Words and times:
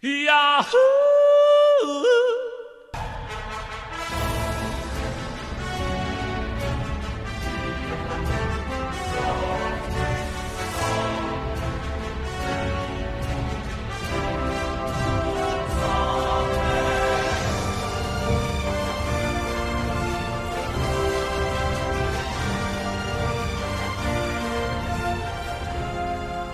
Yahoo! 0.00 0.76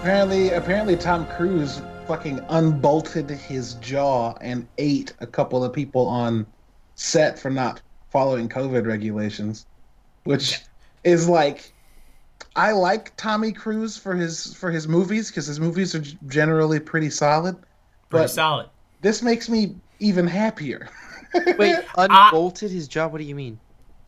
Apparently, 0.00 0.50
apparently, 0.50 0.96
Tom 0.96 1.26
Cruise 1.26 1.82
fucking 2.06 2.40
unbolted 2.48 3.30
his 3.30 3.74
jaw 3.74 4.34
and 4.40 4.66
ate 4.78 5.12
a 5.20 5.26
couple 5.26 5.64
of 5.64 5.72
people 5.72 6.06
on 6.06 6.46
set 6.94 7.38
for 7.38 7.50
not 7.50 7.80
following 8.10 8.48
COVID 8.48 8.86
regulations, 8.86 9.66
which 10.24 10.60
is 11.04 11.28
like. 11.28 11.72
I 12.56 12.70
like 12.70 13.16
Tommy 13.16 13.50
Cruise 13.52 13.96
for 13.96 14.14
his 14.14 14.54
for 14.54 14.70
his 14.70 14.86
movies 14.86 15.28
because 15.28 15.46
his 15.46 15.58
movies 15.58 15.94
are 15.94 16.02
generally 16.28 16.78
pretty 16.78 17.10
solid. 17.10 17.56
Pretty 18.10 18.24
But 18.24 18.28
solid. 18.30 18.68
this 19.00 19.22
makes 19.22 19.48
me 19.48 19.74
even 19.98 20.26
happier. 20.26 20.88
Wait, 21.58 21.76
unbolted 21.98 22.70
his 22.70 22.86
jaw? 22.86 23.08
What 23.08 23.18
do 23.18 23.24
you 23.24 23.34
mean? 23.34 23.58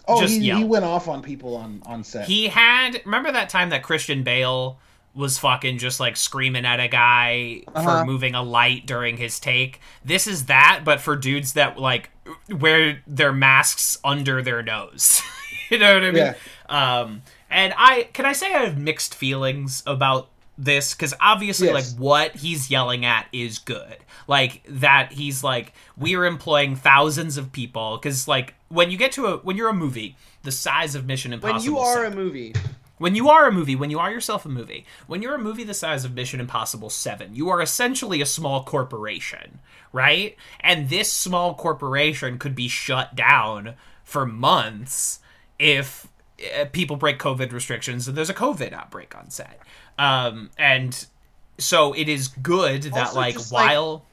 Oh, 0.06 0.20
Just 0.20 0.34
he, 0.34 0.50
he 0.50 0.62
went 0.64 0.84
off 0.84 1.08
on 1.08 1.22
people 1.22 1.56
on 1.56 1.82
on 1.86 2.04
set. 2.04 2.28
He 2.28 2.46
had 2.46 3.00
remember 3.04 3.32
that 3.32 3.48
time 3.48 3.70
that 3.70 3.82
Christian 3.82 4.22
Bale 4.22 4.78
was 5.16 5.38
fucking 5.38 5.78
just 5.78 5.98
like 5.98 6.16
screaming 6.16 6.64
at 6.66 6.78
a 6.78 6.88
guy 6.88 7.62
for 7.72 7.78
Uh-huh. 7.78 8.04
moving 8.04 8.34
a 8.34 8.42
light 8.42 8.86
during 8.86 9.16
his 9.16 9.40
take. 9.40 9.80
This 10.04 10.26
is 10.26 10.44
that, 10.46 10.82
but 10.84 11.00
for 11.00 11.16
dudes 11.16 11.54
that 11.54 11.78
like 11.78 12.10
wear 12.50 13.02
their 13.06 13.32
masks 13.32 13.98
under 14.04 14.42
their 14.42 14.62
nose. 14.62 15.22
you 15.70 15.78
know 15.78 15.94
what 15.94 16.04
I 16.04 16.10
mean? 16.10 16.16
Yeah. 16.16 16.34
Um 16.68 17.22
and 17.50 17.72
I 17.76 18.08
can 18.12 18.26
I 18.26 18.32
say 18.32 18.54
I 18.54 18.64
have 18.64 18.76
mixed 18.78 19.14
feelings 19.14 19.82
about 19.86 20.28
this 20.58 20.94
because 20.94 21.14
obviously 21.20 21.68
Yes. 21.68 21.92
like 21.92 22.00
what 22.00 22.36
he's 22.36 22.70
yelling 22.70 23.04
at 23.04 23.26
is 23.32 23.58
good 23.58 23.98
like 24.26 24.62
that 24.68 25.12
he's 25.12 25.44
like 25.44 25.72
we're 25.98 26.24
employing 26.24 26.74
thousands 26.76 27.36
of 27.36 27.52
people 27.52 27.98
because 27.98 28.26
like 28.26 28.54
when 28.68 28.90
you 28.90 28.96
get 28.96 29.12
to 29.12 29.26
a 29.26 29.36
when 29.38 29.56
you're 29.56 29.68
a 29.68 29.74
movie 29.74 30.16
the 30.44 30.50
size 30.52 30.94
of 30.94 31.04
mission 31.06 31.32
impossible 31.34 31.56
When 31.58 31.64
you 31.64 31.78
are 31.78 32.04
a 32.06 32.10
movie, 32.14 32.54
when 32.98 33.14
you 33.14 33.28
are 33.28 33.46
a 33.46 33.52
movie, 33.52 33.76
when 33.76 33.90
you 33.90 33.98
are 33.98 34.10
yourself 34.10 34.44
a 34.46 34.48
movie, 34.48 34.86
when 35.06 35.22
you're 35.22 35.34
a 35.34 35.38
movie 35.38 35.64
the 35.64 35.74
size 35.74 36.04
of 36.04 36.14
Mission 36.14 36.40
Impossible 36.40 36.90
7, 36.90 37.34
you 37.34 37.48
are 37.50 37.60
essentially 37.60 38.20
a 38.20 38.26
small 38.26 38.64
corporation, 38.64 39.58
right? 39.92 40.36
And 40.60 40.88
this 40.88 41.12
small 41.12 41.54
corporation 41.54 42.38
could 42.38 42.54
be 42.54 42.68
shut 42.68 43.14
down 43.14 43.74
for 44.02 44.24
months 44.24 45.20
if 45.58 46.06
uh, 46.58 46.66
people 46.72 46.96
break 46.96 47.18
COVID 47.18 47.52
restrictions 47.52 48.08
and 48.08 48.16
there's 48.16 48.30
a 48.30 48.34
COVID 48.34 48.72
outbreak 48.72 49.16
on 49.16 49.30
set. 49.30 49.60
Um, 49.98 50.50
and 50.58 51.06
so 51.58 51.92
it 51.92 52.08
is 52.08 52.28
good 52.28 52.82
that, 52.84 53.08
Also 53.08 53.16
like, 53.16 53.34
just, 53.34 53.52
like- 53.52 53.68
while. 53.70 54.04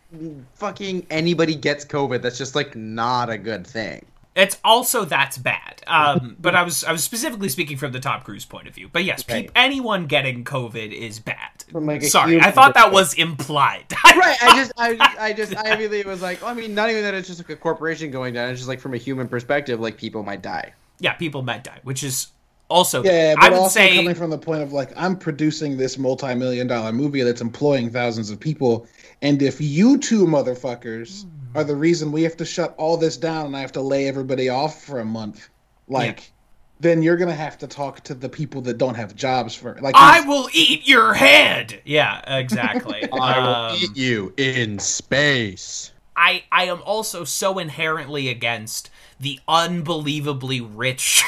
fucking 0.55 1.07
anybody 1.09 1.55
gets 1.55 1.85
COVID. 1.85 2.21
That's 2.21 2.37
just 2.37 2.55
like 2.55 2.75
not 2.75 3.29
a 3.29 3.37
good 3.37 3.65
thing. 3.65 4.05
It's 4.35 4.57
also 4.63 5.05
that's 5.05 5.37
bad. 5.37 5.83
Um, 5.85 6.35
but 6.41 6.55
I 6.55 6.63
was 6.63 6.83
I 6.83 6.91
was 6.91 7.03
specifically 7.03 7.49
speaking 7.49 7.77
from 7.77 7.91
the 7.91 7.99
Tom 7.99 8.21
Cruise 8.21 8.45
point 8.45 8.67
of 8.67 8.73
view. 8.73 8.89
But 8.91 9.03
yes, 9.03 9.23
Right. 9.29 9.43
peop 9.43 9.51
anyone 9.55 10.07
getting 10.07 10.43
COVID 10.43 10.91
is 10.91 11.19
bad. 11.19 11.37
Like, 11.71 12.03
Sorry, 12.03 12.39
I 12.39 12.51
thought 12.51 12.73
that 12.75 12.91
was 12.91 13.13
implied. 13.15 13.85
Right. 14.15 14.37
I 14.43 14.55
just, 14.55 14.71
I, 14.77 14.95
just- 14.95 15.19
I 15.19 15.33
just, 15.33 15.55
I 15.57 15.73
immediately 15.73 16.03
was 16.03 16.21
like, 16.21 16.41
I 16.43 16.53
mean, 16.53 16.75
not 16.75 16.89
even 16.89 17.01
that 17.03 17.13
it's 17.15 17.27
just 17.27 17.39
like 17.39 17.49
a 17.49 17.55
corporation 17.55 18.11
going 18.11 18.33
down. 18.35 18.49
It's 18.51 18.59
just 18.59 18.67
like 18.69 18.79
from 18.79 18.93
a 18.93 18.97
human 18.97 19.27
perspective, 19.27 19.79
like 19.79 19.97
people 19.97 20.21
might 20.23 20.41
die. 20.43 20.73
yeah, 20.99 21.13
people 21.13 21.41
might 21.41 21.63
die, 21.63 21.79
which 21.83 22.03
is 22.03 22.27
also 22.69 23.03
Yeah, 23.03 23.33
but 23.35 23.43
I 23.43 23.49
would 23.49 23.57
also 23.59 23.79
say 23.79 23.95
coming 23.95 24.15
from 24.15 24.29
the 24.29 24.37
point 24.37 24.61
of 24.61 24.71
like 24.71 24.91
I'm 24.95 25.15
producing 25.17 25.77
this 25.77 25.97
multi-million 25.97 26.67
dollar 26.67 26.91
movie 26.91 27.21
that's 27.23 27.41
employing 27.41 27.89
thousands 27.91 28.29
of 28.29 28.39
people, 28.39 28.87
and 29.21 29.41
if 29.41 29.59
you 29.59 29.97
two 29.97 30.25
motherfuckers 30.25 31.25
are 31.55 31.63
the 31.63 31.75
reason 31.75 32.11
we 32.11 32.23
have 32.23 32.37
to 32.37 32.45
shut 32.45 32.73
all 32.77 32.97
this 32.97 33.17
down 33.17 33.47
and 33.47 33.57
I 33.57 33.61
have 33.61 33.71
to 33.73 33.81
lay 33.81 34.07
everybody 34.07 34.49
off 34.49 34.83
for 34.83 34.99
a 34.99 35.05
month, 35.05 35.49
like, 35.87 36.31
then 36.79 37.01
you're 37.01 37.17
gonna 37.17 37.33
have 37.33 37.57
to 37.59 37.67
talk 37.67 38.01
to 38.01 38.13
the 38.13 38.29
people 38.29 38.61
that 38.61 38.77
don't 38.77 38.95
have 38.95 39.15
jobs 39.15 39.55
for 39.55 39.77
like. 39.81 39.95
I 39.95 40.21
will 40.21 40.49
eat 40.53 40.87
your 40.87 41.13
head. 41.13 41.81
Yeah, 41.85 42.21
exactly. 42.37 43.09
I 43.13 43.39
um, 43.39 43.71
will 43.71 43.81
eat 43.81 43.95
you 43.95 44.33
in 44.37 44.79
space. 44.79 45.91
I 46.15 46.43
I 46.51 46.65
am 46.65 46.81
also 46.83 47.23
so 47.23 47.57
inherently 47.57 48.29
against 48.29 48.89
the 49.19 49.39
unbelievably 49.47 50.61
rich 50.61 51.23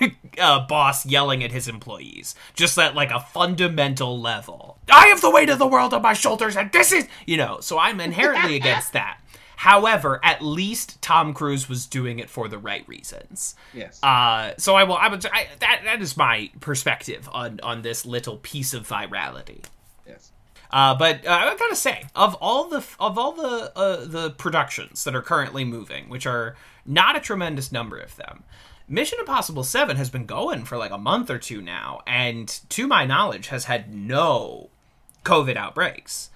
uh, 0.40 0.66
boss 0.66 1.04
yelling 1.04 1.42
at 1.42 1.52
his 1.52 1.68
employees, 1.68 2.34
just 2.54 2.78
at 2.78 2.94
like 2.94 3.10
a 3.10 3.20
fundamental 3.20 4.20
level. 4.20 4.78
I 4.90 5.08
have 5.08 5.20
the 5.20 5.30
weight 5.30 5.50
of 5.50 5.58
the 5.58 5.66
world 5.66 5.92
on 5.92 6.02
my 6.02 6.14
shoulders, 6.14 6.56
and 6.56 6.70
this 6.72 6.92
is 6.92 7.08
you 7.26 7.36
know. 7.36 7.60
So 7.60 7.78
I'm 7.78 8.00
inherently 8.00 8.56
against 8.62 8.92
that. 8.92 9.18
However, 9.56 10.20
at 10.22 10.42
least 10.42 11.00
Tom 11.00 11.32
Cruise 11.32 11.68
was 11.68 11.86
doing 11.86 12.18
it 12.18 12.28
for 12.28 12.48
the 12.48 12.58
right 12.58 12.86
reasons. 12.88 13.54
yes. 13.72 14.02
Uh, 14.02 14.52
so 14.58 14.74
I 14.74 14.84
will. 14.84 14.96
I 14.96 15.08
would. 15.08 15.24
I, 15.26 15.48
that 15.60 15.82
that 15.84 16.02
is 16.02 16.16
my 16.16 16.50
perspective 16.60 17.28
on 17.32 17.60
on 17.62 17.82
this 17.82 18.04
little 18.04 18.38
piece 18.38 18.74
of 18.74 18.86
virality. 18.86 19.64
yes. 20.06 20.30
Uh, 20.70 20.94
but 20.94 21.24
uh, 21.26 21.30
I 21.30 21.56
gotta 21.56 21.76
say, 21.76 22.04
of 22.16 22.34
all 22.40 22.68
the 22.68 22.84
of 22.98 23.16
all 23.16 23.32
the 23.32 23.72
uh, 23.76 24.04
the 24.04 24.30
productions 24.30 25.04
that 25.04 25.14
are 25.14 25.22
currently 25.22 25.64
moving, 25.64 26.08
which 26.08 26.26
are 26.26 26.56
not 26.84 27.16
a 27.16 27.20
tremendous 27.20 27.70
number 27.70 27.96
of 27.96 28.16
them, 28.16 28.42
Mission 28.88 29.18
Impossible 29.20 29.64
Seven 29.64 29.96
has 29.96 30.10
been 30.10 30.26
going 30.26 30.64
for 30.64 30.76
like 30.76 30.90
a 30.90 30.98
month 30.98 31.30
or 31.30 31.38
two 31.38 31.62
now, 31.62 32.00
and 32.06 32.48
to 32.70 32.86
my 32.86 33.06
knowledge, 33.06 33.48
has 33.48 33.64
had 33.64 33.94
no 33.94 34.68
COVID 35.24 35.56
outbreaks. 35.56 36.30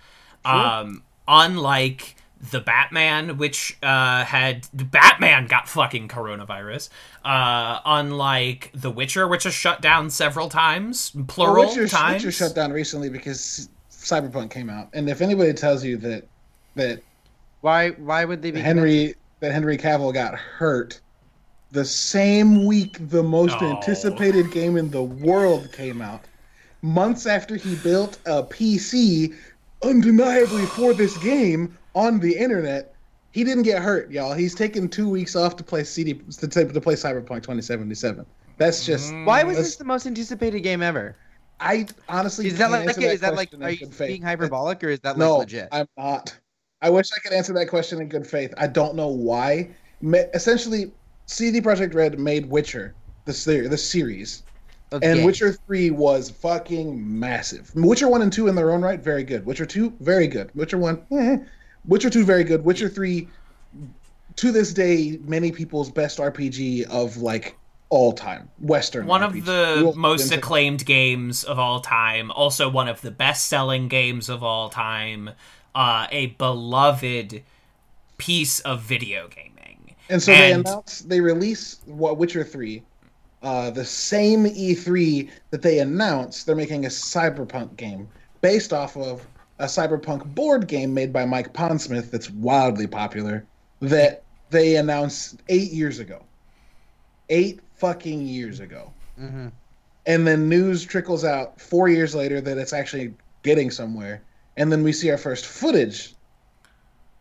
Um, 0.45 1.03
unlike 1.27 2.17
the 2.51 2.61
Batman, 2.61 3.37
which 3.37 3.77
uh, 3.83 4.25
had 4.25 4.67
Batman 4.73 5.47
got 5.47 5.69
fucking 5.69 6.09
coronavirus. 6.09 6.89
Uh, 7.25 7.81
unlike 7.85 8.71
The 8.75 8.91
Witcher, 8.91 9.27
which 9.27 9.45
has 9.45 9.55
shut 9.55 9.81
down 9.83 10.09
several 10.11 10.49
times, 10.49 11.13
plural 11.27 11.65
Well, 11.65 11.69
Witcher, 11.69 11.89
times. 11.89 12.25
Witcher 12.25 12.31
shut 12.33 12.55
down 12.55 12.73
recently 12.73 13.09
because 13.11 13.69
Cyberpunk 13.91 14.51
came 14.51 14.71
out, 14.71 14.89
and 14.95 15.09
if 15.11 15.21
anybody 15.21 15.53
tells 15.53 15.85
you 15.85 15.97
that 15.99 16.25
that 16.77 17.03
Why? 17.61 17.91
Why 17.91 18.25
would 18.25 18.41
they 18.43 18.53
be 18.53 18.61
Henry 18.61 19.15
that 19.41 19.53
Henry 19.53 19.77
Cavill 19.77 20.15
got 20.15 20.35
hurt 20.35 21.01
the 21.73 21.85
same 21.85 22.65
week 22.65 22.97
the 23.11 23.23
most 23.23 23.57
Oh. 23.61 23.77
anticipated 23.77 24.51
game 24.53 24.77
in 24.77 24.91
the 24.91 25.03
world 25.03 25.71
came 25.73 26.01
out. 26.01 26.25
Months 26.83 27.27
after 27.27 27.57
he 27.57 27.75
built 27.77 28.19
a 28.27 28.43
PC 28.45 29.35
undeniably 29.83 30.65
for 30.67 30.95
this 30.95 31.17
game 31.19 31.77
on 31.99 32.21
the 32.21 32.37
internet, 32.37 32.95
he 33.33 33.43
didn't 33.45 33.65
get 33.65 33.83
hurt, 33.83 34.11
y'all. 34.11 34.33
He's 34.33 34.55
taking 34.55 34.89
2 34.89 35.09
weeks 35.09 35.35
off 35.35 35.57
to 35.57 35.65
play 35.65 35.83
CD 35.85 36.15
to, 36.15 36.47
to 36.49 36.81
play 36.81 36.95
Cyberpunk 36.95 37.43
2077. 37.43 38.25
That's 38.57 38.87
just 38.87 39.13
Why 39.25 39.43
was 39.45 39.57
this 39.57 39.77
the 39.77 39.85
most 39.85 40.07
anticipated 40.07 40.61
game 40.61 40.83
ever? 40.83 41.17
I 41.61 41.87
honestly 42.09 42.47
Is 42.47 42.59
that 42.59 42.71
can't 42.71 42.87
like? 42.87 42.97
answer 42.97 43.01
is 43.09 43.21
that 43.21 43.35
like? 43.35 43.51
Are 43.61 43.71
you 43.71 43.87
faith. 43.89 44.09
being 44.09 44.23
hyperbolic 44.23 44.83
or 44.85 44.91
is 44.91 45.01
that 45.01 45.11
like 45.11 45.19
no, 45.19 45.39
legit? 45.39 45.69
I'm 45.73 45.89
not. 45.97 46.39
I 46.83 46.91
wish 46.91 47.09
I 47.13 47.19
could 47.19 47.33
answer 47.33 47.53
that 47.55 47.67
question 47.67 48.01
in 48.01 48.09
good 48.09 48.27
faith. 48.27 48.55
I 48.57 48.69
don't 48.69 48.95
know 48.95 49.09
why. 49.09 49.71
Essentially, 50.35 50.93
CD 51.27 51.61
Projekt 51.61 51.95
Red 51.95 52.21
made 52.21 52.47
Witcher, 52.47 52.95
the 53.25 53.33
ser- 53.33 53.69
the 53.69 53.77
series, 53.77 54.45
Okay. 54.93 55.05
and 55.11 55.25
Witcher 55.27 55.53
Three 55.53 55.91
was 55.91 56.31
fucking 56.31 57.19
massive. 57.19 57.73
Witcher 57.75 58.09
One 58.09 58.23
and 58.23 58.33
Two 58.33 58.47
in 58.47 58.55
their 58.55 58.71
own 58.71 58.81
right, 58.81 59.01
very 59.01 59.25
good. 59.25 59.45
Witcher 59.45 59.67
Two, 59.67 59.93
very 60.01 60.29
good. 60.29 60.51
Witcher 60.55 60.79
One, 60.79 61.03
eh. 61.13 61.39
Witcher 61.87 62.11
Two, 62.11 62.25
very 62.25 62.45
good. 62.45 62.65
Witcher 62.65 62.89
Three, 62.89 63.29
to 64.37 64.53
this 64.53 64.73
day, 64.73 65.19
many 65.25 65.51
people's 65.53 65.91
best 65.91 66.19
RPG 66.19 66.89
of 66.89 67.17
like 67.19 67.57
all 67.91 68.13
time, 68.13 68.49
Western. 68.61 69.07
one 69.07 69.23
RPG. 69.23 69.39
of 69.39 69.45
the 69.47 69.93
most 69.97 70.31
acclaimed 70.31 70.85
games 70.85 71.43
of 71.45 71.59
all 71.59 71.81
time 71.81 72.31
also 72.33 72.69
one 72.69 72.87
of 72.87 73.01
the 73.01 73.11
best-selling 73.11 73.89
games 73.89 74.29
of 74.29 74.43
all 74.43 74.69
time 74.69 75.31
uh, 75.75 76.07
a 76.11 76.27
beloved 76.27 77.43
piece 78.19 78.61
of 78.61 78.83
video 78.83 79.29
gaming 79.29 79.95
And 80.11 80.23
so 80.23 80.33
they 80.33 80.53
announce 80.53 81.01
they 81.01 81.21
release 81.21 81.81
what 81.87 82.19
Witcher 82.19 82.45
three, 82.45 82.83
uh, 83.43 83.71
the 83.71 83.85
same 83.85 84.47
E 84.47 84.75
three 84.75 85.31
that 85.51 85.63
they 85.63 85.79
announced 85.79 86.47
they're 86.47 86.57
making 86.57 86.85
a 86.85 86.89
cyberpunk 86.89 87.77
game 87.77 88.09
based 88.41 88.73
off 88.73 88.97
of 88.97 89.27
a 89.59 89.65
cyberpunk 89.65 90.35
board 90.35 90.69
game 90.69 90.95
made 90.95 91.13
by 91.13 91.25
Mike 91.25 91.53
Pondsmith 91.53 92.11
that's 92.11 92.31
wildly 92.31 92.87
popular 92.87 93.45
that 93.81 94.23
they 94.51 94.77
announced 94.77 95.41
eight 95.49 95.73
years 95.73 95.99
ago. 95.99 96.23
Eight 97.29 97.61
fucking 97.77 98.27
years 98.27 98.61
ago. 98.61 98.93
Mhm. 99.21 99.53
And 100.07 100.27
then 100.27 100.49
news 100.49 100.85
trickles 100.85 101.25
out 101.25 101.61
four 101.61 101.89
years 101.89 102.15
later 102.15 102.41
that 102.41 102.57
it's 102.57 102.73
actually 102.73 103.15
getting 103.43 103.71
somewhere. 103.71 104.23
And 104.57 104.73
then 104.73 104.83
we 104.83 104.93
see 104.93 105.11
our 105.11 105.19
first 105.19 105.47
footage 105.47 106.15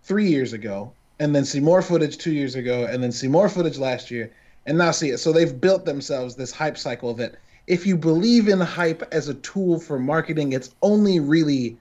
three 0.04 0.30
years 0.30 0.54
ago, 0.54 0.94
and 1.20 1.36
then 1.36 1.44
see 1.44 1.60
more 1.60 1.82
footage 1.82 2.18
two 2.18 2.32
years 2.32 2.56
ago, 2.56 2.86
and 2.86 3.04
then 3.04 3.12
see 3.12 3.28
more 3.28 3.50
footage 3.50 3.78
last 3.78 4.10
year, 4.10 4.32
and 4.66 4.78
now 4.78 4.92
see 4.92 5.10
it. 5.10 5.18
So 5.18 5.34
they've 5.34 5.60
built 5.60 5.86
themselves 5.86 6.36
this 6.36 6.52
hype 6.52 6.78
cycle 6.78 7.14
that 7.16 7.36
if 7.68 7.86
you 7.86 7.98
believe 7.98 8.48
in 8.48 8.62
hype 8.62 9.04
as 9.12 9.28
a 9.28 9.34
tool 9.34 9.80
for 9.80 10.00
marketing, 10.00 10.54
it's 10.54 10.74
only 10.82 11.20
really 11.20 11.78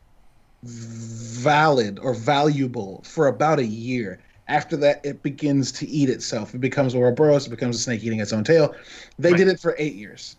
valid 0.62 1.98
or 2.00 2.14
valuable 2.14 3.02
for 3.04 3.26
about 3.28 3.58
a 3.58 3.64
year. 3.66 4.18
After 4.48 4.76
that, 4.78 5.04
it 5.04 5.22
begins 5.22 5.72
to 5.72 5.88
eat 5.88 6.08
itself. 6.08 6.54
It 6.54 6.60
becomes 6.60 6.94
a 6.94 6.98
Ouroboros. 6.98 7.46
It 7.46 7.50
becomes 7.50 7.76
a 7.76 7.80
snake 7.80 8.04
eating 8.04 8.20
its 8.20 8.32
own 8.32 8.44
tail. 8.44 8.74
They 9.18 9.30
Right. 9.32 9.38
did 9.38 9.48
it 9.48 9.58
for 9.60 9.74
eight 9.78 9.94
years, 9.94 10.36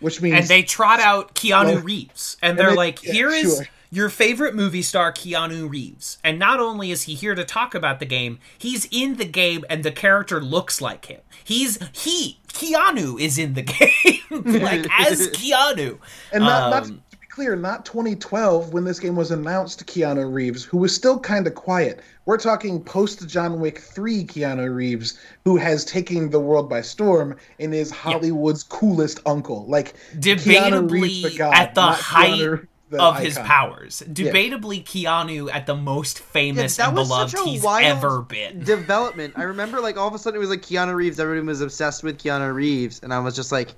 which 0.00 0.20
means 0.22 0.36
and 0.36 0.46
they 0.48 0.62
trot 0.62 1.00
out 1.00 1.34
Keanu 1.34 1.64
Well, 1.74 1.78
Reeves, 1.80 2.36
and 2.40 2.50
and 2.50 2.58
they're 2.58 2.70
they- 2.70 2.76
like, 2.76 3.02
yeah, 3.02 3.12
"Here 3.12 3.30
is 3.30 3.56
sure. 3.56 3.68
your 3.90 4.10
favorite 4.10 4.54
movie 4.54 4.82
star, 4.82 5.12
Keanu 5.12 5.68
Reeves." 5.68 6.18
And 6.22 6.38
not 6.38 6.60
only 6.60 6.92
is 6.92 7.02
he 7.02 7.14
here 7.16 7.34
to 7.34 7.44
talk 7.44 7.74
about 7.74 7.98
the 7.98 8.06
game, 8.06 8.38
he's 8.56 8.86
in 8.92 9.16
the 9.16 9.24
game, 9.24 9.64
and 9.68 9.82
the 9.82 9.90
character 9.92 10.40
looks 10.40 10.80
like 10.80 11.06
him. 11.06 11.20
He's 11.42 11.80
he 11.92 12.38
Keanu 12.52 13.20
is 13.20 13.38
in 13.38 13.54
the 13.54 13.62
game, 14.42 14.62
like 14.62 14.86
as 15.00 15.28
Keanu. 15.32 15.98
And 16.32 16.44
not, 16.44 16.70
not 16.70 16.82
Um, 16.84 17.02
be 17.07 17.07
clear, 17.38 17.54
not 17.54 17.84
2012 17.84 18.72
when 18.72 18.82
this 18.82 18.98
game 18.98 19.14
was 19.14 19.30
announced. 19.30 19.86
Keanu 19.86 20.32
Reeves, 20.32 20.64
who 20.64 20.76
was 20.76 20.92
still 20.92 21.20
kind 21.20 21.46
of 21.46 21.54
quiet. 21.54 22.00
We're 22.26 22.36
talking 22.36 22.82
post 22.82 23.28
John 23.28 23.60
Wick 23.60 23.78
3 23.78 24.24
Keanu 24.24 24.74
Reeves, 24.74 25.16
who 25.44 25.56
has 25.56 25.84
taken 25.84 26.30
the 26.30 26.40
world 26.40 26.68
by 26.68 26.80
storm 26.80 27.36
and 27.60 27.72
is 27.72 27.92
Hollywood's 27.92 28.64
coolest 28.64 29.20
uncle. 29.24 29.64
Like 29.66 29.94
Keanu 30.16 30.90
Reeves, 30.90 31.22
debatably 31.22 31.30
the 31.30 31.38
god, 31.38 31.54
at 31.54 31.76
the 31.76 31.82
height 31.82 32.40
Keanu, 32.40 32.66
the 32.90 33.00
of 33.00 33.18
his 33.20 33.38
powers. 33.38 34.02
Debatably, 34.08 34.82
Keanu 34.82 35.48
at 35.52 35.66
the 35.66 35.76
most 35.76 36.18
famous 36.18 36.76
that 36.76 36.88
and 36.88 36.96
beloved 36.96 37.38
he's 37.44 37.64
ever 37.64 38.22
been. 38.22 38.64
development. 38.64 39.34
I 39.36 39.44
remember 39.44 39.80
like 39.80 39.96
all 39.96 40.08
of 40.08 40.14
a 40.14 40.18
sudden 40.18 40.38
it 40.38 40.40
was 40.40 40.50
like 40.50 40.62
Keanu 40.62 40.96
Reeves. 40.96 41.20
Everyone 41.20 41.46
was 41.46 41.60
obsessed 41.60 42.02
with 42.02 42.18
Keanu 42.18 42.52
Reeves, 42.52 42.98
and 43.04 43.14
I 43.14 43.20
was 43.20 43.36
just 43.36 43.52
like, 43.52 43.76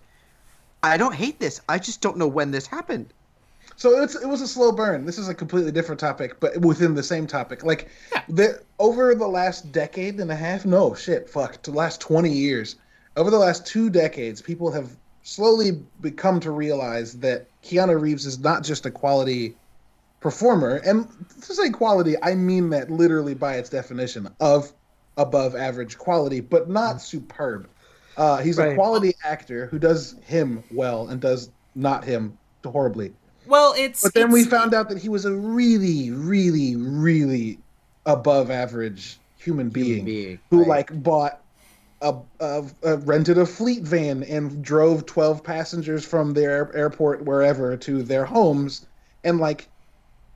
I 0.83 0.97
don't 0.97 1.15
hate 1.15 1.39
this. 1.39 1.61
I 1.69 1.79
just 1.79 2.01
don't 2.01 2.17
know 2.17 2.27
when 2.27 2.53
this 2.53 2.67
happened. 2.67 3.13
So 3.81 4.03
it's 4.03 4.15
it 4.15 4.29
was 4.29 4.43
a 4.43 4.47
slow 4.47 4.73
burn. 4.73 5.07
This 5.07 5.17
is 5.17 5.31
a 5.31 5.35
completely 5.35 5.73
different 5.73 5.99
topic, 5.99 6.39
but 6.39 6.59
within 6.59 6.95
the 6.95 7.03
same 7.03 7.27
topic. 7.27 7.65
Like 7.65 7.89
the 8.29 8.61
over 8.79 9.15
the 9.15 9.27
last 9.27 9.73
decade 9.73 10.21
and 10.21 10.31
a 10.31 10.37
half, 10.37 10.67
no 10.67 10.95
shit, 10.95 11.31
fuck, 11.31 11.63
the 11.63 11.71
last 11.71 11.99
twenty 11.99 12.31
years, 12.31 12.77
over 13.17 13.31
the 13.31 13.39
last 13.39 13.67
two 13.67 13.89
decades, 13.89 14.43
people 14.43 14.71
have 14.71 14.95
slowly 15.23 15.83
become 16.03 16.41
to 16.41 16.51
realize 16.51 17.15
that 17.21 17.47
Keanu 17.63 17.99
Reeves 17.99 18.27
is 18.27 18.39
not 18.39 18.65
just 18.65 18.85
a 18.85 18.91
quality 18.91 19.57
performer, 20.21 20.83
and 20.85 21.09
to 21.41 21.55
say 21.55 21.71
quality, 21.71 22.17
I 22.23 22.35
mean 22.35 22.69
that 22.71 22.91
literally 22.91 23.33
by 23.33 23.55
its 23.55 23.71
definition 23.71 24.29
of 24.41 24.75
above 25.17 25.57
average 25.57 25.97
quality, 25.97 26.41
but 26.41 26.69
not 26.69 27.01
superb. 27.01 27.67
Uh, 28.19 28.43
he's 28.43 28.59
a 28.59 28.75
quality 28.75 29.15
actor 29.25 29.69
who 29.69 29.79
does 29.79 30.17
him 30.23 30.63
well 30.71 31.09
and 31.09 31.19
does 31.19 31.49
not 31.75 32.05
him 32.05 32.37
horribly. 32.63 33.15
Well, 33.51 33.75
it's 33.77 34.03
But 34.03 34.15
then 34.15 34.31
we 34.31 34.45
found 34.45 34.75
out 34.75 34.89
that 34.91 34.99
he 34.99 35.09
was 35.09 35.25
a 35.25 35.35
really, 35.35 36.13
really, 36.13 36.77
really 36.77 37.59
above 38.07 38.49
average 38.49 39.19
human 39.39 39.71
being, 39.71 40.05
being, 40.05 40.39
who 40.51 40.61
right. 40.61 40.69
like 40.69 41.03
bought 41.03 41.41
a, 42.01 42.15
a, 42.39 42.65
a 42.85 42.97
rented 42.99 43.39
a 43.39 43.47
fleet 43.47 43.83
van 43.83 44.23
and 44.23 44.63
drove 44.63 45.05
12 45.05 45.43
passengers 45.43 46.05
from 46.05 46.33
their 46.33 46.75
airport 46.77 47.25
wherever 47.25 47.77
to 47.77 48.03
their 48.03 48.25
homes 48.25 48.87
and 49.25 49.39
like 49.39 49.69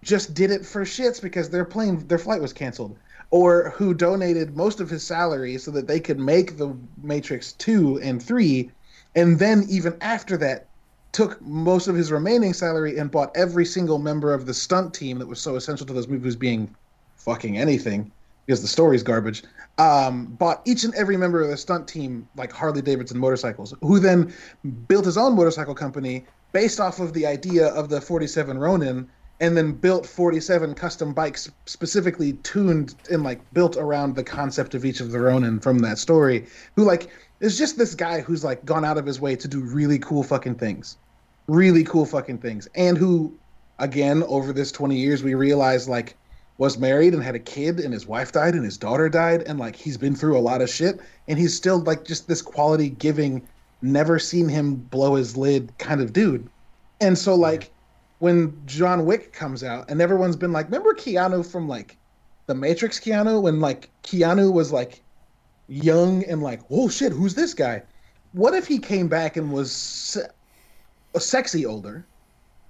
just 0.02 0.34
did 0.34 0.50
it 0.50 0.66
for 0.66 0.82
shits 0.84 1.22
because 1.22 1.48
their 1.48 1.64
plane 1.64 2.06
their 2.08 2.18
flight 2.18 2.42
was 2.42 2.52
canceled 2.52 2.96
or 3.30 3.70
who 3.70 3.94
donated 3.94 4.56
most 4.56 4.80
of 4.80 4.90
his 4.90 5.02
salary 5.02 5.56
so 5.56 5.70
that 5.70 5.86
they 5.86 6.00
could 6.00 6.18
make 6.18 6.58
the 6.58 6.76
Matrix 7.02 7.52
2 7.52 8.00
and 8.00 8.22
3 8.22 8.70
and 9.14 9.38
then 9.38 9.64
even 9.68 9.96
after 10.00 10.36
that 10.36 10.66
took 11.14 11.40
most 11.40 11.86
of 11.86 11.94
his 11.94 12.10
remaining 12.10 12.52
salary 12.52 12.98
and 12.98 13.10
bought 13.10 13.34
every 13.36 13.64
single 13.64 13.98
member 13.98 14.34
of 14.34 14.46
the 14.46 14.52
stunt 14.52 14.92
team 14.92 15.18
that 15.20 15.26
was 15.26 15.40
so 15.40 15.56
essential 15.56 15.86
to 15.86 15.92
those 15.92 16.08
movies 16.08 16.36
being 16.36 16.74
fucking 17.16 17.56
anything 17.56 18.10
because 18.44 18.60
the 18.60 18.68
story's 18.68 19.02
garbage. 19.02 19.42
Um, 19.78 20.26
bought 20.26 20.60
each 20.64 20.84
and 20.84 20.94
every 20.94 21.16
member 21.16 21.40
of 21.40 21.48
the 21.48 21.56
stunt 21.56 21.88
team 21.88 22.28
like 22.36 22.52
Harley 22.52 22.82
Davidson 22.82 23.18
motorcycles, 23.18 23.74
who 23.80 23.98
then 23.98 24.34
built 24.86 25.04
his 25.04 25.16
own 25.16 25.34
motorcycle 25.34 25.74
company 25.74 26.26
based 26.52 26.80
off 26.80 27.00
of 27.00 27.12
the 27.12 27.26
idea 27.26 27.68
of 27.68 27.88
the 27.88 28.00
47 28.00 28.58
Ronin, 28.58 29.08
and 29.40 29.56
then 29.56 29.72
built 29.72 30.06
47 30.06 30.74
custom 30.74 31.12
bikes 31.12 31.50
specifically 31.66 32.34
tuned 32.44 32.94
and 33.10 33.24
like 33.24 33.40
built 33.52 33.76
around 33.76 34.14
the 34.14 34.22
concept 34.22 34.74
of 34.74 34.84
each 34.84 35.00
of 35.00 35.10
the 35.10 35.20
Ronin 35.20 35.58
from 35.58 35.78
that 35.80 35.98
story. 35.98 36.46
Who 36.76 36.84
like 36.84 37.10
is 37.40 37.58
just 37.58 37.76
this 37.76 37.94
guy 37.94 38.20
who's 38.20 38.44
like 38.44 38.64
gone 38.64 38.84
out 38.84 38.98
of 38.98 39.06
his 39.06 39.20
way 39.20 39.36
to 39.36 39.48
do 39.48 39.60
really 39.60 39.98
cool 39.98 40.22
fucking 40.22 40.54
things, 40.54 40.96
really 41.46 41.84
cool 41.84 42.06
fucking 42.06 42.38
things, 42.38 42.68
and 42.74 42.96
who, 42.96 43.32
again, 43.78 44.22
over 44.24 44.52
this 44.52 44.72
20 44.72 44.96
years, 44.96 45.22
we 45.22 45.34
realized 45.34 45.88
like 45.88 46.16
was 46.58 46.78
married 46.78 47.14
and 47.14 47.22
had 47.22 47.34
a 47.34 47.40
kid 47.40 47.80
and 47.80 47.92
his 47.92 48.06
wife 48.06 48.32
died 48.32 48.54
and 48.54 48.64
his 48.64 48.78
daughter 48.78 49.08
died 49.08 49.42
and 49.42 49.58
like 49.58 49.74
he's 49.74 49.96
been 49.96 50.14
through 50.14 50.38
a 50.38 50.40
lot 50.40 50.62
of 50.62 50.70
shit. 50.70 51.00
And 51.26 51.38
he's 51.38 51.54
still 51.54 51.78
like 51.78 52.04
just 52.04 52.28
this 52.28 52.42
quality 52.42 52.90
giving 52.90 53.46
never 53.82 54.18
seen 54.18 54.48
him 54.48 54.76
blow 54.76 55.16
his 55.16 55.36
lid 55.36 55.76
kind 55.78 56.00
of 56.00 56.12
dude. 56.12 56.48
And 57.00 57.18
so 57.18 57.34
like 57.34 57.70
when 58.20 58.56
john 58.64 59.04
wick 59.04 59.32
comes 59.32 59.64
out 59.64 59.90
and 59.90 60.00
everyone's 60.00 60.36
been 60.36 60.52
like 60.52 60.66
remember 60.66 60.94
keanu 60.94 61.44
from 61.44 61.68
like 61.68 61.96
the 62.46 62.54
matrix 62.54 63.00
keanu? 63.00 63.42
When 63.42 63.60
like 63.60 63.90
keanu 64.04 64.52
was 64.52 64.72
like 64.72 65.02
young 65.66 66.22
and 66.24 66.42
like 66.42 66.60
oh 66.70 66.88
shit 66.88 67.10
who's 67.12 67.34
this 67.34 67.52
guy? 67.52 67.82
What 68.32 68.54
if 68.54 68.66
he 68.66 68.78
came 68.78 69.08
back 69.08 69.36
and 69.36 69.52
was 69.52 70.16
sexy 71.20 71.66
older 71.66 72.08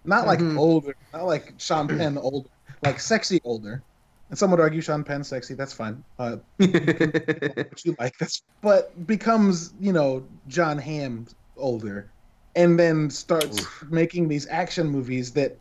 not 0.05 0.27
like 0.27 0.41
Mhm. 0.41 0.59
older 0.59 0.95
not 1.13 1.25
like 1.27 1.55
sean 1.59 1.89
penn 1.89 2.19
older 2.19 2.49
like 2.83 3.01
sexy 3.01 3.41
older. 3.45 3.85
And 4.31 4.39
some 4.39 4.51
would 4.51 4.61
argue 4.61 4.81
Sean 4.81 5.05
Penn 5.05 5.23
sexy. 5.23 5.55
That's 5.55 5.75
fine. 5.75 6.03
Uh, 6.19 6.37
what 6.59 7.85
you 7.85 7.95
like 7.99 8.17
that's 8.19 8.43
but 8.63 9.07
becomes 9.07 9.75
you 9.79 9.93
know 9.93 10.27
Jon 10.47 10.79
Hamm 10.79 11.27
older, 11.57 12.13
and 12.55 12.79
then 12.79 13.11
starts 13.11 13.67
making 13.91 14.29
these 14.29 14.47
action 14.49 14.89
movies 14.89 15.33
that 15.35 15.59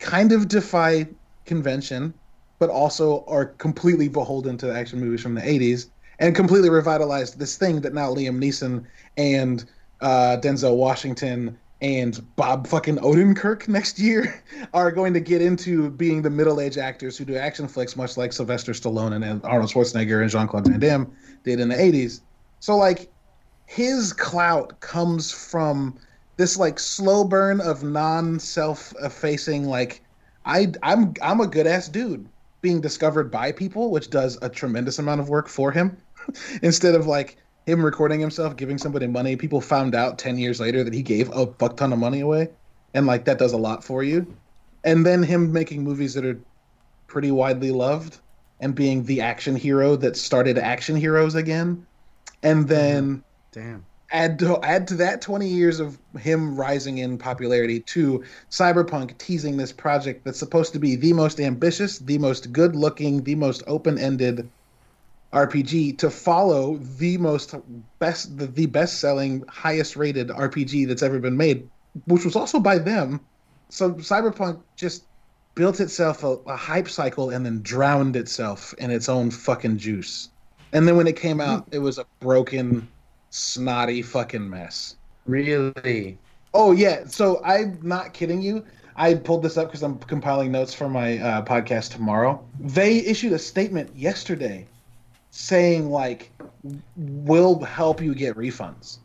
kind 0.00 0.32
of 0.32 0.48
defy 0.48 1.06
convention, 1.46 2.14
but 2.60 2.70
also 2.70 3.24
are 3.26 3.46
completely 3.46 4.08
beholden 4.08 4.56
to 4.58 4.66
the 4.66 4.74
action 4.74 5.00
movies 5.00 5.22
from 5.22 5.34
the 5.34 5.48
'80s, 5.48 5.90
and 6.18 6.34
completely 6.34 6.70
revitalized 6.70 7.38
this 7.38 7.56
thing 7.56 7.80
that 7.82 7.94
now 7.94 8.12
Liam 8.12 8.38
Neeson 8.38 8.84
and 9.16 9.64
uh, 10.00 10.36
Denzel 10.42 10.76
Washington 10.76 11.58
and 11.84 12.34
Bob 12.36 12.66
fucking 12.66 12.96
Odenkirk 12.96 13.68
next 13.68 13.98
year 13.98 14.42
are 14.72 14.90
going 14.90 15.12
to 15.12 15.20
get 15.20 15.42
into 15.42 15.90
being 15.90 16.22
the 16.22 16.30
middle-aged 16.30 16.78
actors 16.78 17.18
who 17.18 17.26
do 17.26 17.36
action 17.36 17.68
flicks, 17.68 17.94
much 17.94 18.16
like 18.16 18.32
Sylvester 18.32 18.72
Stallone 18.72 19.14
and 19.14 19.44
Arnold 19.44 19.70
Schwarzenegger 19.70 20.22
and 20.22 20.30
Jean-Claude 20.30 20.66
Van 20.66 20.80
Damme 20.80 21.12
did 21.44 21.60
in 21.60 21.68
the 21.68 21.74
'80s. 21.74 22.22
So 22.60 22.74
like, 22.74 23.12
his 23.66 24.14
clout 24.14 24.80
comes 24.80 25.30
from 25.30 25.98
this 26.38 26.56
like 26.56 26.78
slow 26.78 27.22
burn 27.22 27.60
of 27.60 27.82
non-self-effacing 27.82 29.66
like 29.68 30.00
I 30.46 30.72
I'm 30.82 31.12
I'm 31.20 31.40
a 31.40 31.46
good 31.46 31.66
ass 31.66 31.88
dude 31.88 32.26
being 32.62 32.80
discovered 32.80 33.30
by 33.30 33.52
people, 33.52 33.90
which 33.90 34.08
does 34.08 34.38
a 34.40 34.48
tremendous 34.48 34.98
amount 34.98 35.20
of 35.20 35.28
work 35.28 35.48
for 35.48 35.70
him. 35.70 35.98
Instead 36.62 36.94
of 36.94 37.06
like 37.06 37.36
him 37.66 37.84
recording 37.84 38.20
himself 38.20 38.56
giving 38.56 38.78
somebody 38.78 39.06
money, 39.06 39.36
people 39.36 39.60
found 39.60 39.94
out 39.94 40.18
10 40.18 40.38
years 40.38 40.60
later 40.60 40.84
that 40.84 40.92
he 40.92 41.02
gave 41.02 41.30
a 41.32 41.46
fuck 41.46 41.76
ton 41.76 41.92
of 41.92 41.98
money 41.98 42.20
away. 42.20 42.48
And 42.92 43.06
like 43.06 43.24
that 43.24 43.38
does 43.38 43.52
a 43.52 43.58
lot 43.58 43.82
for 43.82 44.02
you. 44.02 44.26
And 44.84 45.04
then 45.04 45.22
him 45.22 45.52
making 45.52 45.82
movies 45.82 46.14
that 46.14 46.24
are 46.24 46.38
pretty 47.06 47.30
widely 47.30 47.70
loved 47.70 48.18
and 48.60 48.74
being 48.74 49.04
the 49.04 49.20
action 49.20 49.56
hero 49.56 49.96
that 49.96 50.16
started 50.16 50.58
action 50.58 50.94
heroes 50.94 51.34
again. 51.34 51.86
And 52.42 52.68
then 52.68 53.24
Damn. 53.52 53.84
add 54.10 54.38
to 54.40 54.60
add 54.62 54.86
to 54.88 54.94
that 54.96 55.22
20 55.22 55.48
years 55.48 55.80
of 55.80 55.98
him 56.20 56.54
rising 56.54 56.98
in 56.98 57.16
popularity 57.16 57.80
to 57.80 58.22
cyberpunk 58.50 59.16
teasing 59.18 59.56
this 59.56 59.72
project 59.72 60.24
that's 60.24 60.38
supposed 60.38 60.72
to 60.74 60.78
be 60.78 60.96
the 60.96 61.14
most 61.14 61.40
ambitious 61.40 61.98
the 62.00 62.18
most 62.18 62.52
good 62.52 62.76
looking 62.76 63.22
the 63.24 63.34
most 63.34 63.62
open-ended 63.66 64.48
rpg 65.34 65.98
to 65.98 66.10
follow 66.10 66.76
the 66.98 67.18
most 67.18 67.54
best 67.98 68.36
the, 68.38 68.46
the 68.46 68.66
best 68.66 69.00
selling 69.00 69.44
highest 69.48 69.96
rated 69.96 70.28
rpg 70.28 70.86
that's 70.86 71.02
ever 71.02 71.18
been 71.18 71.36
made 71.36 71.68
which 72.06 72.24
was 72.24 72.36
also 72.36 72.58
by 72.58 72.78
them 72.78 73.20
so 73.68 73.92
cyberpunk 73.94 74.60
just 74.76 75.04
built 75.54 75.80
itself 75.80 76.24
a, 76.24 76.36
a 76.46 76.56
hype 76.56 76.88
cycle 76.88 77.30
and 77.30 77.44
then 77.44 77.60
drowned 77.62 78.16
itself 78.16 78.74
in 78.78 78.90
its 78.90 79.08
own 79.08 79.30
fucking 79.30 79.76
juice 79.76 80.30
and 80.72 80.88
then 80.88 80.96
when 80.96 81.06
it 81.06 81.16
came 81.16 81.40
out 81.40 81.66
it 81.70 81.78
was 81.78 81.98
a 81.98 82.06
broken 82.20 82.88
snotty 83.34 84.00
fucking 84.00 84.48
mess. 84.48 84.96
Really? 85.26 86.16
Oh 86.54 86.72
yeah, 86.72 87.06
so 87.06 87.42
I'm 87.44 87.78
not 87.82 88.14
kidding 88.14 88.40
you. 88.40 88.64
I 88.96 89.14
pulled 89.14 89.42
this 89.42 89.56
up 89.56 89.68
because 89.68 89.82
I'm 89.82 89.98
compiling 89.98 90.52
notes 90.52 90.72
for 90.72 90.88
my 90.88 91.18
uh, 91.18 91.44
podcast 91.44 91.90
tomorrow. 91.90 92.44
They 92.60 92.98
issued 92.98 93.32
a 93.32 93.38
statement 93.38 93.94
yesterday 93.96 94.68
saying 95.36 95.90
like 95.90 96.30
we'll 96.96 97.58
help 97.58 98.00
you 98.00 98.14
get 98.14 98.36
refunds 98.36 98.98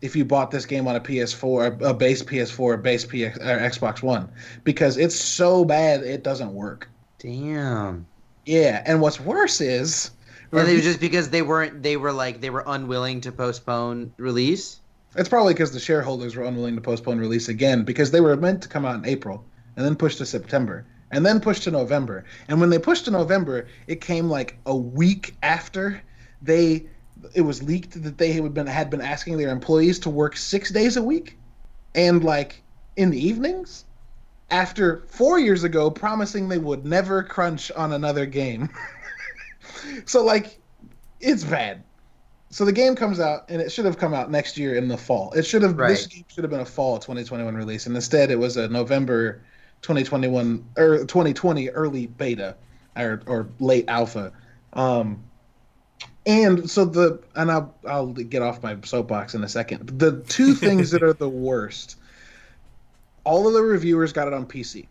if 0.00 0.14
you 0.14 0.24
bought 0.24 0.50
this 0.50 0.64
game 0.64 0.86
on 0.86 0.94
a 0.96 1.00
PS4, 1.00 1.80
a 1.82 1.94
base 1.94 2.22
PS4, 2.22 2.74
a 2.74 2.78
base 2.78 3.04
PX, 3.04 3.36
or 3.36 3.58
Xbox 3.58 4.02
One, 4.02 4.28
because 4.64 4.96
it's 4.96 5.14
so 5.14 5.64
bad 5.64 6.02
it 6.02 6.22
doesn't 6.22 6.52
work. 6.54 6.88
Damn. 7.18 8.06
Yeah, 8.44 8.82
and 8.84 9.00
what's 9.00 9.20
worse 9.20 9.60
is, 9.60 10.10
and 10.50 10.68
it 10.68 10.74
was 10.74 10.82
just 10.82 11.00
because 11.00 11.30
they 11.30 11.42
weren't, 11.42 11.82
they 11.82 11.96
were 11.96 12.12
like, 12.12 12.40
they 12.40 12.50
were 12.50 12.64
unwilling 12.66 13.20
to 13.22 13.32
postpone 13.32 14.12
release. 14.16 14.80
It's 15.14 15.28
probably 15.28 15.54
because 15.54 15.72
the 15.72 15.80
shareholders 15.80 16.34
were 16.34 16.44
unwilling 16.44 16.74
to 16.74 16.80
postpone 16.80 17.18
release 17.18 17.48
again 17.48 17.84
because 17.84 18.10
they 18.10 18.20
were 18.20 18.36
meant 18.36 18.62
to 18.62 18.68
come 18.68 18.84
out 18.84 18.96
in 18.96 19.06
April 19.06 19.44
and 19.76 19.86
then 19.86 19.94
pushed 19.94 20.18
to 20.18 20.26
September 20.26 20.84
and 21.12 21.24
then 21.24 21.40
pushed 21.40 21.62
to 21.64 21.70
November. 21.70 22.24
And 22.48 22.60
when 22.60 22.70
they 22.70 22.78
pushed 22.78 23.04
to 23.04 23.10
November, 23.10 23.68
it 23.86 24.00
came 24.00 24.28
like 24.28 24.58
a 24.66 24.74
week 24.74 25.36
after 25.42 26.02
they 26.40 26.86
it 27.34 27.42
was 27.42 27.62
leaked 27.62 28.02
that 28.02 28.18
they 28.18 28.32
had 28.32 28.52
been 28.52 28.66
had 28.66 28.90
been 28.90 29.00
asking 29.00 29.36
their 29.36 29.50
employees 29.50 30.00
to 30.00 30.10
work 30.10 30.36
6 30.36 30.70
days 30.70 30.96
a 30.96 31.02
week 31.02 31.38
and 31.94 32.24
like 32.24 32.64
in 32.96 33.10
the 33.10 33.28
evenings 33.28 33.84
after 34.50 35.04
4 35.06 35.38
years 35.38 35.62
ago 35.62 35.88
promising 35.88 36.48
they 36.48 36.58
would 36.58 36.84
never 36.84 37.22
crunch 37.22 37.70
on 37.72 37.92
another 37.92 38.26
game. 38.26 38.70
so 40.04 40.24
like 40.24 40.60
it's 41.20 41.44
bad 41.44 41.84
so 42.52 42.66
the 42.66 42.72
game 42.72 42.94
comes 42.94 43.18
out 43.18 43.48
and 43.48 43.62
it 43.62 43.70
should 43.70 43.86
have 43.86 43.96
come 43.96 44.12
out 44.12 44.30
next 44.30 44.58
year 44.58 44.74
in 44.74 44.86
the 44.86 44.98
fall. 44.98 45.32
It 45.32 45.44
should 45.44 45.62
have 45.62 45.78
right. 45.78 45.88
this 45.88 46.06
game 46.06 46.24
should 46.28 46.44
have 46.44 46.50
been 46.50 46.60
a 46.60 46.66
fall 46.66 46.98
2021 46.98 47.54
release, 47.54 47.86
and 47.86 47.96
instead 47.96 48.30
it 48.30 48.38
was 48.38 48.58
a 48.58 48.68
November 48.68 49.42
2021 49.82 50.64
or 50.76 50.98
2020 50.98 51.70
early 51.70 52.06
beta 52.06 52.56
or 52.96 53.22
or 53.26 53.48
late 53.60 53.84
alpha. 53.88 54.32
Um, 54.72 55.22
and 56.24 56.70
so 56.70 56.84
the 56.84 57.20
and 57.34 57.50
I'll 57.50 57.74
I'll 57.86 58.08
get 58.08 58.42
off 58.42 58.62
my 58.62 58.76
soapbox 58.84 59.34
in 59.34 59.44
a 59.44 59.48
second. 59.48 59.98
The 59.98 60.20
two 60.22 60.54
things 60.66 60.90
that 60.90 61.02
are 61.02 61.12
the 61.12 61.28
worst. 61.28 61.96
All 63.24 63.46
of 63.46 63.52
the 63.52 63.62
reviewers 63.62 64.12
got 64.12 64.26
it 64.26 64.34
on 64.34 64.46
PC. 64.46 64.86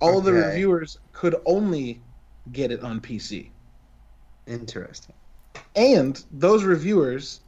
All 0.00 0.10
okay. 0.10 0.18
of 0.18 0.24
the 0.24 0.32
reviewers 0.32 0.98
could 1.12 1.36
only 1.44 2.00
get 2.52 2.72
it 2.72 2.82
on 2.82 3.00
PC. 3.00 3.50
Interesting 4.46 5.14
and 5.74 6.24
those 6.32 6.64
reviewers 6.64 7.40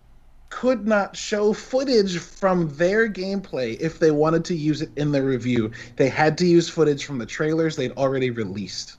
could 0.55 0.87
not 0.87 1.17
show 1.17 1.53
footage 1.53 2.17
from 2.17 2.69
their 2.77 3.11
gameplay 3.11 3.77
if 3.81 3.99
they 3.99 4.13
wanted 4.13 4.45
to 4.45 4.55
use 4.55 4.83
it 4.83 4.91
in 4.95 5.11
the 5.11 5.21
review. 5.21 5.69
They 5.97 6.09
had 6.09 6.39
to 6.39 6.47
use 6.47 6.69
footage 6.69 7.05
from 7.05 7.19
the 7.19 7.27
trailers 7.27 7.75
they'd 7.75 7.91
already 7.97 8.31
released. 8.31 8.99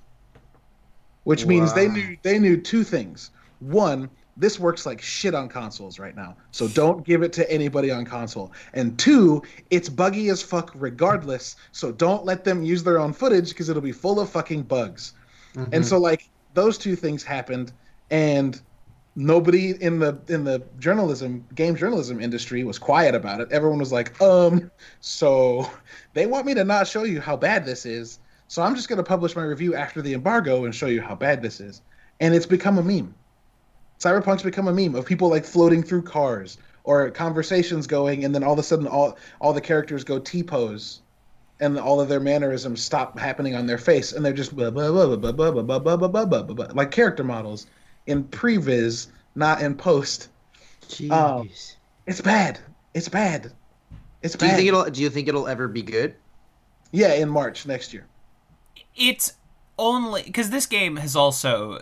Which 1.24 1.46
wow. 1.46 1.50
means 1.50 1.74
they 1.74 1.88
knew 1.88 2.18
they 2.24 2.40
knew 2.40 2.58
two 2.58 2.84
things. 2.84 3.32
One, 3.62 4.10
this 4.36 4.60
works 4.60 4.86
like 4.86 5.02
shit 5.02 5.34
on 5.34 5.48
consoles 5.48 5.98
right 5.98 6.14
now. 6.14 6.36
So 6.52 6.68
don't 6.68 7.06
give 7.06 7.24
it 7.24 7.32
to 7.34 7.50
anybody 7.50 7.90
on 7.90 8.04
console. 8.04 8.52
And 8.74 9.00
two, 9.00 9.42
it's 9.70 9.88
buggy 9.88 10.28
as 10.28 10.42
fuck 10.42 10.72
regardless. 10.76 11.56
So 11.72 11.90
don't 11.90 12.26
let 12.26 12.44
them 12.44 12.66
use 12.66 12.84
their 12.84 13.00
own 13.00 13.14
footage 13.14 13.48
because 13.48 13.70
it'll 13.70 13.82
be 13.82 13.94
full 13.94 14.20
of 14.20 14.30
fucking 14.30 14.64
bugs. 14.64 15.14
Mm-hmm. 15.56 15.74
And 15.74 15.86
so 15.86 16.00
like 16.00 16.28
those 16.54 16.78
two 16.78 16.98
things 16.98 17.24
happened 17.24 17.72
and 18.12 18.62
nobody 19.16 19.82
in 19.82 20.00
the 20.00 20.20
in 20.28 20.44
the 20.44 20.62
journalism 20.78 21.46
game 21.56 21.76
journalism 21.76 22.20
industry 22.20 22.64
was 22.66 22.78
quiet 22.78 23.16
about 23.16 23.40
it 23.40 23.48
everyone 23.50 23.80
was 23.80 23.92
like 23.92 24.20
um 24.22 24.70
so 25.00 25.70
they 26.14 26.26
want 26.26 26.46
me 26.46 26.54
to 26.54 26.66
not 26.66 26.86
show 26.86 27.04
you 27.04 27.22
how 27.22 27.38
bad 27.38 27.66
this 27.66 27.86
is 27.86 28.20
so 28.50 28.62
i'm 28.62 28.76
just 28.76 28.90
going 28.90 28.98
to 28.98 29.04
publish 29.04 29.36
my 29.36 29.44
review 29.44 29.74
after 29.74 30.02
the 30.02 30.14
embargo 30.14 30.66
and 30.66 30.76
show 30.76 30.88
you 30.88 31.02
how 31.02 31.16
bad 31.16 31.42
this 31.42 31.62
is 31.62 31.82
and 32.20 32.36
it's 32.36 32.46
become 32.46 32.78
a 32.78 32.84
meme 32.84 33.14
cyberpunk's 34.00 34.44
become 34.44 34.68
a 34.68 34.74
meme 34.74 34.96
of 34.96 35.06
people 35.06 35.30
like 35.30 35.46
floating 35.46 35.82
through 35.82 36.02
cars 36.02 36.58
or 36.84 37.10
conversations 37.10 37.88
going 37.88 38.26
and 38.26 38.36
then 38.36 38.44
all 38.44 38.54
of 38.54 38.60
a 38.60 38.64
sudden 38.64 38.86
all 38.86 39.18
all 39.40 39.54
the 39.54 39.62
characters 39.62 40.04
go 40.04 40.20
t-pose 40.20 41.02
and 41.62 41.80
all 41.80 42.02
of 42.02 42.10
their 42.10 42.20
mannerisms 42.20 42.84
stop 42.84 43.18
happening 43.18 43.56
on 43.56 43.66
their 43.66 43.78
face 43.78 44.12
and 44.12 44.26
they're 44.26 44.34
just 44.34 44.52
like 46.76 46.92
character 46.92 47.24
models 47.24 47.68
in 48.08 48.24
previs, 48.26 49.08
not 49.36 49.62
in 49.62 49.76
post. 49.76 50.30
Jeez. 50.88 51.12
Um, 51.12 51.50
it's 52.06 52.22
bad. 52.22 52.60
It's 52.94 53.10
bad. 53.10 53.52
It's 54.22 54.36
do 54.36 54.46
bad. 54.46 54.52
you 54.52 54.56
think 54.58 54.68
it'll? 54.68 54.90
Do 54.90 55.02
you 55.02 55.10
think 55.10 55.28
it'll 55.28 55.48
ever 55.48 55.68
be 55.68 55.82
good? 55.82 56.16
Yeah, 56.92 57.14
in 57.14 57.30
March 57.30 57.66
next 57.66 57.94
year. 57.94 58.08
It's 58.96 59.34
only 59.78 60.24
because 60.24 60.50
this 60.50 60.66
game 60.66 60.96
has 60.98 61.16
also 61.16 61.82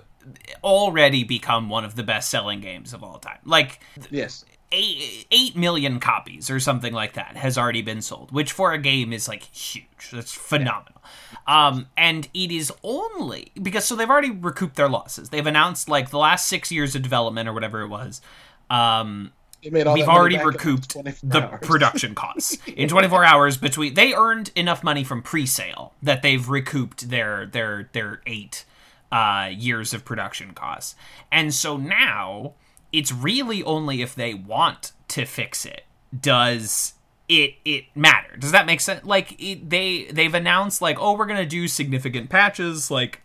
already 0.64 1.24
become 1.24 1.70
one 1.70 1.86
of 1.86 1.96
the 1.96 2.04
best-selling 2.04 2.62
games 2.62 2.94
of 2.94 3.04
all 3.04 3.20
time. 3.20 3.40
Like, 3.46 3.80
yes, 4.10 4.46
eight, 4.72 5.28
8 5.32 5.56
million 5.56 6.00
copies 6.00 6.50
or 6.50 6.60
something 6.60 6.94
like 6.94 7.14
that 7.14 7.38
has 7.38 7.58
already 7.58 7.82
been 7.82 8.02
sold, 8.02 8.32
which 8.32 8.52
for 8.52 8.74
a 8.74 8.78
game 8.78 9.14
is 9.14 9.28
like 9.28 9.44
huge. 9.44 10.10
That's 10.12 10.34
phenomenal. 10.34 11.02
Yeah. 11.04 11.10
Um, 11.46 11.88
and 11.98 12.30
it 12.34 12.52
is 12.52 12.72
only 12.84 13.52
because 13.62 13.86
so 13.86 13.96
they've 13.96 14.10
already 14.10 14.32
recouped 14.32 14.76
their 14.76 14.90
losses. 14.90 15.30
They've 15.30 15.46
announced 15.46 15.90
like 15.90 16.10
the 16.10 16.18
last 16.18 16.48
six 16.48 16.72
years 16.72 16.96
of 16.96 17.02
development 17.02 17.50
or 17.50 17.54
whatever 17.54 17.82
it 17.82 17.88
was. 17.88 18.22
Um, 18.70 19.34
we've 19.72 20.08
already 20.08 20.38
recouped 20.44 20.96
the 21.24 21.42
hours. 21.42 21.60
production 21.62 22.16
costs 22.16 22.58
in 22.68 22.90
24 22.90 23.24
hours 23.24 23.58
between 23.58 23.94
they 23.94 24.14
earned 24.14 24.52
enough 24.56 24.84
money 24.84 25.04
from 25.04 25.22
pre-sale 25.22 25.94
that 26.02 26.22
they've 26.22 26.50
recouped 26.50 27.10
their 27.10 27.46
their 27.46 27.90
their 27.94 28.22
eight 28.26 28.66
uh, 29.12 29.50
years 29.52 29.94
of 29.94 30.04
production 30.04 30.54
costs 30.54 30.96
and 31.32 31.54
so 31.54 31.78
now 31.78 32.54
it's 32.92 33.12
really 33.12 33.64
only 33.64 34.02
if 34.02 34.16
they 34.16 34.34
want 34.34 34.92
to 35.08 35.26
fix 35.26 35.66
it 35.66 35.84
does 36.20 36.94
it 37.30 37.56
it 37.66 37.86
matter. 37.96 38.36
Does 38.38 38.52
that 38.52 38.66
make 38.66 38.82
sense? 38.82 39.04
Like 39.06 39.36
it, 39.40 39.70
they 39.70 40.06
they've 40.06 40.34
announced 40.34 40.82
like 40.82 40.98
oh 41.00 41.18
we're 41.18 41.26
gonna 41.26 41.46
do 41.46 41.68
significant 41.68 42.30
patches 42.30 42.92
like 42.92 43.22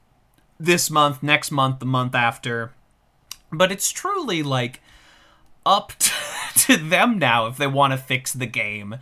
this 0.58 0.90
month, 0.90 1.22
next 1.22 1.50
month, 1.50 1.78
the 1.78 1.86
month 1.86 2.14
after, 2.14 2.72
but 3.52 3.70
it's 3.70 3.90
truly 3.90 4.42
like 4.42 4.80
up 5.64 5.92
to, 5.98 6.12
to 6.56 6.76
them 6.76 7.18
now 7.18 7.46
if 7.46 7.56
they 7.56 7.66
want 7.66 7.92
to 7.92 7.96
fix 7.96 8.32
the 8.32 8.46
game 8.46 8.96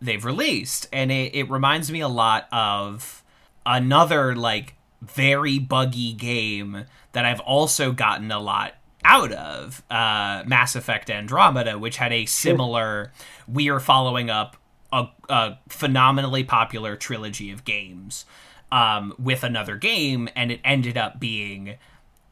they've 0.00 0.24
released, 0.24 0.86
and 0.92 1.10
it, 1.10 1.34
it 1.34 1.50
reminds 1.50 1.90
me 1.90 2.00
a 2.00 2.08
lot 2.08 2.46
of 2.52 3.22
another 3.64 4.34
like 4.36 4.74
very 5.00 5.58
buggy 5.58 6.12
game 6.12 6.84
that 7.12 7.24
I've 7.24 7.40
also 7.40 7.92
gotten 7.92 8.30
a 8.30 8.38
lot 8.40 8.74
out 9.04 9.32
of 9.32 9.82
uh, 9.90 10.42
Mass 10.46 10.74
Effect 10.74 11.10
Andromeda, 11.10 11.78
which 11.78 11.96
had 11.98 12.12
a 12.12 12.26
similar. 12.26 13.12
We 13.46 13.68
are 13.68 13.80
following 13.80 14.30
up 14.30 14.56
a, 14.92 15.08
a 15.28 15.58
phenomenally 15.68 16.44
popular 16.44 16.96
trilogy 16.96 17.50
of 17.50 17.64
games 17.64 18.24
um, 18.72 19.14
with 19.18 19.44
another 19.44 19.76
game, 19.76 20.28
and 20.34 20.50
it 20.50 20.60
ended 20.64 20.96
up 20.96 21.20
being 21.20 21.76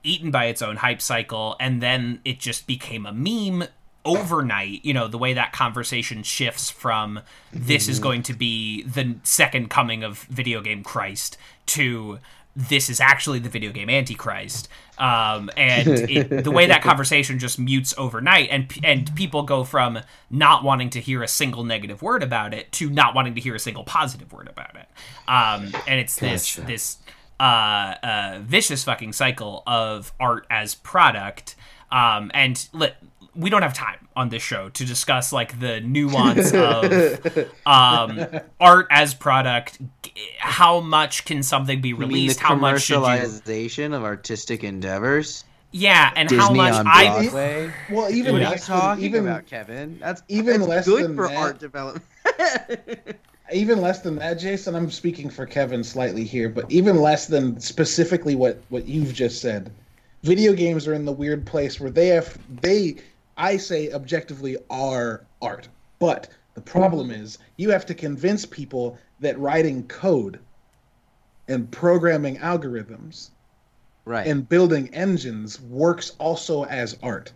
eaten 0.02 0.30
by 0.30 0.46
its 0.46 0.62
own 0.62 0.76
hype 0.76 1.02
cycle, 1.02 1.56
and 1.60 1.82
then 1.82 2.20
it 2.24 2.40
just 2.40 2.66
became 2.66 3.06
a 3.06 3.12
meme 3.12 3.64
overnight 4.04 4.84
you 4.84 4.92
know 4.92 5.06
the 5.06 5.18
way 5.18 5.32
that 5.32 5.52
conversation 5.52 6.24
shifts 6.24 6.68
from 6.70 7.20
this 7.52 7.88
is 7.88 7.96
mm-hmm. 7.96 8.02
going 8.02 8.22
to 8.22 8.32
be 8.32 8.82
the 8.82 9.14
second 9.22 9.70
coming 9.70 10.02
of 10.02 10.22
video 10.24 10.60
game 10.60 10.82
christ 10.82 11.36
to 11.66 12.18
this 12.54 12.90
is 12.90 13.00
actually 13.00 13.38
the 13.38 13.48
video 13.48 13.72
game 13.72 13.88
Antichrist. 13.88 14.68
Um, 14.98 15.50
and 15.56 15.88
it, 16.10 16.44
the 16.44 16.50
way 16.50 16.66
that 16.66 16.82
conversation 16.82 17.38
just 17.38 17.58
mutes 17.58 17.94
overnight, 17.96 18.48
and 18.50 18.72
and 18.84 19.14
people 19.16 19.42
go 19.42 19.64
from 19.64 20.00
not 20.30 20.62
wanting 20.62 20.90
to 20.90 21.00
hear 21.00 21.22
a 21.22 21.28
single 21.28 21.64
negative 21.64 22.02
word 22.02 22.22
about 22.22 22.54
it 22.54 22.70
to 22.72 22.90
not 22.90 23.14
wanting 23.14 23.34
to 23.34 23.40
hear 23.40 23.54
a 23.54 23.60
single 23.60 23.84
positive 23.84 24.32
word 24.32 24.48
about 24.48 24.76
it. 24.76 24.88
Um, 25.28 25.72
and 25.86 25.98
it's 25.98 26.16
this 26.16 26.56
this 26.56 26.98
uh, 27.40 27.94
uh, 28.02 28.38
vicious 28.42 28.84
fucking 28.84 29.12
cycle 29.12 29.62
of 29.66 30.12
art 30.20 30.46
as 30.50 30.74
product. 30.74 31.56
Um, 31.90 32.30
and 32.32 32.68
let 32.72 32.96
we 33.34 33.50
don't 33.50 33.62
have 33.62 33.74
time 33.74 34.08
on 34.14 34.28
this 34.28 34.42
show 34.42 34.68
to 34.70 34.84
discuss 34.84 35.32
like 35.32 35.58
the 35.58 35.80
nuance 35.80 36.52
of 36.52 37.48
um, 37.66 38.26
art 38.60 38.86
as 38.90 39.14
product. 39.14 39.80
How 40.38 40.80
much 40.80 41.24
can 41.24 41.42
something 41.42 41.80
be 41.80 41.92
released? 41.94 42.40
how 42.40 42.54
much 42.54 42.88
commercialization 42.88 43.90
you... 43.90 43.94
of 43.94 44.02
artistic 44.04 44.64
endeavors? 44.64 45.44
Yeah, 45.72 46.12
and 46.14 46.28
Disney 46.28 46.44
how 46.44 46.52
much 46.52 46.86
I 46.86 47.72
well 47.90 48.10
even 48.10 48.34
what 48.34 48.42
are 48.42 48.52
you 48.52 48.58
talking 48.58 49.04
even, 49.04 49.26
about, 49.26 49.46
Kevin? 49.46 49.98
That's 49.98 50.22
even 50.28 50.60
that's 50.60 50.68
less 50.68 50.86
good 50.86 51.04
than 51.04 51.16
for 51.16 51.28
that. 51.28 51.36
art 51.36 51.58
development. 51.58 52.04
even 53.52 53.80
less 53.80 54.00
than 54.00 54.16
that, 54.16 54.34
Jason. 54.34 54.74
I'm 54.74 54.90
speaking 54.90 55.30
for 55.30 55.46
Kevin 55.46 55.82
slightly 55.82 56.24
here, 56.24 56.50
but 56.50 56.70
even 56.70 56.96
less 56.96 57.26
than 57.26 57.58
specifically 57.58 58.34
what 58.34 58.62
what 58.68 58.86
you've 58.86 59.14
just 59.14 59.40
said. 59.40 59.72
Video 60.22 60.52
games 60.52 60.86
are 60.86 60.94
in 60.94 61.06
the 61.06 61.12
weird 61.12 61.46
place 61.46 61.80
where 61.80 61.90
they 61.90 62.08
have 62.08 62.38
they 62.60 62.96
I 63.36 63.56
say 63.56 63.92
objectively 63.92 64.56
are 64.70 65.24
art, 65.40 65.68
but 65.98 66.28
The 66.54 66.60
problem 66.60 67.10
is 67.10 67.38
you 67.56 67.70
have 67.70 67.86
to 67.86 67.94
convince 67.94 68.44
people 68.44 68.98
that 69.20 69.38
writing 69.38 69.84
code 69.88 70.38
and 71.48 71.70
programming 71.70 72.36
algorithms 72.38 73.30
Right. 74.04 74.26
and 74.26 74.46
building 74.48 74.92
engines 74.94 75.60
works 75.60 76.12
also 76.18 76.64
as 76.64 76.96
art. 77.02 77.32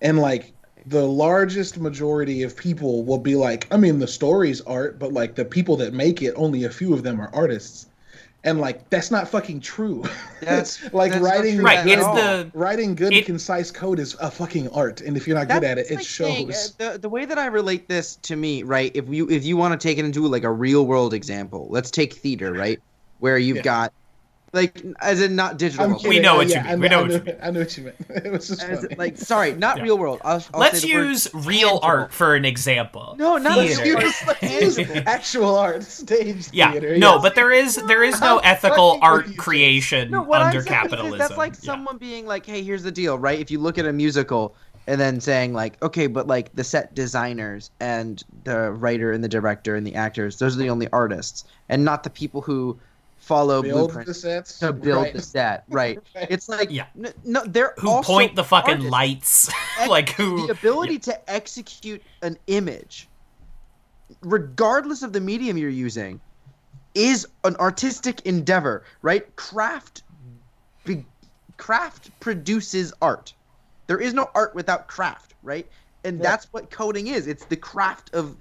And 0.00 0.18
like 0.18 0.54
the 0.86 1.06
largest 1.06 1.78
majority 1.78 2.42
of 2.42 2.56
people 2.56 3.04
will 3.04 3.18
be 3.18 3.34
like, 3.36 3.66
I 3.70 3.76
mean, 3.76 3.98
the 3.98 4.06
story's 4.06 4.60
art, 4.62 4.98
but 4.98 5.12
like 5.12 5.34
the 5.34 5.44
people 5.44 5.76
that 5.78 5.92
make 5.92 6.22
it, 6.22 6.32
only 6.36 6.64
a 6.64 6.70
few 6.70 6.94
of 6.94 7.02
them 7.02 7.20
are 7.20 7.30
artists. 7.34 7.86
And 8.46 8.60
like 8.60 8.88
that's 8.90 9.10
not 9.10 9.28
fucking 9.28 9.60
true. 9.60 10.04
That's- 10.40 10.80
like 10.92 11.12
that's 11.12 11.22
writing 11.22 11.58
Right, 11.60 11.84
good, 11.84 11.98
it's 11.98 12.06
the 12.06 12.50
writing 12.54 12.94
good 12.94 13.12
it- 13.12 13.26
concise 13.26 13.70
code 13.70 13.98
is 13.98 14.14
a 14.20 14.30
fucking 14.30 14.68
art. 14.68 15.00
And 15.02 15.16
if 15.16 15.26
you're 15.26 15.36
not 15.36 15.48
good 15.48 15.64
at 15.64 15.78
it, 15.78 15.90
it 15.90 15.96
like 15.96 16.04
saying, 16.06 16.46
shows. 16.52 16.74
uh, 16.80 16.92
the 16.92 16.98
the 17.00 17.08
way 17.08 17.24
that 17.24 17.38
I 17.38 17.46
relate 17.46 17.88
this 17.88 18.16
to 18.22 18.36
me, 18.36 18.62
right? 18.62 18.92
If 18.94 19.08
you 19.08 19.28
if 19.28 19.44
you 19.44 19.56
want 19.56 19.78
to 19.78 19.84
take 19.88 19.98
it 19.98 20.04
into 20.04 20.26
like 20.28 20.44
a 20.44 20.52
real 20.52 20.86
world 20.86 21.12
example, 21.12 21.66
let's 21.70 21.90
take 21.90 22.14
theater, 22.14 22.52
right? 22.52 22.80
Where 23.18 23.36
you've 23.36 23.56
Yeah. 23.58 23.62
got 23.62 23.92
like 24.56 24.82
as 25.00 25.20
in 25.20 25.36
not 25.36 25.58
digital. 25.58 25.84
I'm 25.84 25.90
world, 25.92 26.02
kidding. 26.02 26.22
know 26.22 26.34
Uh, 26.34 26.36
what 26.38 26.48
you 26.48 26.56
mean. 26.56 26.66
I 26.66 26.74
We 26.74 26.88
know, 26.88 26.96
know 26.96 27.02
what 27.02 27.12
you 27.12 27.20
mean. 27.32 27.36
I 27.42 27.50
know 27.52 27.60
what 27.60 27.76
you 27.78 27.84
mean. 27.84 27.92
It 28.24 28.32
was 28.32 28.48
just 28.48 28.62
as 28.64 28.80
funny. 28.82 28.96
like 28.96 29.16
sorry, 29.18 29.54
not 29.54 29.76
Yeah. 29.76 29.82
real 29.84 29.98
world. 29.98 30.20
I'll, 30.24 30.42
I'll 30.52 30.60
let's 30.60 30.80
say 30.80 30.88
the 30.88 30.94
word 30.96 31.02
use 31.10 31.28
real 31.34 31.68
tangible. 31.68 31.80
art 31.84 32.12
for 32.12 32.34
an 32.34 32.44
example. 32.44 33.14
No, 33.18 33.36
not 33.38 33.58
Let's 33.58 33.78
use, 33.78 34.26
let's 34.26 34.78
actual 35.06 35.54
art, 35.56 35.82
stage 35.84 36.48
Yeah, 36.52 36.72
theater. 36.72 36.96
no, 36.98 37.14
yes. 37.14 37.22
but 37.22 37.34
there 37.34 37.52
is 37.52 37.76
there 37.86 38.02
is 38.02 38.20
no 38.20 38.38
ethical 38.38 38.98
art 39.02 39.22
you 39.26 39.28
saying? 39.28 39.36
creation 39.38 40.10
No, 40.10 40.22
what 40.22 40.40
under 40.42 40.58
I'm 40.58 40.64
saying 40.64 40.74
is 40.76 40.80
capitalism. 40.90 41.18
that's 41.18 41.36
like 41.36 41.52
Yeah. 41.54 41.60
someone 41.60 41.98
being 41.98 42.26
like, 42.26 42.46
"Hey, 42.46 42.62
here's 42.62 42.82
the 42.82 42.90
deal," 42.92 43.18
right? 43.18 43.38
If 43.38 43.50
you 43.50 43.58
look 43.60 43.78
at 43.78 43.86
a 43.86 43.92
musical 43.92 44.54
and 44.88 45.00
then 45.00 45.20
saying 45.20 45.52
like, 45.52 45.82
"Okay, 45.82 46.06
but 46.06 46.26
like 46.26 46.54
the 46.54 46.64
set 46.64 46.94
designers 46.94 47.70
and 47.80 48.22
the 48.44 48.70
writer 48.72 49.12
and 49.12 49.22
the 49.22 49.28
director 49.28 49.74
and 49.76 49.86
the 49.86 49.94
actors, 49.94 50.38
those 50.38 50.56
are 50.56 50.60
the 50.60 50.70
only 50.70 50.88
artists, 50.92 51.44
and 51.68 51.84
not 51.84 52.02
the 52.04 52.10
people 52.10 52.40
who 52.42 52.78
follow 53.26 53.60
build 53.62 53.88
blueprints 53.90 54.08
the 54.08 54.14
sets 54.14 54.58
to 54.60 54.72
build 54.72 55.02
right. 55.04 55.12
the 55.12 55.22
set." 55.22 55.64
Right? 55.68 55.98
Right. 56.14 56.26
It's 56.30 56.48
like, 56.48 56.70
Yeah. 56.70 56.86
n- 56.96 57.12
no, 57.24 57.42
they're 57.44 57.74
who 57.78 57.90
also 57.90 58.12
point 58.12 58.36
the 58.36 58.44
fucking 58.44 58.70
artists. 58.74 58.90
lights, 58.90 59.50
like 59.88 60.10
who 60.10 60.46
the 60.46 60.52
ability 60.52 60.98
to 61.00 61.30
execute 61.30 62.02
an 62.22 62.38
image 62.46 63.08
regardless 64.22 65.02
of 65.02 65.12
the 65.12 65.20
medium 65.20 65.56
you're 65.58 65.68
using 65.68 66.20
is 66.94 67.26
an 67.44 67.56
artistic 67.56 68.20
endeavor 68.24 68.84
right 69.02 69.34
craft 69.36 70.04
be, 70.84 71.04
craft 71.56 72.10
produces 72.20 72.92
art 73.02 73.34
there 73.88 73.98
is 73.98 74.14
no 74.14 74.30
art 74.34 74.54
without 74.54 74.86
craft 74.86 75.34
right 75.42 75.68
and 76.04 76.18
Right. 76.18 76.22
that's 76.22 76.52
what 76.52 76.70
coding 76.70 77.08
is 77.08 77.26
it's 77.26 77.44
the 77.46 77.56
craft 77.56 78.14
of 78.14 78.36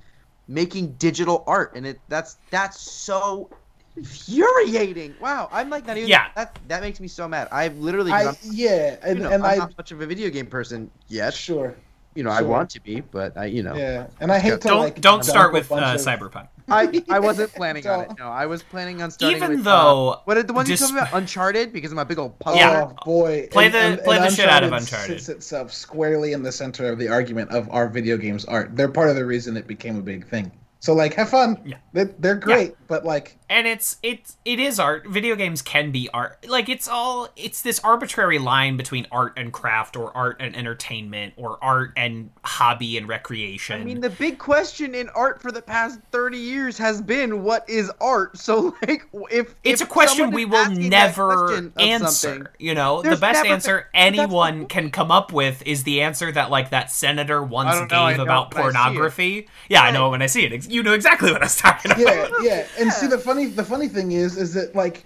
making 0.47 0.93
digital 0.93 1.43
art 1.47 1.73
and 1.75 1.85
it 1.87 1.99
that's 2.09 2.37
that's 2.51 2.79
so 2.79 3.49
infuriating 3.95 5.15
wow 5.21 5.47
i'm 5.51 5.69
like 5.69 5.85
not 5.87 5.97
even 5.97 6.09
Yeah. 6.09 6.27
that 6.35 6.57
that 6.67 6.81
makes 6.81 6.99
me 6.99 7.07
so 7.07 7.27
mad 7.27 7.47
i've 7.51 7.77
literally 7.77 8.11
I, 8.11 8.29
I'm, 8.29 8.35
yeah, 8.43 8.97
and, 9.03 9.17
you 9.19 9.23
know, 9.23 9.31
and 9.31 9.43
I'm 9.45 9.51
I 9.51 9.55
not 9.55 9.77
much 9.77 9.91
of 9.91 10.01
a 10.01 10.05
video 10.05 10.29
game 10.29 10.47
person 10.47 10.89
yet 11.07 11.33
sure, 11.33 11.75
you 12.15 12.23
know, 12.23 12.29
I 12.29 12.41
want 12.41 12.69
to 12.71 12.79
be, 12.81 13.01
but 13.01 13.35
I, 13.37 13.45
you 13.45 13.61
know, 13.61 13.75
yeah, 13.75 14.07
and 14.21 14.31
I 14.31 14.39
hate 14.39 14.61
to 14.61 14.67
don't 14.69 14.79
like 14.79 15.01
don't 15.01 15.23
start 15.25 15.51
with 15.53 15.69
uh, 15.71 15.75
of- 15.75 15.99
cyberpunk. 15.99 16.47
I, 16.67 17.03
I 17.09 17.19
wasn't 17.19 17.53
planning 17.53 17.85
on 17.85 18.05
it. 18.05 18.11
No, 18.17 18.27
I 18.29 18.47
was 18.47 18.63
planning 18.63 18.99
on 19.01 19.11
starting 19.11 19.37
Even 19.37 19.49
with, 19.51 19.63
though 19.65 20.11
uh, 20.11 20.19
what 20.23 20.33
did 20.33 20.47
the 20.47 20.53
ones 20.53 20.67
you 20.67 20.73
dis- 20.73 20.79
told 20.79 20.93
me 20.93 20.99
about 21.01 21.13
Uncharted 21.13 21.71
because 21.71 21.91
I'm 21.91 21.99
a 21.99 22.05
big 22.05 22.17
old 22.17 22.39
puzzle. 22.39 22.57
Yeah. 22.57 22.89
Oh 22.89 22.95
boy! 23.05 23.47
Play 23.51 23.67
the- 23.67 24.01
play 24.03 24.17
the 24.17 24.31
shit 24.31 24.49
out 24.49 24.63
of 24.63 24.71
Uncharted. 24.71 25.19
Sits 25.21 25.29
itself 25.29 25.71
squarely 25.71 26.31
in 26.33 26.41
the 26.41 26.51
center 26.51 26.89
of 26.91 26.97
the 26.97 27.07
argument 27.09 27.51
of 27.51 27.69
our 27.69 27.87
video 27.87 28.17
games 28.17 28.45
art. 28.45 28.75
They're 28.75 28.87
part 28.89 29.09
of 29.09 29.15
the 29.15 29.25
reason 29.25 29.57
it 29.57 29.67
became 29.67 29.97
a 29.97 30.01
big 30.01 30.25
thing. 30.27 30.51
So 30.85 30.93
like, 30.93 31.15
have 31.15 31.29
fun. 31.29 31.59
Yeah. 31.65 31.77
They're, 31.93 32.05
they're 32.19 32.35
great, 32.35 32.75
but 32.87 33.03
like, 33.05 33.37
and 33.49 33.65
it's 33.65 33.97
it's 34.03 34.37
it 34.45 34.59
is 34.59 34.79
art 34.79 35.07
video 35.07 35.35
games 35.35 35.61
can 35.61 35.91
be 35.91 36.09
art 36.13 36.45
like 36.49 36.67
it's 36.67 36.87
all 36.87 37.29
it's 37.35 37.61
this 37.61 37.79
arbitrary 37.83 38.37
line 38.39 38.75
between 38.75 39.05
art 39.11 39.33
and 39.37 39.53
craft 39.53 39.95
or 39.95 40.15
art 40.17 40.37
and 40.39 40.55
entertainment 40.55 41.33
or 41.37 41.57
art 41.63 41.93
and 41.95 42.31
hobby 42.43 42.97
and 42.97 43.07
recreation 43.07 43.79
I 43.81 43.83
mean, 43.83 44.01
the 44.01 44.09
big 44.09 44.37
question 44.39 44.93
in 44.95 45.09
art 45.09 45.41
for 45.41 45.51
the 45.51 45.61
past 45.61 45.99
30 46.11 46.37
years 46.37 46.77
has 46.79 47.01
been 47.01 47.43
what 47.43 47.69
is 47.69 47.91
art? 48.01 48.37
So, 48.37 48.75
like, 48.87 49.07
if 49.31 49.55
it's 49.63 49.81
if 49.81 49.87
a 49.87 49.89
question 49.89 50.31
we 50.31 50.45
will 50.45 50.69
never 50.71 51.71
answer 51.79 52.51
you 52.59 52.73
know 52.73 53.01
the 53.01 53.15
best 53.15 53.45
answer 53.45 53.87
been- 53.93 54.01
anyone 54.17 54.65
can 54.75 54.89
come 54.91 55.11
up 55.11 55.31
with 55.31 55.61
is 55.65 55.83
the 55.83 56.01
answer 56.01 56.31
that 56.31 56.49
like 56.49 56.71
that 56.71 56.91
senator 56.91 57.43
once 57.43 57.73
don't 57.75 57.91
know, 57.91 57.97
I 58.03 58.09
gave 58.11 58.17
know 58.17 58.23
about 58.23 58.53
when 58.53 58.63
I 58.63 58.65
see 58.65 58.69
it. 58.69 58.73
pornography 58.73 59.47
yeah 59.69 59.81
i 59.83 59.91
know 59.91 60.05
Right. 60.05 60.11
when 60.11 60.21
i 60.21 60.25
see 60.25 60.43
it 60.45 60.51
Ex- 60.53 60.67
you 60.75 60.83
know 60.83 60.93
exactly 60.93 61.31
what 61.31 61.41
i 61.41 61.45
was 61.45 61.55
talking 61.55 61.91
about 61.91 62.01
yeah, 62.01 62.27
yeah. 62.41 62.67
And 62.79 62.91
see, 62.99 63.07
the 63.07 63.17
funny, 63.17 63.47
the 63.47 63.63
funny 63.63 63.87
thing 63.87 64.11
is, 64.11 64.37
is 64.37 64.53
that 64.53 64.75
like, 64.75 65.05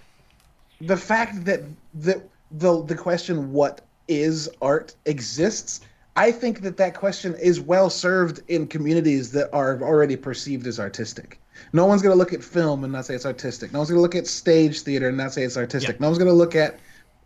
the 0.82 0.98
fact 0.98 1.46
that 1.46 1.62
that 1.96 2.28
the 2.52 2.84
the 2.84 2.96
question 2.96 3.52
"what 3.52 3.82
is 4.08 4.50
art" 4.62 4.96
exists. 5.06 5.82
I 6.16 6.32
think 6.32 6.62
that 6.62 6.76
that 6.78 6.96
question 6.96 7.36
is 7.36 7.62
well 7.62 7.90
served 7.90 8.42
in 8.50 8.68
communities 8.68 9.32
that 9.32 9.50
are 9.54 9.82
already 9.82 10.18
perceived 10.18 10.68
as 10.68 10.80
artistic. 10.80 11.40
No 11.72 11.86
one's 11.86 12.02
going 12.02 12.12
to 12.12 12.18
look 12.18 12.34
at 12.34 12.44
film 12.44 12.84
and 12.84 12.92
not 12.92 13.06
say 13.06 13.14
it's 13.14 13.26
artistic. 13.26 13.72
No 13.72 13.80
one's 13.80 13.90
going 13.90 14.00
to 14.00 14.02
look 14.02 14.16
at 14.16 14.28
stage 14.28 14.82
theater 14.82 15.10
and 15.10 15.18
not 15.18 15.34
say 15.34 15.44
it's 15.44 15.56
artistic. 15.56 15.96
Yeah. 15.96 16.02
No 16.02 16.08
one's 16.08 16.18
going 16.18 16.30
to 16.30 16.36
look 16.36 16.56
at 16.56 16.80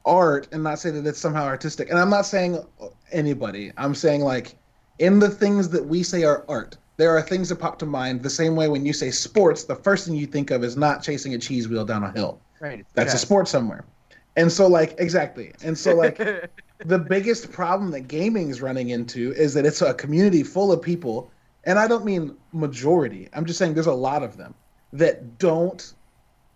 art 0.06 0.47
and 0.51 0.62
not 0.62 0.79
say 0.79 0.91
that 0.91 1.08
it's 1.08 1.17
somehow 1.17 1.45
artistic. 1.45 1.89
And 1.89 1.97
I'm 1.97 2.10
not 2.10 2.25
saying 2.25 2.63
anybody. 3.12 3.71
I'm 3.77 3.95
saying 3.95 4.21
like 4.21 4.56
in 4.99 5.19
the 5.19 5.29
things 5.29 5.69
that 5.69 5.86
we 5.86 6.03
say 6.03 6.23
are 6.23 6.43
art, 6.47 6.77
there 6.97 7.15
are 7.15 7.21
things 7.21 7.49
that 7.49 7.56
pop 7.58 7.79
to 7.79 7.86
mind 7.86 8.21
the 8.21 8.29
same 8.29 8.56
way 8.56 8.67
when 8.67 8.86
you 8.86 8.93
say 8.93 9.12
sports, 9.12 9.63
the 9.63 9.75
first 9.75 10.06
thing 10.06 10.15
you 10.15 10.27
think 10.27 10.51
of 10.51 10.63
is 10.63 10.77
not 10.77 11.01
chasing 11.01 11.34
a 11.34 11.38
cheese 11.38 11.67
wheel 11.67 11.86
down 11.86 12.03
a 12.03 12.12
hill. 12.12 12.39
Right, 12.60 12.86
That's 12.93 13.13
a 13.13 13.17
sport 13.17 13.47
somewhere. 13.47 13.84
And 14.36 14.51
so 14.51 14.67
like 14.67 14.95
exactly. 14.99 15.53
And 15.63 15.77
so 15.77 15.95
like 15.95 16.17
the 16.86 16.99
biggest 16.99 17.51
problem 17.51 17.91
that 17.91 18.08
gaming 18.08 18.49
is 18.49 18.62
running 18.62 18.89
into 18.89 19.32
is 19.34 19.53
that 19.53 19.65
it's 19.65 19.82
a 19.82 19.93
community 19.93 20.43
full 20.43 20.71
of 20.71 20.82
people, 20.82 21.32
and 21.65 21.77
I 21.77 21.88
don't 21.88 22.06
mean 22.06 22.36
majority. 22.51 23.29
I'm 23.34 23.45
just 23.45 23.60
saying 23.60 23.73
there's 23.73 23.88
a 23.88 23.93
lot 23.93 24.23
of 24.23 24.38
them 24.38 24.53
that 24.91 25.38
don't 25.38 25.93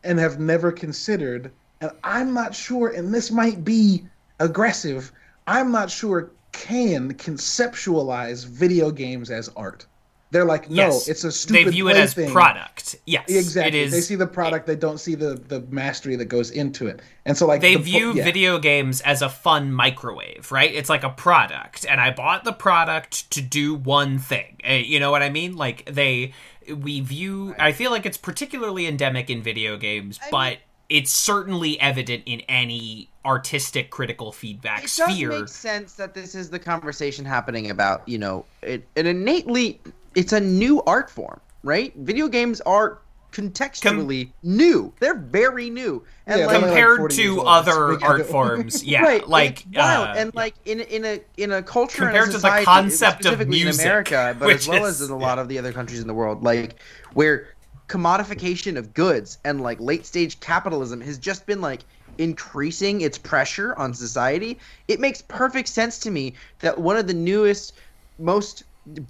and 0.03 0.19
have 0.19 0.39
never 0.39 0.71
considered. 0.71 1.51
And 1.81 1.91
I'm 2.03 2.33
not 2.33 2.55
sure, 2.55 2.89
and 2.89 3.13
this 3.13 3.31
might 3.31 3.63
be 3.63 4.03
aggressive. 4.39 5.11
I'm 5.45 5.71
not 5.71 5.91
sure 5.91 6.31
can 6.51 7.13
conceptualize 7.13 8.47
video 8.47 8.89
games 8.89 9.29
as 9.29 9.49
art. 9.55 9.85
They're 10.29 10.45
like, 10.45 10.69
no, 10.69 10.75
yes 10.87 11.07
it's 11.07 11.23
a 11.23 11.31
stupid. 11.31 11.67
they 11.67 11.71
view 11.71 11.87
it 11.89 11.95
as 11.95 12.13
plaything. 12.13 12.33
product 12.33 12.95
yes 13.05 13.29
Exactly. 13.29 13.79
it 13.79 13.85
is 13.85 13.91
They 13.93 14.01
see 14.01 14.15
the 14.15 14.27
product, 14.27 14.67
they 14.67 14.75
don't 14.75 14.97
see 14.99 15.15
the 15.15 15.35
the 15.35 15.61
mastery 15.69 16.15
that 16.17 16.25
goes 16.25 16.51
into 16.51 16.87
it. 16.87 17.01
And 17.25 17.37
so 17.37 17.47
like 17.47 17.61
they 17.61 17.75
the 17.75 17.81
view 17.83 18.13
yeah. 18.13 18.23
video 18.25 18.59
games 18.59 18.99
as 19.01 19.21
a 19.21 19.29
fun 19.29 19.71
microwave, 19.71 20.51
right? 20.51 20.73
It's 20.73 20.89
like 20.89 21.03
a 21.03 21.09
product, 21.09 21.85
and 21.89 22.01
I 22.01 22.11
bought 22.11 22.43
the 22.43 22.53
product 22.53 23.29
to 23.31 23.41
do 23.41 23.73
one 23.75 24.19
thing. 24.19 24.57
Eh, 24.63 24.77
You 24.79 24.99
know 24.99 25.11
what 25.11 25.21
I 25.23 25.29
mean? 25.29 25.55
Like 25.55 25.85
they, 25.85 26.33
we 26.73 26.99
view. 27.01 27.55
I 27.57 27.71
feel 27.71 27.91
like 27.91 28.05
it's 28.05 28.17
particularly 28.17 28.85
endemic 28.87 29.29
in 29.29 29.41
video 29.41 29.77
games, 29.77 30.19
but 30.31 30.57
it's 30.89 31.11
certainly 31.11 31.79
evident 31.81 32.23
in 32.25 32.39
any 32.41 33.09
artistic 33.25 33.89
critical 33.89 34.31
feedback 34.31 34.79
it 34.79 34.83
does 34.83 34.91
sphere. 35.11 35.29
make 35.29 35.49
sense 35.49 35.95
that 35.95 36.13
this 36.13 36.33
is 36.33 36.49
the 36.49 36.57
conversation 36.59 37.25
happening 37.25 37.69
about 37.69 38.07
you 38.07 38.17
know 38.17 38.45
it, 38.61 38.87
it 38.95 39.05
innately 39.05 39.81
it's 40.17 40.33
a 40.33 40.39
new 40.39 40.81
art 40.83 41.09
form 41.09 41.39
right 41.63 41.93
video 41.97 42.27
games 42.27 42.61
are 42.61 42.99
contextually 43.31 44.33
new 44.43 44.93
they're 44.99 45.19
very 45.19 45.69
new 45.69 46.03
and 46.25 46.39
Yeah, 46.39 46.45
like 46.47 46.53
they're 46.53 46.59
like 46.61 46.69
Compared 46.69 47.09
to 47.11 47.39
old. 47.39 47.47
other 47.47 48.03
art 48.03 48.25
forms, 48.33 48.83
yeah, 48.83 49.01
right 49.03 49.27
like 49.27 49.59
it's 49.59 49.65
wild. 49.73 50.07
uh, 50.09 50.19
and 50.19 50.31
like 50.33 50.55
in 50.65 50.79
in 50.81 51.05
a 51.05 51.21
in 51.37 51.51
a 51.51 51.61
culture 51.63 52.07
and 52.07 52.17
a 52.17 52.19
Compared 52.19 52.31
to 52.31 52.37
the 52.39 52.61
concept 52.65 53.25
of 53.25 53.47
music, 53.47 53.67
in 53.67 53.79
America, 53.79 54.35
but 54.39 54.49
as 54.49 54.67
well 54.67 54.85
is- 54.85 55.01
as 55.01 55.09
in 55.09 55.13
a 55.13 55.17
lot 55.17 55.39
of 55.39 55.47
the 55.49 55.59
other 55.59 55.73
countries 55.73 55.99
in 56.01 56.07
the 56.07 56.13
world, 56.13 56.43
like 56.43 56.81
where 57.13 57.47
commodification 57.89 58.77
of 58.77 58.93
goods 58.93 59.37
and 59.45 59.61
like 59.61 59.79
late 59.79 60.05
stage 60.05 60.39
capitalism 60.39 61.01
has 61.01 61.17
just 61.17 61.45
been 61.45 61.61
like 61.61 61.85
increasing 62.17 63.01
its 63.01 63.17
pressure 63.17 63.75
on 63.77 63.93
society. 63.93 64.59
It 64.87 64.99
makes 64.99 65.21
perfect 65.21 65.69
sense 65.69 65.99
to 65.99 66.11
me 66.11 66.35
that 66.59 66.77
one 66.79 66.97
of 66.97 67.07
the 67.07 67.13
newest, 67.13 67.73
most 68.17 68.63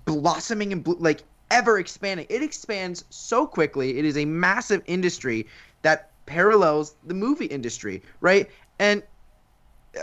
blossoming 0.05 0.71
and 0.73 0.83
blo- 0.83 0.97
like 0.99 1.23
ever 1.51 1.79
expanding, 1.79 2.25
it 2.29 2.41
expands 2.43 3.05
so 3.09 3.45
quickly. 3.47 3.97
It 3.97 4.05
is 4.05 4.17
a 4.17 4.25
massive 4.25 4.81
industry 4.85 5.47
that 5.81 6.09
parallels 6.25 6.95
the 7.05 7.13
movie 7.13 7.45
industry, 7.45 8.01
right? 8.19 8.49
And 8.79 9.01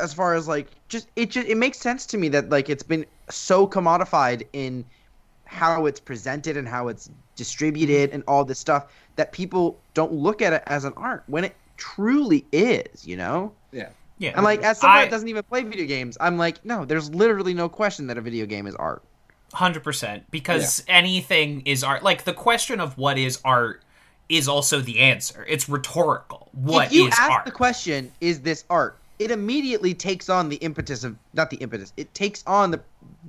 as 0.01 0.13
far 0.15 0.35
as 0.35 0.49
like 0.49 0.69
just 0.89 1.09
it 1.17 1.31
just 1.31 1.47
it 1.47 1.57
makes 1.57 1.79
sense 1.79 2.07
to 2.07 2.19
me 2.19 2.29
that 2.29 2.49
like 2.51 2.69
it's 2.69 2.83
been 2.83 3.07
so 3.31 3.67
commodified 3.67 4.47
in 4.53 4.85
how 5.45 5.87
it's 5.87 6.01
presented 6.01 6.57
and 6.57 6.67
how 6.67 6.89
it's 6.89 7.11
distributed 7.37 8.11
and 8.11 8.25
all 8.27 8.45
this 8.45 8.59
stuff 8.59 8.87
that 9.17 9.33
people 9.33 9.79
don't 9.93 10.13
look 10.13 10.43
at 10.43 10.53
it 10.53 10.63
as 10.67 10.85
an 10.85 10.93
art 10.97 11.23
when 11.27 11.45
it 11.45 11.55
truly 11.77 12.45
is, 12.53 13.07
you 13.07 13.17
know? 13.17 13.53
Yeah. 13.71 13.91
yeah. 14.19 14.33
And 14.35 14.45
like 14.45 14.63
as 14.63 14.79
someone 14.81 14.99
I- 14.99 15.05
that 15.05 15.11
doesn't 15.11 15.29
even 15.29 15.43
play 15.45 15.63
video 15.63 15.87
games, 15.87 16.17
I'm 16.21 16.39
like, 16.39 16.65
no, 16.65 16.85
there's 16.85 17.11
literally 17.15 17.55
no 17.55 17.69
question 17.69 18.07
that 18.09 18.19
a 18.19 18.21
video 18.21 18.47
game 18.47 18.67
is 18.67 18.75
art. 18.75 19.03
Hundred 19.55 19.83
percent. 19.85 20.31
Because 20.31 20.85
anything 20.89 21.63
is 21.65 21.83
art. 21.85 22.03
Like 22.03 22.25
the 22.25 22.33
question 22.35 22.81
of 22.81 22.97
what 22.99 23.19
is 23.19 23.41
art 23.45 23.83
is 24.29 24.49
also 24.49 24.81
the 24.81 25.01
answer. 25.01 25.45
It's 25.49 25.69
rhetorical. 25.69 26.49
What 26.53 26.87
if 26.89 26.93
you 26.93 27.07
is 27.09 27.15
ask 27.19 27.31
art? 27.31 27.45
the 27.45 27.51
question, 27.53 28.11
"Is 28.21 28.41
this 28.41 28.65
art?" 28.71 28.99
It 29.19 29.31
immediately 29.31 29.95
takes 29.95 30.29
on 30.29 30.49
the 30.49 30.57
impetus 30.57 31.05
of 31.05 31.17
not 31.35 31.51
the 31.51 31.57
impetus. 31.59 31.93
It 31.97 32.13
takes 32.15 32.43
on 32.47 32.71
the 32.73 32.81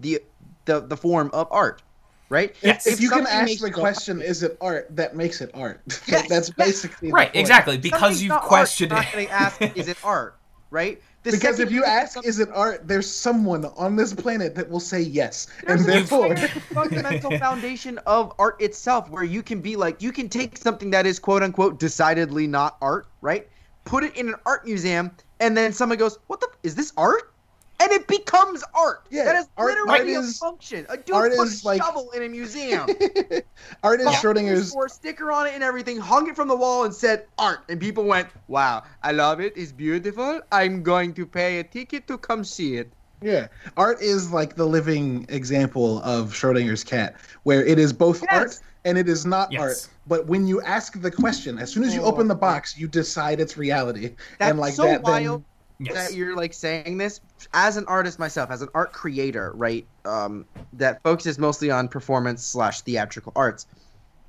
the 0.01 0.21
the, 0.65 0.79
the 0.81 0.97
form 0.97 1.29
of 1.33 1.47
art, 1.51 1.83
right? 2.29 2.55
Yes. 2.63 2.88
If 2.88 2.99
you 2.99 3.09
can 3.11 3.27
ask 3.27 3.59
the 3.59 3.67
it 3.67 3.73
question, 3.73 4.21
"Is 4.21 4.41
it 4.41 4.57
art?" 4.61 4.88
That 4.95 5.15
makes 5.15 5.41
it 5.41 5.51
art. 5.53 5.81
Yes, 6.07 6.27
That's 6.27 6.49
yes. 6.49 6.49
basically 6.57 7.09
the 7.09 7.13
right, 7.13 7.27
point. 7.27 7.35
exactly. 7.35 7.77
Because 7.77 7.99
Something's 7.99 8.23
you've 8.23 8.29
not 8.29 8.41
art, 8.41 8.47
questioned 8.47 8.91
you're 8.91 8.99
it. 9.21 9.29
not 9.29 9.31
ask, 9.31 9.61
"Is 9.77 9.88
it 9.88 9.97
art?" 10.03 10.35
Right? 10.71 11.01
The 11.25 11.31
Because 11.31 11.59
if 11.59 11.71
you 11.71 11.83
ask, 11.83 12.13
something- 12.13 12.29
"Is 12.29 12.39
it 12.39 12.49
art?" 12.53 12.88
There's 12.88 13.09
someone 13.09 13.65
on 13.75 13.95
this 13.95 14.13
planet 14.13 14.53
that 14.55 14.69
will 14.69 14.79
say 14.79 15.01
yes, 15.01 15.47
There's 15.65 15.81
and 15.81 15.89
an 15.89 15.95
therefore, 15.97 16.35
fundamental 16.71 17.38
foundation 17.39 17.97
of 18.05 18.31
art 18.38 18.61
itself 18.61 19.09
where 19.09 19.23
you 19.23 19.41
can 19.41 19.59
be 19.59 19.75
like 19.75 20.01
you 20.03 20.11
can 20.11 20.29
take 20.29 20.55
something 20.57 20.91
that 20.91 21.07
is 21.07 21.17
quote 21.17 21.41
unquote 21.41 21.79
decidedly 21.79 22.45
not 22.45 22.77
art 22.79 23.07
right 23.21 23.47
put 23.85 24.03
it 24.03 24.15
in 24.15 24.27
an 24.29 24.35
art 24.45 24.65
museum 24.65 25.11
and 25.39 25.57
then 25.57 25.73
someone 25.73 25.97
goes 25.97 26.17
what 26.27 26.39
the 26.39 26.47
is 26.63 26.75
this 26.75 26.93
art 26.95 27.33
and 27.79 27.91
it 27.91 28.07
becomes 28.07 28.63
art 28.73 29.05
Yeah, 29.09 29.25
that 29.25 29.35
is 29.35 29.47
art- 29.57 29.69
literally 29.71 30.15
art 30.15 30.23
a 30.23 30.27
is- 30.27 30.38
function 30.38 30.85
a 30.89 30.97
dude 30.97 31.15
art 31.15 31.33
put 31.35 31.47
is 31.47 31.63
a 31.63 31.67
like- 31.67 31.81
shovel 31.81 32.11
in 32.11 32.23
a 32.23 32.29
museum 32.29 32.88
art 33.83 33.99
is 34.01 34.07
Schrodinger's. 34.07 34.71
for 34.73 34.85
a 34.85 34.89
sticker 34.89 35.31
on 35.31 35.47
it 35.47 35.53
and 35.53 35.63
everything 35.63 35.97
hung 35.97 36.27
it 36.29 36.35
from 36.35 36.47
the 36.47 36.55
wall 36.55 36.83
and 36.85 36.93
said 36.93 37.25
art 37.38 37.59
and 37.69 37.79
people 37.79 38.03
went 38.05 38.27
wow 38.47 38.83
i 39.03 39.11
love 39.11 39.39
it 39.39 39.53
it's 39.55 39.71
beautiful 39.71 40.41
i'm 40.51 40.83
going 40.83 41.13
to 41.13 41.25
pay 41.25 41.59
a 41.59 41.63
ticket 41.63 42.07
to 42.07 42.17
come 42.17 42.43
see 42.43 42.77
it 42.77 42.91
Yeah, 43.21 43.47
art 43.77 44.01
is 44.01 44.31
like 44.31 44.55
the 44.55 44.65
living 44.67 45.25
example 45.29 46.01
of 46.03 46.31
Schrodinger's 46.33 46.83
cat, 46.83 47.15
where 47.43 47.63
it 47.65 47.79
is 47.79 47.93
both 47.93 48.21
Yes. 48.21 48.29
art 48.31 48.59
and 48.83 48.97
it 48.97 49.07
is 49.09 49.25
not 49.25 49.51
Yes. 49.51 49.61
art. 49.61 49.88
But 50.05 50.27
when 50.27 50.45
you 50.45 50.61
ask 50.61 50.99
the 51.01 51.09
question, 51.09 51.57
as 51.57 51.71
soon 51.71 51.83
as 51.85 51.95
you 51.95 52.01
Oh. 52.03 52.11
open 52.11 52.27
the 52.27 52.35
oh. 52.35 52.49
box, 52.49 52.77
you 52.77 52.88
decide 52.88 53.39
its 53.39 53.57
reality, 53.57 54.13
That's 54.38 54.51
and 54.51 54.59
like 54.59 54.73
so 54.75 54.83
that. 54.83 55.01
wild. 55.01 55.41
Then, 55.41 55.45
Yes. 55.79 55.93
that 55.93 56.15
you're 56.15 56.35
like 56.38 56.53
saying 56.53 56.97
this 56.97 57.19
as 57.53 57.75
an 57.75 57.83
artist 57.88 58.17
myself 58.17 58.49
as 58.49 58.61
an 58.61 58.69
art 58.73 58.93
creator 58.93 59.51
right 59.55 59.85
um 60.05 60.45
that 60.71 61.01
focuses 61.03 61.38
mostly 61.38 61.69
on 61.69 61.89
performance 61.89 62.45
slash 62.45 62.79
theatrical 62.81 63.33
arts 63.35 63.65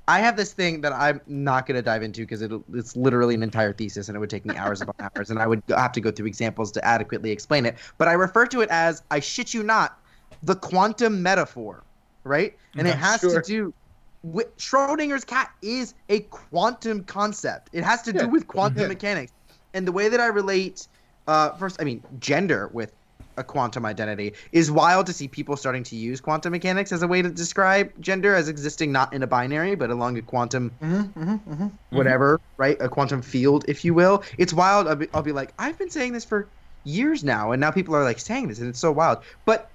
i 0.09 0.19
have 0.19 0.35
this 0.35 0.51
thing 0.51 0.81
that 0.81 0.91
i'm 0.91 1.21
not 1.25 1.65
going 1.65 1.77
to 1.77 1.81
dive 1.81 2.03
into 2.03 2.21
because 2.21 2.41
it, 2.41 2.51
it's 2.73 2.97
literally 2.97 3.33
an 3.33 3.43
entire 3.43 3.71
thesis 3.71 4.09
and 4.09 4.17
it 4.17 4.19
would 4.19 4.29
take 4.29 4.45
me 4.45 4.57
hours 4.57 4.81
upon 4.81 4.93
hours 5.15 5.29
and 5.29 5.39
i 5.39 5.47
would 5.47 5.61
have 5.69 5.93
to 5.93 6.01
go 6.01 6.11
through 6.11 6.25
examples 6.27 6.69
to 6.69 6.83
adequately 6.83 7.31
explain 7.31 7.65
it 7.65 7.77
but 7.97 8.09
i 8.09 8.13
refer 8.13 8.45
to 8.45 8.59
it 8.59 8.67
as 8.69 9.01
i 9.09 9.19
shit 9.21 9.53
you 9.53 9.63
not 9.63 9.97
the 10.43 10.55
quantum 10.55 11.23
metaphor 11.23 11.85
right 12.25 12.57
and 12.77 12.89
it 12.89 12.95
has 12.95 13.21
sure. 13.21 13.41
to 13.41 13.47
do 13.47 13.73
with 14.21 14.53
schrodinger's 14.57 15.23
cat 15.23 15.49
is 15.63 15.93
a 16.09 16.19
quantum 16.23 17.05
concept 17.05 17.69
it 17.71 17.85
has 17.85 18.01
to 18.01 18.11
Yeah. 18.11 18.23
do 18.23 18.27
with 18.27 18.47
quantum 18.47 18.81
Yeah. 18.81 18.87
mechanics 18.89 19.31
and 19.73 19.87
the 19.87 19.93
way 19.93 20.09
that 20.09 20.19
i 20.19 20.27
relate 20.27 20.87
uh, 21.27 21.51
first, 21.55 21.81
I 21.81 21.85
mean, 21.85 22.03
gender 22.19 22.69
with 22.73 22.93
a 23.37 23.43
quantum 23.43 23.85
identity 23.85 24.33
is 24.51 24.71
wild 24.71 25.05
to 25.05 25.13
see 25.13 25.27
people 25.27 25.55
starting 25.55 25.83
to 25.83 25.95
use 25.95 26.19
quantum 26.19 26.51
mechanics 26.51 26.91
as 26.91 27.03
a 27.03 27.07
way 27.07 27.21
to 27.21 27.29
describe 27.29 27.91
gender 27.99 28.33
as 28.33 28.49
existing 28.49 28.91
not 28.91 29.13
in 29.13 29.21
a 29.21 29.27
binary 29.27 29.75
but 29.75 29.91
along 29.91 30.17
a 30.17 30.23
quantum 30.23 30.79
Mhm, 30.81 31.13
mhm, 31.13 31.45
mhm. 31.45 31.77
whatever, 31.89 32.39
right? 32.57 32.77
A 32.81 32.89
quantum 32.89 33.21
field, 33.21 33.65
if 33.67 33.85
you 33.85 33.93
will. 33.93 34.23
It's 34.37 34.53
wild. 34.53 34.87
I'll 34.87 34.95
be, 34.95 35.07
I'll 35.13 35.21
be 35.21 35.31
like, 35.31 35.53
I've 35.57 35.77
been 35.77 35.89
saying 35.89 36.13
this 36.13 36.25
for 36.25 36.51
years 36.83 37.23
now, 37.23 37.51
and 37.51 37.59
now 37.59 37.71
people 37.71 37.95
are 37.95 38.03
like 38.03 38.19
saying 38.19 38.47
this, 38.47 38.59
and 38.59 38.69
it's 38.69 38.79
so 38.79 38.91
wild. 38.91 39.23
But 39.45 39.71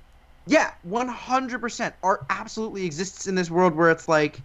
yeah, 0.47 0.73
100%. 0.83 1.95
Art 2.03 2.27
absolutely 2.31 2.85
exists 2.85 3.27
in 3.27 3.35
this 3.35 3.51
world 3.51 3.75
where 3.75 3.91
it's 3.91 4.09
like 4.09 4.43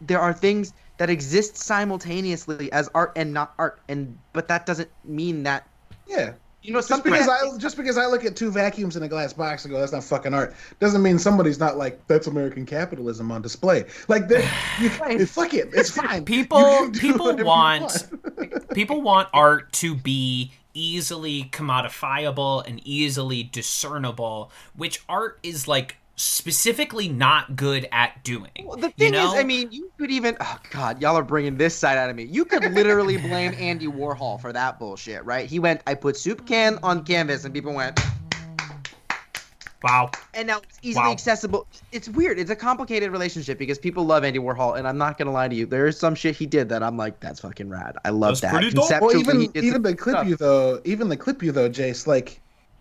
there 0.00 0.20
are 0.20 0.32
things 0.34 0.74
that 0.98 1.10
exist 1.10 1.58
simultaneously 1.58 2.72
as 2.72 2.90
art 2.94 3.12
and 3.16 3.34
not 3.34 3.54
art, 3.58 3.82
and 3.88 4.18
but 4.32 4.48
that 4.48 4.66
doesn't 4.66 4.90
mean 5.04 5.44
that 5.44 5.68
yeah. 6.06 6.32
you 6.62 6.72
know 6.72 6.80
Just 6.80 7.04
because 7.04 7.28
I 7.28 7.58
just 7.58 7.76
because 7.76 7.98
I 7.98 8.06
look 8.06 8.24
at 8.24 8.36
two 8.36 8.50
vacuums 8.50 8.96
in 8.96 9.02
a 9.02 9.08
glass 9.08 9.32
box 9.32 9.64
and 9.64 9.72
go, 9.72 9.80
"That's 9.80 9.92
not 9.92 10.02
fucking 10.04 10.32
art," 10.34 10.54
doesn't 10.80 11.02
mean 11.02 11.18
somebody's 11.18 11.58
not 11.58 11.76
like, 11.76 12.06
"That's 12.06 12.26
American 12.26 12.64
capitalism 12.66 13.30
on 13.30 13.42
display." 13.42 13.84
Like, 14.08 14.28
they- 14.28 14.48
you, 14.80 14.88
Right. 15.00 15.28
fuck 15.28 15.52
it, 15.54 15.68
it's 15.72 15.90
fine. 15.90 16.24
People- 16.36 16.60
You 16.60 16.76
can 16.84 16.92
do 16.92 17.00
people 17.00 17.36
want- 17.44 17.82
want. 17.82 18.70
People 18.74 19.02
want 19.02 19.28
art 19.32 19.72
to 19.74 19.94
be 19.94 20.52
easily 20.76 21.44
commodifiable 21.52 22.66
and 22.66 22.80
easily 22.84 23.42
discernible, 23.44 24.50
which 24.74 25.02
art 25.08 25.38
is 25.42 25.68
like 25.68 25.96
specifically 26.16 27.08
not 27.08 27.56
good 27.56 27.88
at 27.92 28.22
doing. 28.24 28.50
Well, 28.64 28.76
the 28.76 28.88
you 28.88 28.92
thing 28.92 29.12
know? 29.12 29.32
is, 29.34 29.38
I 29.40 29.44
mean, 29.44 29.70
you 29.72 29.90
could 29.98 30.10
even. 30.10 30.36
Oh 30.40 30.58
God, 30.70 31.00
y'all 31.02 31.16
are 31.16 31.22
bringing 31.24 31.56
this 31.56 31.74
side 31.74 31.98
out 31.98 32.10
of 32.10 32.16
me. 32.16 32.24
You 32.24 32.44
could 32.44 32.64
literally 32.72 33.16
blame 33.16 33.54
Andy 33.58 33.86
Warhol 33.86 34.40
for 34.40 34.52
that 34.52 34.78
bullshit, 34.78 35.24
right? 35.24 35.48
He 35.48 35.58
went, 35.58 35.82
"I 35.86 35.94
put 35.94 36.16
soup 36.16 36.46
can 36.46 36.78
on 36.82 37.04
canvas," 37.04 37.44
and 37.44 37.52
people 37.52 37.72
went, 37.74 37.98
wow. 39.82 40.10
and 40.32 40.46
now 40.46 40.58
it's 40.58 40.78
easily 40.82 41.06
Wow. 41.06 41.12
accessible. 41.12 41.66
It's 41.92 42.08
weird. 42.08 42.38
It's 42.38 42.50
a 42.50 42.56
complicated 42.56 43.10
relationship 43.10 43.58
because 43.58 43.78
people 43.78 44.04
love 44.06 44.24
Andy 44.24 44.38
Warhol, 44.38 44.78
and 44.78 44.86
I'm 44.88 44.98
not 44.98 45.18
gonna 45.18 45.32
lie 45.32 45.48
to 45.48 45.54
you. 45.54 45.66
There 45.66 45.86
is 45.86 45.98
some 45.98 46.14
shit 46.14 46.36
he 46.36 46.46
did 46.46 46.68
that 46.70 46.82
I'm 46.82 46.96
like, 46.96 47.20
that's 47.20 47.40
fucking 47.40 47.68
rad. 47.68 47.96
I 48.04 48.10
love 48.10 48.40
That's 48.40 48.40
that. 48.42 48.52
pretty 48.52 48.70
dope. 48.70 48.90
Well, 49.00 49.16
even 49.16 49.50
even 49.54 49.82
the 49.82 49.94
clip 49.94 50.14
stuff. 50.16 50.28
you 50.28 50.36
though, 50.36 50.80
even 50.84 51.08
the 51.08 51.16
clip 51.16 51.42
you 51.42 51.52
though, 51.52 51.68
Jace, 51.68 52.06
like 52.06 52.40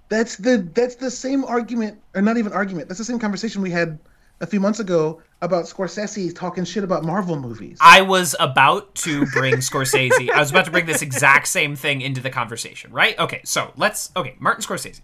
that's 0.09 0.37
the 0.37 0.69
that's 0.73 0.95
the 0.95 1.11
same 1.11 1.43
argument, 1.45 1.99
or 2.13 2.21
not 2.21 2.37
even 2.37 2.53
argument. 2.53 2.87
That's 2.87 2.99
the 2.99 3.05
same 3.05 3.19
conversation 3.19 3.61
we 3.61 3.71
had 3.71 3.99
a 4.41 4.47
few 4.47 4.59
months 4.59 4.79
ago 4.79 5.21
about 5.41 5.65
Scorsese 5.65 6.35
talking 6.35 6.65
shit 6.65 6.83
about 6.83 7.03
Marvel 7.03 7.39
movies. 7.39 7.77
I 7.81 8.01
was 8.01 8.35
about 8.39 8.93
to 8.95 9.25
bring 9.27 9.55
Scorsese. 9.55 10.29
I 10.29 10.39
was 10.39 10.51
about 10.51 10.65
to 10.65 10.71
bring 10.71 10.85
this 10.85 11.01
exact 11.01 11.47
same 11.47 11.75
thing 11.75 12.01
into 12.01 12.21
the 12.21 12.29
conversation, 12.29 12.91
right? 12.91 13.17
Okay, 13.17 13.41
so 13.43 13.71
let's. 13.75 14.11
Okay, 14.15 14.35
Martin 14.39 14.63
Scorsese. 14.63 15.01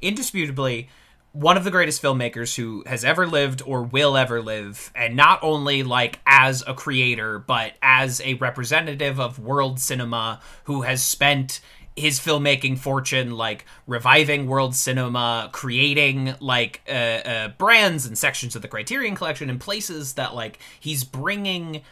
Indisputably, 0.00 0.88
one 1.32 1.56
of 1.56 1.64
the 1.64 1.70
greatest 1.70 2.02
filmmakers 2.02 2.56
who 2.56 2.82
has 2.86 3.04
ever 3.04 3.26
lived 3.26 3.62
or 3.64 3.82
will 3.82 4.16
ever 4.16 4.40
live, 4.40 4.90
and 4.94 5.14
not 5.14 5.38
only 5.42 5.82
like 5.82 6.20
as 6.26 6.64
a 6.66 6.74
creator, 6.74 7.38
but 7.38 7.72
as 7.82 8.20
a 8.22 8.34
representative 8.34 9.20
of 9.20 9.38
world 9.38 9.78
cinema 9.78 10.40
who 10.64 10.82
has 10.82 11.02
spent 11.02 11.60
his 11.98 12.18
filmmaking 12.20 12.78
fortune 12.78 13.32
like 13.32 13.64
reviving 13.86 14.46
world 14.46 14.74
cinema 14.74 15.50
creating 15.52 16.34
like 16.40 16.80
uh, 16.88 16.92
uh, 16.92 17.48
brands 17.48 18.06
and 18.06 18.16
sections 18.16 18.54
of 18.56 18.62
the 18.62 18.68
criterion 18.68 19.14
collection 19.14 19.50
and 19.50 19.60
places 19.60 20.14
that 20.14 20.34
like 20.34 20.58
he's 20.80 21.04
bringing 21.04 21.82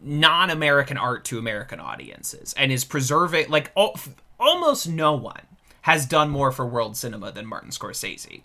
non-American 0.00 0.96
art 0.96 1.24
to 1.24 1.38
American 1.38 1.80
audiences 1.80 2.54
and 2.56 2.72
is 2.72 2.84
preserving 2.84 3.48
like 3.48 3.70
al- 3.76 3.96
almost 4.38 4.88
no 4.88 5.14
one 5.14 5.42
has 5.82 6.06
done 6.06 6.30
more 6.30 6.52
for 6.52 6.66
world 6.66 6.96
cinema 6.96 7.32
than 7.32 7.46
Martin 7.46 7.70
Scorsese. 7.70 8.42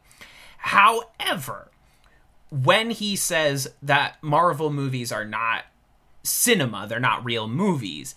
However, 0.57 1.69
when 2.49 2.91
he 2.91 3.15
says 3.15 3.73
that 3.81 4.21
Marvel 4.21 4.71
movies 4.71 5.11
are 5.11 5.25
not 5.25 5.65
cinema, 6.23 6.87
they're 6.87 6.99
not 6.99 7.23
real 7.23 7.47
movies, 7.47 8.15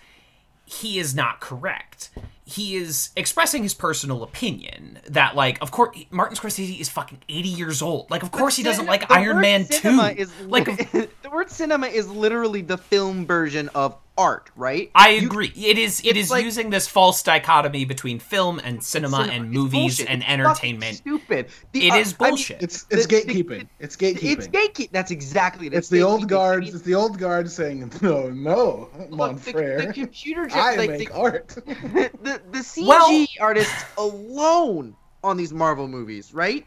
he 0.65 0.99
is 0.99 1.15
not 1.15 1.41
correct. 1.41 2.11
He 2.51 2.77
is 2.77 3.11
expressing 3.17 3.63
his 3.63 3.75
personal 3.75 4.25
opinion 4.25 4.99
that, 5.09 5.37
like, 5.37 5.63
of 5.63 5.71
course, 5.71 5.97
Martin 6.11 6.37
Scorsese 6.37 6.81
is 6.81 6.89
fucking 6.89 7.19
80 7.29 7.49
years 7.49 7.81
old. 7.81 8.11
Like, 8.11 8.25
of 8.25 8.33
course, 8.33 8.57
he 8.57 8.65
doesn't 8.65 8.87
like 8.87 9.09
Iron 9.11 9.41
Man 9.41 9.67
2. 9.67 9.73
cinema 9.73 10.09
Is, 10.09 10.33
like, 10.41 10.65
the 10.93 11.31
word 11.31 11.51
cinema 11.51 11.87
is 11.87 12.09
literally 12.09 12.63
the 12.63 12.77
film 12.77 13.25
version 13.25 13.69
of 13.75 13.97
art, 14.19 14.51
right? 14.55 14.91
I 14.95 15.11
You- 15.11 15.27
agree. 15.27 15.53
it 15.57 15.79
is 15.79 16.03
it 16.05 16.17
is 16.17 16.31
like- 16.31 16.45
using 16.45 16.69
this 16.71 16.87
false 16.87 17.23
dichotomy 17.23 17.85
between 17.87 18.19
film 18.19 18.59
and 18.59 18.83
cinema, 18.85 19.19
cinema. 19.19 19.33
and 19.33 19.51
movies 19.51 19.97
bullshit. 19.99 20.09
and 20.11 20.21
It's 20.23 20.31
entertainment. 20.31 20.97
Stupid. 20.99 21.47
The 21.73 21.87
It 21.87 21.91
art- 21.93 22.01
is 22.01 22.15
I 22.19 22.25
mean, 22.25 22.31
bullshit. 22.31 22.63
It's 22.63 22.87
it's 22.91 23.07
The- 23.07 23.21
the- 23.23 23.33
gatekeeping. 23.33 23.69
It's 23.79 23.97
gatekeeping. 23.97 24.39
It's 24.39 24.47
gatekeeping. 24.49 24.89
That's 24.93 25.11
exactly 25.11 25.67
it. 25.69 25.75
It's 25.75 25.89
the 25.89 26.03
old 26.03 26.23
gatekeeping. 26.23 26.25
I 26.25 26.29
guards. 26.29 26.67
mean, 26.67 26.75
It's 26.75 26.85
the 26.85 26.95
old 26.95 27.19
guards 27.19 27.53
saying, 27.55 27.93
"No, 28.03 28.29
no, 28.31 28.89
look, 28.99 29.11
mon 29.11 29.35
the, 29.37 29.41
frere. 29.53 29.81
the 29.87 29.93
computer 29.93 30.47
gen- 30.47 30.59
I 30.63 30.77
like 30.77 30.91
make 30.91 31.09
the, 31.09 31.15
art." 31.15 31.49
the 31.67 32.41
the 32.53 32.59
CG 32.63 32.87
Well- 32.87 33.27
artists 33.41 33.85
alone 33.97 34.95
on 35.25 35.37
these 35.37 35.53
Marvel 35.53 35.89
movies, 35.89 36.33
right, 36.35 36.67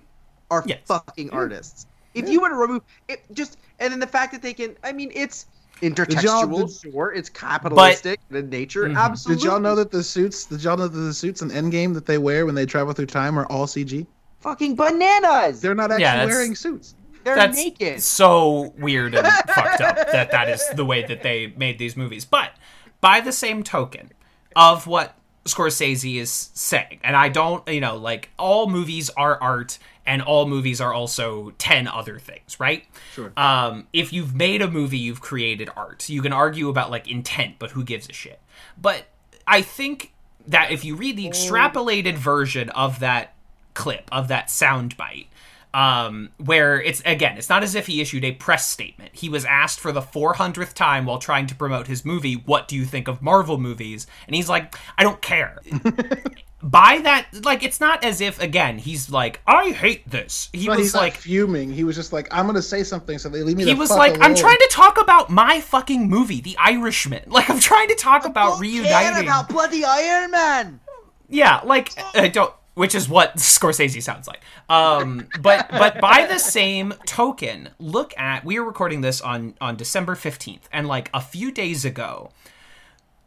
are 0.51 0.63
Yes. 0.65 0.79
fucking 0.85 1.29
artists. 1.31 1.87
If 2.13 2.25
Yeah. 2.25 2.31
you 2.31 2.41
were 2.41 2.49
to 2.49 2.55
remove 2.55 2.81
it, 3.07 3.23
just 3.33 3.57
and 3.79 3.91
then 3.91 3.99
the 3.99 4.07
fact 4.07 4.31
that 4.33 4.41
they 4.41 4.53
can, 4.53 4.75
I 4.83 4.91
mean, 4.91 5.11
it's 5.13 5.45
y'all- 5.45 5.49
intertextual, 5.89 6.67
did- 6.81 6.91
sure, 6.93 7.11
it's 7.13 7.29
capitalistic 7.29 8.19
in 8.31 8.49
nature, 8.49 8.85
Mhm. 8.87 8.97
absolutely. 8.97 9.41
Did 9.43 9.49
y'all 9.49 9.59
know 9.59 9.75
that 9.75 9.91
the 9.91 10.03
suits? 10.03 10.45
Did 10.45 10.63
y'all 10.63 10.77
know 10.77 10.87
that 10.87 10.97
the 10.97 11.13
suits 11.13 11.41
in 11.41 11.49
Endgame 11.49 11.93
that 11.93 12.05
they 12.05 12.17
wear 12.17 12.45
when 12.45 12.55
they 12.55 12.65
travel 12.65 12.93
through 12.93 13.05
time 13.07 13.37
are 13.37 13.45
all 13.47 13.67
CG? 13.67 14.05
fucking 14.39 14.75
bananas? 14.75 15.61
They're, 15.61 15.69
They're 15.69 15.75
not 15.75 15.91
actually 15.91 16.03
Yeah, 16.03 16.25
wearing 16.25 16.53
suits. 16.55 16.95
They're 17.23 17.35
that's 17.35 17.55
naked. 17.55 18.01
so 18.03 18.73
weird 18.77 19.15
and 19.15 19.25
fucked 19.47 19.79
up 19.79 19.95
that 20.11 20.31
that 20.31 20.49
is 20.49 20.61
the 20.75 20.83
way 20.83 21.05
that 21.05 21.23
they 21.23 21.53
made 21.55 21.77
these 21.79 21.95
movies. 21.95 22.25
But 22.25 22.51
by 22.99 23.21
the 23.21 23.31
same 23.31 23.63
token 23.63 24.11
of 24.55 24.85
what 24.85 25.15
Scorsese 25.45 26.17
is 26.19 26.49
saying, 26.53 26.99
and 27.05 27.15
I 27.15 27.29
don't, 27.29 27.65
you 27.69 27.79
know, 27.79 27.95
like 27.95 28.31
all 28.37 28.69
movies 28.69 29.09
are 29.15 29.41
art 29.41 29.77
and 30.05 30.21
all 30.21 30.47
movies 30.47 30.81
are 30.81 30.93
also 30.93 31.51
10 31.57 31.87
other 31.87 32.19
things, 32.19 32.59
right? 32.59 32.85
Sure. 33.13 33.31
Um, 33.37 33.87
if 33.93 34.11
you've 34.11 34.35
made 34.35 34.61
a 34.61 34.69
movie, 34.69 34.97
you've 34.97 35.21
created 35.21 35.69
art. 35.75 36.09
You 36.09 36.21
can 36.21 36.33
argue 36.33 36.69
about 36.69 36.91
like 36.91 37.07
intent, 37.07 37.55
but 37.59 37.71
who 37.71 37.83
gives 37.83 38.09
a 38.09 38.13
shit? 38.13 38.39
But 38.79 39.05
I 39.47 39.61
think 39.61 40.13
that 40.47 40.71
if 40.71 40.83
you 40.83 40.95
read 40.95 41.17
the 41.17 41.25
extrapolated 41.27 42.15
version 42.15 42.69
of 42.71 42.99
that 42.99 43.33
clip, 43.73 44.09
of 44.11 44.27
that 44.27 44.47
soundbite, 44.47 45.27
um, 45.73 46.29
where 46.37 46.79
it's 46.79 47.01
again, 47.05 47.37
it's 47.37 47.49
not 47.49 47.63
as 47.63 47.73
if 47.73 47.87
he 47.87 47.99
issued 47.99 48.23
a 48.23 48.33
press 48.33 48.69
statement. 48.69 49.11
He 49.15 49.27
was 49.29 49.43
asked 49.45 49.79
for 49.79 49.91
the 49.91 50.01
400th 50.01 50.73
time 50.73 51.05
while 51.05 51.17
trying 51.17 51.47
to 51.47 51.55
promote 51.55 51.87
his 51.87 52.05
movie, 52.05 52.35
What 52.35 52.67
do 52.67 52.75
you 52.75 52.85
think 52.85 53.07
of 53.07 53.21
Marvel 53.21 53.57
movies? 53.57 54.05
And 54.27 54.35
he's 54.35 54.49
like, 54.49 54.75
I 54.97 55.03
don't 55.03 55.21
care. 55.21 55.59
By 56.63 56.99
that, 57.03 57.27
like, 57.43 57.61
it's 57.61 57.81
not 57.81 58.05
as 58.05 58.21
if, 58.21 58.41
again, 58.41 58.77
he's 58.77 59.09
like, 59.09 59.41
I 59.45 59.71
hate 59.71 60.09
this. 60.09 60.49
He 60.53 60.65
But 60.67 60.77
was 60.77 60.85
he's 60.87 60.93
like, 60.95 61.13
like 61.13 61.17
fuming. 61.17 61.69
He 61.71 61.83
was 61.83 61.95
just 61.95 62.13
like, 62.13 62.27
I'm 62.31 62.45
gonna 62.45 62.61
say 62.61 62.83
something, 62.85 63.17
so 63.19 63.27
they 63.27 63.43
leave 63.43 63.57
me. 63.57 63.65
he 63.65 63.73
the 63.73 63.79
was 63.79 63.89
fuck 63.89 63.97
like, 63.97 64.17
I'm 64.21 64.33
trying 64.33 64.57
to 64.59 64.69
talk 64.71 64.99
about 64.99 65.29
my 65.29 65.59
fucking 65.59 66.07
movie, 66.09 66.39
The 66.41 66.55
Irishman. 66.57 67.23
Like, 67.27 67.49
I'm 67.49 67.59
trying 67.59 67.89
to 67.89 67.95
talk 67.95 68.25
about 68.25 68.55
Who 68.55 68.61
reuniting. 68.61 69.23
about 69.27 69.49
bloody 69.49 69.83
Iron 69.83 70.31
Man? 70.31 70.79
Yeah, 71.27 71.61
like 71.65 71.91
I 72.15 72.29
don't 72.29 72.53
which 72.75 72.95
is 72.95 73.07
what 73.09 73.35
Scorsese 73.37 74.01
sounds 74.01 74.27
like. 74.27 74.41
Um 74.69 75.27
but 75.41 75.67
but 75.69 75.99
by 75.99 76.25
the 76.27 76.37
same 76.39 76.93
token, 77.05 77.69
look 77.79 78.13
at 78.17 78.45
we 78.45 78.57
are 78.57 78.63
recording 78.63 79.01
this 79.01 79.19
on 79.19 79.55
on 79.59 79.75
December 79.75 80.15
15th 80.15 80.61
and 80.71 80.87
like 80.87 81.09
a 81.13 81.19
few 81.21 81.51
days 81.51 81.83
ago 81.85 82.31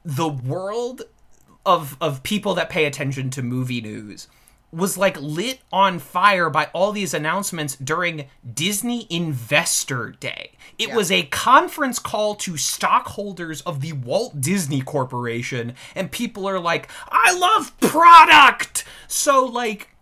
the 0.04 0.28
world 0.28 1.02
of 1.66 1.96
of 2.00 2.22
people 2.22 2.54
that 2.54 2.70
pay 2.70 2.86
attention 2.86 3.28
to 3.30 3.42
movie 3.42 3.80
news 3.80 4.28
was 4.72 4.98
like 4.98 5.20
lit 5.20 5.60
on 5.72 5.98
fire 5.98 6.50
by 6.50 6.68
all 6.72 6.92
these 6.92 7.14
announcements 7.14 7.76
during 7.76 8.26
Disney 8.52 9.06
Investor 9.08 10.10
Day. 10.20 10.52
It 10.78 10.92
was 10.92 11.10
a 11.10 11.24
conference 11.24 11.98
call 11.98 12.34
to 12.36 12.56
stockholders 12.56 13.62
of 13.62 13.80
the 13.80 13.92
Walt 13.92 14.40
Disney 14.40 14.82
Corporation, 14.82 15.74
and 15.94 16.10
people 16.10 16.46
are 16.46 16.60
like, 16.60 16.88
I 17.08 17.36
love 17.36 17.78
product! 17.80 18.84
So, 19.08 19.44
like, 19.44 19.94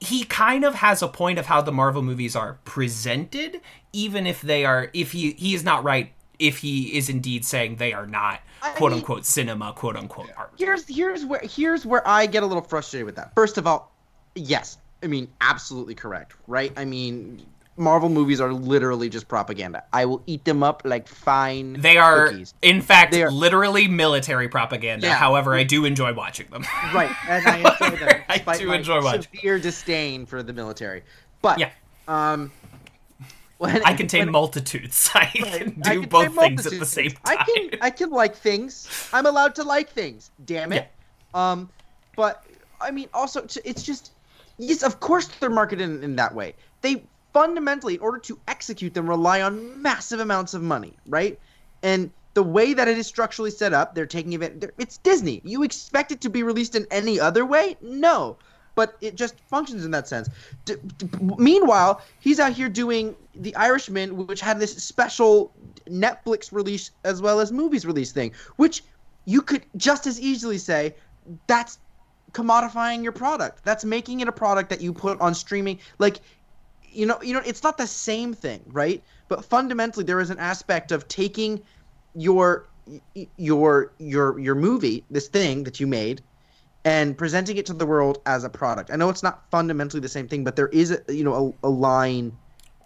he 0.00 0.24
kind 0.24 0.64
of 0.64 0.76
has 0.76 1.00
a 1.00 1.08
point 1.08 1.38
of 1.38 1.46
how 1.46 1.62
the 1.62 1.72
Marvel 1.72 2.02
movies 2.02 2.36
are 2.36 2.58
presented, 2.64 3.60
even 3.92 4.26
if 4.26 4.42
they 4.42 4.64
are, 4.64 4.90
if 4.92 5.12
he, 5.12 5.32
he 5.32 5.54
is 5.54 5.64
not 5.64 5.84
right, 5.84 6.12
if 6.38 6.58
he 6.58 6.96
is 6.96 7.08
indeed 7.08 7.44
saying 7.44 7.76
they 7.76 7.92
are 7.92 8.06
not 8.06 8.40
I 8.62 8.70
quote 8.70 8.92
mean- 8.92 9.00
unquote 9.00 9.24
cinema, 9.24 9.72
quote 9.72 9.96
unquote 9.96 10.30
art. 10.36 10.52
Here's 10.58 10.86
here's 10.86 11.24
where 11.24 11.40
here's 11.42 11.84
where 11.86 12.06
I 12.06 12.26
get 12.26 12.42
a 12.42 12.46
little 12.46 12.62
frustrated 12.62 13.06
with 13.06 13.16
that. 13.16 13.34
First 13.34 13.58
of 13.58 13.66
all, 13.66 13.92
yes, 14.34 14.78
I 15.02 15.06
mean 15.06 15.28
absolutely 15.40 15.94
correct, 15.94 16.34
right? 16.46 16.72
I 16.76 16.84
mean 16.84 17.44
Marvel 17.76 18.08
movies 18.08 18.40
are 18.40 18.52
literally 18.52 19.08
just 19.08 19.28
propaganda. 19.28 19.84
I 19.92 20.04
will 20.04 20.20
eat 20.26 20.44
them 20.44 20.64
up 20.64 20.82
like 20.84 21.06
fine 21.06 21.74
They 21.74 21.96
are, 21.96 22.26
cookies. 22.30 22.52
in 22.60 22.82
fact, 22.82 23.14
are- 23.14 23.30
literally 23.30 23.86
military 23.86 24.48
propaganda. 24.48 25.06
Yeah. 25.06 25.14
However, 25.14 25.54
I 25.54 25.62
do 25.62 25.84
enjoy 25.84 26.12
watching 26.12 26.48
them. 26.48 26.62
right, 26.92 27.14
and 27.28 27.46
I 27.46 27.58
enjoy 27.80 27.96
them. 28.04 28.22
I 28.28 28.58
do 28.58 28.72
enjoy 28.72 29.00
watching. 29.00 29.22
severe 29.32 29.60
disdain 29.60 30.26
for 30.26 30.42
the 30.42 30.52
military. 30.52 31.04
But 31.40 31.60
Yeah. 31.60 31.70
um, 32.08 32.50
when, 33.58 33.82
I 33.84 33.94
contain 33.94 34.22
when- 34.26 34.32
multitudes. 34.32 35.10
I 35.14 35.26
can 35.26 35.82
I 35.84 35.94
do 35.94 36.00
can 36.00 36.08
both 36.08 36.34
things 36.34 36.66
at 36.66 36.78
the 36.78 36.86
same 36.86 37.10
time. 37.10 37.20
I 37.24 37.36
can 37.44 37.78
I 37.82 37.90
can 37.90 38.10
like 38.10 38.34
things. 38.36 38.88
I'm 39.12 39.26
allowed 39.26 39.54
to 39.56 39.62
like 39.64 39.90
things. 39.90 40.30
Damn 40.44 40.72
it. 40.72 40.90
Um, 41.34 41.68
but 42.16 42.44
I 42.80 42.90
mean, 42.90 43.08
also 43.12 43.42
it's 43.64 43.82
just 43.82 44.12
yes, 44.58 44.82
of 44.82 45.00
course 45.00 45.26
they're 45.40 45.50
marketed 45.50 45.88
in, 45.88 46.02
in 46.02 46.16
that 46.16 46.34
way. 46.34 46.54
They 46.80 47.02
fundamentally, 47.32 47.94
in 47.94 48.00
order 48.00 48.18
to 48.20 48.38
execute 48.48 48.94
them, 48.94 49.08
rely 49.08 49.42
on 49.42 49.80
massive 49.82 50.20
amounts 50.20 50.54
of 50.54 50.62
money, 50.62 50.94
right? 51.06 51.38
And 51.82 52.10
the 52.34 52.42
way 52.42 52.72
that 52.74 52.88
it 52.88 52.96
is 52.96 53.06
structurally 53.06 53.50
set 53.50 53.72
up, 53.72 53.94
they're 53.94 54.06
taking 54.06 54.32
it. 54.32 54.60
they're- 54.60 54.72
It's 54.78 54.98
Disney. 54.98 55.40
You 55.44 55.62
expect 55.64 56.12
it 56.12 56.20
to 56.22 56.30
be 56.30 56.42
released 56.42 56.74
in 56.76 56.86
any 56.90 57.18
other 57.20 57.44
way? 57.44 57.76
No. 57.82 58.36
But 58.78 58.96
it 59.00 59.16
just 59.16 59.34
functions 59.40 59.84
in 59.84 59.90
that 59.90 60.06
sense. 60.06 60.28
D- 60.64 60.76
d- 60.98 61.08
meanwhile, 61.36 62.00
he's 62.20 62.38
out 62.38 62.52
here 62.52 62.68
doing 62.68 63.16
The 63.34 63.52
Irishman, 63.56 64.08
which 64.28 64.40
had 64.40 64.60
this 64.60 64.72
special 64.92 65.52
Netflix 66.04 66.52
release 66.52 66.92
as 67.02 67.20
well 67.20 67.40
as 67.40 67.50
movies 67.50 67.84
release 67.84 68.12
thing, 68.12 68.30
which 68.54 68.84
you 69.24 69.42
could 69.42 69.64
just 69.76 70.06
as 70.06 70.20
easily 70.20 70.58
say 70.58 70.94
that's 71.48 71.80
commodifying 72.30 73.02
your 73.02 73.10
product. 73.10 73.64
That's 73.64 73.84
making 73.84 74.20
it 74.20 74.28
a 74.28 74.32
product 74.44 74.70
that 74.70 74.80
you 74.80 74.92
put 74.92 75.20
on 75.20 75.34
streaming. 75.34 75.80
Like, 75.98 76.20
you 76.98 77.04
know, 77.04 77.18
you 77.20 77.34
know, 77.34 77.42
it's 77.44 77.64
not 77.64 77.78
the 77.78 77.86
same 77.86 78.32
thing, 78.32 78.62
right? 78.68 79.02
But 79.26 79.44
fundamentally, 79.44 80.04
there 80.04 80.20
is 80.20 80.30
an 80.30 80.38
aspect 80.38 80.92
of 80.92 81.08
taking 81.08 81.60
your 82.14 82.68
your 83.36 83.92
your 83.98 84.38
your 84.38 84.54
movie, 84.54 85.04
this 85.10 85.26
thing 85.26 85.64
that 85.64 85.80
you 85.80 85.88
made, 85.88 86.22
and 86.84 87.16
presenting 87.18 87.56
it 87.56 87.66
to 87.66 87.72
the 87.74 87.86
world 87.86 88.20
as 88.26 88.44
a 88.44 88.48
product. 88.48 88.90
I 88.90 88.96
know 88.96 89.08
it's 89.08 89.22
not 89.22 89.44
fundamentally 89.50 90.00
the 90.00 90.08
same 90.08 90.28
thing, 90.28 90.44
but 90.44 90.56
there 90.56 90.68
is 90.68 90.90
a 90.90 91.02
you 91.12 91.24
know 91.24 91.54
a, 91.62 91.66
a 91.66 91.70
line, 91.70 92.36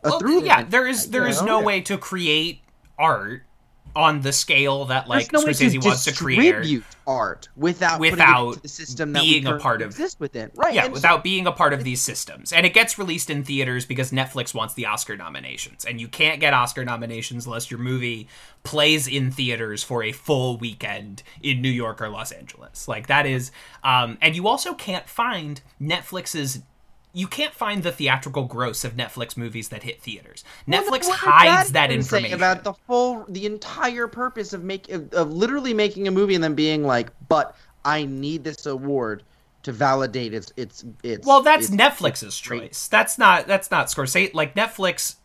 a 0.05 0.11
Well, 0.11 0.19
through 0.19 0.45
yeah, 0.45 0.57
line. 0.57 0.71
there 0.71 0.87
is 0.87 1.11
there 1.11 1.27
is 1.27 1.39
oh, 1.39 1.45
Yeah. 1.45 1.53
no 1.53 1.61
way 1.63 1.81
to 1.83 1.99
create 1.99 2.61
art 2.99 3.43
on 3.95 4.23
the 4.23 4.33
scale 4.33 4.87
that 4.87 5.09
like 5.09 5.31
There's 5.31 5.43
no 5.43 5.47
way 5.47 5.53
Scorsese 5.53 5.81
to 5.83 5.87
wants 5.89 6.05
to 6.05 6.13
create. 6.15 6.83
art 7.07 7.49
without 7.57 8.01
without 8.01 8.63
the 8.63 8.69
system 8.69 9.13
that 9.13 9.23
being 9.23 9.47
a 9.47 9.59
part 9.59 9.83
of- 9.83 9.91
exist 9.91 10.19
within. 10.21 10.51
Right? 10.55 10.75
Yeah, 10.75 10.85
and 10.85 10.91
so- 10.91 10.95
without 10.95 11.23
being 11.25 11.47
a 11.47 11.53
part 11.53 11.73
of 11.73 11.85
these 11.85 12.01
systems. 12.01 12.53
And 12.53 12.65
it 12.65 12.73
gets 12.75 12.97
released 12.99 13.29
in 13.29 13.45
theaters 13.45 13.85
because 13.85 14.11
Netflix 14.13 14.55
wants 14.55 14.75
the 14.75 14.87
Oscar 14.87 15.17
nominations. 15.17 15.85
And 15.85 16.01
you 16.01 16.09
can't 16.09 16.41
get 16.41 16.55
Oscar 16.55 16.85
nominations 16.85 17.45
unless 17.47 17.71
your 17.71 17.81
movie 17.81 18.29
plays 18.63 19.07
in 19.09 19.31
theaters 19.31 19.83
for 19.83 20.03
a 20.03 20.13
full 20.13 20.57
weekend 20.57 21.23
in 21.43 21.61
New 21.61 21.69
York 21.71 22.01
or 22.01 22.09
Los 22.09 22.31
Angeles. 22.33 22.87
Like 22.89 23.09
that 23.09 23.27
is 23.27 23.51
um 23.85 24.17
and 24.23 24.35
you 24.37 24.47
also 24.49 24.75
can't 24.75 25.09
find 25.09 25.61
Netflix's 25.81 26.61
you 27.13 27.27
can't 27.27 27.53
find 27.53 27.83
the 27.83 27.93
theatrical 27.93 28.45
gross 28.45 28.85
of 28.85 28.95
Netflix 28.95 29.37
movies 29.37 29.69
that 29.69 29.83
hit 29.83 30.01
theaters. 30.01 30.45
Well, 30.67 30.83
Netflix 30.83 31.09
hides 31.09 31.73
that 31.73 31.91
say 31.91 31.95
information. 31.97 32.35
about 32.35 32.65
the 32.65 32.73
full, 32.73 33.25
the 33.29 33.47
entire 33.47 34.09
purpose 34.09 34.53
of 34.53 34.65
make 34.65 34.89
of, 34.91 35.13
of 35.13 35.33
literally 35.33 35.75
making 35.75 36.09
a 36.09 36.11
movie 36.11 36.35
and 36.35 36.43
then 36.43 36.55
being 36.55 36.85
like, 36.85 37.11
but 37.29 37.55
I 37.85 38.05
need 38.05 38.45
this 38.45 38.67
award 38.67 39.25
to 39.65 39.73
validate 39.73 40.33
its 40.35 40.53
its 40.57 40.85
its. 41.03 41.27
Well, 41.27 41.43
that's 41.43 41.69
its- 41.69 41.77
Netflix's 41.77 42.41
great. 42.41 42.71
choice. 42.71 42.89
That's 42.89 43.19
not 43.19 43.47
that's 43.47 43.71
not 43.71 43.89
Scorsese. 43.89 44.33
Like 44.35 44.55
Netflix 44.55 45.17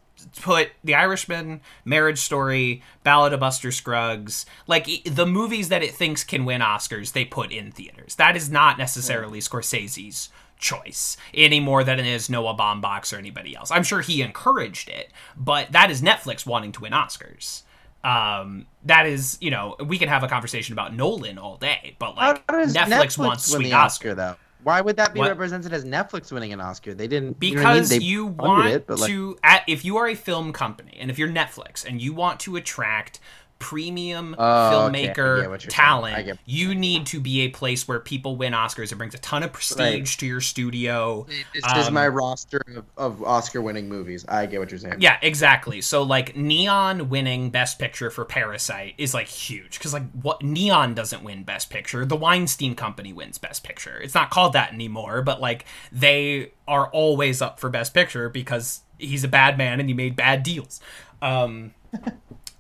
put 0.42 0.72
The 0.84 0.96
Irishman, 0.96 1.62
Marriage 1.86 2.20
Story, 2.20 2.82
Ballad 3.04 3.34
of 3.34 3.40
Buster 3.40 3.72
Scruggs, 3.72 4.46
like 4.66 4.88
the 5.06 5.26
movies 5.26 5.70
that 5.70 5.84
it 5.84 5.94
thinks 5.94 6.24
can 6.24 6.44
win 6.44 6.62
Oscars, 6.62 7.14
they 7.14 7.24
put 7.24 7.52
in 7.52 7.72
theaters. 7.72 8.16
That 8.16 8.36
is 8.36 8.50
not 8.50 8.78
necessarily 8.78 9.40
Scorsese's 9.40 10.30
choice 10.58 11.18
any 11.34 11.60
more 11.60 11.84
than 11.84 12.00
it 12.00 12.06
is 12.06 12.30
Noah 12.30 12.56
Baumbach 12.56 13.14
or 13.14 13.18
anybody 13.18 13.56
else. 13.56 13.72
I'm 13.72 13.84
sure 13.84 14.02
he 14.02 14.22
encouraged 14.22 14.90
it, 14.90 15.12
but 15.36 15.72
that 15.72 15.92
is 15.92 16.02
Netflix 16.02 16.46
wanting 16.46 16.72
to 16.74 16.82
win 16.82 16.94
Oscars. 16.94 17.64
Um, 18.04 18.68
that 18.86 19.06
is, 19.06 19.38
you 19.42 19.52
know, 19.52 19.76
we 19.86 19.98
can 19.98 20.08
have 20.08 20.24
a 20.24 20.28
conversation 20.28 20.74
about 20.74 20.96
Nolan 20.96 21.38
all 21.38 21.58
day, 21.58 21.96
but 22.00 22.16
like 22.16 22.46
does 22.48 22.74
Netflix, 22.76 23.18
wants 23.18 23.52
win 23.52 23.62
Sweet 23.62 23.70
the 23.70 23.74
Oscar. 23.74 24.10
Oscar 24.12 24.16
though? 24.16 24.36
Why 24.64 24.82
would 24.82 24.98
that 24.98 25.14
be 25.14 25.20
What? 25.20 25.30
represented 25.30 25.72
as 25.72 25.86
Netflix 25.86 26.32
winning 26.32 26.52
an 26.52 26.60
Oscar? 26.60 26.94
They 26.94 27.08
didn't 27.08 27.40
because 27.40 27.92
you, 27.92 27.96
know 27.96 27.96
I 27.96 28.00
mean? 28.00 28.08
You 28.08 28.26
want 28.26 28.68
it, 28.68 28.90
like, 28.90 29.10
to 29.10 29.38
at, 29.44 29.64
if 29.68 29.86
you 29.86 29.98
are 29.98 30.08
a 30.08 30.16
film 30.16 30.52
company 30.52 30.98
and 31.00 31.10
if 31.10 31.18
you're 31.20 31.30
netflix 31.30 31.86
and 31.86 32.02
you 32.02 32.14
want 32.14 32.40
to 32.42 32.56
attract 32.56 33.20
premium 33.60 34.36
Oh, 34.38 34.88
okay. 34.88 35.04
I 35.04 35.06
get 35.08 35.16
filmmaker 35.16 35.50
what 35.50 35.64
you're 35.64 35.72
saying. 35.72 35.72
I 35.72 35.74
talent 35.74 36.26
get 36.26 36.38
you 36.46 36.76
need 36.76 37.06
to 37.08 37.20
be 37.20 37.42
a 37.42 37.50
place 37.50 37.88
where 37.88 38.00
people 38.00 38.36
win 38.36 38.54
oscars 38.54 38.92
it 38.92 38.96
brings 38.96 39.14
a 39.16 39.18
ton 39.20 39.44
of 39.44 39.52
prestige 39.54 39.80
Right. 40.12 40.20
to 40.20 40.26
your 40.28 40.42
studio 40.42 41.26
This 41.54 41.64
is 41.78 41.88
Um, 41.88 41.94
my 41.94 42.08
roster 42.08 42.62
of, 42.76 42.86
of 42.98 43.24
Oscar-winning 43.24 43.90
movies. 43.90 44.26
I 44.28 44.46
get 44.46 44.60
what 44.60 44.70
you're 44.72 44.80
saying. 44.80 44.98
yeah 45.00 45.18
exactly 45.22 45.82
so 45.82 46.04
like 46.04 46.36
neon 46.36 47.10
winning 47.10 47.50
best 47.50 47.80
picture 47.80 48.10
for 48.10 48.26
parasite 48.26 48.94
is 48.98 49.14
like 49.14 49.28
huge 49.28 49.78
because 49.80 49.94
like 49.94 50.10
what 50.22 50.44
neon 50.44 50.94
doesn't 50.94 51.24
win 51.24 51.44
best 51.44 51.70
picture 51.70 52.06
the 52.06 52.16
weinstein 52.16 52.76
company 52.76 53.12
wins 53.14 53.38
best 53.38 53.64
picture 53.64 53.98
it's 54.00 54.14
not 54.16 54.30
called 54.30 54.54
that 54.54 54.72
anymore 54.74 55.22
but 55.22 55.42
like 55.42 55.66
they 55.92 56.52
are 56.68 56.88
always 56.90 57.42
up 57.42 57.60
for 57.60 57.70
best 57.70 57.94
picture 57.94 58.30
because 58.30 58.82
he's 59.00 59.24
a 59.24 59.28
bad 59.28 59.58
man 59.58 59.80
and 59.80 59.90
he 59.90 59.94
made 59.96 60.16
bad 60.16 60.44
deals 60.44 60.80
um 61.22 61.74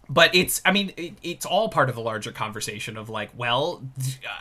but 0.09 0.33
it's 0.33 0.61
i 0.65 0.71
mean 0.71 0.91
it, 0.97 1.13
it's 1.21 1.45
all 1.45 1.69
part 1.69 1.89
of 1.89 1.97
a 1.97 2.01
larger 2.01 2.31
conversation 2.31 2.95
of 2.97 3.09
like 3.09 3.29
well 3.35 3.83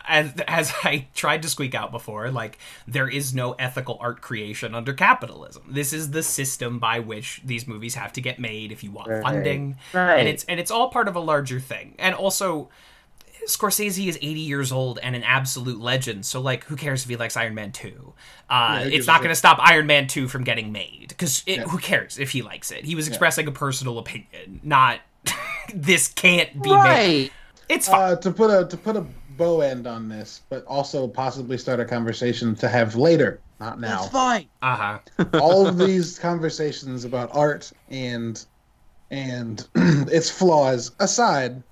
as, 0.07 0.33
as 0.47 0.73
i 0.85 1.07
tried 1.15 1.43
to 1.43 1.49
squeak 1.49 1.75
out 1.75 1.91
before 1.91 2.31
like 2.31 2.59
there 2.87 3.09
is 3.09 3.35
no 3.35 3.53
ethical 3.53 3.97
art 4.01 4.21
creation 4.21 4.75
under 4.75 4.93
capitalism 4.93 5.63
this 5.69 5.93
is 5.93 6.11
the 6.13 6.23
system 6.23 6.79
by 6.79 6.99
which 7.01 7.41
these 7.45 7.67
movies 7.67 7.95
have 7.95 8.13
to 8.13 8.21
get 8.21 8.39
made 8.39 8.71
if 8.73 8.85
you 8.85 8.91
want 8.91 9.09
Right. 9.09 9.23
funding 9.23 9.77
Right. 9.93 10.19
and 10.21 10.29
it's 10.29 10.45
and 10.45 10.59
it's 10.61 10.71
all 10.71 10.89
part 10.91 11.09
of 11.09 11.17
a 11.17 11.21
larger 11.21 11.61
thing 11.61 11.95
and 11.99 12.15
also 12.15 12.69
Scorsese 13.47 14.09
is 14.09 14.17
80 14.17 14.41
years 14.41 14.73
old 14.73 14.99
and 15.01 15.15
an 15.15 15.23
absolute 15.23 15.79
legend, 15.81 16.27
so 16.27 16.41
like, 16.41 16.65
who 16.65 16.75
cares 16.75 17.05
if 17.05 17.09
he 17.09 17.15
likes 17.15 17.37
Iron 17.37 17.55
Man 17.55 17.71
2? 17.71 18.13
Uh, 18.51 18.81
who 18.83 18.89
it's 18.89 19.07
not 19.07 19.21
going 19.21 19.29
to 19.31 19.37
stop 19.37 19.59
Iron 19.61 19.87
Man 19.87 20.09
2 20.09 20.27
from 20.27 20.43
getting 20.43 20.73
made 20.73 21.07
because 21.11 21.45
Yeah. 21.47 21.63
who 21.63 21.79
cares 21.79 22.19
if 22.19 22.31
he 22.31 22.43
likes 22.43 22.73
it? 22.73 22.85
He 22.85 22.97
was 22.97 23.07
expressing 23.07 23.47
a 23.47 23.53
personal 23.53 23.99
opinion, 23.99 24.59
not 24.65 24.99
this 25.75 26.09
can't 26.09 26.63
be 26.63 26.71
made. 26.71 26.77
Right. 26.77 27.33
It's 27.69 27.89
fine. 27.89 28.13
Uh, 28.13 28.17
to 28.17 28.31
put 28.31 28.51
a 28.51 28.67
to 28.67 28.77
put 28.77 28.97
a 28.97 29.05
bow 29.37 29.61
end 29.61 29.87
on 29.87 30.09
this, 30.09 30.43
but 30.49 30.65
also 30.67 31.07
possibly 31.09 31.59
start 31.59 31.81
a 31.81 31.85
conversation 31.85 32.55
to 32.57 32.69
have 32.69 32.97
later, 32.97 33.41
not 33.61 33.81
now. 33.81 34.03
That's 34.03 34.13
fine. 34.13 34.49
Uh 34.63 34.77
huh. 34.77 35.25
all 35.41 35.67
of 35.67 35.79
these 35.79 36.19
conversations 36.19 37.05
about 37.05 37.35
art 37.35 37.73
and 37.91 38.45
and 39.11 39.67
its 39.75 40.31
flaws 40.31 40.93
aside, 41.01 41.63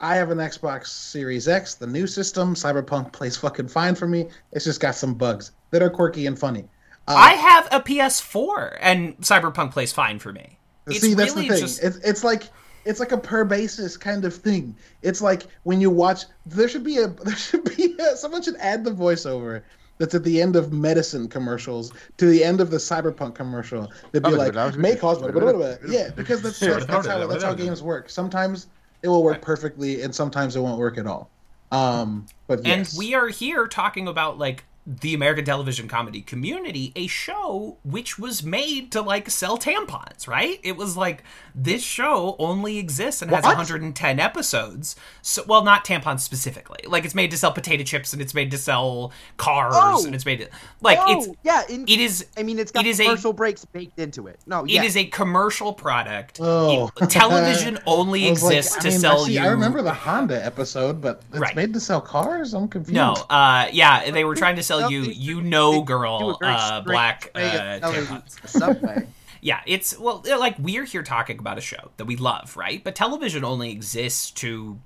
I 0.00 0.16
have 0.16 0.30
an 0.30 0.38
Xbox 0.38 0.88
Series 0.88 1.48
X, 1.48 1.74
the 1.74 1.86
new 1.86 2.06
system. 2.06 2.54
Cyberpunk 2.54 3.12
plays 3.12 3.36
fucking 3.36 3.68
fine 3.68 3.94
for 3.94 4.06
me. 4.06 4.28
It's 4.52 4.64
just 4.64 4.80
got 4.80 4.94
some 4.94 5.14
bugs 5.14 5.52
that 5.70 5.82
are 5.82 5.90
quirky 5.90 6.26
and 6.26 6.38
funny. 6.38 6.64
Uh, 7.06 7.14
I 7.16 7.32
have 7.32 7.68
a 7.72 7.80
PS4 7.80 8.76
and 8.80 9.16
Cyberpunk 9.18 9.72
plays 9.72 9.92
fine 9.92 10.18
for 10.18 10.32
me. 10.32 10.58
It's 10.86 11.00
see, 11.00 11.14
that's 11.14 11.34
really 11.34 11.48
the 11.48 11.54
thing. 11.54 11.62
just 11.62 11.82
It's 11.82 11.96
it's 11.98 12.24
like 12.24 12.44
it's 12.84 13.00
like 13.00 13.12
a 13.12 13.18
per 13.18 13.44
basis 13.44 13.96
kind 13.96 14.24
of 14.24 14.34
thing. 14.34 14.74
It's 15.02 15.20
like 15.20 15.42
when 15.64 15.80
you 15.80 15.90
watch, 15.90 16.24
there 16.46 16.68
should 16.68 16.84
be 16.84 16.98
a 16.98 17.06
there 17.24 17.36
should 17.36 17.64
be 17.76 17.96
a, 17.98 18.16
someone 18.16 18.42
should 18.42 18.56
add 18.56 18.84
the 18.84 18.90
voiceover 18.90 19.62
that's 19.98 20.14
at 20.14 20.24
the 20.24 20.40
end 20.40 20.56
of 20.56 20.72
medicine 20.72 21.28
commercials 21.28 21.92
to 22.16 22.26
the 22.26 22.42
end 22.44 22.60
of 22.60 22.70
the 22.70 22.76
cyberpunk 22.76 23.34
commercial. 23.34 23.92
They'd 24.12 24.22
be 24.22 24.30
like, 24.30 24.54
may 24.76 24.96
cause 24.96 25.18
blah, 25.18 25.30
blah, 25.30 25.40
blah, 25.40 25.52
blah. 25.52 25.74
yeah, 25.88 26.10
because 26.14 26.40
that's 26.40 26.60
that's, 26.60 26.86
that's 26.86 27.06
how 27.06 27.26
that's 27.26 27.44
how 27.44 27.54
games 27.54 27.82
work. 27.82 28.08
Sometimes 28.08 28.68
it 29.02 29.08
will 29.08 29.22
work 29.22 29.42
perfectly, 29.42 30.02
and 30.02 30.14
sometimes 30.14 30.56
it 30.56 30.60
won't 30.60 30.78
work 30.78 30.98
at 30.98 31.06
all. 31.06 31.30
Um, 31.70 32.26
but 32.46 32.66
And 32.66 32.88
we 32.96 33.14
are 33.14 33.28
here 33.28 33.66
talking 33.66 34.08
about 34.08 34.38
like 34.38 34.64
the 34.90 35.12
American 35.12 35.44
television 35.44 35.86
comedy 35.86 36.22
community, 36.22 36.92
a 36.96 37.06
show 37.06 37.76
which 37.84 38.18
was 38.18 38.42
made 38.42 38.90
to 38.90 39.02
like 39.02 39.28
sell 39.28 39.58
tampons, 39.58 40.26
right? 40.26 40.58
It 40.62 40.78
was 40.78 40.96
like 40.96 41.22
this 41.54 41.82
show 41.82 42.34
only 42.38 42.78
exists 42.78 43.20
and 43.20 43.30
has 43.30 43.42
What? 43.44 43.50
110 43.58 44.18
episodes. 44.18 44.96
So 45.20 45.42
well, 45.46 45.62
not 45.62 45.84
tampons 45.84 46.20
specifically. 46.20 46.78
Like 46.86 47.04
it's 47.04 47.14
made 47.14 47.30
to 47.32 47.36
sell 47.36 47.52
potato 47.52 47.84
chips 47.84 48.14
and 48.14 48.22
it's 48.22 48.32
made 48.32 48.50
to 48.52 48.56
sell 48.58 49.12
cars 49.36 49.74
Oh. 49.76 50.06
and 50.06 50.14
it's 50.14 50.24
made 50.24 50.38
to 50.40 50.48
like 50.80 50.98
oh, 51.02 51.18
it's 51.18 51.28
yeah. 51.42 51.62
In, 51.68 51.82
it 51.82 52.00
is 52.00 52.24
I 52.38 52.42
mean, 52.42 52.58
it's 52.58 52.72
got 52.72 52.86
it 52.86 52.88
is 52.88 52.98
a- 52.98 53.04
commercial 53.04 53.34
breaks 53.34 53.66
baked 53.66 53.98
into 53.98 54.26
it. 54.26 54.40
No, 54.46 54.64
it 54.64 54.70
yeah. 54.70 54.84
is 54.84 54.96
a 54.96 55.04
commercial 55.04 55.74
product. 55.74 56.38
Oh. 56.40 56.90
It- 56.98 57.10
television 57.10 57.78
only 57.86 58.26
I 58.26 58.30
was 58.30 58.42
like, 58.42 58.54
exists 58.56 58.78
I 58.78 58.80
to 58.80 58.88
mean, 58.88 58.98
sell 59.00 59.22
I 59.22 59.26
see, 59.26 59.34
you 59.34 59.40
I 59.40 59.46
remember 59.48 59.82
the 59.82 59.92
Honda 59.92 60.42
episode, 60.42 61.02
but 61.02 61.20
it's 61.30 61.38
Right. 61.40 61.54
made 61.54 61.74
to 61.74 61.80
sell 61.80 62.00
cars. 62.00 62.54
I'm 62.54 62.68
confused. 62.68 62.94
No, 62.94 63.12
uh, 63.28 63.68
yeah, 63.70 64.10
they 64.10 64.24
were 64.24 64.34
trying 64.34 64.56
to 64.56 64.62
sell 64.62 64.77
you, 64.86 65.06
They- 65.06 65.12
you 65.12 65.40
know, 65.40 65.82
a 65.82 65.84
girl, 65.84 66.38
uh, 66.42 66.80
black 66.82 67.30
uh, 67.34 67.40
tampons. 67.80 68.48
Subway. 68.48 69.06
Yeah, 69.40 69.60
it's 69.66 69.96
well, 69.96 70.24
like 70.26 70.56
we're 70.58 70.84
here 70.84 71.04
talking 71.04 71.38
about 71.38 71.58
a 71.58 71.60
show 71.60 71.92
that 71.96 72.06
we 72.06 72.16
love, 72.16 72.56
right? 72.56 72.82
But 72.82 72.96
television 72.96 73.44
only 73.44 73.70
exists 73.70 74.32
to 74.32 74.80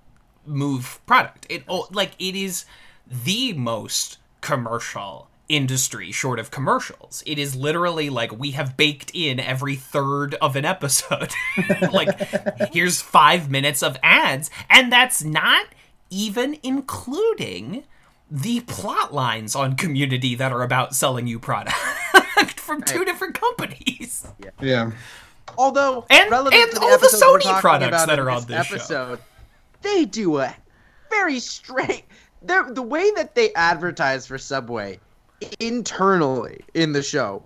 move 0.44 1.00
product. 1.07 1.46
It 1.48 1.64
like 1.90 2.11
it 2.18 2.37
is 2.37 2.66
the 3.07 3.55
most 3.55 4.18
commercial 4.42 5.28
industry 5.48 6.12
short 6.12 6.38
of 6.38 6.50
commercials. 6.50 7.22
It 7.26 7.38
is 7.38 7.57
literally 7.57 8.11
like 8.11 8.38
we 8.38 8.52
have 8.52 8.76
baked 8.76 9.11
in 9.14 9.40
every 9.40 9.76
third 9.76 10.35
of 10.35 10.55
an 10.57 10.64
episode. 10.66 11.33
like 11.92 12.11
here's 12.72 13.00
5 13.00 13.50
minutes 13.50 13.83
of 13.83 13.96
ads 14.02 14.50
and 14.68 14.92
that's 14.92 15.22
not 15.24 15.66
even 16.11 16.59
including 16.62 17.85
the 18.34 18.60
plot 18.60 19.12
lines 19.12 19.54
on 19.54 19.76
community 19.76 20.34
that 20.36 20.52
are 20.52 20.62
about 20.62 20.94
selling 20.94 21.26
you 21.26 21.38
product 21.38 21.74
from 22.58 22.80
two 22.82 23.04
different 23.04 23.38
companies. 23.38 24.26
Yeah. 24.60 24.92
Although, 25.58 26.06
And- 26.08 26.32
and 26.32 26.50
to 26.50 26.80
all 26.80 26.88
the 26.88 26.94
episode 26.94 27.42
Sony 27.42 27.60
products 27.60 28.06
that 28.06 28.14
in 28.14 28.18
are 28.20 28.30
on 28.30 28.44
this 28.46 28.66
show. 28.66 28.74
episode, 28.74 29.18
they 29.82 30.06
do 30.06 30.38
a 30.38 30.56
very 31.10 31.38
strange. 31.40 32.04
they're- 32.40 32.70
The 32.72 32.80
way 32.82 33.10
that 33.16 33.34
they 33.34 33.52
advertise 33.52 34.26
for 34.26 34.38
Subway 34.38 34.98
internally 35.60 36.60
in 36.74 36.92
the 36.92 37.02
show, 37.02 37.42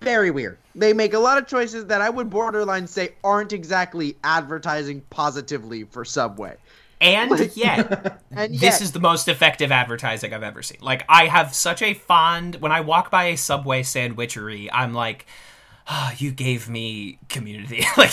very 0.00 0.30
weird. 0.30 0.58
They 0.74 0.92
make 0.92 1.14
a 1.14 1.18
lot 1.18 1.38
of 1.38 1.46
choices 1.46 1.86
that 1.86 2.00
I 2.00 2.10
would 2.10 2.30
borderline 2.30 2.86
say 2.86 3.14
aren't 3.24 3.52
exactly 3.52 4.16
advertising 4.22 5.00
positively 5.10 5.84
for 5.84 6.04
Subway. 6.04 6.56
And 7.04 7.56
yet, 7.56 8.22
And 8.30 8.54
this 8.54 8.62
yet, 8.62 8.80
is 8.80 8.92
the 8.92 9.00
most 9.00 9.28
effective 9.28 9.70
advertising 9.70 10.32
I've 10.32 10.42
ever 10.42 10.62
seen. 10.62 10.78
Like, 10.80 11.04
I 11.08 11.26
have 11.26 11.54
such 11.54 11.82
a 11.82 11.94
fond. 11.94 12.56
When 12.56 12.72
I 12.72 12.80
walk 12.80 13.10
by 13.10 13.24
a 13.24 13.36
Subway 13.36 13.82
sandwichery, 13.82 14.68
I'm 14.72 14.94
like, 14.94 15.26
oh, 15.90 16.10
you 16.18 16.30
gave 16.32 16.68
me 16.68 17.18
community. 17.28 17.84
like, 17.96 18.12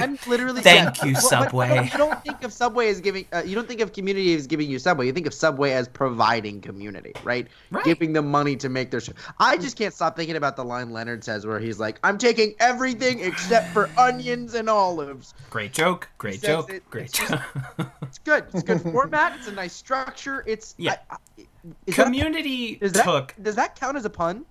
I'm 0.00 0.18
literally 0.26 0.60
Thank 0.62 1.02
you, 1.04 1.12
But- 1.14 1.22
but- 1.22 1.28
Subway. 1.28 1.68
but 1.76 1.92
you 1.92 1.98
don't 1.98 2.22
think 2.24 2.42
of 2.42 2.52
Subway 2.52 2.88
as 2.88 3.00
giving. 3.00 3.26
Uh, 3.32 3.42
you 3.44 3.54
don't 3.54 3.68
think 3.68 3.80
of 3.80 3.92
community 3.92 4.34
as 4.34 4.46
giving 4.46 4.68
you 4.70 4.78
Subway. 4.78 5.06
You 5.06 5.12
think 5.12 5.26
of 5.26 5.34
Subway 5.34 5.72
as 5.72 5.86
providing 5.88 6.60
community, 6.60 7.12
right? 7.24 7.46
Right. 7.70 7.84
Giving 7.84 8.12
them 8.12 8.30
money 8.30 8.56
to 8.56 8.68
make 8.68 8.90
their 8.90 9.00
show. 9.00 9.12
I 9.38 9.56
just 9.56 9.76
can't 9.76 9.94
stop 9.94 10.16
thinking 10.16 10.36
about 10.36 10.56
the 10.56 10.64
line 10.64 10.90
Leonard 10.90 11.22
says, 11.24 11.46
where 11.46 11.60
he's 11.60 11.78
like, 11.78 11.98
"I'm 12.02 12.18
taking 12.18 12.54
everything 12.60 13.20
except 13.20 13.72
for 13.72 13.88
onions 13.98 14.54
and 14.54 14.68
olives." 14.68 15.34
great 15.50 15.72
joke, 15.72 16.08
great 16.18 16.42
joke, 16.42 16.70
it- 16.72 16.88
great 16.90 17.04
it's 17.06 17.18
just- 17.18 17.30
joke. 17.30 17.40
It's 18.02 18.18
good. 18.18 18.44
It's 18.54 18.62
good 18.62 18.80
format. 18.82 19.36
It's 19.36 19.48
a 19.48 19.52
nice 19.52 19.72
structure. 19.72 20.42
It's 20.46 20.74
Yeah. 20.78 20.96
I, 21.10 21.14
I, 21.16 21.46
is 21.86 21.96
that- 21.96 22.04
community 22.04 22.76
does 22.76 22.92
that, 22.92 23.04
took 23.04 23.34
does 23.42 23.56
that 23.56 23.74
count 23.78 23.96
as 23.96 24.04
a 24.04 24.10
pun? 24.10 24.44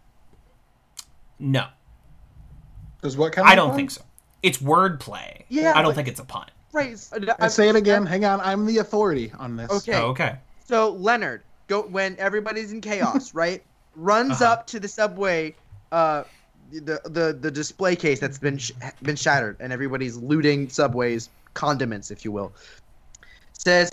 No. 1.39 1.67
Does 3.05 3.15
what 3.17 3.33
kind 3.33 3.47
I 3.47 3.51
of 3.51 3.57
don't 3.57 3.67
fun? 3.69 3.77
think 3.77 3.91
so. 3.91 4.01
It's 4.41 4.57
wordplay. 4.57 5.43
Yeah, 5.47 5.73
I 5.75 5.83
don't 5.83 5.89
but- 5.91 5.95
think 5.95 6.07
it's 6.07 6.19
a 6.19 6.25
pun. 6.25 6.47
Right. 6.73 6.97
I 7.39 7.47
say 7.47 7.69
it 7.69 7.75
again. 7.77 8.05
Hang 8.05 8.25
on, 8.25 8.41
I'm 8.41 8.65
the 8.65 8.79
authority 8.79 9.31
on 9.39 9.55
this. 9.55 9.69
Okay. 9.71 9.93
Oh, 9.93 10.07
okay. 10.07 10.35
So 10.65 10.89
Leonard, 10.93 11.43
go 11.67 11.83
when 11.83 12.15
everybody's 12.17 12.71
in 12.73 12.81
chaos, 12.81 13.33
right? 13.43 13.63
Runs 13.95 14.41
Uh-huh. 14.41 14.51
up 14.53 14.67
to 14.67 14.79
the 14.79 14.87
subway, 14.87 15.55
uh, 15.91 16.23
the 16.71 16.99
the 17.05 17.37
the 17.39 17.51
display 17.51 17.95
case 17.95 18.19
that's 18.19 18.39
been 18.39 18.57
sh- 18.57 18.71
been 19.03 19.15
shattered, 19.15 19.55
and 19.59 19.71
everybody's 19.71 20.17
looting 20.17 20.67
subways 20.67 21.29
condiments, 21.53 22.09
if 22.11 22.25
you 22.25 22.31
will. 22.33 22.51
Says, 23.53 23.91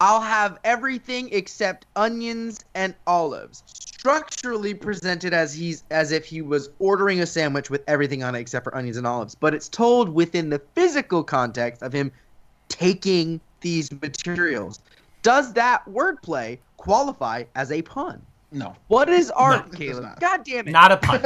"I'll 0.00 0.20
have 0.20 0.58
everything 0.64 1.30
except 1.32 1.86
onions 1.96 2.60
and 2.74 2.94
olives." 3.06 3.62
Structurally 3.98 4.74
presented 4.74 5.34
as 5.34 5.52
he's 5.52 5.82
as 5.90 6.12
if 6.12 6.24
he 6.24 6.40
was 6.40 6.70
ordering 6.78 7.20
a 7.20 7.26
sandwich 7.26 7.68
with 7.68 7.82
everything 7.88 8.22
on 8.22 8.36
it 8.36 8.38
except 8.38 8.62
for 8.62 8.74
onions 8.76 8.96
and 8.96 9.04
olives, 9.06 9.34
but 9.34 9.54
it's 9.54 9.68
told 9.68 10.08
within 10.08 10.50
the 10.50 10.60
physical 10.76 11.24
context 11.24 11.82
of 11.82 11.92
him 11.92 12.12
taking 12.68 13.40
these 13.60 13.90
materials. 13.90 14.78
Does 15.22 15.52
that 15.54 15.84
wordplay 15.86 16.58
qualify 16.76 17.42
as 17.56 17.72
a 17.72 17.82
pun? 17.82 18.22
No. 18.52 18.76
What 18.86 19.08
is 19.08 19.30
art, 19.32 19.66
it 19.66 19.70
does 19.72 19.78
Caleb? 19.78 20.20
God 20.20 20.44
damn 20.44 20.68
it! 20.68 20.70
Not 20.70 20.92
a 20.92 20.96
pun. 20.96 21.20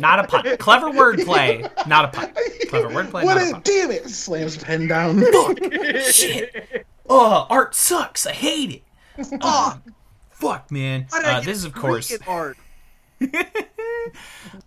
Not 0.00 0.18
a 0.18 0.24
pun. 0.26 0.56
Clever 0.58 0.86
wordplay. 0.90 1.70
Not 1.86 2.06
a 2.06 2.08
pun. 2.08 2.32
Clever 2.70 2.88
wordplay. 2.88 3.24
What 3.24 3.34
Not 3.34 3.36
a 3.36 3.48
a, 3.50 3.52
pun. 3.52 3.62
damn 3.64 3.90
it! 3.90 4.08
Slams 4.08 4.56
pen 4.56 4.88
down. 4.88 5.22
Shit. 6.10 6.86
Oh, 7.10 7.46
art 7.50 7.74
sucks. 7.74 8.26
I 8.26 8.32
hate 8.32 8.82
it. 9.18 9.26
Fuck! 9.42 9.82
Fuck, 10.40 10.70
man. 10.70 11.06
Why 11.10 11.18
did 11.18 11.28
I 11.28 11.38
Uh, 11.38 11.40
this 11.40 11.58
is 11.58 11.64
of 11.64 11.74
course. 11.74 12.16
Art. 12.26 12.56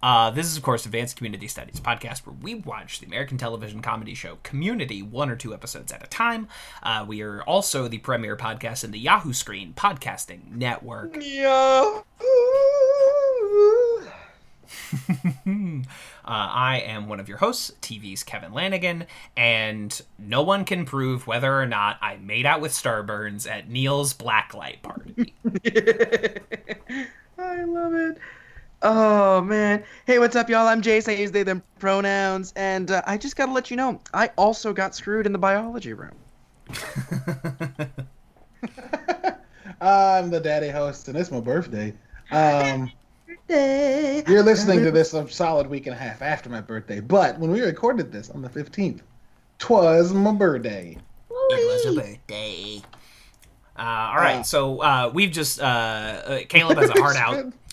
Uh, 0.04 0.30
this 0.32 0.46
is 0.46 0.58
of 0.58 0.62
course 0.62 0.86
Advanced 0.86 1.16
Community 1.16 1.48
Studies 1.48 1.80
podcast 1.80 2.26
where 2.28 2.36
we 2.42 2.54
watch 2.54 3.00
the 3.00 3.08
American 3.08 3.38
television 3.38 3.82
comedy 3.82 4.14
show 4.14 4.38
Community 4.44 5.02
one 5.02 5.30
or 5.32 5.36
two 5.36 5.54
episodes 5.54 5.92
at 5.92 6.04
a 6.04 6.08
time. 6.08 6.48
Uh, 6.84 7.04
we 7.08 7.22
are 7.24 7.42
also 7.44 7.88
the 7.88 7.98
premier 7.98 8.36
podcast 8.36 8.84
in 8.84 8.92
the 8.92 9.00
Yahoo 9.00 9.34
Screen 9.34 9.74
podcasting 9.74 10.52
network. 10.52 11.18
Yeah. 11.20 12.02
Uh, 16.24 16.50
I 16.52 16.84
am 16.86 17.08
one 17.08 17.20
of 17.20 17.28
your 17.28 17.38
hosts, 17.40 17.72
TV's 17.82 18.24
Kevin 18.24 18.54
Lanigan, 18.54 19.06
and 19.36 20.02
no 20.20 20.44
one 20.44 20.66
can 20.66 20.86
prove 20.86 21.28
whether 21.28 21.60
or 21.60 21.66
not 21.66 21.98
I 22.02 22.18
made 22.18 22.46
out 22.46 22.62
with 22.62 22.72
Starburns 22.72 23.50
at 23.50 23.70
Neil's 23.70 24.14
blacklight 24.14 24.82
party. 24.82 25.34
I 27.38 27.64
love 27.64 27.94
it. 27.94 28.18
Oh 28.84 29.42
man. 29.42 29.84
Hey, 30.06 30.20
what's 30.20 30.36
up, 30.36 30.50
y'all? 30.50 30.68
I'm 30.68 30.82
Jace. 30.82 31.08
I 31.08 31.16
use 31.16 31.32
they 31.32 31.44
them 31.44 31.62
pronouns, 31.80 32.54
and 32.56 32.90
uh, 32.92 33.02
I 33.06 33.18
just 33.18 33.36
gotta 33.36 33.52
let 33.52 33.70
you 33.70 33.78
know, 33.78 34.00
I 34.14 34.32
also 34.38 34.74
got 34.74 34.96
screwed 34.96 35.26
in 35.26 35.32
the 35.32 35.40
biology 35.40 35.94
room. 35.94 36.16
I'm 39.82 40.30
the 40.30 40.40
daddy 40.40 40.70
host, 40.70 41.08
and 41.08 41.18
it's 41.18 41.32
my 41.32 41.40
birthday. 41.40 41.94
Um, 42.32 42.92
Day. 43.48 44.24
you're 44.28 44.44
listening 44.44 44.84
to 44.84 44.92
this 44.92 45.14
a 45.14 45.28
solid 45.30 45.68
week 45.68 45.88
and 45.88 45.96
a 45.96 46.00
half 46.00 46.22
after 46.22 46.50
my 46.50 46.62
birthday, 46.62 47.00
but 47.00 47.38
when 47.40 47.52
we 47.52 47.62
recorded 47.62 48.12
this 48.12 48.30
on 48.30 48.42
the 48.42 48.50
15th, 48.50 49.02
twas 49.60 50.14
my 50.14 50.32
birthday. 50.32 50.98
It 51.30 51.86
was 51.86 51.98
a 51.98 52.00
birthday. 52.02 52.82
Uh, 53.78 53.82
all 53.82 54.16
right, 54.18 54.40
Uh, 54.40 54.44
so 54.44 54.80
uh, 54.82 55.12
we've 55.14 55.32
just 55.32 55.60
uh, 55.60 55.64
uh, 55.66 56.40
Caleb 56.48 56.78
has 56.78 56.90
a 56.90 57.02
hard 57.02 57.16
out. 57.18 57.54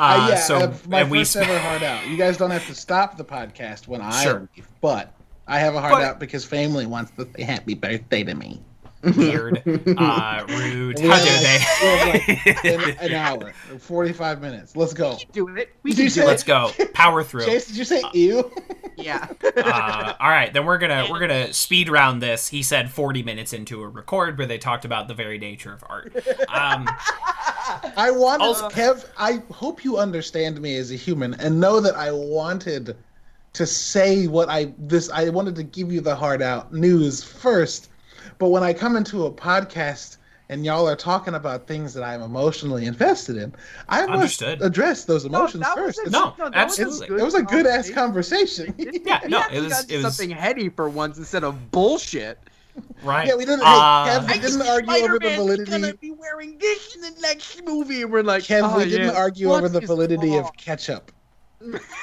Uh, 0.00 0.02
Uh, 0.02 0.28
yeah, 0.30 0.36
so 0.36 0.56
uh, 0.56 0.74
my 0.88 1.00
and 1.02 1.10
we 1.10 1.18
first 1.18 1.32
sp- 1.36 1.44
ever 1.44 1.58
hard 1.58 1.82
out. 1.82 2.06
You 2.08 2.16
guys 2.16 2.38
don't 2.38 2.50
have 2.50 2.66
to 2.68 2.74
stop 2.74 3.18
the 3.18 3.24
podcast 3.24 3.86
when 3.86 4.00
I 4.00 4.22
Sure. 4.24 4.48
leave, 4.56 4.66
but 4.80 5.12
I 5.46 5.58
have 5.58 5.74
a 5.74 5.80
hard 5.82 5.92
But- 5.92 6.02
out 6.04 6.18
because 6.18 6.42
family 6.42 6.86
wants 6.86 7.10
to 7.18 7.28
say 7.36 7.42
happy 7.42 7.74
birthday 7.74 8.24
to 8.24 8.34
me. 8.34 8.62
Weird, 9.02 9.58
uh, 9.98 10.44
rude. 10.48 10.98
We 11.00 11.08
How 11.08 11.16
have- 11.16 11.24
dare 11.24 11.40
they? 11.40 11.58
have, 11.58 12.08
like, 12.14 12.64
an, 12.64 12.96
an 13.00 13.14
hour, 13.14 13.52
forty-five 13.78 14.40
minutes. 14.40 14.76
Let's 14.76 14.92
go. 14.94 15.16
Doing 15.32 15.58
it. 15.58 15.70
We 15.82 15.90
Did 15.92 15.96
can 15.96 16.04
do 16.06 16.10
say- 16.10 16.22
it. 16.22 16.26
Let's 16.26 16.42
go. 16.44 16.70
Power 16.94 17.22
through. 17.24 17.44
Chase, 17.46 17.66
did 17.66 17.76
you 17.76 17.84
say 17.84 18.02
ew? 18.12 18.50
Yeah. 18.96 19.28
uh, 19.56 20.12
all 20.20 20.28
right, 20.28 20.52
then 20.52 20.66
we're 20.66 20.76
gonna 20.76 21.06
we're 21.10 21.20
gonna 21.20 21.54
speed 21.54 21.88
round 21.88 22.22
this. 22.22 22.48
He 22.48 22.62
said 22.62 22.90
40 22.90 23.22
minutes 23.22 23.54
into 23.54 23.82
a 23.82 23.88
record 23.88 24.36
where 24.36 24.46
they 24.46 24.58
talked 24.58 24.84
about 24.84 25.08
the 25.08 25.14
very 25.14 25.38
nature 25.38 25.72
of 25.72 25.82
art. 25.88 26.14
Um, 26.50 26.86
I 27.96 28.10
wanted 28.10 28.44
Also- 28.44 28.68
Kev. 28.68 29.06
I 29.16 29.42
hope 29.52 29.84
you 29.84 29.96
understand 29.96 30.60
me 30.60 30.76
as 30.76 30.90
a 30.90 30.96
human 30.96 31.32
and 31.40 31.58
know 31.58 31.80
that 31.80 31.94
I 31.96 32.12
wanted 32.12 32.94
to 33.54 33.66
say 33.66 34.26
what 34.26 34.50
I 34.50 34.74
this. 34.76 35.08
I 35.10 35.30
wanted 35.30 35.54
to 35.56 35.62
give 35.62 35.90
you 35.90 36.02
the 36.02 36.14
hard 36.14 36.42
out 36.42 36.74
news 36.74 37.24
first, 37.24 37.88
but 38.38 38.48
when 38.48 38.62
I 38.62 38.72
come 38.72 38.96
into 38.96 39.26
a 39.26 39.30
podcast 39.32 40.16
and 40.48 40.64
y'all 40.64 40.88
are 40.88 40.96
talking 40.96 41.34
about 41.34 41.66
things 41.68 41.94
that 41.94 42.02
I'm 42.02 42.22
emotionally 42.22 42.86
invested 42.86 43.36
in, 43.36 43.54
I 43.88 44.00
must 44.06 44.42
Understood. 44.42 44.62
address 44.62 45.04
those 45.04 45.24
emotions 45.24 45.62
that 45.62 45.76
was 45.76 45.86
first. 45.86 45.98
a- 45.98 46.02
It's, 46.02 46.10
No, 46.10 46.34
that 46.38 46.52
absolutely. 46.54 47.10
Was 47.10 47.20
it 47.22 47.24
was 47.24 47.34
a 47.34 47.42
good 47.42 47.66
ass 47.66 47.90
conversation. 47.90 48.66
conversation. 48.74 49.02
Yeah, 49.06 49.20
no, 49.28 49.42
it 49.52 49.60
was- 49.60 49.84
it 49.88 49.96
was- 50.02 50.16
something 50.16 50.30
heady 50.36 50.68
for 50.68 50.88
once 50.88 51.18
instead 51.18 51.44
of 51.44 51.70
bullshit. 51.70 52.38
right? 53.02 53.26
yeah, 53.26 53.34
we 53.34 53.44
didn't. 53.44 53.62
Uh, 53.64 54.04
hey, 54.04 54.18
Kev, 54.18 54.26
we 54.34 54.40
didn't 54.40 54.62
argue 54.62 54.92
over 54.92 55.18
the 55.18 55.30
Spider-Man's 55.30 55.36
validity. 55.36 55.70
gonna 55.70 55.94
be 55.94 56.10
wearing 56.12 56.58
this 56.58 56.94
in 56.94 57.00
the 57.02 57.20
next 57.20 57.62
movie, 57.64 58.04
we're 58.04 58.22
like, 58.22 58.42
Kev, 58.44 58.62
oh, 58.72 58.78
we 58.78 58.84
didn't 58.84 59.08
yeah, 59.08 59.12
argue 59.20 59.48
what 59.48 59.58
over 59.64 59.68
the 59.68 59.80
validity 59.86 60.30
wrong? 60.30 60.40
of 60.44 60.56
ketchup. 60.56 61.12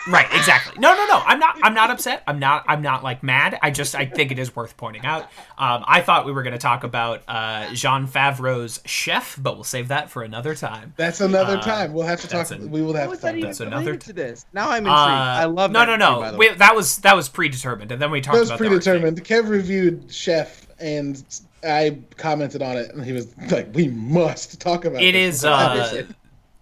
Right, 0.08 0.28
exactly. 0.34 0.80
No, 0.80 0.93
no, 0.95 1.05
no. 1.08 1.18
I'm 1.26 1.39
not. 1.39 1.58
I'm 1.64 1.74
not 1.74 1.89
upset. 1.89 2.22
I'm 2.28 2.38
not. 2.38 2.64
I'm 2.68 2.82
not 2.84 3.03
like 3.03 3.24
mad. 3.24 3.58
I 3.64 3.72
just. 3.72 3.95
I 3.95 4.05
think 4.05 4.32
it 4.32 4.38
is 4.38 4.55
worth 4.55 4.78
pointing 4.78 5.03
out. 5.03 5.24
Um, 5.58 5.84
I 5.88 6.01
thought 6.01 6.26
we 6.28 6.32
were 6.32 6.43
going 6.43 6.53
to 6.53 6.60
talk 6.60 6.84
about 6.84 7.24
uh, 7.28 7.74
Jon 7.74 8.08
Favreau's 8.08 8.80
Chef, 8.86 9.36
but 9.41 9.55
we'll 9.55 9.64
save 9.64 9.88
that 9.88 10.12
for 10.12 10.22
another 10.24 10.53
time. 10.53 10.93
That's 10.95 11.22
another 11.22 11.58
Uh, 11.58 11.62
time. 11.62 11.93
We'll 11.93 12.05
have 12.05 12.22
to 12.22 12.28
talk. 12.28 12.47
that's 12.47 12.51
an- 12.51 12.70
we 12.70 12.82
will 12.84 12.93
have 12.93 13.10
to 13.10 13.16
talk. 13.18 13.34
that 13.34 13.41
That's 13.41 13.60
another 13.60 13.78
related 13.86 14.01
t- 14.01 14.08
to 14.08 14.14
this? 14.14 14.45
Now 14.53 14.70
I'm 14.70 14.86
intrigued. 14.86 14.89
Uh, 14.89 15.01
I 15.01 15.45
love 15.45 15.72
no, 15.72 15.80
that. 15.86 15.97
no, 15.97 16.16
too, 16.22 16.32
no. 16.34 16.38
We, 16.38 16.49
that 16.53 16.76
was 16.76 16.97
that 16.97 17.16
was 17.16 17.28
predetermined, 17.28 17.91
and 17.91 17.99
then 18.01 18.12
we 18.12 18.22
talked 18.22 18.36
That 18.36 18.39
was 18.41 18.49
about 18.51 18.60
the 18.60 18.66
art 18.76 18.84
thing. 18.84 19.01
predetermined. 19.01 19.24
Kev 19.26 19.49
reviewed 19.49 20.14
Chef, 20.14 20.68
and 20.80 21.24
I 21.64 21.97
commented 22.18 22.62
on 22.62 22.78
it, 22.78 22.93
and 22.93 23.03
he 23.03 23.12
was 23.14 23.28
like, 23.51 23.74
"We 23.74 23.88
must 23.88 24.62
talk 24.62 24.86
about 24.86 25.01
It 25.01 25.14
this." 25.14 25.38
is. 25.38 25.45
Uh, 25.45 26.03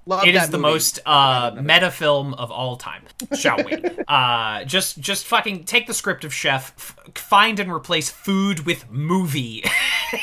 Love 0.08 0.28
it 0.28 0.36
is 0.36 0.50
the 0.50 0.58
movie. 0.58 0.74
most 0.74 1.00
uh, 1.06 1.52
meta 1.60 1.90
film 1.90 2.36
of 2.36 2.52
all 2.52 2.76
time. 2.76 3.04
Shall 3.38 3.58
we? 3.64 3.84
uh, 4.08 4.64
just, 4.66 5.00
just 5.00 5.26
fucking 5.26 5.64
take 5.64 5.88
the 5.88 5.96
script 5.96 6.24
of 6.24 6.34
Chef, 6.34 6.74
f- 6.78 6.96
find 7.16 7.60
and 7.60 7.72
replace 7.72 8.10
food 8.10 8.68
with 8.68 8.90
movie. 8.92 9.64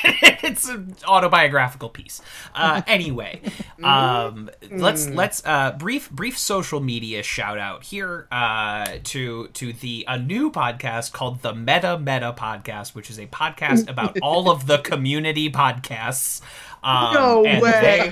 it's 0.43 0.69
an 0.69 0.95
autobiographical 1.07 1.89
piece. 1.89 2.21
Uh, 2.55 2.83
anyway, 2.87 3.41
um, 3.83 4.51
let's 4.71 5.09
let's 5.09 5.43
uh, 5.45 5.73
brief 5.73 6.11
brief 6.11 6.39
social 6.39 6.81
media 6.81 7.23
shout 7.23 7.59
out 7.59 7.85
here 7.85 8.27
uh, 8.31 8.99
to 9.05 9.49
to 9.49 9.73
the 9.73 10.05
a 10.09 10.19
new 10.19 10.51
podcast 10.51 11.13
called 11.13 11.43
the 11.43 11.55
Meta 11.55 11.99
Meta 11.99 12.35
Podcast, 12.37 12.95
which 12.95 13.11
is 13.11 13.19
a 13.19 13.27
podcast 13.27 13.89
about 13.89 14.19
all 14.23 14.51
of 14.51 14.67
the 14.67 14.79
community 14.79 15.51
podcasts. 15.51 16.41
Um, 16.83 17.15
No 17.15 17.43
way. 17.43 17.61
they- 17.61 18.11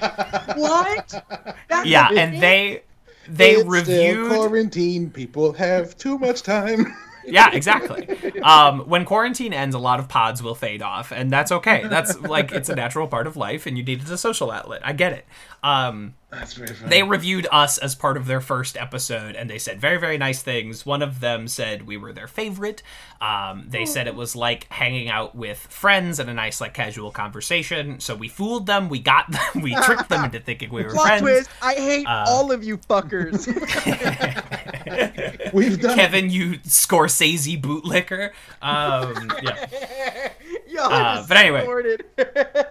what? 0.56 1.24
That's 1.68 1.86
yeah, 1.86 2.08
and 2.08 2.32
thing? 2.32 2.40
they 2.40 2.82
they 3.28 3.52
It's 3.56 3.68
reviewed 3.68 4.28
quarantine. 4.30 5.10
People 5.10 5.52
have 5.54 5.96
too 5.96 6.18
much 6.18 6.42
time. 6.42 6.86
yeah 7.26 7.50
exactly 7.52 8.08
um 8.40 8.80
when 8.88 9.04
quarantine 9.04 9.52
ends 9.52 9.74
a 9.74 9.78
lot 9.78 10.00
of 10.00 10.08
pods 10.08 10.42
will 10.42 10.54
fade 10.54 10.80
off 10.80 11.12
and 11.12 11.30
that's 11.30 11.52
okay 11.52 11.86
that's 11.86 12.18
like 12.22 12.50
it's 12.50 12.70
a 12.70 12.74
natural 12.74 13.06
part 13.06 13.26
of 13.26 13.36
life 13.36 13.66
and 13.66 13.76
you 13.76 13.84
needed 13.84 14.08
a 14.10 14.16
social 14.16 14.50
outlet 14.50 14.80
i 14.84 14.92
get 14.94 15.12
it 15.12 15.26
um 15.62 16.14
That's 16.30 16.54
very 16.54 16.74
funny. 16.74 16.90
they 16.90 17.02
reviewed 17.02 17.46
us 17.50 17.76
as 17.78 17.94
part 17.94 18.16
of 18.16 18.26
their 18.26 18.40
first 18.40 18.76
episode 18.76 19.34
and 19.34 19.50
they 19.50 19.58
said 19.58 19.80
very 19.80 19.98
very 19.98 20.16
nice 20.16 20.42
things 20.42 20.86
one 20.86 21.02
of 21.02 21.20
them 21.20 21.48
said 21.48 21.86
we 21.86 21.96
were 21.96 22.12
their 22.12 22.28
favorite 22.28 22.82
um, 23.20 23.64
they 23.68 23.84
said 23.84 24.06
it 24.06 24.14
was 24.14 24.36
like 24.36 24.66
hanging 24.72 25.10
out 25.10 25.34
with 25.34 25.58
friends 25.58 26.20
and 26.20 26.30
a 26.30 26.34
nice 26.34 26.60
like 26.60 26.72
casual 26.72 27.10
conversation 27.10 27.98
so 27.98 28.14
we 28.14 28.28
fooled 28.28 28.66
them 28.66 28.88
we 28.88 29.00
got 29.00 29.28
them 29.32 29.62
we 29.62 29.74
tricked 29.82 30.08
them 30.08 30.24
into 30.24 30.38
thinking 30.38 30.70
we 30.72 30.84
were 30.84 30.90
Plot 30.90 31.06
friends 31.06 31.22
twist. 31.22 31.50
I 31.62 31.74
hate 31.74 32.06
Uh, 32.06 32.24
all 32.28 32.52
of 32.52 32.62
you 32.62 32.78
fuckers. 32.78 33.46
We've 35.52 35.80
done. 35.80 35.96
kevin 35.96 36.30
you 36.30 36.58
scorsese 36.60 37.60
bootlicker 37.60 38.30
um, 38.62 39.32
yeah 39.42 39.66
Y'all 39.68 40.30
Uh, 40.78 41.24
but 41.26 41.36
anyway. 41.36 41.66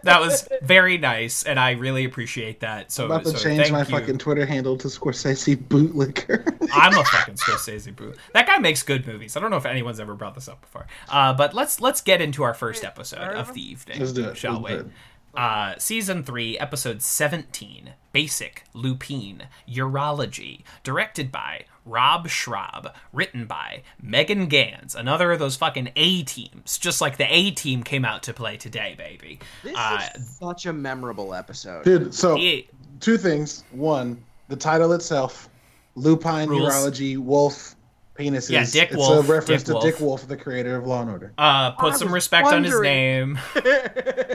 that 0.03 0.19
was 0.19 0.47
very 0.61 0.97
nice, 0.97 1.43
and 1.43 1.59
I 1.59 1.71
really 1.71 2.05
appreciate 2.05 2.61
that. 2.61 2.91
So, 2.91 3.05
I'm 3.05 3.11
about 3.11 3.23
to 3.25 3.31
so 3.31 3.37
change 3.37 3.61
thank 3.61 3.71
my 3.71 3.79
you. 3.79 3.85
fucking 3.85 4.17
Twitter 4.17 4.45
handle 4.45 4.77
to 4.77 4.87
Scorsese 4.87 5.55
Bootlicker. 5.55 6.69
I'm 6.73 6.97
a 6.97 7.03
fucking 7.03 7.35
Scorsese 7.35 7.95
boot. 7.95 8.17
That 8.33 8.47
guy 8.47 8.57
makes 8.57 8.83
good 8.83 9.05
movies. 9.07 9.35
I 9.35 9.39
don't 9.39 9.51
know 9.51 9.57
if 9.57 9.65
anyone's 9.65 9.99
ever 9.99 10.15
brought 10.15 10.35
this 10.35 10.47
up 10.47 10.61
before. 10.61 10.87
Uh, 11.09 11.33
but 11.33 11.53
let's 11.53 11.81
let's 11.81 12.01
get 12.01 12.21
into 12.21 12.43
our 12.43 12.53
first 12.53 12.83
episode 12.83 13.19
of 13.19 13.53
the 13.53 13.61
evening. 13.61 13.99
Let's 13.99 14.13
do 14.13 14.29
it. 14.29 14.37
shall 14.37 14.59
Let's 14.59 14.83
we? 14.83 14.89
Do 15.33 15.37
it. 15.37 15.41
Uh, 15.41 15.75
season 15.77 16.23
three, 16.23 16.57
episode 16.57 17.01
seventeen, 17.01 17.93
Basic 18.13 18.63
Lupine 18.73 19.43
Urology, 19.67 20.61
directed 20.83 21.31
by 21.31 21.65
Rob 21.85 22.27
Schrab, 22.27 22.93
written 23.13 23.45
by 23.45 23.81
Megan 24.01 24.47
Ganz, 24.47 24.93
another 24.95 25.31
of 25.31 25.39
those 25.39 25.55
fucking 25.55 25.91
A 25.95 26.23
teams, 26.23 26.77
just 26.77 27.01
like 27.01 27.17
the 27.17 27.25
A 27.33 27.51
team 27.51 27.83
came 27.83 28.05
out 28.05 28.23
to 28.23 28.33
play 28.33 28.57
today, 28.57 28.95
baby. 28.97 29.39
This 29.63 29.75
Uh, 29.75 29.99
is 30.15 30.37
such 30.39 30.65
a 30.65 30.73
memorable 30.73 31.33
episode. 31.33 31.83
Dude, 31.83 32.13
so 32.13 32.35
it- 32.39 32.67
two 32.99 33.17
things. 33.17 33.63
One, 33.71 34.23
the 34.49 34.55
title 34.55 34.93
itself, 34.93 35.49
Lupine 35.95 36.49
Rules. 36.49 36.71
Urology 36.73 37.17
Wolf 37.17 37.75
Penises. 38.19 38.49
Yeah, 38.49 38.65
Dick 38.65 38.91
Wolf. 38.91 39.09
it's 39.11 39.15
Wolf, 39.17 39.29
a 39.29 39.31
reference 39.33 39.61
Dick 39.63 39.67
to 39.67 39.73
Wolf. 39.73 39.83
Dick 39.85 39.99
Wolf, 39.99 40.27
the 40.27 40.37
creator 40.37 40.75
of 40.75 40.85
Law 40.85 41.01
and 41.01 41.09
Order. 41.11 41.33
uh, 41.37 41.71
put 41.71 41.93
I 41.93 41.97
some 41.97 42.07
was 42.09 42.13
respect 42.15 42.47
on 42.47 42.63
his 42.63 42.79
name. 42.79 43.39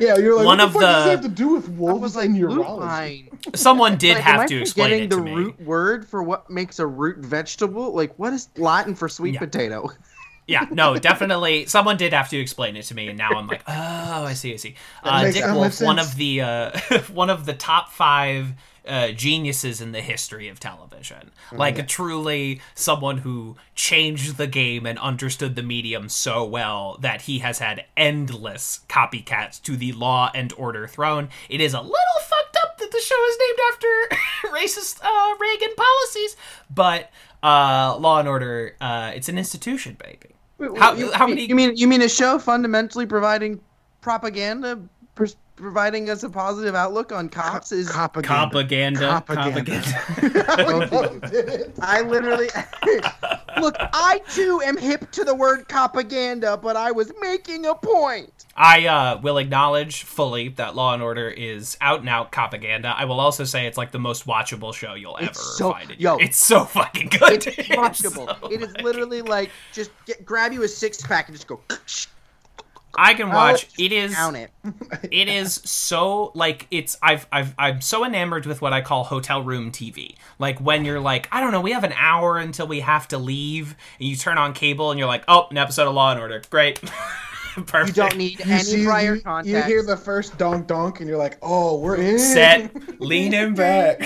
Yeah, 0.01 0.17
you're 0.19 0.35
like, 0.37 0.45
One 0.45 0.59
what 0.59 0.61
of 0.61 0.73
the 0.73 0.81
fuck 0.81 0.89
does 0.89 1.05
that 1.05 1.11
have 1.13 1.21
to 1.23 1.29
do 1.29 1.55
with 1.55 1.69
I 1.69 1.73
wolves 1.73 2.01
was 2.03 2.17
like, 2.17 2.27
and 2.27 2.37
urology? 2.37 3.31
lupine. 3.31 3.55
Someone 3.55 3.97
did 3.97 4.17
Like, 4.17 4.27
am 4.27 4.35
I 4.37 4.41
have 4.41 4.49
to 4.49 4.61
explain 4.61 4.87
forgetting 4.89 5.05
it 5.05 5.11
the 5.11 5.17
to 5.17 5.23
me. 5.23 5.35
root 5.35 5.61
word 5.63 6.09
for 6.09 6.23
what 6.25 6.51
makes 6.51 6.81
a 6.81 6.87
root 6.87 7.19
vegetable? 7.19 7.95
Like, 7.95 8.19
what 8.19 8.33
is 8.33 8.49
Latin 8.57 8.97
for 8.97 9.09
sweet 9.09 9.35
Yeah. 9.35 9.41
potato? 9.41 9.91
Yeah, 10.47 10.67
no, 10.71 10.99
definitely. 10.99 11.65
Someone 11.65 11.97
did 11.97 12.13
have 12.13 12.29
to 12.29 12.37
explain 12.37 12.77
it 12.77 12.83
to 12.83 12.95
me, 12.95 13.09
and 13.09 13.17
now 13.17 13.31
I'm 13.31 13.47
like, 13.47 13.63
oh, 13.67 13.73
I 14.25 14.35
see, 14.35 14.53
I 14.53 14.57
see. 14.57 14.75
Uh, 15.03 15.23
Dick 15.31 15.37
so 15.43 15.47
much 15.55 15.57
Wolf, 15.57 15.81
one 15.81 15.99
of 15.99 16.15
the 16.17 16.43
uh, 16.43 16.79
one 17.15 17.31
of 17.31 17.47
the 17.47 17.55
top 17.55 17.89
five 17.91 18.49
uh, 18.87 19.13
geniuses 19.13 19.81
in 19.81 19.93
the 19.93 20.01
history 20.03 20.49
of 20.49 20.61
television. 20.61 21.31
Like, 21.53 21.87
truly, 21.89 22.61
someone 22.75 23.19
who 23.19 23.57
changed 23.75 24.37
the 24.37 24.47
game 24.47 24.85
and 24.87 24.99
understood 24.99 25.57
the 25.57 25.63
medium 25.63 26.09
so 26.09 26.45
well 26.45 26.99
that 27.01 27.23
he 27.23 27.39
has 27.39 27.59
had 27.61 27.85
endless 27.97 28.81
copycats 28.89 29.61
to 29.63 29.77
the 29.77 29.93
Law 29.93 30.31
and 30.35 30.53
Order 30.57 30.87
throne. 30.87 31.29
It 31.49 31.61
is 31.61 31.73
a 31.75 31.81
little 31.81 32.21
fucked 32.29 32.57
up 32.63 32.79
that 32.79 32.91
the 32.91 33.01
show 33.01 33.25
is 33.29 33.39
named 33.41 33.59
after 33.73 34.17
racist 34.57 35.01
uh, 35.03 35.37
Reagan 35.41 35.75
policies, 35.77 36.37
but 36.75 37.11
uh, 37.43 37.97
Law 37.99 38.19
and 38.21 38.29
Order, 38.29 38.77
uh, 38.81 39.13
it's 39.15 39.29
an 39.29 39.39
institution, 39.39 39.97
baby. 40.03 40.35
How- 40.79 40.93
you, 40.95 41.11
how 41.13 41.27
many- 41.27 41.47
You 41.47 41.55
mean 41.55 41.77
you 41.77 41.89
mean 41.89 42.03
a 42.03 42.09
show 42.09 42.39
fundamentally 42.39 43.07
providing 43.07 43.61
propaganda, 44.03 44.81
pers- 45.15 45.37
providing 45.57 46.11
us 46.11 46.23
a 46.23 46.31
positive 46.31 46.75
outlook 46.75 47.13
on 47.13 47.29
cops? 47.29 47.73
Is 47.73 47.91
Propaganda. 47.91 49.23
Propaganda. 49.27 49.85
I 51.83 52.01
literally 52.03 52.49
look. 53.61 53.77
I 53.79 54.21
too 54.33 54.61
am 54.65 54.77
hip 54.77 55.11
to 55.13 55.25
the 55.25 55.35
word 55.35 55.69
propaganda, 55.69 56.57
but 56.57 56.77
I 56.77 56.91
was 56.93 57.13
making 57.21 57.67
a 57.67 57.75
point. 57.75 58.31
I 58.57 58.87
uh, 58.87 59.21
will 59.21 59.39
acknowledge 59.39 60.05
fully 60.05 60.49
that 60.51 60.77
Law 60.77 60.95
and 60.95 61.03
Order 61.03 61.29
is 61.29 61.77
out 61.81 62.01
and 62.01 62.09
out 62.09 62.31
propaganda. 62.31 62.95
I 62.97 63.05
will 63.05 63.19
also 63.19 63.43
say 63.45 63.67
it's 63.67 63.77
like 63.77 63.91
the 63.91 63.99
most 63.99 64.27
watchable 64.27 64.73
show 64.73 64.95
you'll 64.95 65.17
ever 65.19 65.31
It's 65.31 65.57
so- 65.59 65.73
find. 65.73 65.91
In 65.91 65.99
yo. 65.99 66.17
it's 66.19 66.37
so 66.37 66.65
fucking 66.65 67.09
good. 67.09 67.47
It's 67.47 67.57
watchable. 67.69 68.41
so 68.41 68.49
it 68.49 68.61
is 68.63 68.69
fucking- 68.69 68.85
literally 68.85 69.23
like 69.23 69.51
just 69.73 69.91
get, 70.07 70.25
grab 70.25 70.53
you 70.53 70.63
a 70.63 70.69
six 70.69 71.03
pack 71.03 71.29
and 71.29 71.37
just 71.37 71.49
go 71.49 71.61
I 72.97 73.15
can 73.15 73.29
watch. 73.31 73.69
It 73.79 73.93
is. 73.93 74.13
down 74.13 74.37
it. 74.37 74.51
it 75.11 75.29
is 75.29 75.55
so 75.65 76.33
like 76.35 76.67
it's 76.71 76.97
I've 77.03 77.27
I've 77.33 77.55
I'm 77.59 77.81
so 77.81 78.05
enamored 78.05 78.47
with 78.47 78.61
what 78.63 78.73
I 78.73 78.81
call 78.81 79.05
hotel 79.05 79.43
room 79.43 79.71
TV. 79.73 80.17
Like 80.39 80.59
when 80.61 80.85
you're 80.85 81.01
like, 81.01 81.29
I 81.33 81.41
don't 81.41 81.53
know, 81.53 81.61
we 81.61 81.73
have 81.73 81.85
an 81.85 81.95
hour 81.97 82.39
until 82.39 82.67
we 82.67 82.81
have 82.81 83.09
to 83.09 83.19
leave, 83.19 83.77
and 83.99 84.09
you 84.09 84.17
turn 84.17 84.39
on 84.39 84.53
cable 84.55 84.91
and 84.91 84.99
you're 84.99 85.09
like, 85.09 85.25
oh, 85.29 85.47
an 85.51 85.59
episode 85.59 85.89
of 85.89 85.95
Law 85.95 86.13
and 86.13 86.21
Order, 86.21 86.43
great. 86.51 86.81
Perfect. 86.81 87.15
You 87.89 87.93
don't 87.93 88.17
need 88.17 88.41
You 88.41 88.53
any 88.53 88.63
see, 88.65 88.85
prior 88.85 89.15
you, 89.15 89.21
context. 89.23 89.49
you 89.49 89.63
hear 89.63 89.85
the 89.85 89.97
first 89.97 90.37
donk 90.39 90.67
donk, 90.67 90.99
and 90.99 91.09
you're 91.09 91.19
like, 91.19 91.39
"Oh, 91.41 91.79
we're 91.79 91.95
in." 91.95 92.19
set, 92.19 92.73
leaning 93.01 93.55
back. 93.55 94.01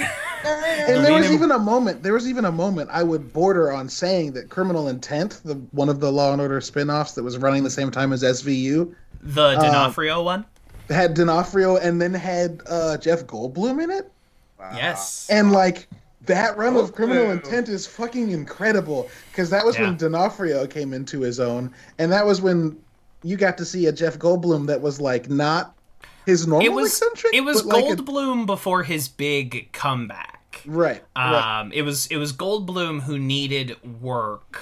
And 0.44 1.04
there 1.04 1.12
was 1.12 1.22
Leaning- 1.22 1.32
even 1.34 1.50
a 1.50 1.58
moment. 1.58 2.02
There 2.02 2.12
was 2.14 2.28
even 2.28 2.44
a 2.44 2.52
moment 2.52 2.90
I 2.92 3.02
would 3.02 3.32
border 3.32 3.72
on 3.72 3.88
saying 3.88 4.32
that 4.32 4.48
Criminal 4.48 4.88
Intent, 4.88 5.40
the 5.44 5.54
one 5.72 5.88
of 5.88 6.00
the 6.00 6.10
Law 6.12 6.32
and 6.32 6.40
Order 6.40 6.60
spin-offs 6.60 7.12
that 7.12 7.22
was 7.22 7.38
running 7.38 7.64
the 7.64 7.70
same 7.70 7.90
time 7.90 8.12
as 8.12 8.22
SVU, 8.22 8.94
The 9.22 9.54
D'Onofrio 9.54 10.22
one. 10.22 10.44
had 10.88 11.14
D'Onofrio 11.14 11.76
and 11.76 12.00
then 12.00 12.14
had 12.14 12.62
uh, 12.68 12.96
Jeff 12.98 13.24
Goldblum 13.26 13.82
in 13.82 13.90
it. 13.90 14.10
Wow. 14.58 14.70
Yes. 14.74 15.26
And 15.30 15.52
like 15.52 15.88
that 16.26 16.56
run 16.56 16.76
of 16.76 16.94
Criminal 16.94 17.24
Goldblum. 17.24 17.44
Intent 17.44 17.68
is 17.68 17.86
fucking 17.86 18.30
incredible 18.30 19.08
because 19.30 19.50
that 19.50 19.64
was 19.64 19.76
Yeah. 19.76 19.84
when 19.84 19.96
D'Onofrio 19.96 20.66
came 20.66 20.92
into 20.92 21.20
his 21.20 21.40
own, 21.40 21.72
and 21.98 22.10
that 22.12 22.24
was 22.26 22.40
when 22.40 22.76
you 23.22 23.36
got 23.36 23.58
to 23.58 23.64
see 23.64 23.86
a 23.86 23.92
Jeff 23.92 24.18
Goldblum 24.18 24.66
that 24.68 24.80
was 24.80 25.00
like 25.00 25.28
not 25.28 25.74
his 26.28 26.46
normal 26.46 26.66
it 26.66 26.72
was 26.72 26.88
eccentric. 27.00 27.34
it 27.34 27.40
was 27.40 27.64
like, 27.64 27.84
a- 27.84 27.96
Goldblum 27.96 28.44
before 28.46 28.82
his 28.82 29.08
big 29.08 29.72
comeback. 29.72 30.60
right, 30.66 31.02
right. 31.16 31.60
Um, 31.60 31.72
it 31.72 31.82
was 31.82 32.06
it 32.08 32.16
was 32.18 32.32
Goldblum 32.32 33.02
who 33.02 33.18
needed 33.18 33.76
work, 34.02 34.60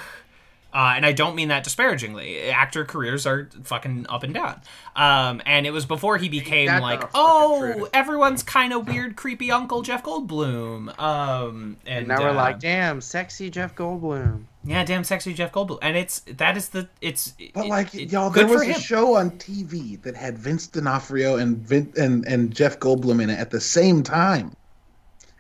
uh, 0.76 0.92
and 0.94 1.06
I 1.06 1.12
don't 1.12 1.34
mean 1.34 1.48
that 1.48 1.64
disparagingly. 1.64 2.50
Actor 2.50 2.84
careers 2.84 3.26
are 3.26 3.48
fucking 3.62 4.04
up 4.10 4.22
and 4.22 4.34
down. 4.34 4.60
Um, 4.94 5.40
and 5.46 5.66
it 5.66 5.70
was 5.70 5.86
before 5.86 6.18
he 6.18 6.28
became 6.28 6.66
That's 6.66 6.82
like, 6.82 7.02
oh, 7.14 7.88
everyone's 7.94 8.42
kind 8.42 8.74
of 8.74 8.86
weird, 8.86 9.16
creepy 9.16 9.50
Uncle 9.50 9.80
Jeff 9.80 10.02
Goldblum. 10.04 10.98
Um, 11.00 11.78
and 11.86 11.98
And 12.00 12.08
now 12.08 12.20
we're 12.20 12.28
uh, 12.28 12.34
like, 12.34 12.60
damn, 12.60 13.00
sexy 13.00 13.48
Jeff 13.48 13.74
Goldblum. 13.74 14.42
yeah, 14.64 14.84
damn 14.84 15.02
sexy 15.02 15.32
Jeff 15.32 15.50
Goldblum, 15.50 15.78
and 15.80 15.96
it's 15.96 16.20
that 16.36 16.58
is 16.58 16.68
the 16.68 16.88
it's 17.00 17.32
But 17.54 17.64
it- 17.64 17.68
like 17.70 17.94
it- 17.94 18.12
y'all, 18.12 18.28
there 18.28 18.46
was 18.46 18.62
a 18.68 18.74
show 18.74 19.14
on 19.16 19.30
TV 19.38 20.02
that 20.02 20.14
had 20.14 20.36
Vince 20.36 20.66
D'Onofrio 20.66 21.36
and 21.36 21.56
Vin, 21.56 21.90
and 21.96 22.26
and 22.26 22.54
Jeff 22.54 22.78
Goldblum 22.80 23.22
in 23.22 23.30
it 23.30 23.38
at 23.38 23.50
the 23.50 23.60
same 23.62 24.02
time, 24.02 24.54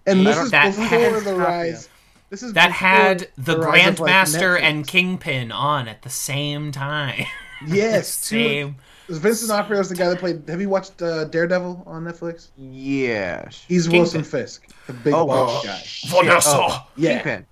and 0.06 0.26
this 0.26 0.38
is 0.38 0.50
before 0.50 1.20
the 1.20 1.34
rise. 1.34 1.90
This 2.30 2.42
is 2.42 2.52
that 2.54 2.72
had 2.72 3.28
the 3.38 3.58
rise 3.58 3.86
of, 3.88 4.00
like, 4.00 4.10
Grandmaster 4.12 4.60
and 4.60 4.86
Kingpin 4.86 5.52
on 5.52 5.86
at 5.88 6.02
the 6.02 6.10
same 6.10 6.72
time. 6.72 7.24
yes, 7.66 8.28
two- 8.28 8.36
same. 8.48 8.76
Vince 9.08 9.46
D'Onofrio 9.46 9.78
is 9.78 9.88
the 9.88 9.94
guy 9.94 10.08
that 10.08 10.18
played. 10.18 10.42
Have 10.48 10.60
you 10.60 10.68
watched 10.68 11.00
uh, 11.00 11.26
Daredevil 11.26 11.84
on 11.86 12.02
Netflix? 12.04 12.48
Yeah, 12.58 13.48
He's 13.68 13.84
Kingpin. 13.84 14.00
Wilson 14.00 14.24
Fisk, 14.24 14.66
the 14.88 14.92
big 14.94 15.14
Oh, 15.14 15.24
watch 15.26 15.48
oh. 15.48 15.62
guy. 15.64 15.82
Vanessa, 16.08 16.50
Oh, 16.52 16.86
Yeah, 16.96 17.12
Kingpin. 17.22 17.46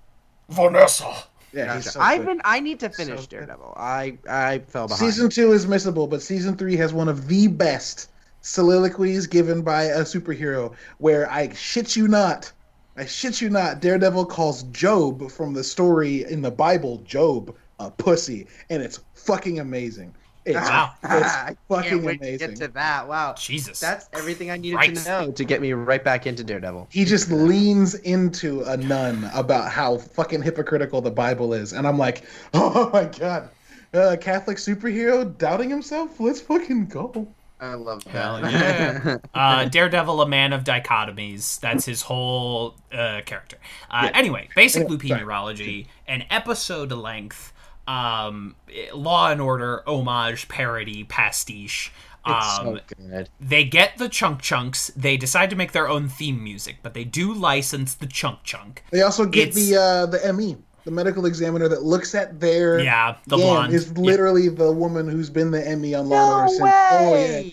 Vanessa. 0.49 1.14
yeah. 1.53 1.79
So 1.79 2.01
I've 2.01 2.22
good. 2.22 2.27
been. 2.27 2.41
I 2.45 2.59
need 2.59 2.81
to 2.81 2.89
finish 2.91 3.20
So 3.20 3.27
good. 3.27 3.31
Daredevil. 3.31 3.72
I 3.77 4.18
I 4.29 4.59
fell 4.66 4.89
behind. 4.89 4.99
Season 5.12 5.31
two 5.31 5.53
is 5.53 5.64
missable, 5.66 6.11
but 6.11 6.22
season 6.22 6.57
three 6.57 6.75
has 6.77 6.93
one 6.93 7.07
of 7.09 7.29
the 7.29 7.47
best 7.47 8.11
soliloquies 8.41 9.29
given 9.29 9.62
by 9.62 9.85
a 9.85 10.01
superhero. 10.01 10.75
Where 10.99 11.31
I 11.31 11.53
shit 11.55 11.95
you 11.95 12.09
not, 12.09 12.51
I 12.97 13.07
shit 13.07 13.40
you 13.40 13.51
not, 13.51 13.80
Daredevil 13.80 14.26
calls 14.26 14.62
Job 14.64 15.30
from 15.30 15.53
the 15.53 15.64
story 15.64 16.24
in 16.24 16.42
the 16.42 16.51
Bible, 16.51 16.99
Job, 16.99 17.55
a 17.80 17.90
pussy, 17.90 18.47
and 18.70 18.82
it's 18.82 19.01
fucking 19.14 19.59
amazing. 19.61 20.14
It's, 20.45 20.57
Wow. 20.57 20.92
it's 21.03 21.11
I 21.34 21.57
fucking 21.68 21.90
can't 21.90 22.05
wait 22.05 22.20
amazing. 22.20 22.38
to 22.38 22.47
get 22.49 22.57
to 22.57 22.68
that. 22.74 23.09
Wow. 23.09 23.34
Jesus. 23.38 23.80
That's 23.80 24.09
everything 24.12 24.51
I 24.51 24.59
needed 24.59 24.76
Christ. 24.76 25.05
to 25.07 25.11
know 25.11 25.32
to 25.32 25.45
get 25.45 25.61
me 25.62 25.72
right 25.72 26.05
back 26.05 26.26
into 26.26 26.45
Daredevil. 26.45 26.86
he 26.90 27.05
just 27.05 27.30
leans 27.30 27.95
into 27.95 28.62
a 28.64 28.76
nun 28.76 29.28
about 29.34 29.70
how 29.72 29.97
fucking 29.99 30.42
hypocritical 30.42 31.01
the 31.01 31.11
Bible 31.11 31.55
is, 31.55 31.72
and 31.72 31.86
I'm 31.88 31.99
like, 31.99 32.24
oh 32.55 32.90
my 32.92 33.07
god, 33.07 33.49
uh, 33.95 34.16
Catholic 34.20 34.59
superhero 34.59 35.36
doubting 35.38 35.70
himself? 35.70 36.20
Let's 36.20 36.40
fucking 36.42 36.86
go. 36.86 37.26
I 37.61 37.74
love 37.74 38.05
that. 38.05 38.11
Hell 38.12 38.40
yeah. 38.50 39.16
uh, 39.32 39.64
Daredevil, 39.66 40.20
a 40.20 40.28
man 40.28 40.52
of 40.52 40.64
dichotomies. 40.64 41.61
That's 41.61 41.84
his 41.86 42.02
whole 42.02 42.74
uh, 42.92 43.20
character. 43.24 43.57
Uh, 43.90 44.11
Anyway, 44.12 44.48
basic 44.55 44.82
Anyway, 44.82 45.09
sorry. 45.09 45.20
neurology, 45.20 45.88
an 46.07 46.24
episode 46.30 46.92
length, 46.92 47.52
um, 47.86 48.57
Law 48.92 49.30
and 49.30 49.40
Order 49.40 49.82
homage, 49.86 50.48
parody, 50.48 51.05
pastiche. 51.05 51.92
It's 52.26 52.59
Um, 52.59 52.80
so 52.88 52.94
good. 52.98 53.28
they 53.38 53.64
get 53.64 53.98
the 53.98 54.09
chunk 54.09 54.40
chunks. 54.40 54.90
They 54.96 55.16
decide 55.18 55.50
to 55.50 55.57
make 55.57 55.72
their 55.72 55.88
own 55.88 56.09
theme 56.09 56.42
music, 56.42 56.76
but 56.82 56.94
they 56.94 57.05
do 57.05 57.32
license 57.34 57.94
the 57.94 58.07
chunk 58.07 58.42
chunk. 58.44 58.82
They 58.90 59.02
also 59.02 59.26
get 59.26 59.48
It's- 59.48 59.55
the 59.68 59.76
uh, 59.80 60.07
the 60.07 60.32
ME, 60.32 60.57
the 60.85 60.91
medical 60.91 61.26
examiner 61.26 61.68
that 61.68 61.82
looks 61.82 62.14
at 62.14 62.39
their 62.41 62.78
Yeah, 62.80 63.16
the 63.26 63.37
yam 63.39 63.47
blonde. 63.49 63.72
is 63.74 63.87
Yeah. 63.89 64.03
literally 64.03 64.49
the 64.49 64.70
woman 64.72 65.09
who's 65.09 65.30
been 65.30 65.51
the 65.51 65.64
ME 65.76 65.95
on 65.95 66.09
Law 66.09 66.16
and 66.16 66.35
Order 66.35 66.49
since. 66.49 66.61
Oh 66.62 67.14
yeah, 67.14 67.51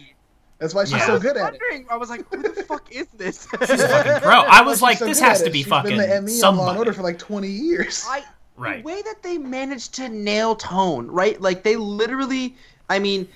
that's 0.60 0.74
why 0.76 0.84
she's 0.84 0.94
Yeah. 0.94 1.06
so 1.08 1.20
good 1.20 1.38
at 1.38 1.54
it. 1.56 1.62
I 1.90 1.96
was 1.98 2.10
like, 2.10 2.26
who 2.34 2.42
the 2.42 2.64
fuck 2.64 2.92
is 2.92 3.08
this? 3.18 3.48
She's 3.68 3.84
fucking 3.84 4.20
bro. 4.22 4.32
I 4.48 4.62
was 4.62 4.82
like, 4.82 4.98
so 4.98 5.06
this 5.06 5.20
has 5.20 5.42
to 5.44 5.50
be 5.50 5.60
She's 5.60 5.68
fucking 5.68 5.98
been 5.98 6.10
the 6.10 6.22
ME 6.22 6.42
on 6.44 6.58
Law 6.58 6.70
and. 6.70 6.78
Order 6.80 6.94
for 6.94 7.02
like 7.04 7.18
twenty 7.20 7.50
years. 7.50 8.06
I 8.08 8.24
Right. 8.58 8.84
the 8.84 8.88
way 8.88 9.02
that 9.02 9.24
they 9.24 9.38
managed 9.40 9.96
to 9.96 10.10
nail 10.10 10.56
tone, 10.56 11.08
right? 11.08 11.42
Like 11.42 11.64
they 11.64 11.78
literally, 11.78 12.56
I 12.90 13.00
mean, 13.00 13.28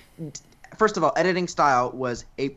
first 0.76 0.96
of 0.96 1.02
all, 1.02 1.12
editing 1.16 1.48
style 1.48 1.90
was 1.92 2.26
a 2.38 2.54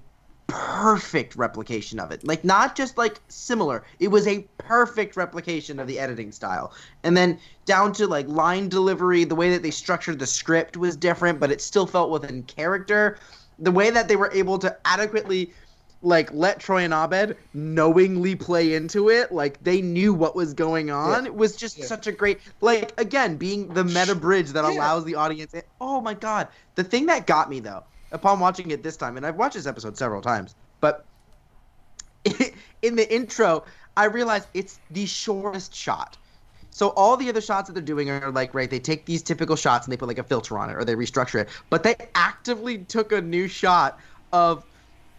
perfect 0.50 1.36
replication 1.36 2.00
of 2.00 2.12
it. 2.12 2.26
Like 2.26 2.44
not 2.44 2.76
just 2.76 2.98
like 2.98 3.20
similar, 3.30 3.84
it 4.00 4.10
was 4.10 4.28
a 4.28 4.48
perfect 4.58 5.16
replication 5.16 5.80
of 5.80 5.88
the 5.88 6.00
editing 6.00 6.32
style. 6.32 6.74
And 7.04 7.16
then 7.16 7.40
down 7.66 7.94
to 7.94 8.08
like 8.08 8.28
line 8.28 8.70
delivery, 8.70 9.24
the 9.24 9.36
way 9.36 9.52
that 9.52 9.64
they 9.64 9.72
structured 9.72 10.20
the 10.20 10.28
script 10.28 10.78
was 10.78 10.96
different, 10.98 11.40
but 11.40 11.52
it 11.52 11.62
still 11.62 11.88
felt 11.88 12.10
within 12.12 12.44
character. 12.44 13.18
The 13.60 13.72
way 13.72 13.90
that 13.90 14.08
they 14.08 14.16
were 14.16 14.32
able 14.34 14.58
to 14.60 14.76
adequately 14.86 15.54
like 16.02 16.32
let 16.32 16.60
Troy 16.60 16.84
and 16.84 16.94
Abed 16.94 17.36
knowingly 17.54 18.36
play 18.36 18.74
into 18.74 19.10
it, 19.10 19.32
like 19.34 19.62
they 19.64 19.82
knew 19.82 20.14
what 20.14 20.36
was 20.36 20.54
going 20.54 20.90
on. 20.92 21.26
Yeah. 21.26 21.32
Was 21.32 21.56
just 21.58 21.78
Yeah. 21.78 21.86
such 21.86 22.08
a 22.08 22.12
great 22.12 22.40
like 22.62 22.94
again 23.00 23.36
being 23.36 23.74
the 23.74 23.84
meta 23.84 24.16
bridge 24.16 24.50
that 24.52 24.64
Yeah. 24.64 24.72
allows 24.72 25.04
the 25.04 25.16
audience. 25.16 25.54
Eh, 25.54 25.62
oh 25.82 26.00
my 26.00 26.14
god, 26.14 26.48
the 26.76 26.84
thing 26.84 27.08
that 27.08 27.28
got 27.28 27.50
me 27.50 27.60
though, 27.60 27.84
upon 28.12 28.40
watching 28.40 28.72
it 28.72 28.84
this 28.84 28.98
time, 28.98 29.18
and 29.18 29.26
I've 29.26 29.36
watched 29.36 29.56
this 29.56 29.68
episode 29.68 29.98
several 29.98 30.22
times, 30.22 30.56
but 30.82 31.08
in 32.82 32.96
the 32.96 33.14
intro, 33.14 33.64
I 33.98 34.06
realized 34.06 34.48
it's 34.54 34.80
the 34.90 35.06
shortest 35.06 35.76
shot. 35.76 36.18
So 36.72 36.90
all 36.90 37.18
the 37.18 37.30
other 37.30 37.42
shots 37.42 37.68
that 37.68 37.74
they're 37.74 37.84
doing 37.84 38.10
are 38.10 38.32
like 38.32 38.54
right. 38.54 38.70
They 38.70 38.80
take 38.80 39.06
these 39.06 39.24
typical 39.24 39.56
shots 39.56 39.86
and 39.86 39.92
they 39.92 39.98
put 39.98 40.08
like 40.08 40.20
a 40.20 40.24
filter 40.24 40.58
on 40.58 40.70
it 40.70 40.76
or 40.76 40.86
they 40.86 40.96
restructure 40.96 41.42
it. 41.42 41.50
But 41.70 41.84
they 41.84 41.96
actively 42.16 42.86
took 42.86 43.12
a 43.12 43.22
new 43.22 43.48
shot 43.48 44.00
of 44.32 44.66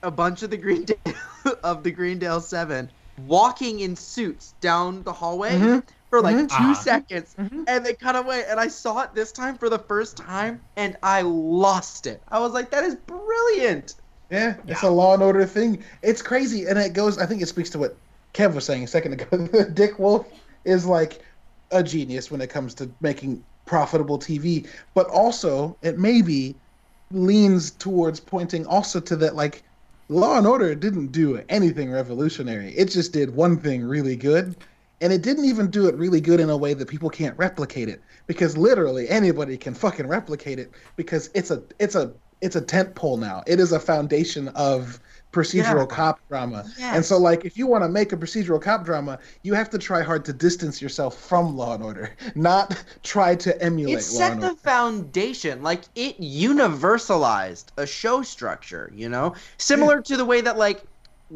a 0.03 0.11
bunch 0.11 0.43
of 0.43 0.51
the 0.51 0.57
Greendale 0.57 0.97
of 1.65 1.83
the 1.83 1.91
Greendale 1.91 2.41
Seven 2.41 2.93
walking 3.17 3.81
in 3.81 3.97
suits 3.97 4.53
down 4.61 5.03
the 5.03 5.13
hallway 5.13 5.51
Mhm. 5.59 5.83
For 6.11 6.21
like 6.21 6.37
Mhm. 6.37 6.49
2 6.49 6.55
Uh-huh. 6.55 6.75
seconds, 6.75 7.35
Mhm. 7.39 7.65
and 7.69 7.87
they 7.87 7.95
cut 7.95 8.17
away. 8.17 8.45
And 8.49 8.61
I 8.61 8.69
saw 8.69 9.01
it 9.03 9.15
this 9.15 9.33
time 9.33 9.57
for 9.57 9.69
the 9.71 9.79
first 9.79 10.17
time, 10.17 10.61
and 10.77 10.97
I 11.03 11.23
lost 11.23 12.07
it. 12.07 12.23
I 12.29 12.41
was 12.41 12.53
like, 12.53 12.71
"That 12.73 12.85
is 12.85 12.97
brilliant." 13.07 13.95
Yeah, 14.31 14.57
it's 14.67 14.83
a 14.83 14.91
Law 14.91 15.15
and 15.15 15.23
Order 15.23 15.47
thing. 15.47 15.83
It's 16.03 16.23
crazy, 16.23 16.67
and 16.67 16.79
it 16.79 16.93
goes. 16.93 17.19
I 17.19 17.27
think 17.27 17.43
it 17.43 17.49
speaks 17.49 17.71
to 17.71 17.79
what 17.79 17.97
Kev 18.35 18.55
was 18.55 18.65
saying 18.65 18.85
a 18.85 18.89
second 18.89 19.15
ago. 19.15 19.27
Dick 19.75 19.99
Wolf 19.99 20.27
is 20.65 20.85
like 20.85 21.23
a 21.71 21.83
genius 21.83 22.31
when 22.31 22.41
it 22.41 22.51
comes 22.51 22.75
to 22.75 22.91
making 23.01 23.43
profitable 23.65 24.19
TV, 24.19 24.69
but 24.95 25.07
also 25.09 25.77
it 25.83 25.99
maybe 25.99 26.57
leans 27.13 27.71
towards 27.73 28.21
pointing 28.21 28.67
also 28.67 29.01
to 29.01 29.17
that 29.17 29.35
like 29.37 29.63
Law 30.09 30.39
and 30.39 30.47
Order 30.47 30.75
didn't 30.75 31.13
do 31.13 31.41
anything 31.49 31.91
revolutionary. 31.91 32.73
It 32.77 32.87
just 32.87 33.13
did 33.13 33.31
one 33.35 33.59
thing 33.59 33.85
really 33.85 34.17
good. 34.17 34.57
And 35.03 35.13
it 35.13 35.23
didn't 35.23 35.47
even 35.47 35.71
do 35.71 35.87
it 35.89 35.95
really 35.97 36.21
good 36.21 36.41
in 36.41 36.51
a 36.51 36.57
way 36.57 36.75
that 36.75 36.87
people 36.89 37.09
can't 37.09 37.37
replicate 37.39 37.89
it 37.89 38.03
because 38.27 38.57
literally 38.59 39.09
anybody 39.09 39.57
can 39.57 39.75
fucking 39.75 40.07
replicate 40.07 40.59
it 40.59 40.73
because 40.97 41.31
it's 41.35 41.51
a 41.51 41.63
it's 41.79 41.95
a 41.95 42.13
it's 42.43 42.57
a 42.57 42.61
tent 42.61 42.95
pole 42.95 43.17
now. 43.17 43.43
It 43.47 43.61
is 43.61 43.73
a 43.73 43.81
foundation 43.81 44.49
of 44.49 45.01
procedural 45.33 45.89
Yeah. 45.89 45.97
cop 45.97 46.21
drama. 46.29 46.65
Yes. 46.79 46.97
And 46.97 47.05
so 47.05 47.17
like 47.19 47.45
if 47.45 47.57
you 47.57 47.67
want 47.67 47.85
to 47.85 47.89
make 47.89 48.13
a 48.13 48.17
procedural 48.17 48.61
cop 48.61 48.85
drama, 48.85 49.19
you 49.43 49.55
have 49.55 49.71
to 49.71 49.79
try 49.79 50.03
hard 50.03 50.25
to 50.27 50.33
distance 50.33 50.83
yourself 50.83 51.17
from 51.19 51.57
Law 51.57 51.75
and 51.75 51.83
Order, 51.85 52.11
not 52.35 52.83
try 53.03 53.35
to 53.37 53.63
emulate 53.63 53.95
it 53.95 54.13
Law 54.13 54.19
set 54.19 54.33
and 54.33 54.43
the 54.43 54.49
Order. 54.49 54.61
foundation 54.61 55.63
like 55.63 55.83
it 55.95 56.21
universalized 56.21 57.67
a 57.79 57.87
show 57.87 58.23
structure 58.23 58.91
you 58.95 59.09
know 59.09 59.35
similar 59.59 60.01
to 60.03 60.17
the 60.17 60.25
way 60.25 60.41
that 60.41 60.59
like 60.59 60.83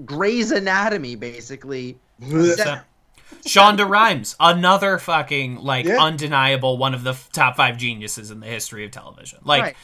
Grey's 0.04 0.50
Anatomy 0.50 1.14
basically 1.16 1.96
So- 2.56 2.78
Shonda 3.42 3.88
Rhimes, 3.88 4.36
another 4.40 4.98
fucking 4.98 5.56
like 5.56 5.86
Yeah. 5.86 6.02
undeniable 6.02 6.78
one 6.78 6.94
of 6.94 7.04
the 7.04 7.10
f- 7.10 7.28
top 7.32 7.56
five 7.56 7.76
geniuses 7.76 8.30
in 8.30 8.40
the 8.40 8.46
history 8.46 8.84
of 8.84 8.90
television. 8.90 9.38
Like 9.44 9.62
Right. 9.62 9.76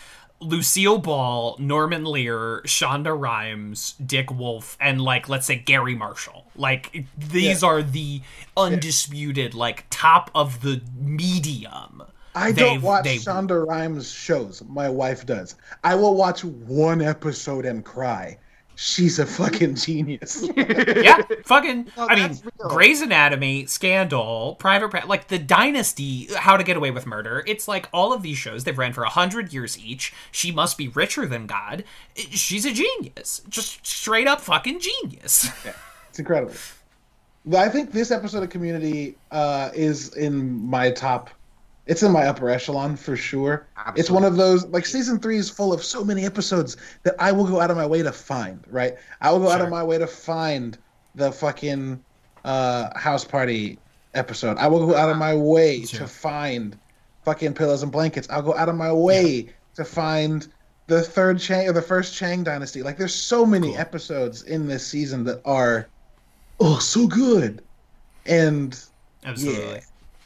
Lucille 0.42 0.96
Ball, 0.98 1.56
Norman 1.58 2.04
Lear, 2.04 2.62
Shonda 2.64 3.14
Rhimes, 3.18 3.92
Dick 4.04 4.30
Wolf, 4.32 4.78
and 4.80 5.00
like 5.02 5.28
let's 5.28 5.46
say 5.46 5.56
Garry 5.56 5.94
Marshall. 5.94 6.46
Like 6.56 7.04
these 7.18 7.62
Yeah. 7.62 7.68
are 7.68 7.82
the 7.82 8.22
undisputed 8.56 9.54
like 9.54 9.84
top 9.90 10.30
of 10.34 10.62
the 10.62 10.80
medium 10.98 12.02
I 12.34 12.52
don't 12.52 12.80
watch 12.80 13.04
they- 13.04 13.16
Shonda 13.18 13.66
Rhimes 13.66 14.10
shows. 14.10 14.62
My 14.68 14.88
wife 14.88 15.26
does. 15.26 15.56
I 15.82 15.96
will 15.96 16.14
watch 16.14 16.44
one 16.44 17.02
episode 17.02 17.66
and 17.66 17.84
cry. 17.84 18.38
She's 18.82 19.18
a 19.18 19.26
fucking 19.26 19.74
genius. 19.74 20.48
yeah, 20.56 21.20
fucking. 21.44 21.88
No, 21.98 22.06
I 22.08 22.14
mean, 22.14 22.28
that's 22.28 22.42
real. 22.42 22.70
Grey's 22.70 23.02
Anatomy, 23.02 23.66
Scandal, 23.66 24.56
Private 24.58 24.88
Pra- 24.88 25.06
like 25.06 25.28
the 25.28 25.38
Dynasty, 25.38 26.28
How 26.34 26.56
to 26.56 26.64
Get 26.64 26.78
Away 26.78 26.90
with 26.90 27.04
Murder. 27.04 27.44
It's 27.46 27.68
like 27.68 27.90
all 27.92 28.14
of 28.14 28.22
these 28.22 28.38
shows. 28.38 28.64
They've 28.64 28.78
ran 28.78 28.94
for 28.94 29.02
a 29.02 29.10
hundred 29.10 29.52
years 29.52 29.78
each. 29.78 30.14
She 30.32 30.50
must 30.50 30.78
be 30.78 30.88
richer 30.88 31.26
than 31.26 31.46
God. 31.46 31.84
She's 32.16 32.64
a 32.64 32.72
genius, 32.72 33.42
just 33.50 33.86
straight 33.86 34.26
up 34.26 34.40
fucking 34.40 34.80
genius. 34.80 35.50
Yeah, 35.62 35.74
It's 36.08 36.18
incredible. 36.18 36.54
I 37.54 37.68
think 37.68 37.92
this 37.92 38.10
episode 38.10 38.42
of 38.42 38.48
Community 38.48 39.14
uh, 39.30 39.72
is 39.74 40.14
in 40.14 40.66
my 40.66 40.90
top. 40.90 41.28
It's 41.86 42.02
in 42.02 42.12
my 42.12 42.24
upper 42.26 42.48
echelon 42.50 42.96
for 42.96 43.16
sure. 43.16 43.66
It's 43.96 44.10
one 44.10 44.22
of 44.24 44.36
those 44.36 44.64
like 44.66 44.86
season 44.86 45.18
three 45.18 45.38
is 45.38 45.50
full 45.50 45.72
of 45.72 45.82
so 45.82 46.04
many 46.04 46.24
episodes 46.24 46.76
that 47.02 47.14
I 47.18 47.32
will 47.32 47.46
go 47.46 47.60
out 47.60 47.70
of 47.70 47.76
my 47.76 47.86
way 47.86 48.02
to 48.02 48.12
find. 48.12 48.62
Right, 48.70 48.94
I 49.20 49.32
will 49.32 49.40
go 49.40 49.50
out 49.50 49.60
of 49.60 49.68
my 49.70 49.82
way 49.82 49.98
to 49.98 50.06
find 50.06 50.78
the 51.14 51.32
fucking 51.32 52.02
uh, 52.44 52.96
house 52.98 53.24
party 53.24 53.78
episode. 54.14 54.56
I 54.58 54.66
will 54.68 54.86
go 54.86 54.94
out 54.94 55.10
of 55.10 55.16
my 55.16 55.34
way 55.34 55.84
Sure. 55.84 56.00
to 56.00 56.06
find 56.06 56.78
fucking 57.24 57.54
pillows 57.54 57.82
and 57.82 57.90
blankets. 57.90 58.28
I'll 58.30 58.42
go 58.42 58.54
out 58.54 58.68
of 58.68 58.76
my 58.76 58.92
way 58.92 59.52
to 59.74 59.84
find 59.84 60.46
the 60.86 61.02
third 61.02 61.38
Chang 61.40 61.68
or 61.68 61.72
the 61.72 61.82
first 61.82 62.14
Chang 62.14 62.42
dynasty. 62.44 62.82
Like 62.82 62.98
there's 62.98 63.14
so 63.14 63.44
many 63.46 63.68
Cool. 63.68 63.78
episodes 63.78 64.42
in 64.42 64.66
this 64.68 64.86
season 64.86 65.24
that 65.24 65.40
are 65.44 65.88
oh 66.60 66.78
so 66.78 67.06
good. 67.06 67.62
And 68.26 68.78
Absolutely. 69.24 69.74
yeah. 69.74 69.80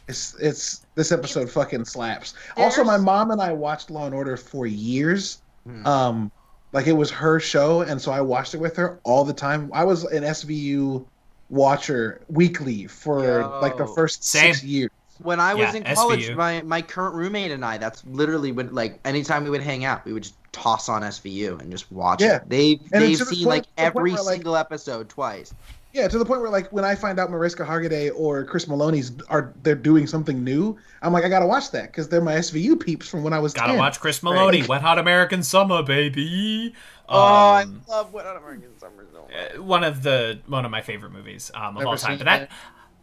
It's 0.09 0.35
it's 0.41 0.84
this 0.95 1.13
episode 1.13 1.51
fucking 1.51 1.85
slaps. 1.85 2.35
Also, 2.57 2.85
my 2.85 2.97
mom 2.97 3.31
and 3.31 3.41
I 3.41 3.53
watched 3.53 3.91
Law 3.91 4.07
and 4.07 4.15
Order 4.15 4.37
for 4.37 4.67
years. 4.67 5.43
Hmm. 5.67 5.87
Um, 5.87 6.31
like 6.73 6.87
it 6.87 6.93
was 6.93 7.11
her 7.11 7.39
show, 7.41 7.83
and 7.83 8.01
so 8.01 8.11
I 8.13 8.21
watched 8.21 8.55
it 8.55 8.59
with 8.59 8.77
her 8.77 8.99
all 9.05 9.25
the 9.25 9.33
time. 9.33 9.71
I 9.73 9.85
was 9.85 10.05
an 10.05 10.23
SVU 10.25 11.05
watcher 11.51 12.21
weekly 12.29 12.87
for 12.87 13.23
Yo. 13.25 13.59
like 13.63 13.77
the 13.77 13.87
first 13.87 14.25
Same. 14.25 14.53
six 14.55 14.65
years. 14.65 14.91
When 15.23 15.39
I 15.39 15.55
was 15.55 15.73
Yeah, 15.73 15.81
in 15.89 15.95
college, 15.95 16.29
SVU. 16.29 16.37
my 16.37 16.63
my 16.63 16.83
current 16.83 17.15
roommate 17.15 17.53
and 17.53 17.65
I, 17.65 17.79
that's 17.79 18.05
literally 18.07 18.51
when 18.51 18.75
like 18.75 18.99
anytime 19.05 19.45
we 19.45 19.51
would 19.51 19.63
hang 19.63 19.85
out, 19.85 20.05
we 20.05 20.13
would 20.13 20.25
just 20.25 20.35
toss 20.51 20.89
on 20.89 21.03
SVU 21.03 21.61
and 21.61 21.71
just 21.71 21.91
watch 21.93 22.21
Yeah. 22.21 22.37
it. 22.37 22.49
They 22.49 22.81
And 22.93 23.03
they've 23.03 23.19
to 23.19 23.25
the 23.25 23.31
seen 23.35 23.45
point- 23.45 23.49
like 23.49 23.63
to 23.63 23.69
the 23.77 23.83
point 23.83 23.87
every 23.97 24.13
where, 24.15 24.23
like- 24.25 24.35
single 24.35 24.57
episode 24.57 25.09
twice. 25.09 25.55
Yeah, 25.95 26.09
to 26.09 26.19
the 26.19 26.25
point 26.25 26.41
where 26.41 26.51
like 26.51 26.73
when 26.73 26.85
I 26.85 26.97
find 26.97 27.21
out 27.21 27.31
Mariska 27.31 27.65
Hargitay 27.65 28.11
or 28.17 28.45
Chris 28.45 28.65
Meloni's 28.67 29.13
are 29.29 29.55
they're 29.63 29.77
doing 29.77 30.07
something 30.09 30.43
new, 30.43 30.77
I'm 31.03 31.13
like 31.13 31.25
I 31.25 31.29
gotta 31.29 31.47
watch 31.47 31.71
that 31.71 31.87
because 31.87 32.09
they're 32.09 32.21
my 32.21 32.35
SVU 32.35 32.79
peeps 32.81 33.09
from 33.09 33.23
when 33.23 33.33
I 33.33 33.39
was 33.39 33.53
Gotta 33.55 33.69
10. 33.73 33.79
watch 33.79 34.01
Chris 34.01 34.19
Meloni, 34.21 34.67
Wet 34.67 34.83
Hot 34.83 34.99
American 34.99 35.43
Summer, 35.45 35.83
baby. 35.85 36.75
oh, 37.09 37.17
I 37.19 37.63
Um, 37.63 37.83
love 37.89 38.13
Wet 38.13 38.27
Hot 38.27 38.37
American 38.37 38.77
Summer 38.79 39.07
so 39.13 39.23
much. 39.23 39.57
uh, 39.57 39.63
one 39.63 39.85
of 39.85 40.03
the 40.03 40.41
one 40.47 40.65
of 40.65 40.71
my 40.73 40.81
favorite 40.83 41.13
movies 41.13 41.51
um, 41.55 41.63
of 41.69 41.75
Never 41.77 41.87
all 41.91 41.97
time. 41.97 42.11
seen 42.13 42.19
But 42.19 42.25
that 42.25 42.43
it. 42.43 42.51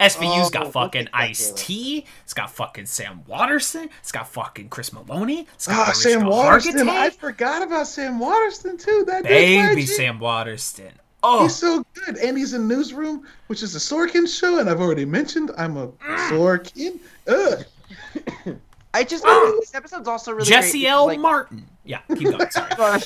SVU's 0.01 0.47
Oh, 0.47 0.49
got 0.49 0.73
fucking 0.73 1.01
at 1.07 1.11
that, 1.11 1.17
Ice 1.21 1.53
T. 1.55 2.05
It's 2.23 2.33
got 2.33 2.49
fucking 2.51 2.87
Sam 2.87 3.23
Waterston. 3.27 3.87
It's 4.01 4.11
got 4.11 4.27
fucking 4.27 4.67
Chris 4.69 4.89
Meloni. 4.89 5.45
It's 5.53 5.67
got 5.67 5.77
Mariska 5.87 6.09
Sam 6.09 6.25
Waterston. 6.25 6.87
Hargitay. 6.87 6.89
I 6.89 7.09
forgot 7.11 7.61
about 7.61 7.87
Sam 7.87 8.17
Waterston 8.19 8.77
too. 8.77 9.03
That 9.07 9.23
dude's 9.23 9.29
Baby 9.29 9.85
Sam 9.85 10.19
Waterston. 10.19 10.91
Oh, 11.23 11.43
He's 11.43 11.55
so 11.55 11.85
good. 11.93 12.17
And 12.17 12.37
he's 12.37 12.53
in 12.53 12.67
Newsroom, 12.67 13.27
which 13.47 13.61
is 13.61 13.75
a 13.75 13.79
Sorkin 13.79 14.27
show, 14.27 14.59
and 14.59 14.69
I've 14.69 14.81
already 14.81 15.05
mentioned 15.05 15.51
I'm 15.57 15.77
a 15.77 15.87
Sorkin. 16.29 16.99
Ugh. 17.27 17.65
I 18.93 19.03
just 19.03 19.23
this 19.23 19.73
episode's 19.73 20.07
also 20.07 20.31
really 20.33 20.49
Jesse 20.49 20.81
great 20.81 20.89
L. 20.89 21.05
like, 21.05 21.19
Martin. 21.19 21.65
Yeah, 21.85 21.99
keep 22.09 22.29
going. 22.29 22.49
Sorry. 22.51 23.01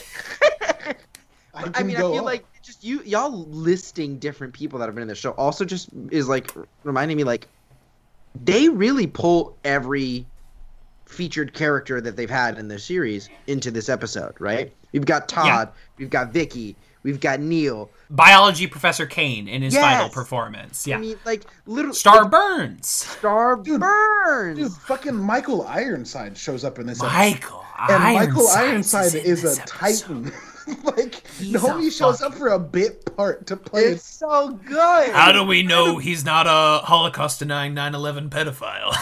I, 1.53 1.71
I 1.75 1.83
mean, 1.83 1.95
I 1.95 1.99
feel 1.99 2.17
on. 2.17 2.23
like 2.23 2.45
just 2.61 2.83
you 2.83 3.01
y'all 3.03 3.31
listing 3.31 4.17
different 4.17 4.53
people 4.53 4.79
that 4.79 4.85
have 4.85 4.95
been 4.95 5.03
in 5.03 5.07
the 5.07 5.15
show 5.15 5.31
also 5.31 5.63
just 5.63 5.89
is 6.09 6.27
like 6.27 6.51
reminding 6.83 7.17
me 7.17 7.23
like 7.23 7.47
they 8.43 8.67
really 8.69 9.07
pull 9.07 9.55
every 9.63 10.25
featured 11.05 11.53
character 11.53 12.01
that 12.01 12.15
they've 12.15 12.29
had 12.29 12.57
in 12.57 12.67
the 12.67 12.79
series 12.79 13.29
into 13.47 13.71
this 13.71 13.89
episode, 13.89 14.33
right? 14.39 14.73
We've 14.91 15.05
got 15.05 15.29
Todd, 15.29 15.69
yeah. 15.71 15.81
we've 15.97 16.09
got 16.09 16.33
Vicky, 16.33 16.75
we've 17.05 17.19
got 17.21 17.39
Neil. 17.39 17.89
Biology 18.09 18.67
Professor 18.67 19.05
Kane 19.05 19.47
in 19.47 19.61
his 19.61 19.73
Yes! 19.73 19.83
final 19.83 20.09
performance. 20.09 20.85
Yeah. 20.85 20.97
I 20.97 20.99
mean, 20.99 21.15
like 21.23 21.45
literally 21.65 21.95
Star 21.95 22.23
like, 22.23 22.31
Burns. 22.31 22.87
Star 22.87 23.55
Dude, 23.57 23.79
Burns. 23.79 24.59
Dude, 24.59 24.71
fucking 24.73 25.15
Michael 25.15 25.65
Ironside 25.67 26.37
shows 26.37 26.65
up 26.65 26.79
in 26.79 26.87
this 26.87 27.01
episode. 27.01 27.15
Michael 27.17 27.65
and 27.89 28.03
Michael 28.15 28.47
Ironside 28.49 29.15
in 29.15 29.25
is 29.25 29.43
a 29.45 29.61
episode. 29.61 29.67
titan. 29.67 30.31
like, 30.83 31.27
He's 31.37 31.53
the 31.53 31.59
homie 31.59 31.95
shows 31.95 32.19
fuck- 32.21 32.31
up 32.31 32.37
for 32.37 32.47
a 32.49 32.59
bit 32.59 33.15
part 33.15 33.45
to 33.47 33.55
play 33.55 33.83
it's 33.83 34.03
so 34.03 34.49
good. 34.65 35.11
How 35.11 35.31
do 35.31 35.43
we 35.43 35.61
know 35.61 35.99
he's 35.99 36.25
not 36.25 36.47
a 36.47 36.83
Holocaust 36.85 37.37
denying 37.39 37.75
9 37.75 37.93
11 37.93 38.31
pedophile? 38.31 38.95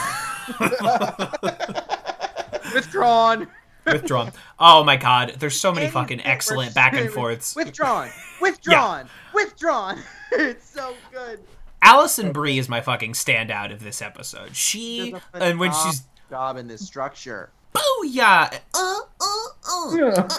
Withdrawn. 2.74 3.48
Withdrawn. 3.86 4.32
Oh 4.60 4.84
my 4.84 4.98
god, 4.98 5.36
there's 5.40 5.60
so 5.60 5.72
many 5.72 5.86
Any 5.88 5.92
fucking 5.94 6.18
bit 6.18 6.26
where 6.26 6.34
excellent 6.34 6.76
back 6.76 6.94
and 6.94 7.10
forths. 7.10 7.56
Withdrawn. 7.56 8.10
Withdrawn. 8.42 9.08
Withdrawn. 9.34 10.00
it's 10.32 10.70
so 10.70 10.94
good. 11.12 11.40
Alison 11.82 12.32
Brie 12.32 12.58
is 12.58 12.70
my 12.70 12.80
fucking 12.82 13.12
standout 13.14 13.74
of 13.74 13.84
this 13.84 14.02
episode. 14.02 14.56
She 14.56 15.14
and 15.34 15.60
when 15.60 15.72
she's 15.74 16.04
job 16.30 16.58
in 16.58 16.68
this 16.68 16.86
structure. 16.86 17.50
booyah, 17.74 18.60
uh, 18.74 19.00
uh, 19.22 19.48
uh, 19.70 19.96
Yeah. 19.96 20.28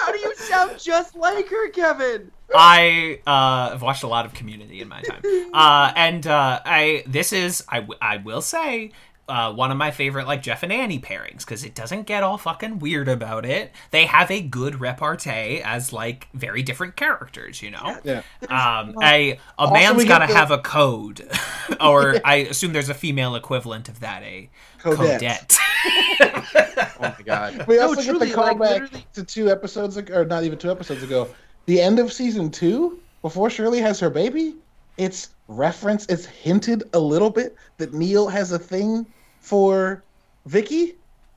How 0.00 0.12
do 0.12 0.18
you 0.18 0.34
sound 0.36 0.78
just 0.78 1.16
like 1.16 1.48
her, 1.48 1.70
Kevin? 1.70 2.30
I 2.54 3.20
uh, 3.26 3.70
have 3.70 3.82
watched 3.82 4.02
a 4.04 4.08
lot 4.08 4.26
of 4.26 4.34
Community 4.34 4.80
in 4.80 4.88
my 4.88 5.02
time, 5.02 5.22
uh, 5.52 5.92
and 5.96 6.26
uh, 6.26 6.60
I 6.64 7.02
this 7.06 7.32
is 7.32 7.64
I, 7.68 7.80
w- 7.80 7.98
I 8.00 8.18
will 8.18 8.42
say 8.42 8.92
uh, 9.28 9.52
one 9.52 9.70
of 9.70 9.76
my 9.78 9.90
favorite 9.90 10.26
like 10.26 10.42
Jeff 10.42 10.62
and 10.62 10.72
Annie 10.72 10.98
pairings 10.98 11.38
because 11.38 11.64
it 11.64 11.74
doesn't 11.74 12.02
get 12.02 12.22
all 12.22 12.36
fucking 12.38 12.78
weird 12.78 13.08
about 13.08 13.46
it. 13.46 13.72
They 13.90 14.04
have 14.06 14.30
a 14.30 14.42
good 14.42 14.80
repartee 14.80 15.62
as 15.64 15.92
like 15.92 16.28
very 16.34 16.62
different 16.62 16.96
characters, 16.96 17.62
you 17.62 17.70
know. 17.70 17.98
yeah. 18.04 18.22
Um, 18.48 18.94
a 19.02 19.32
a 19.32 19.38
Also, 19.58 19.72
man's 19.74 19.96
we 19.96 20.04
got 20.04 20.18
to 20.26 20.26
have 20.34 20.50
a 20.50 20.58
code, 20.58 21.26
or 21.80 22.16
I 22.24 22.36
assume 22.50 22.72
there's 22.72 22.90
a 22.90 22.94
female 22.94 23.34
equivalent 23.34 23.88
of 23.88 24.00
that, 24.00 24.22
a 24.22 24.50
Codette. 24.80 25.20
codette. 25.20 25.58
Oh 27.00 27.14
my 27.18 27.22
god. 27.24 27.66
We 27.66 27.76
No, 27.76 27.88
also 27.88 28.02
truly, 28.02 28.26
get 28.28 28.34
the 28.36 28.40
like, 28.40 28.56
callback 28.56 28.80
literally- 28.82 29.06
to 29.14 29.24
two 29.24 29.50
episodes 29.50 29.96
ago, 29.96 30.14
or 30.20 30.24
not 30.24 30.44
even 30.44 30.58
two 30.58 30.70
episodes 30.70 31.02
ago. 31.02 31.28
The 31.66 31.80
end 31.80 31.98
of 31.98 32.12
season 32.12 32.50
two, 32.50 33.00
before 33.22 33.50
Shirley 33.50 33.80
has 33.80 33.98
her 34.00 34.10
baby, 34.10 34.54
it's 34.96 35.34
reference, 35.48 36.06
it's 36.06 36.26
hinted 36.26 36.84
a 36.94 36.98
little 36.98 37.30
bit 37.30 37.56
that 37.78 37.94
Neil 37.94 38.28
has 38.28 38.52
a 38.52 38.58
thing 38.58 39.06
for 39.40 40.06
Vicky. 40.46 40.94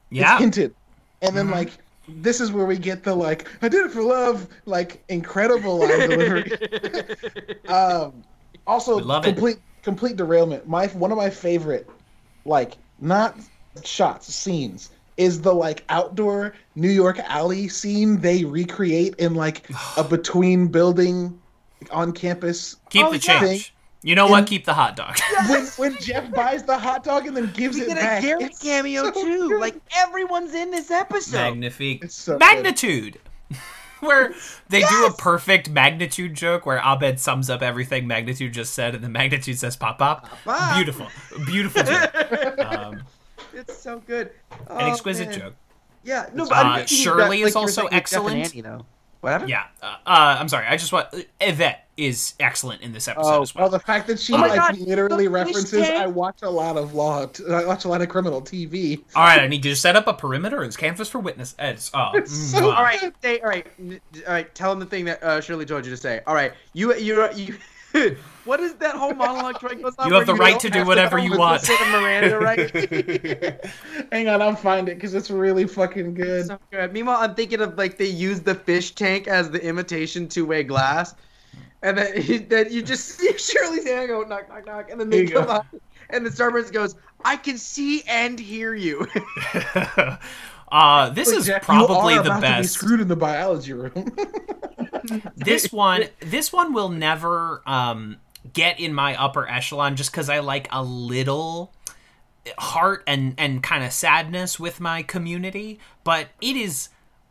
yeah, 0.09 0.23
It's 0.23 0.31
hinted. 0.31 0.75
And 1.21 1.35
then 1.35 1.49
Mhm. 1.49 1.51
like 1.51 1.79
this 2.07 2.39
is 2.41 2.51
where 2.51 2.65
we 2.65 2.77
get 2.77 3.03
the 3.03 3.15
like 3.15 3.47
I 3.63 3.69
did 3.69 3.85
it 3.85 3.91
for 3.91 4.03
love, 4.03 4.47
like 4.65 5.03
incredible 5.09 5.77
line 5.79 6.03
delivery. 6.03 6.53
um 7.67 8.23
also 8.65 8.99
We 8.99 9.03
love 9.03 9.25
it. 9.25 9.37
complete 9.37 9.57
complete 9.83 10.15
derailment. 10.15 10.67
My 10.67 10.87
one 10.87 11.11
of 11.11 11.17
my 11.17 11.29
favorite 11.29 11.93
like 12.45 12.77
not 12.99 13.39
shots, 13.83 14.33
scenes 14.33 14.89
is 15.17 15.41
the 15.41 15.53
like 15.53 15.83
outdoor 15.89 16.53
New 16.75 16.89
York 16.89 17.19
alley 17.19 17.67
scene 17.67 18.19
they 18.21 18.45
recreate 18.45 19.15
in 19.15 19.33
like 19.33 19.69
a 19.95 20.03
between 20.03 20.67
building 20.67 21.41
on 21.91 22.11
campus. 22.11 22.75
keep 22.89 23.05
Oh, 23.05 23.11
the 23.11 23.17
yeah. 23.19 23.39
change. 23.39 23.73
You 24.03 24.15
know 24.15 24.25
In- 24.25 24.31
what? 24.31 24.47
Keep 24.47 24.65
the 24.65 24.73
hot 24.73 24.95
dog. 24.95 25.17
When 25.49 25.65
when 25.77 25.95
Jeff 25.97 26.31
buys 26.31 26.63
the 26.63 26.77
hot 26.77 27.03
dog 27.03 27.25
and 27.27 27.35
then 27.35 27.51
gives 27.53 27.75
We 27.75 27.83
it 27.83 27.87
get 27.87 27.97
a 27.97 28.01
back. 28.01 28.21
Garrett 28.21 28.43
it's 28.43 28.59
cameo 28.59 29.03
so 29.05 29.11
too. 29.11 29.49
good. 29.49 29.59
Like 29.61 29.75
everyone's 29.95 30.53
in 30.53 30.71
this 30.71 30.91
episode. 30.91 31.37
Magnifique. 31.37 32.05
So 32.11 32.37
magnitude. 32.37 33.19
Where 33.99 34.33
they 34.69 34.81
do 34.81 35.05
a 35.07 35.13
perfect 35.13 35.71
magnitude 35.71 36.35
joke 36.35 36.67
where 36.67 36.77
Abed 36.79 37.19
sums 37.19 37.49
up 37.49 37.63
everything 37.63 38.05
magnitude 38.05 38.53
just 38.53 38.75
said 38.75 38.93
and 38.93 39.03
the 39.03 39.09
magnitude 39.09 39.57
says 39.57 39.75
pop 39.75 39.97
pop. 39.97 40.29
Pop. 40.45 40.75
Beautiful. 40.75 41.07
Beautiful 41.47 41.81
joke. 41.83 42.59
Um, 42.59 43.01
It's 43.53 43.75
so 43.79 43.97
good. 44.05 44.27
an 44.51 44.57
Oh, 44.69 44.91
exquisite 44.91 45.29
man. 45.29 45.39
joke. 45.39 45.55
Yeah. 46.03 46.29
No, 46.33 46.43
Uh, 46.43 46.49
but 46.49 46.65
I'm 46.65 46.85
Shirley 46.87 47.41
that, 47.41 47.47
is 47.47 47.55
like, 47.55 47.61
you 47.61 47.61
were 47.61 47.61
also 47.61 47.81
saying 47.81 47.85
with 47.85 47.91
Jeff 47.91 47.91
and 47.91 47.95
excellent. 47.95 48.45
Annie, 48.53 48.61
though. 48.61 48.85
Whatever. 49.21 49.47
Yeah. 49.47 49.63
Uh, 49.81 49.95
uh, 50.05 50.37
I'm 50.39 50.47
sorry. 50.47 50.67
I 50.67 50.77
just 50.77 50.91
want 50.93 51.07
Yvette 51.41 51.87
is 51.97 52.35
excellent 52.39 52.81
in 52.83 52.93
this 52.93 53.07
episode 53.07 53.27
Oh, 53.37 53.41
as 53.41 53.55
well. 53.55 53.63
Well, 53.63 53.71
the 53.71 53.79
fact 53.79 54.05
that 54.07 54.19
she 54.19 54.33
Oh 54.33 54.37
like 54.37 54.55
God, 54.55 54.77
literally 54.77 55.25
the 55.25 55.31
references. 55.31 55.81
I 55.89 56.05
watch 56.05 56.43
a 56.43 56.49
lot 56.49 56.77
of 56.77 56.93
law. 56.93 57.25
T- 57.25 57.43
I 57.49 57.65
watch 57.65 57.85
a 57.85 57.87
lot 57.87 58.01
of 58.01 58.09
criminal 58.09 58.41
TV. 58.41 59.03
All 59.15 59.23
right, 59.23 59.41
I 59.41 59.47
need 59.47 59.65
you 59.65 59.71
to 59.71 59.75
set 59.75 59.95
up 59.95 60.05
a 60.07 60.13
perimeter 60.13 60.63
as 60.63 60.77
canvas 60.77 61.09
for 61.09 61.19
witness. 61.19 61.55
As, 61.57 61.89
oh, 61.95 62.11
It's 62.13 62.31
so. 62.31 62.69
All 62.69 62.83
right, 62.83 62.99
say, 63.23 63.39
all 63.39 63.49
right, 63.49 63.65
n- 63.79 63.99
all 64.27 64.33
right. 64.33 64.53
Tell 64.53 64.71
him 64.71 64.79
the 64.79 64.85
thing 64.85 65.05
that 65.05 65.23
uh, 65.23 65.41
Shirley 65.41 65.65
told 65.65 65.85
you 65.85 65.91
to 65.91 65.97
say. 65.97 66.21
All 66.27 66.35
right, 66.35 66.53
you 66.73 66.93
you 66.95 67.27
you 67.33 67.57
what 68.45 68.59
is 68.59 68.73
that 68.75 68.95
whole 68.95 69.13
monologue 69.13 69.59
Troy 69.59 69.75
goes 69.75 69.95
on? 69.97 70.07
You 70.07 70.13
have 70.15 70.27
where 70.27 70.35
the 70.35 70.39
right 70.39 70.59
to 70.59 70.69
do 70.69 70.79
have 70.79 70.87
whatever 70.87 71.17
you 71.17 71.37
want. 71.37 71.61
listen 71.61 71.77
to 71.77 71.99
Miranda, 71.99 72.39
right? 72.39 73.65
Hang 74.11 74.27
on, 74.29 74.41
I'll 74.41 74.55
find 74.55 74.89
it 74.89 74.95
because 74.95 75.13
it's 75.13 75.29
really 75.29 75.65
fucking 75.65 76.13
good. 76.13 76.47
so 76.47 76.59
good. 76.71 76.93
Meanwhile, 76.93 77.17
I'm 77.19 77.35
thinking 77.35 77.61
of 77.61 77.77
like 77.77 77.97
they 77.97 78.05
use 78.05 78.41
the 78.41 78.55
fish 78.55 78.91
tank 78.95 79.27
as 79.27 79.49
the 79.49 79.63
imitation 79.63 80.27
two-way 80.27 80.63
glass, 80.63 81.15
and 81.81 81.97
then 81.97 82.21
he, 82.21 82.37
then 82.53 82.71
you 82.71 82.81
just 82.81 83.05
see 83.05 83.37
Shirley's 83.37 83.85
hand 83.85 84.09
go 84.09 84.21
knock 84.23 84.49
knock 84.49 84.65
knock, 84.65 84.91
and 84.91 84.99
then 84.99 85.09
they 85.09 85.25
come 85.25 85.45
go. 85.45 85.51
out, 85.51 85.65
and 86.09 86.25
the 86.25 86.29
Starburns 86.29 86.71
goes, 86.71 86.95
"I 87.23 87.35
can 87.35 87.57
see 87.57 88.03
and 88.03 88.39
hear 88.39 88.73
you." 88.73 89.07
Uh, 90.69 91.09
this 91.09 91.29
is 91.29 91.45
Jack, 91.45 91.63
probably 91.63 92.13
you 92.15 92.19
are 92.19 92.23
the 92.23 92.29
about 92.29 92.41
To 92.41 92.47
be 92.47 92.53
best. 92.61 92.73
screwed 92.73 92.99
in 92.99 93.07
the 93.07 93.15
biology 93.15 93.73
room. 93.73 93.93
this 95.35 95.71
one 95.71 96.05
this 96.19 96.51
one 96.51 96.73
will 96.73 96.89
never 96.89 97.61
um 97.65 98.17
get 98.53 98.79
in 98.79 98.93
my 98.93 99.15
upper 99.15 99.47
echelon 99.47 99.95
just 99.95 100.11
because 100.11 100.29
i 100.29 100.39
like 100.39 100.67
a 100.71 100.83
little 100.83 101.73
heart 102.57 103.03
and 103.07 103.33
and 103.37 103.63
kind 103.63 103.83
of 103.83 103.91
sadness 103.93 104.59
with 104.59 104.79
my 104.79 105.03
community 105.03 105.79
but 106.03 106.27
it 106.41 106.55
is 106.57 106.89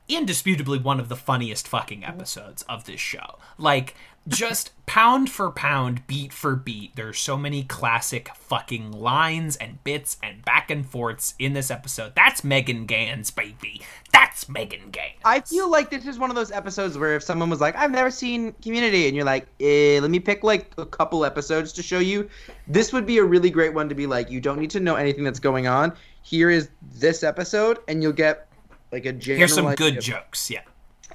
indisputably 0.09 0.79
one 0.79 1.01
of 1.01 1.09
the 1.09 1.17
funniest 1.17 1.67
fucking 1.69 2.05
episodes 2.05 2.63
of 2.63 2.85
this 2.85 3.01
show 3.01 3.39
like 3.59 3.95
just 4.29 4.73
pound 4.87 5.31
for 5.31 5.51
pound 5.51 6.07
beat 6.07 6.33
for 6.33 6.57
beat 6.57 6.95
there's 6.97 7.19
so 7.19 7.37
many 7.37 7.63
classic 7.63 8.31
fucking 8.37 8.93
lines 8.93 9.57
and 9.57 9.83
bits 9.85 10.17
and 10.23 10.45
back 10.45 10.71
and 10.71 10.87
forths 10.87 11.35
in 11.39 11.53
this 11.53 11.71
episode 11.71 12.13
that's 12.15 12.43
megan 12.43 12.87
ganz 12.87 13.31
baby 13.31 13.81
that's 14.13 14.49
megan 14.49 14.91
ganz 14.91 15.17
I 15.27 15.41
feel 15.41 15.69
like 15.69 15.91
this 15.91 16.07
is 16.07 16.21
one 16.21 16.31
of 16.31 16.37
those 16.37 16.53
episodes 16.53 16.97
where 16.97 17.17
if 17.17 17.23
someone 17.23 17.51
was 17.51 17.61
like, 17.61 17.75
"I've 17.75 17.91
never 17.91 18.13
seen 18.13 18.53
Community," 18.63 19.09
and 19.09 19.17
you're 19.17 19.25
like, 19.25 19.49
eh, 19.61 19.99
"Let 20.01 20.09
me 20.09 20.21
pick 20.21 20.45
like 20.45 20.71
a 20.79 20.87
couple 20.87 21.25
episodes 21.25 21.73
to 21.73 21.83
show 21.83 21.99
you," 21.99 22.31
this 22.69 22.93
would 22.93 23.07
be 23.07 23.19
a 23.19 23.25
really 23.25 23.51
great 23.51 23.75
one 23.75 23.89
to 23.89 23.95
be 23.95 24.07
like, 24.07 24.31
"You 24.31 24.41
don't 24.41 24.61
need 24.61 24.71
to 24.71 24.81
know 24.81 24.95
anything 24.95 25.25
that's 25.25 25.41
going 25.41 25.67
on. 25.67 25.93
Here 26.23 26.49
is 26.49 26.69
this 26.95 27.25
episode, 27.25 27.79
and 27.89 28.05
you'll 28.05 28.13
get 28.13 28.47
like 28.93 29.05
a 29.05 29.13
general." 29.13 29.39
here's 29.39 29.55
some 29.55 29.67
idea 29.67 29.91
good 29.91 30.01
jokes 30.01 30.49
yeah 30.49 30.61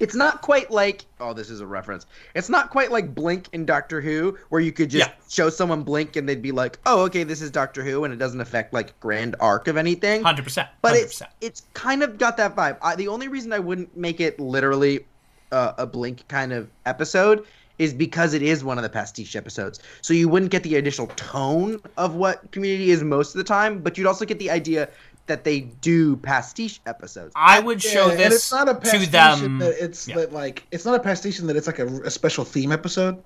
It's 0.02 0.16
not 0.16 0.42
quite 0.42 0.72
like 0.72 1.06
oh, 1.20 1.34
this 1.34 1.50
is 1.50 1.62
a 1.62 1.66
reference. 1.66 2.08
It's 2.36 2.50
not 2.50 2.72
quite 2.72 2.92
like 2.92 3.14
Blink 3.14 3.48
in 3.54 3.66
Doctor 3.66 4.02
Who, 4.02 4.38
where 4.50 4.60
you 4.60 4.72
could 4.72 4.90
just 4.90 5.08
Yeah. 5.08 5.14
show 5.30 5.50
someone 5.50 5.84
Blink 5.84 6.16
and 6.16 6.28
they'd 6.28 6.42
be 6.42 6.52
like, 6.52 6.80
"Oh, 6.86 7.04
okay, 7.04 7.24
this 7.24 7.42
is 7.42 7.52
Doctor 7.52 7.84
Who," 7.84 8.04
and 8.04 8.14
it 8.14 8.18
doesn't 8.18 8.42
affect 8.42 8.74
like 8.74 9.00
grand 9.00 9.36
arc 9.40 9.68
of 9.68 9.78
anything. 9.78 10.24
Hundred 10.24 10.44
percent. 10.44 10.70
But 10.82 10.96
it's 10.96 11.22
it's 11.40 11.64
kind 11.74 12.04
of 12.04 12.18
got 12.18 12.38
that 12.38 12.56
vibe. 12.56 12.78
I, 12.82 12.96
the 12.96 13.08
only 13.08 13.28
reason 13.28 13.54
I 13.54 13.60
wouldn't 13.60 13.96
make 13.96 14.20
it 14.20 14.40
literally 14.40 15.06
uh, 15.52 15.74
a 15.78 15.86
Blink 15.86 16.28
kind 16.28 16.52
of 16.52 16.70
episode 16.86 17.46
is 17.78 17.94
because 17.96 18.36
it 18.36 18.44
is 18.44 18.64
one 18.64 18.78
of 18.78 18.84
the 18.84 18.90
pastiche 18.90 19.36
episodes. 19.36 19.80
So 20.02 20.14
you 20.14 20.30
wouldn't 20.30 20.52
get 20.52 20.62
the 20.62 20.76
initial 20.76 21.08
tone 21.16 21.80
of 21.98 22.14
what 22.14 22.52
Community 22.52 22.92
is 22.92 23.02
most 23.04 23.34
of 23.34 23.40
the 23.40 23.44
time, 23.44 23.80
but 23.80 23.98
you'd 23.98 24.06
also 24.06 24.24
get 24.24 24.38
the 24.38 24.52
idea 24.52 24.90
that 25.32 25.46
they 25.46 25.62
do 25.62 26.18
pastiche 26.18 26.82
episodes. 26.86 27.32
I 27.38 27.62
would 27.62 27.82
show 27.82 28.10
Yeah, 28.10 28.16
this 28.16 28.34
it's 28.36 28.52
not 28.52 28.68
a 28.68 28.74
to 28.74 28.80
pastiche 28.82 29.06
in 29.06 29.12
them. 29.12 29.60
That 29.60 29.82
it's 29.82 30.06
Yeah. 30.08 30.16
that 30.18 30.34
like 30.34 30.68
it's 30.72 30.84
not 30.84 30.96
a 30.96 31.00
pastiche 31.00 31.38
that 31.40 31.56
it's 31.56 31.68
like 31.68 31.80
a, 31.80 31.88
a 32.02 32.12
special 32.12 32.44
theme 32.44 32.74
episode. 32.74 33.24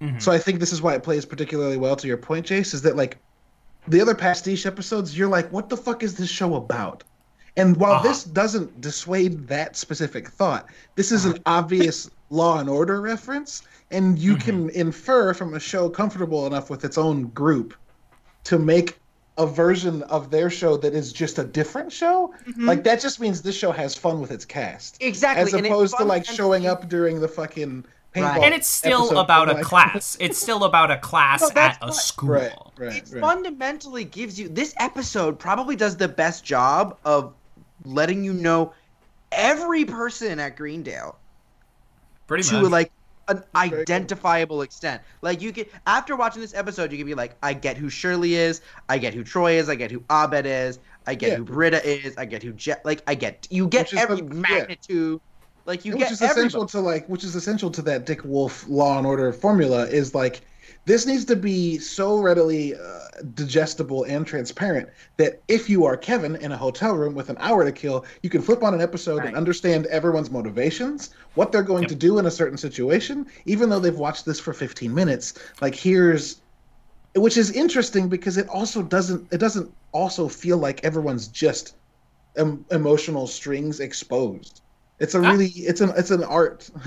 Mhm. 0.00 0.22
So 0.22 0.30
I 0.30 0.38
think 0.38 0.60
this 0.60 0.72
is 0.72 0.80
why 0.80 0.94
it 0.94 1.02
plays 1.02 1.26
particularly 1.26 1.76
well 1.76 1.96
to 1.96 2.06
your 2.06 2.16
point, 2.16 2.46
Jace, 2.46 2.72
is 2.72 2.82
that 2.82 2.94
like 2.94 3.18
the 3.88 4.00
other 4.00 4.14
pastiche 4.14 4.64
episodes, 4.64 5.18
you're 5.18 5.28
like, 5.28 5.50
what 5.50 5.68
the 5.68 5.76
fuck 5.76 6.04
is 6.04 6.14
this 6.14 6.28
show 6.30 6.54
about? 6.54 7.02
And 7.56 7.76
while 7.76 7.94
Uh-huh. 7.94 8.04
this 8.08 8.22
doesn't 8.22 8.80
dissuade 8.80 9.48
that 9.48 9.76
specific 9.76 10.28
thought, 10.28 10.66
this 10.94 11.10
is 11.10 11.24
an 11.24 11.38
obvious 11.46 12.08
Law 12.30 12.60
and 12.60 12.68
Order 12.70 13.00
reference, 13.00 13.62
and 13.90 14.16
you 14.20 14.36
Mm-hmm. 14.36 14.42
can 14.68 14.70
infer 14.70 15.34
from 15.34 15.54
a 15.54 15.58
show 15.60 15.88
comfortable 15.88 16.46
enough 16.46 16.70
with 16.70 16.84
its 16.84 16.96
own 16.96 17.24
group 17.30 17.74
to 18.44 18.56
make 18.56 18.99
a 19.40 19.46
version 19.46 20.02
of 20.04 20.30
their 20.30 20.50
show 20.50 20.76
that 20.76 20.94
is 20.94 21.12
just 21.12 21.38
a 21.38 21.44
different 21.44 21.90
show. 21.90 22.32
Mm-hmm. 22.46 22.66
Like 22.66 22.84
that 22.84 23.00
just 23.00 23.18
means 23.20 23.40
this 23.42 23.56
show 23.56 23.72
has 23.72 23.96
fun 23.96 24.20
with 24.20 24.30
its 24.30 24.44
cast, 24.44 24.98
Exactly. 25.00 25.42
as 25.42 25.54
and 25.54 25.66
opposed 25.66 25.96
to 25.96 26.04
like 26.04 26.24
showing 26.26 26.66
up 26.66 26.88
during 26.88 27.20
the 27.20 27.28
fucking 27.28 27.84
paintball. 28.14 28.22
Right. 28.22 28.42
and 28.42 28.54
it's 28.54 28.68
still 28.68 29.18
about 29.18 29.48
a 29.48 29.62
class. 29.62 30.16
It's 30.20 30.36
still 30.38 30.64
about 30.64 30.90
a 30.90 30.98
class 30.98 31.40
No, 31.40 31.48
that's 31.54 31.76
at 31.78 31.82
a 31.82 31.86
what- 31.86 31.94
school. 31.94 32.28
Right, 32.28 32.52
right, 32.76 32.96
it 32.96 33.08
right. 33.12 33.20
fundamentally 33.20 34.04
gives 34.04 34.38
you 34.38 34.48
this 34.48 34.74
episode 34.78 35.38
probably 35.38 35.74
does 35.76 35.96
the 35.96 36.08
best 36.08 36.44
job 36.44 36.98
of 37.04 37.32
letting 37.84 38.22
you 38.22 38.32
know 38.34 38.74
every 39.32 39.84
person 39.86 40.38
at 40.38 40.56
Greendale 40.56 41.16
Pretty 42.26 42.44
to 42.50 42.62
much. 42.62 42.70
like 42.70 42.92
an 43.30 43.44
identifiable 43.54 44.62
extent. 44.62 45.02
Like 45.22 45.40
you 45.40 45.52
can 45.52 45.66
after 45.86 46.16
watching 46.16 46.42
this 46.42 46.54
episode, 46.54 46.92
you 46.92 46.98
can 46.98 47.06
be 47.06 47.14
like, 47.14 47.36
I 47.42 47.52
get 47.54 47.76
who 47.76 47.88
Shirley 47.88 48.34
is, 48.34 48.60
I 48.88 48.98
get 48.98 49.14
who 49.14 49.24
Troy 49.24 49.52
is, 49.52 49.68
I 49.68 49.74
get 49.74 49.90
who 49.90 50.02
Abed 50.10 50.46
is, 50.46 50.78
I 51.06 51.14
get 51.14 51.30
Yeah. 51.30 51.36
who 51.36 51.44
Britta 51.44 51.84
is, 51.86 52.16
I 52.16 52.24
get 52.24 52.42
who 52.42 52.52
Jet. 52.52 52.84
Like 52.84 53.02
I 53.06 53.14
get 53.14 53.46
you 53.50 53.66
get 53.68 53.90
Which 53.92 54.00
every 54.00 54.16
the- 54.20 54.34
yeah. 54.34 54.40
magnitude. 54.40 55.20
Like 55.66 55.84
you 55.84 55.92
which 55.92 56.00
get 56.00 56.12
is 56.12 56.22
everybody. 56.22 56.46
essential 56.48 56.66
to 56.66 56.80
like 56.80 57.06
which 57.08 57.24
is 57.24 57.34
essential 57.34 57.70
to 57.72 57.82
that 57.82 58.06
Dick 58.06 58.24
Wolf 58.24 58.66
Law 58.68 58.98
and 58.98 59.06
Order 59.06 59.32
formula 59.32 59.84
is 59.86 60.14
like 60.14 60.40
this 60.86 61.06
needs 61.06 61.24
to 61.26 61.36
be 61.36 61.78
so 61.78 62.18
readily 62.18 62.74
uh, 62.74 62.98
digestible 63.34 64.04
and 64.04 64.26
transparent 64.26 64.88
that 65.18 65.42
if 65.46 65.68
you 65.68 65.84
are 65.84 65.96
Kevin 65.96 66.36
in 66.36 66.52
a 66.52 66.56
hotel 66.56 66.94
room 66.96 67.14
with 67.14 67.28
an 67.30 67.36
hour 67.38 67.64
to 67.64 67.70
kill, 67.72 68.04
you 68.22 68.30
can 68.30 68.40
flip 68.42 68.62
on 68.62 68.72
an 68.74 68.80
episode 68.80 69.18
Right. 69.18 69.28
and 69.28 69.36
understand 69.36 69.86
everyone's 69.86 70.30
motivations, 70.30 71.10
what 71.34 71.52
they're 71.52 71.62
going 71.62 71.82
Yep. 71.82 71.88
to 71.90 71.94
do 71.96 72.18
in 72.18 72.26
a 72.26 72.30
certain 72.30 72.56
situation, 72.58 73.26
even 73.44 73.68
though 73.68 73.78
they've 73.78 73.98
watched 73.98 74.24
this 74.24 74.40
for 74.40 74.52
15 74.52 74.92
minutes. 74.94 75.34
Like 75.60 75.74
here's 75.74 76.42
which 77.16 77.36
is 77.36 77.50
interesting 77.50 78.08
because 78.08 78.36
it 78.38 78.48
also 78.48 78.82
doesn't 78.82 79.32
it 79.32 79.38
doesn't 79.38 79.68
also 79.92 80.28
feel 80.28 80.58
like 80.58 80.82
everyone's 80.84 81.26
just 81.28 81.74
em- 82.36 82.64
emotional 82.70 83.26
strings 83.26 83.80
exposed. 83.80 84.62
It's 85.00 85.14
a 85.14 85.18
Ah. 85.18 85.30
really 85.32 85.48
it's 85.48 85.80
an 85.80 85.92
it's 85.96 86.10
an 86.12 86.24
art 86.24 86.70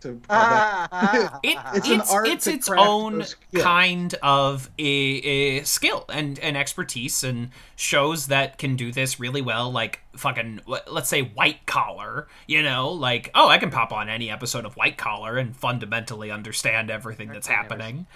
to 0.00 0.20
call 0.26 0.38
that. 0.38 1.40
It, 1.42 1.56
It's 1.56 1.78
it's 1.78 1.88
an 1.88 2.00
it's, 2.00 2.12
art 2.12 2.28
it's 2.28 2.44
to 2.44 2.52
its 2.52 2.70
own 2.70 3.24
kind 3.56 4.14
of 4.22 4.70
a, 4.78 4.82
a 4.82 5.64
skill 5.64 6.04
and, 6.08 6.38
and 6.38 6.56
expertise 6.56 7.24
and 7.24 7.50
shows 7.76 8.26
that 8.28 8.58
can 8.58 8.76
do 8.76 8.92
this 8.92 9.20
really 9.20 9.42
well 9.42 9.70
like 9.70 10.00
fucking 10.14 10.60
let's 10.66 11.08
say 11.08 11.22
white 11.22 11.64
collar 11.66 12.28
you 12.46 12.62
know 12.62 12.90
like 12.90 13.30
oh 13.34 13.48
i 13.48 13.58
can 13.58 13.70
pop 13.70 13.92
on 13.92 14.08
any 14.08 14.28
episode 14.30 14.64
of 14.64 14.76
white 14.76 14.98
collar 14.98 15.38
and 15.38 15.56
fundamentally 15.56 16.30
understand 16.30 16.90
everything 16.90 17.28
that's 17.28 17.46
happening 17.46 18.06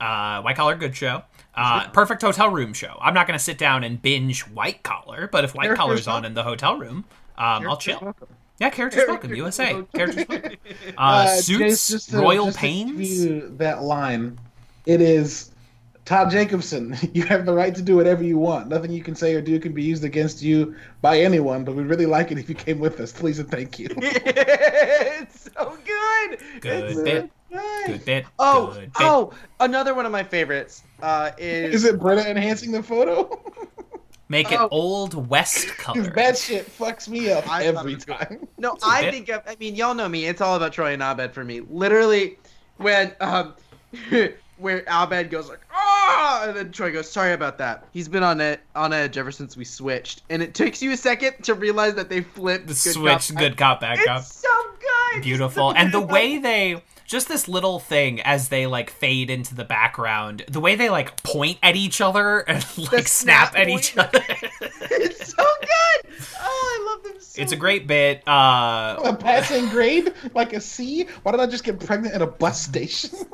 uh, 0.00 0.42
White 0.42 0.56
Collar, 0.56 0.74
good 0.74 0.96
show. 0.96 1.22
Uh, 1.54 1.88
perfect 1.90 2.22
hotel 2.22 2.48
room 2.48 2.72
show. 2.72 2.98
I'm 3.00 3.14
not 3.14 3.26
going 3.26 3.38
to 3.38 3.44
sit 3.44 3.56
down 3.56 3.84
and 3.84 4.00
binge 4.00 4.40
White 4.48 4.82
Collar, 4.82 5.28
but 5.30 5.44
if 5.44 5.54
White 5.54 5.76
Collar's 5.76 6.08
on 6.08 6.24
in 6.24 6.34
the 6.34 6.42
hotel 6.42 6.76
room, 6.76 7.04
um, 7.38 7.68
I'll 7.68 7.76
chill. 7.76 7.98
Welcome. 8.00 8.28
Yeah, 8.58 8.70
characters 8.70 9.04
welcome. 9.08 9.34
USA. 9.34 9.82
Characters 9.94 10.26
welcome. 10.28 10.52
Uh, 10.88 10.92
Uh, 10.98 11.26
suits, 11.36 11.62
Jace, 11.88 11.90
just 11.90 12.10
to- 12.10 12.18
Royal 12.18 12.46
just 12.46 12.58
to 12.58 12.62
Pains. 12.62 13.24
you 13.24 13.54
that 13.58 13.82
line. 13.82 14.38
It 14.86 15.00
is 15.00 15.50
Todd 16.04 16.30
Jacobson. 16.30 16.96
You 17.12 17.24
have 17.24 17.46
the 17.46 17.52
right 17.54 17.74
to 17.74 17.82
do 17.82 17.96
whatever 17.96 18.22
you 18.24 18.38
want. 18.38 18.68
Nothing 18.68 18.92
you 18.92 19.02
can 19.02 19.14
say 19.14 19.34
or 19.34 19.40
do 19.40 19.58
can 19.60 19.72
be 19.72 19.82
used 19.82 20.04
against 20.04 20.42
you 20.42 20.74
by 21.00 21.20
anyone. 21.20 21.64
But 21.64 21.74
we'd 21.76 21.86
really 21.86 22.06
like 22.06 22.30
it 22.32 22.38
if 22.38 22.48
you 22.48 22.54
came 22.54 22.78
with 22.80 23.00
us. 23.00 23.12
Please 23.12 23.38
and 23.38 23.50
thank 23.50 23.78
you. 23.78 23.88
it's 23.96 25.50
so 25.54 25.76
good. 25.84 26.38
Good 26.60 26.84
It's 26.90 27.00
bit. 27.02 27.30
Nice. 27.50 27.86
Good 27.86 28.04
bit. 28.04 28.24
Oh, 28.38 28.68
good 28.72 28.80
bit. 28.80 28.92
oh, 29.00 29.32
another 29.60 29.94
one 29.94 30.06
of 30.06 30.12
my 30.12 30.22
favorites 30.24 30.82
uh, 31.02 31.30
is, 31.36 31.74
Is 31.74 31.84
it 31.84 32.00
Britta 32.00 32.28
enhancing 32.30 32.72
the 32.72 32.82
photo? 32.82 33.28
Make 34.32 34.50
it 34.50 34.58
oh. 34.58 34.68
old 34.70 35.28
West 35.28 35.66
Because 35.76 35.76
color. 35.94 36.10
that 36.14 36.36
shit 36.38 36.66
fucks 36.78 37.06
me 37.06 37.30
up 37.30 37.46
I 37.48 37.64
every 37.64 37.92
it 37.92 37.94
was 37.96 38.04
good. 38.06 38.16
time. 38.16 38.48
No, 38.58 38.72
a 38.72 38.76
I 38.82 39.02
bit. 39.02 39.14
think 39.14 39.28
of, 39.28 39.42
I 39.46 39.56
mean 39.60 39.76
y'all 39.76 39.94
know 39.94 40.08
me. 40.08 40.24
It's 40.24 40.40
all 40.40 40.56
about 40.56 40.72
Troy 40.72 40.94
and 40.94 41.02
Abed 41.02 41.32
for 41.34 41.44
me. 41.44 41.60
Literally, 41.60 42.38
when 42.78 43.12
um, 43.20 43.54
where 44.56 44.84
Abed 44.88 45.28
goes 45.30 45.48
like 45.50 45.60
ah, 45.70 46.44
and 46.48 46.56
then 46.56 46.72
Troy 46.72 46.92
goes 46.92 47.10
sorry 47.10 47.34
about 47.34 47.58
that. 47.58 47.86
He's 47.92 48.08
been 48.08 48.22
on 48.22 48.40
it 48.40 48.60
on 48.74 48.92
edge 48.92 49.18
ever 49.18 49.30
since 49.30 49.56
we 49.56 49.64
switched, 49.66 50.22
and 50.30 50.42
it 50.42 50.54
takes 50.54 50.82
you 50.82 50.92
a 50.92 50.96
second 50.96 51.42
to 51.44 51.52
realize 51.54 51.94
that 51.94 52.08
they 52.08 52.22
flipped 52.22 52.66
the 52.68 52.72
good 52.72 52.94
switch, 52.94 53.28
cop- 53.28 53.38
good 53.38 53.56
cop, 53.58 53.80
bad 53.80 53.98
It's 53.98 54.06
cop. 54.06 54.22
so 54.22 54.48
good. 55.12 55.22
Beautiful. 55.22 55.74
And 55.74 55.92
the 55.92 56.00
way 56.00 56.38
they 56.38 56.82
just 57.12 57.28
this 57.28 57.46
little 57.46 57.78
thing 57.78 58.22
as 58.22 58.48
they 58.48 58.66
like 58.66 58.90
fade 58.90 59.28
into 59.28 59.54
the 59.54 59.64
background, 59.64 60.44
the 60.48 60.60
way 60.60 60.74
they 60.74 60.88
like 60.88 61.22
point 61.22 61.58
at 61.62 61.76
each 61.76 62.00
other 62.00 62.38
and 62.48 62.64
like 62.90 63.06
snap, 63.06 63.52
snap 63.52 63.54
at 63.54 63.68
each 63.68 63.96
other. 63.98 64.24
it's 64.60 65.28
so 65.28 65.44
good. 65.60 66.12
Oh, 66.40 66.80
I 66.80 66.94
love 66.94 67.04
them 67.04 67.20
so. 67.20 67.42
it's 67.42 67.52
a 67.52 67.56
great 67.56 67.86
bit. 67.86 68.26
Uh 68.26 68.98
A 69.04 69.14
passing 69.14 69.68
grade 69.68 70.14
like 70.34 70.54
a 70.54 70.60
C. 70.60 71.06
Why 71.22 71.32
did 71.32 71.40
I 71.40 71.46
just 71.46 71.64
get 71.64 71.78
pregnant 71.78 72.14
at 72.14 72.22
a 72.22 72.26
bus 72.26 72.62
station? 72.62 73.10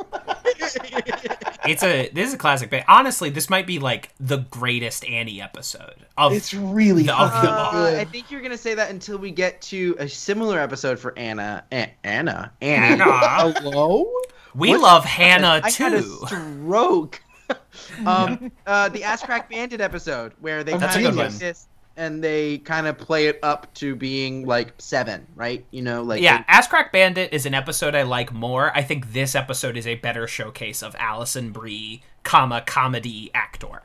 it's 1.67 1.83
a 1.83 2.09
this 2.11 2.29
is 2.29 2.35
a 2.35 2.39
classic 2.39 2.71
bit. 2.71 2.85
Honestly, 2.89 3.31
this 3.31 3.49
might 3.51 3.67
be 3.67 3.79
like 3.79 4.11
the 4.21 4.39
greatest 4.51 5.05
Annie 5.05 5.41
episode 5.41 6.07
of 6.17 6.33
it's 6.33 6.53
really 6.55 7.05
The- 7.05 7.13
fucking 7.13 7.51
Uh, 7.51 7.71
good. 7.73 7.95
I 7.99 8.05
think 8.05 8.31
you're 8.31 8.41
gonna 8.43 8.59
say 8.59 8.75
that 8.75 8.91
until 8.91 9.19
we 9.19 9.31
get 9.31 9.61
to 9.63 9.97
a 9.99 10.09
similar 10.09 10.59
episode 10.61 10.99
for 10.99 11.17
Anna. 11.19 11.65
A- 11.73 11.93
Anna. 12.05 12.53
Anna. 12.61 13.05
Anna. 13.05 13.53
Hello? 13.61 14.07
We 14.55 14.71
What- 14.71 14.81
love 14.81 15.05
Hannah 15.05 15.61
I 15.65 15.71
had 15.71 15.95
a 15.95 16.03
too. 16.03 16.21
stroke. 16.27 17.21
um, 18.07 18.53
uh, 18.67 18.89
the 18.91 19.05
Ass 19.05 19.23
Crack 19.23 19.49
Bandit 19.51 19.81
episode 19.81 20.33
where 20.41 20.63
they 20.65 20.77
that's 20.77 20.95
kind 20.95 21.07
of 21.07 21.15
good 21.15 21.19
take 21.19 21.31
one. 21.31 21.39
this 21.39 21.67
and 21.99 22.23
they 22.25 22.59
kind 22.59 22.87
of 22.87 22.97
play 22.97 23.27
it 23.27 23.39
up 23.43 23.75
to 23.75 23.95
being 23.97 24.47
like 24.47 24.73
seven, 24.79 25.27
right? 25.35 25.65
You 25.73 25.83
know, 25.83 26.03
like 26.03 26.23
Yeah, 26.23 26.45
Ass 26.49 26.69
Crack 26.69 26.93
Bandit 26.93 27.33
is 27.33 27.45
an 27.45 27.53
episode 27.55 27.95
I 27.95 28.03
like 28.03 28.33
more. 28.33 28.75
I 28.75 28.83
think 28.83 29.13
this 29.13 29.35
episode 29.35 29.77
is 29.77 29.87
a 29.87 29.97
better 29.97 30.27
showcase 30.27 30.83
of 30.83 30.95
Alison 30.99 31.51
Brie, 31.51 32.03
comma 32.23 32.63
comedy 32.65 33.31
actor. 33.35 33.83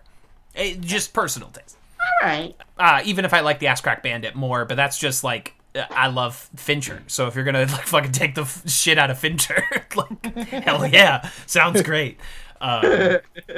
Eh, 0.56 0.76
just 0.80 1.14
personal 1.14 1.50
taste. 1.50 1.76
all 2.22 2.30
right. 2.30 2.56
Uh, 2.78 3.02
even 3.04 3.26
if 3.26 3.34
I 3.34 3.40
like 3.40 3.60
the 3.60 3.68
Ass 3.68 3.82
Crack 3.82 4.04
Bandit 4.04 4.36
more, 4.36 4.64
but 4.66 4.76
that's 4.76 5.00
just 5.00 5.24
like 5.24 5.56
uh, 5.76 5.84
I 5.90 6.08
love 6.08 6.50
Fincher. 6.56 7.02
So 7.08 7.28
if 7.28 7.36
you're 7.36 7.44
gonna 7.46 7.60
like 7.72 7.88
fucking 7.88 8.12
take 8.12 8.36
the 8.36 8.42
f- 8.42 8.70
shit 8.70 8.98
out 9.00 9.10
of 9.10 9.18
Fincher, 9.18 9.64
like 9.96 10.26
hell 10.48 10.86
yeah, 10.88 11.30
sounds 11.48 11.82
great. 11.82 12.20
Um, 12.64 12.82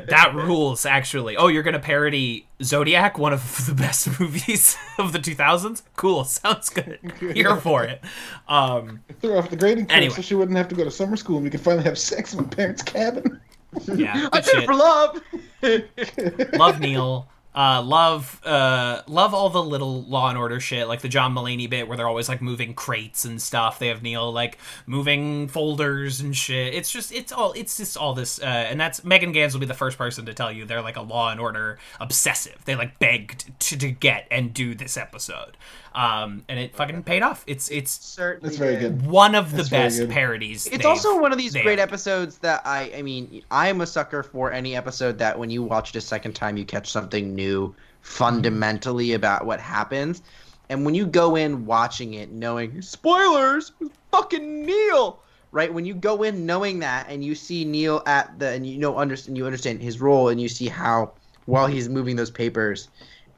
that 0.08 0.32
rules, 0.34 0.84
actually. 0.84 1.38
Oh, 1.38 1.46
you're 1.48 1.62
gonna 1.62 1.80
parody 1.80 2.48
Zodiac, 2.64 3.20
one 3.20 3.34
of 3.34 3.66
the 3.68 3.76
best 3.76 4.20
movies 4.20 4.76
of 4.98 5.14
the 5.14 5.20
2000s? 5.20 5.84
Cool, 5.96 6.24
sounds 6.24 6.70
good. 6.70 6.98
Here 7.20 7.56
for 7.58 7.84
it. 7.84 8.02
Um, 8.48 9.04
Threw 9.22 9.38
off 9.38 9.52
the 9.52 9.58
grading 9.58 9.86
curve 9.86 9.96
Anyway. 9.98 10.16
so 10.16 10.22
she 10.24 10.34
wouldn't 10.34 10.58
have 10.58 10.68
to 10.70 10.76
go 10.76 10.84
to 10.84 10.90
summer 10.92 11.18
school 11.18 11.36
and 11.38 11.44
we 11.44 11.52
could 11.52 11.62
finally 11.62 11.84
have 11.84 12.00
sex 12.00 12.34
in 12.34 12.42
my 12.42 12.48
parents' 12.50 12.82
cabin. 12.82 13.40
yeah, 13.94 14.28
I 14.34 14.42
did 14.42 14.56
it 14.56 14.66
for 14.66 14.74
love. 14.74 15.22
love 16.58 16.80
Neil. 16.80 17.28
Uh, 17.56 17.82
love, 17.82 18.42
uh, 18.44 19.02
love 19.08 19.34
all 19.34 19.50
the 19.50 19.64
little 19.64 20.04
Law 20.04 20.28
and 20.28 20.38
Order 20.38 20.60
shit, 20.60 20.90
like 20.90 21.00
the 21.00 21.08
John 21.08 21.34
Mulaney 21.34 21.70
bit 21.70 21.88
where 21.88 21.96
they're 21.96 22.08
always 22.08 22.28
like 22.28 22.42
moving 22.42 22.74
crates 22.74 23.24
and 23.24 23.42
stuff. 23.42 23.80
They 23.80 23.88
have 23.88 24.04
Neil 24.04 24.30
like 24.34 24.58
moving 24.86 25.48
folders 25.48 26.20
and 26.20 26.36
shit. 26.36 26.74
It's 26.74 26.92
just, 26.92 27.14
it's 27.14 27.32
all, 27.32 27.54
it's 27.54 27.78
just 27.78 27.96
all 27.96 28.14
this, 28.14 28.40
uh, 28.42 28.44
and 28.44 28.78
that's 28.78 29.06
Megan 29.06 29.32
Ganz 29.32 29.54
will 29.54 29.62
be 29.62 29.66
the 29.66 29.74
first 29.74 29.98
person 29.98 30.26
to 30.26 30.34
tell 30.34 30.52
you 30.52 30.66
they're 30.66 30.82
like 30.82 30.98
a 30.98 31.02
Law 31.02 31.32
and 31.32 31.40
Order 31.40 31.80
obsessive. 32.02 32.66
They 32.66 32.76
like 32.76 33.00
begged 33.00 33.58
to, 33.62 33.78
to 33.78 33.90
get 33.90 34.28
and 34.30 34.54
do 34.54 34.76
this 34.76 34.98
episode, 34.98 35.56
um, 35.96 36.44
and 36.50 36.60
it 36.60 36.76
fucking 36.76 37.04
paid 37.04 37.24
off. 37.24 37.44
It's, 37.48 37.72
it's 37.72 37.92
Certainly, 37.92 38.50
That's 38.50 38.58
very 38.60 38.76
good. 38.76 39.06
one 39.06 39.34
of 39.34 39.52
the 39.52 39.58
That's 39.58 39.70
very 39.70 39.84
best 39.84 40.10
parodies. 40.10 40.68
It's 40.68 40.86
also 40.86 41.20
one 41.20 41.32
of 41.32 41.38
these 41.38 41.54
great 41.54 41.80
have. 41.80 41.88
episodes 41.90 42.38
that 42.40 42.62
I 42.66 42.92
I 42.98 43.02
mean, 43.02 43.42
I 43.50 43.70
am 43.70 43.80
a 43.82 43.88
sucker 43.88 44.22
for 44.22 44.52
any 44.52 44.76
episode 44.76 45.18
that 45.20 45.40
when 45.40 45.50
you 45.50 45.64
watch 45.64 45.90
it 45.92 45.96
a 45.96 46.02
second 46.02 46.34
time 46.34 46.58
you 46.58 46.66
catch 46.66 46.92
something 46.92 47.34
new 47.34 47.74
fundamentally 48.02 49.14
about 49.14 49.46
what 49.46 49.60
happens. 49.60 50.22
And 50.70 50.84
when 50.86 50.96
you 50.96 51.06
go 51.06 51.36
in 51.36 51.66
watching 51.66 52.16
it 52.16 52.32
knowing 52.32 52.82
spoilers, 52.82 53.72
fucking 54.12 54.66
Neil, 54.66 55.20
right? 55.52 55.74
When 55.74 55.86
you 55.86 55.94
go 55.94 56.24
in 56.24 56.46
knowing 56.46 56.80
that 56.80 57.08
and 57.08 57.24
you 57.24 57.36
see 57.36 57.64
Neil 57.64 58.04
at 58.06 58.38
the 58.38 58.50
and 58.50 58.68
you 58.68 58.78
know 58.78 58.98
understand 58.98 59.38
you 59.38 59.46
understand 59.46 59.82
his 59.82 60.02
role 60.02 60.28
and 60.30 60.42
you 60.42 60.50
see 60.50 60.68
how 60.68 61.12
while 61.46 61.68
he's 61.68 61.88
moving 61.88 62.16
those 62.16 62.32
papers 62.32 62.90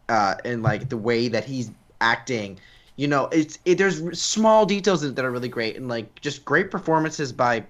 uh 0.10 0.36
and 0.46 0.64
like 0.64 0.88
the 0.90 0.98
way 0.98 1.28
that 1.28 1.44
he's 1.44 1.70
acting 2.02 2.60
you 2.96 3.08
know 3.08 3.26
it's 3.32 3.60
it, 3.66 3.78
there's 3.78 4.20
small 4.20 4.66
details 4.66 5.02
that 5.02 5.24
are 5.26 5.32
really 5.32 5.50
great 5.50 5.76
and 5.76 5.88
like 5.88 6.20
just 6.22 6.44
great 6.46 6.70
performances 6.72 7.32
by 7.32 7.64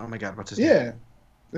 oh 0.00 0.06
my 0.06 0.18
god 0.18 0.36
what's 0.36 0.50
his 0.50 0.58
name 0.58 0.68
Yeah. 0.68 0.92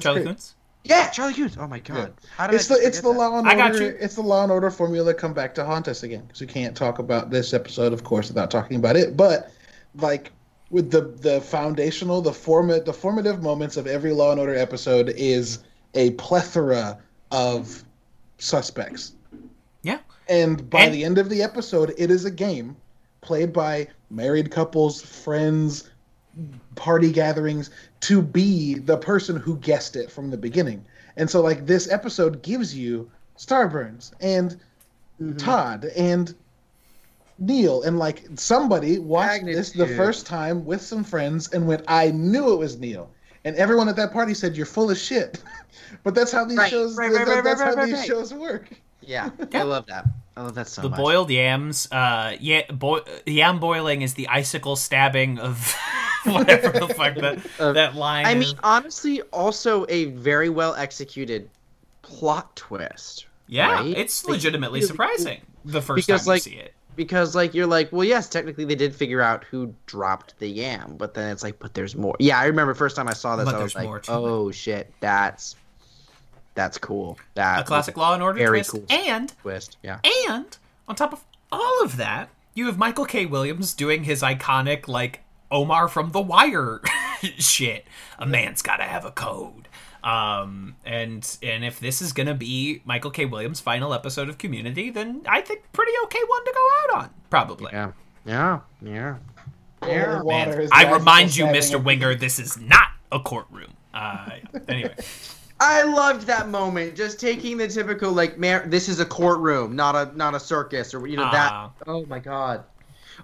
Charley 0.00 0.20
great. 0.20 0.26
Koontz. 0.26 0.54
yeah 0.84 1.08
charley 1.10 1.34
Koontz. 1.34 1.56
oh 1.58 1.66
my 1.66 1.78
god 1.80 2.12
how 2.36 2.46
did 2.46 2.54
It's 2.56 2.70
I 2.70 2.74
the 2.76 2.86
it's 2.86 3.00
the 3.00 3.12
that? 3.12 3.18
law 3.18 3.38
and 3.38 3.48
I 3.48 3.54
got 3.54 3.72
order 3.72 3.84
you. 3.84 3.96
it's 4.00 4.14
the 4.16 4.22
law 4.22 4.42
and 4.42 4.52
order 4.52 4.70
formula 4.70 5.14
come 5.14 5.32
back 5.34 5.54
to 5.56 5.64
haunt 5.64 5.88
us 5.88 6.02
again 6.02 6.22
because 6.26 6.40
we 6.40 6.46
can't 6.46 6.76
talk 6.76 6.98
about 6.98 7.30
this 7.30 7.52
episode, 7.54 7.92
of 7.92 8.04
course, 8.04 8.28
without 8.28 8.50
talking 8.50 8.76
about 8.76 8.96
it. 8.96 9.16
But 9.16 9.50
like 9.96 10.32
with 10.70 10.90
the 10.90 11.02
the 11.02 11.40
foundational, 11.40 12.20
the 12.20 12.32
format, 12.32 12.84
the 12.84 12.92
formative 12.92 13.42
moments 13.42 13.76
of 13.76 13.86
every 13.86 14.12
Law 14.12 14.30
and 14.32 14.38
Order 14.40 14.54
episode 14.54 15.10
is 15.16 15.60
a 15.94 16.10
plethora 16.12 16.98
of 17.32 17.82
suspects. 18.38 19.12
Yeah. 19.86 19.98
And 20.28 20.68
by 20.68 20.82
And- 20.82 20.94
the 20.94 21.04
end 21.04 21.18
of 21.18 21.28
the 21.28 21.42
episode, 21.42 21.94
it 21.96 22.10
is 22.10 22.24
a 22.24 22.30
game 22.30 22.76
played 23.20 23.52
by 23.52 23.86
married 24.10 24.50
couples, 24.50 25.00
friends, 25.00 25.88
party 26.74 27.12
gatherings 27.12 27.70
to 28.00 28.20
be 28.20 28.74
the 28.74 28.96
person 28.96 29.36
who 29.36 29.56
guessed 29.58 29.94
it 29.94 30.10
from 30.10 30.30
the 30.30 30.36
beginning. 30.36 30.84
And 31.16 31.30
so, 31.30 31.40
like, 31.40 31.66
this 31.66 31.88
episode 31.88 32.42
gives 32.42 32.76
you 32.76 33.08
Starburns 33.38 34.12
and 34.20 34.56
mm-hmm. 35.20 35.36
Todd 35.36 35.84
and 35.96 36.34
Neil 37.38 37.82
and 37.82 37.98
like 37.98 38.24
somebody 38.34 38.98
watched 38.98 39.44
this 39.44 39.70
the 39.70 39.86
first 39.86 40.26
time 40.26 40.64
with 40.64 40.80
some 40.82 41.04
friends 41.04 41.52
and 41.52 41.66
went, 41.68 41.84
I 41.86 42.10
knew 42.10 42.52
it 42.52 42.56
was 42.56 42.78
Neil. 42.78 43.08
And 43.44 43.54
everyone 43.56 43.88
at 43.88 43.96
that 43.96 44.12
party 44.12 44.34
said, 44.34 44.56
You're 44.56 44.66
full 44.66 44.90
of 44.90 44.98
shit. 44.98 45.42
but 46.02 46.14
that's 46.14 46.32
how 46.32 46.44
these 46.44 46.58
Right, 46.58 46.70
shows 46.70 46.96
right, 46.96 47.12
right, 47.12 47.26
that- 47.26 47.34
right, 47.34 47.44
that's 47.44 47.60
right, 47.60 47.68
how 47.68 47.74
right, 47.76 47.86
these 47.86 47.98
right. 47.98 48.08
shows 48.08 48.34
work. 48.34 48.68
Yeah 49.00 49.30
Yeah. 49.52 49.60
i 49.60 49.62
love 49.62 49.86
that 49.86 50.04
i 50.36 50.42
love 50.42 50.54
that 50.54 50.68
so 50.68 50.82
the 50.82 50.88
much 50.90 50.98
boiled 50.98 51.30
yams 51.30 51.88
uh 51.92 52.36
yeah 52.40 52.62
bo- 52.72 53.04
yam 53.26 53.58
boiling 53.60 54.02
is 54.02 54.14
the 54.14 54.28
icicle 54.28 54.76
stabbing 54.76 55.38
of 55.38 55.74
whatever 56.24 56.70
the 56.70 56.88
fuck 56.94 57.14
that 57.16 57.38
Of- 57.58 57.74
that 57.74 57.94
line 57.94 58.26
i 58.26 58.32
is. 58.32 58.38
mean 58.52 58.58
honestly 58.62 59.22
also 59.32 59.86
a 59.88 60.06
very 60.06 60.48
well 60.48 60.74
executed 60.74 61.48
plot 62.02 62.54
twist 62.56 63.26
yeah 63.48 63.74
right? 63.74 63.96
it's 63.96 64.24
Like, 64.24 64.32
legitimately 64.34 64.80
because- 64.80 64.88
surprising 64.88 65.40
the 65.64 65.82
first 65.82 66.06
because, 66.06 66.22
time 66.24 66.28
like, 66.28 66.46
you 66.46 66.52
see 66.52 66.58
it 66.58 66.72
because 66.94 67.34
like 67.34 67.52
you're 67.54 67.66
like 67.66 67.92
well 67.92 68.04
yes 68.04 68.28
technically 68.28 68.64
they 68.64 68.74
did 68.76 68.94
figure 68.94 69.20
out 69.20 69.44
who 69.44 69.74
dropped 69.86 70.38
the 70.38 70.48
yam 70.48 70.94
but 70.96 71.12
then 71.14 71.30
it's 71.30 71.42
like 71.42 71.58
but 71.58 71.74
there's 71.74 71.94
more 71.96 72.14
yeah 72.20 72.38
i 72.38 72.46
remember 72.46 72.72
first 72.72 72.96
time 72.96 73.08
i 73.08 73.12
saw 73.12 73.36
this 73.36 73.44
But 73.44 73.54
i 73.56 73.62
was 73.62 73.74
like 73.74 73.84
more 73.84 73.98
to 74.00 74.12
oh 74.12 74.50
shit 74.50 74.92
that's 75.00 75.56
that's 76.56 76.78
cool. 76.78 77.18
That 77.34 77.60
a 77.60 77.64
classic 77.64 77.96
law 77.96 78.14
and 78.14 78.22
order 78.22 78.38
very 78.38 78.58
twist 78.58 78.70
cool. 78.72 78.84
and 78.88 79.32
twist 79.42 79.76
yeah. 79.82 80.00
and 80.28 80.56
on 80.88 80.96
top 80.96 81.12
of 81.12 81.24
all 81.52 81.82
of 81.84 81.96
that 81.98 82.28
you 82.54 82.66
have 82.66 82.78
michael 82.78 83.04
k. 83.04 83.26
Williams 83.26 83.74
doing 83.74 84.02
his 84.02 84.22
iconic 84.22 84.88
like 84.88 85.20
omar 85.52 85.86
from 85.86 86.10
the 86.10 86.20
wire 86.20 86.80
shit. 87.38 87.86
A 88.18 88.26
man's 88.26 88.62
gotta 88.62 88.82
have 88.82 89.04
a 89.04 89.12
code. 89.12 89.68
Um 90.02 90.74
and 90.84 91.38
and 91.42 91.64
if 91.64 91.78
this 91.78 92.02
is 92.02 92.12
gonna 92.12 92.34
be 92.34 92.82
michael 92.84 93.12
k. 93.12 93.24
Williams 93.26 93.60
final 93.60 93.94
episode 93.94 94.28
of 94.28 94.38
community 94.38 94.90
then 94.90 95.22
i 95.28 95.40
think 95.40 95.62
pretty 95.72 95.92
okay 96.04 96.22
one 96.26 96.44
to 96.44 96.52
go 96.52 96.68
out 96.96 97.02
on 97.02 97.10
probably. 97.30 97.70
Yeah. 97.72 97.92
Yeah. 98.24 98.60
Yeah. 98.82 99.16
Boiled 99.80 100.26
Man, 100.26 100.48
water 100.48 100.68
I 100.72 100.92
remind 100.92 101.36
you, 101.36 101.44
Mr. 101.44 101.82
Winger, 101.82 102.14
this 102.14 102.38
is 102.38 102.58
not 102.58 102.88
a 103.12 103.20
courtroom. 103.20 103.72
Uh, 103.92 104.30
anyway, 104.68 104.94
I 105.58 105.82
loved 105.84 106.26
that 106.26 106.48
moment. 106.48 106.96
Just 106.96 107.18
taking 107.18 107.56
the 107.56 107.68
typical 107.68 108.12
like, 108.12 108.38
man, 108.38 108.68
this 108.68 108.88
is 108.88 109.00
a 109.00 109.06
courtroom, 109.06 109.74
not 109.76 109.94
a 109.96 110.16
not 110.16 110.34
a 110.34 110.40
circus, 110.40 110.92
or 110.94 111.06
you 111.06 111.16
know 111.16 111.24
Ah. 111.32 111.72
that. 111.78 111.88
Oh 111.90 112.04
my 112.06 112.18
god. 112.18 112.64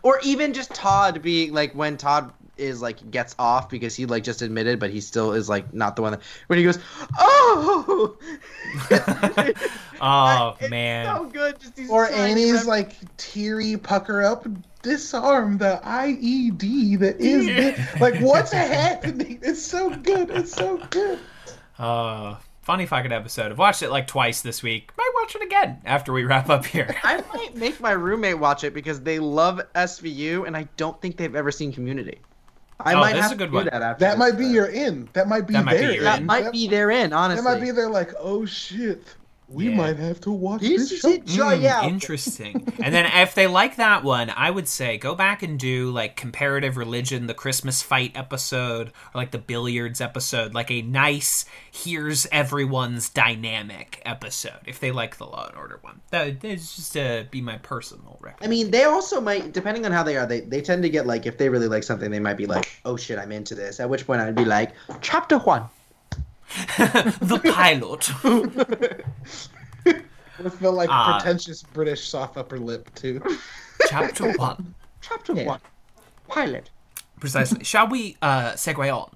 Or 0.03 0.19
even 0.23 0.55
just 0.55 0.75
Todd 0.75 1.21
being 1.21 1.53
like 1.53 1.75
when 1.75 1.99
Todd 1.99 2.33
is 2.57 2.81
like 2.81 3.11
gets 3.11 3.35
off 3.39 3.69
because 3.69 3.95
he 3.95 4.07
like 4.07 4.25
just 4.25 4.41
admitted, 4.41 4.79
but 4.81 4.89
he 4.91 5.01
still 5.03 5.33
is 5.33 5.49
like 5.49 5.75
not 5.75 5.97
the 5.97 6.03
one 6.03 6.13
that 6.13 6.23
when 6.47 6.59
he 6.59 6.65
goes, 6.65 6.79
oh. 7.19 8.17
oh 10.01 10.57
It's 10.61 10.71
man, 10.71 11.05
so 11.15 11.25
good. 11.27 11.61
Just 11.61 11.77
these 11.77 11.91
Or 11.91 12.07
tiny 12.09 12.31
Annie's 12.33 12.53
rep- 12.55 12.67
like 12.67 13.17
teary 13.19 13.77
pucker 13.77 14.23
up, 14.23 14.47
disarm 14.83 15.59
the 15.59 15.81
IED 15.85 16.99
that 17.01 17.21
is 17.21 17.47
the-" 17.47 17.99
like 18.01 18.19
what's 18.21 18.53
happening? 18.53 19.39
It's 19.43 19.63
so 19.63 19.91
good. 19.91 20.31
It's 20.31 20.53
so 20.53 20.79
good. 20.91 21.19
Uh, 21.79 22.37
funny 22.63 22.87
fucking 22.87 23.13
episode. 23.13 23.51
I've 23.53 23.59
watched 23.59 23.83
it 23.83 23.91
like 23.91 24.07
twice 24.07 24.41
this 24.43 24.63
week. 24.63 24.91
Might 24.97 25.11
watch 25.15 25.35
it 25.35 25.43
again 25.43 25.81
after 25.85 26.13
we 26.13 26.25
wrap 26.25 26.49
up 26.49 26.65
here. 26.65 26.95
I 27.05 27.23
might 27.35 27.57
make 27.57 27.81
my 27.81 27.93
roommate 27.93 28.39
watch 28.39 28.65
it 28.65 28.75
because 28.75 29.01
they 29.01 29.19
love 29.19 29.61
SVU, 29.75 30.47
and 30.47 30.57
I 30.57 30.69
don't 30.77 31.01
think 31.01 31.17
they've 31.17 31.35
ever 31.35 31.51
seen 31.51 31.73
Community. 31.73 32.19
I 32.81 32.95
Oh, 32.95 33.01
might 33.01 33.13
this 33.13 33.25
is 33.27 33.31
have 33.31 33.33
a 33.33 33.37
good 33.37 33.45
to 33.47 33.51
do 33.51 33.57
one. 33.57 33.65
that 33.67 33.83
after. 33.83 34.01
That 34.05 34.11
this, 34.13 34.19
might 34.19 34.37
be 34.39 34.45
but- 34.47 34.53
your 34.55 34.67
in. 34.67 35.09
That 35.13 35.29
might 35.29 35.47
be 35.47 35.53
That 35.55 35.65
might 35.65 35.73
be 35.75 35.79
their 35.87 35.93
your 35.93 36.03
That 36.05 36.23
might 36.25 36.51
be 36.53 36.67
their 36.69 36.91
in. 36.91 37.13
Honestly, 37.13 37.45
That 37.45 37.51
might 37.59 37.61
be 37.61 37.71
their 37.71 37.89
like, 37.89 38.11
oh 38.19 38.45
shit, 38.45 39.05
we 39.53 39.69
Yeah. 39.69 39.77
might 39.77 39.97
have 39.99 40.21
to 40.23 40.31
watch 40.31 40.61
This 40.63 40.89
this 40.91 40.93
is 40.93 41.01
show. 41.01 41.09
it. 41.11 41.27
Mm. 41.27 41.85
Interesting. 41.89 42.67
and 42.83 42.95
then 42.95 43.07
if 43.07 43.35
they 43.35 43.47
like 43.47 43.77
that 43.77 44.03
one, 44.05 44.31
I 44.31 44.51
would 44.51 44.69
say 44.69 44.97
go 44.99 45.15
back 45.15 45.43
and 45.43 45.59
do 45.59 45.91
like 45.91 46.17
comparative 46.17 46.77
religion, 46.77 47.27
the 47.27 47.35
Christmas 47.35 47.83
fight 47.83 48.13
episode, 48.15 48.89
or 48.89 48.93
like 49.21 49.31
the 49.31 49.39
billiards 49.39 50.01
episode, 50.01 50.55
like 50.55 50.71
a 50.71 50.83
nice 50.83 51.45
here's 51.71 52.27
everyone's 52.33 53.09
dynamic 53.09 54.01
episode. 54.05 54.61
If 54.67 54.81
they 54.81 54.91
like 54.93 55.17
the 55.17 55.25
Law 55.27 55.47
and 55.49 55.57
Order 55.57 55.79
one, 55.83 56.01
that 56.11 56.45
is 56.45 56.75
just 56.77 56.97
uh, 56.97 57.25
be 57.31 57.41
my 57.41 57.59
personal 57.59 58.19
recommendation. 58.21 58.45
I 58.45 58.49
mean, 58.65 58.71
they 58.71 58.85
also 58.85 59.21
might, 59.21 59.53
depending 59.53 59.85
on 59.87 59.93
how 59.93 60.03
they 60.03 60.17
are, 60.17 60.27
they, 60.27 60.41
they 60.41 60.61
tend 60.61 60.83
to 60.83 60.89
get 60.91 61.07
like, 61.07 61.27
if 61.27 61.39
they 61.39 61.49
really 61.49 61.69
like 61.69 61.83
something, 61.83 62.11
they 62.11 62.21
might 62.21 62.37
be 62.37 62.47
like, 62.47 62.69
oh 62.85 62.97
shit, 62.97 63.19
I'm 63.19 63.33
into 63.33 63.55
this. 63.55 63.81
At 63.81 63.89
which 63.91 64.07
point 64.07 64.21
I'd 64.21 64.35
be 64.35 64.45
like, 64.45 64.73
chapter 65.01 65.39
one. 65.39 65.65
the 66.79 67.41
pilot. 67.55 68.11
With 70.43 70.59
the 70.61 70.71
like 70.71 70.89
Ah. 70.91 71.19
pretentious 71.21 71.63
British 71.63 72.09
soft 72.09 72.37
upper 72.37 72.59
lip 72.59 72.93
too. 72.95 73.23
Chapter 73.89 74.33
one. 74.39 74.75
Chapter 75.01 75.35
Yeah. 75.35 75.45
one. 75.47 75.61
Pilot. 76.29 76.71
Precisely. 77.21 77.63
Shall 77.65 77.87
we 77.89 78.17
uh, 78.23 78.53
segue 78.53 78.93
on? 78.95 79.11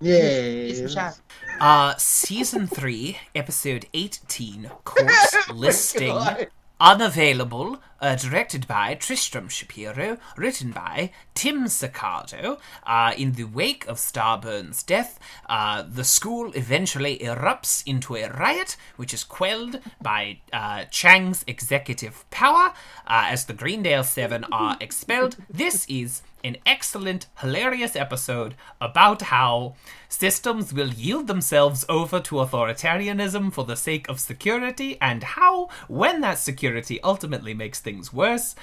Yeah. 0.00 1.12
Uh, 1.60 1.94
season 1.98 2.66
three, 2.66 3.18
episode 3.34 3.86
eighteen, 3.92 4.70
course 4.84 5.36
listing. 5.52 6.14
God. 6.14 6.48
Unavailable, 6.80 7.78
uh, 8.00 8.16
directed 8.16 8.66
by 8.66 8.94
Tristram 8.94 9.48
Shapiro, 9.48 10.18
written 10.36 10.70
by 10.72 11.10
Tim 11.34 11.68
Saccardo. 11.68 12.58
Uh, 12.86 13.12
in 13.16 13.32
the 13.32 13.44
wake 13.44 13.86
of 13.86 13.98
Starburn's 13.98 14.82
death, 14.82 15.18
uh, 15.48 15.82
the 15.88 16.04
school 16.04 16.52
eventually 16.54 17.18
erupts 17.18 17.82
into 17.86 18.16
a 18.16 18.30
riot, 18.30 18.76
which 18.96 19.12
is 19.12 19.24
quelled 19.24 19.80
by 20.00 20.40
uh, 20.52 20.84
Chang's 20.90 21.44
executive 21.46 22.28
power 22.30 22.72
uh, 23.06 23.26
as 23.28 23.46
the 23.46 23.52
Greendale 23.52 24.04
Seven 24.04 24.44
are 24.52 24.76
expelled. 24.80 25.36
This 25.48 25.86
is 25.88 26.22
an 26.42 26.56
excellent, 26.64 27.26
hilarious 27.40 27.94
episode 27.94 28.54
about 28.80 29.22
how 29.22 29.74
systems 30.08 30.72
will 30.72 30.88
yield 30.88 31.26
themselves 31.26 31.84
over 31.88 32.18
to 32.18 32.36
authoritarianism 32.36 33.52
for 33.52 33.64
the 33.64 33.76
sake 33.76 34.08
of 34.08 34.18
security, 34.18 34.96
and 35.00 35.22
how, 35.22 35.68
when 35.86 36.20
that 36.22 36.38
security 36.38 37.00
ultimately 37.02 37.52
makes 37.52 37.80
things 37.80 37.89
worse, 38.12 38.54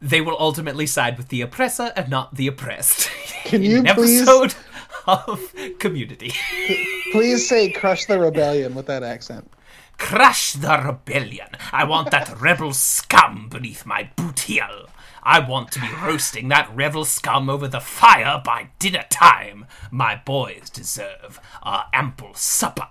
they 0.00 0.20
will 0.20 0.36
ultimately 0.38 0.86
side 0.86 1.16
with 1.18 1.28
the 1.28 1.40
oppressor 1.42 1.92
and 1.96 2.08
not 2.08 2.34
the 2.34 2.46
oppressed. 2.46 3.10
Can 3.44 3.62
you 3.62 3.82
please- 3.82 4.22
episode 4.22 4.54
of 5.06 5.54
Community. 5.78 6.32
Please 7.12 7.48
say 7.48 7.70
"Crush 7.70 8.06
the 8.06 8.18
Rebellion" 8.20 8.74
with 8.74 8.86
that 8.86 9.02
accent. 9.02 9.50
Crush 9.98 10.54
the 10.54 10.80
rebellion. 10.82 11.48
I 11.72 11.84
want 11.84 12.10
that 12.10 12.40
rebel 12.40 12.72
scum 12.72 13.48
beneath 13.50 13.84
my 13.84 14.10
boot 14.16 14.40
heel. 14.40 14.86
I 15.22 15.40
want 15.40 15.70
to 15.72 15.80
be 15.80 15.88
roasting 16.02 16.48
that 16.48 16.74
rebel 16.74 17.04
scum 17.04 17.50
over 17.50 17.68
the 17.68 17.80
fire 17.80 18.40
by 18.42 18.70
dinner 18.78 19.04
time. 19.10 19.66
My 19.90 20.16
boys 20.24 20.70
deserve 20.70 21.38
a 21.62 21.82
ample 21.92 22.32
supper. 22.34 22.88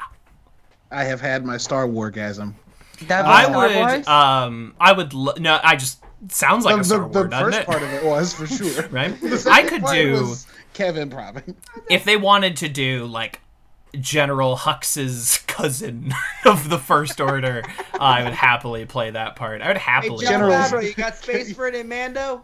I 0.92 1.04
have 1.06 1.22
had 1.22 1.44
my 1.46 1.58
Star 1.58 1.88
Wargasm. 1.88 2.54
That 3.08 3.26
I 3.26 3.46
was 3.48 3.50
Star 3.50 3.68
would, 3.68 3.76
Wars? 3.76 4.08
um, 4.08 4.76
I 4.80 4.92
would, 4.92 5.14
lo- 5.14 5.34
no, 5.40 5.60
I 5.64 5.76
just 5.76 6.04
sounds 6.30 6.66
like 6.66 6.76
The, 6.76 6.82
a 6.82 6.84
Star 6.84 7.00
the, 7.00 7.08
the 7.08 7.20
Wars, 7.20 7.30
doesn't 7.30 7.46
first 7.46 7.60
it? 7.60 7.66
part 7.66 7.84
of 7.84 7.94
it 7.94 8.04
was 8.06 8.34
for 8.34 8.48
sure. 8.48 8.88
right? 8.92 9.14
I 9.48 9.64
could 9.64 9.86
do 9.86 10.36
Kevin 10.74 11.10
Probin. 11.10 11.56
if 11.90 12.04
they 12.04 12.18
wanted 12.18 12.58
to 12.58 12.70
do 12.70 13.06
like 13.06 13.42
General 14.00 14.56
Hux's 14.56 15.40
cousin 15.48 16.14
of 16.46 16.70
the 16.70 16.78
First 16.78 17.20
Order. 17.20 17.64
I 18.00 18.24
would 18.24 18.34
happily 18.34 18.86
play 18.86 19.10
that 19.12 19.36
part. 19.36 19.62
I 19.62 19.68
would 19.70 19.78
Hey, 19.78 19.92
happily. 19.92 20.26
General- 20.26 20.52
General 20.52 20.82
Favreau, 20.84 20.88
you 20.88 20.94
got 20.94 21.16
space 21.18 21.54
for 21.54 21.68
it 21.68 21.74
in 21.76 21.88
Mando? 21.88 22.44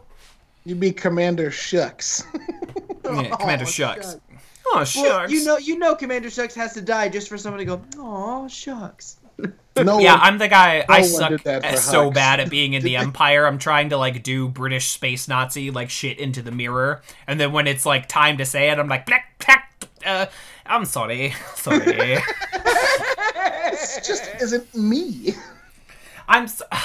You'd 0.66 0.80
be 0.80 0.92
Commander 0.92 1.52
Shucks. 1.52 2.24
Yeah, 3.04 3.36
Commander 3.36 3.66
Oh, 3.66 3.70
Shucks. 3.70 4.12
shucks. 4.14 4.18
Oh 4.68 4.76
Well, 4.78 4.86
shucks. 4.86 5.32
you 5.32 5.46
know, 5.46 5.58
you 5.60 5.78
know, 5.78 5.94
Commander 5.94 6.32
Shucks 6.32 6.56
has 6.56 6.74
to 6.74 6.82
die 6.82 7.08
just 7.10 7.30
for 7.30 7.38
someone 7.38 7.60
to 7.60 7.66
go. 7.66 7.82
Oh, 8.00 8.48
shucks. 8.48 9.18
No 9.78 10.00
Yeah, 10.00 10.14
one- 10.14 10.22
I'm 10.22 10.38
the 10.38 10.48
guy. 10.48 10.86
I 10.88 11.02
suck 11.02 11.42
so 11.42 12.10
Hux. 12.10 12.14
bad 12.14 12.40
at 12.40 12.50
being 12.50 12.74
in 12.74 12.84
the 12.84 12.96
Empire. 13.06 13.46
I'm 13.46 13.58
trying 13.58 13.90
to 13.90 13.98
like 13.98 14.24
do 14.24 14.48
British 14.48 14.88
space 14.88 15.28
Nazi 15.28 15.70
like 15.72 15.90
shit 15.90 16.18
into 16.20 16.42
the 16.42 16.52
mirror, 16.52 17.02
and 17.28 17.40
then 17.40 17.52
when 17.52 17.68
it's 17.68 17.86
like 17.86 18.08
time 18.08 18.38
to 18.38 18.46
say 18.46 18.70
it, 18.70 18.80
I'm 18.80 18.88
like, 18.88 19.06
black, 19.06 19.44
black. 19.46 19.72
Uh, 20.06 20.28
I'm 20.66 20.86
sorry, 20.86 21.34
sorry. 21.56 21.84
It 22.18 24.04
just 24.06 24.30
isn't 24.42 24.74
me. 24.76 25.34
I'm. 26.28 26.48
So- 26.48 26.66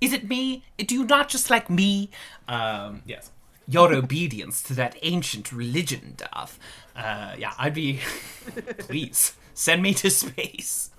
Is 0.00 0.14
it 0.14 0.26
me? 0.26 0.62
Do 0.78 0.94
you 0.94 1.04
not 1.04 1.28
just 1.28 1.50
like 1.50 1.68
me? 1.68 2.08
Um, 2.48 3.02
yes. 3.04 3.30
Your 3.68 3.92
obedience 3.92 4.62
to 4.62 4.74
that 4.74 4.96
ancient 5.02 5.52
religion, 5.52 6.14
Darth. 6.16 6.58
Uh, 6.96 7.34
yeah, 7.38 7.52
I'd 7.58 7.74
be. 7.74 8.00
Please 8.78 9.34
send 9.52 9.82
me 9.82 9.92
to 9.94 10.08
space. 10.08 10.90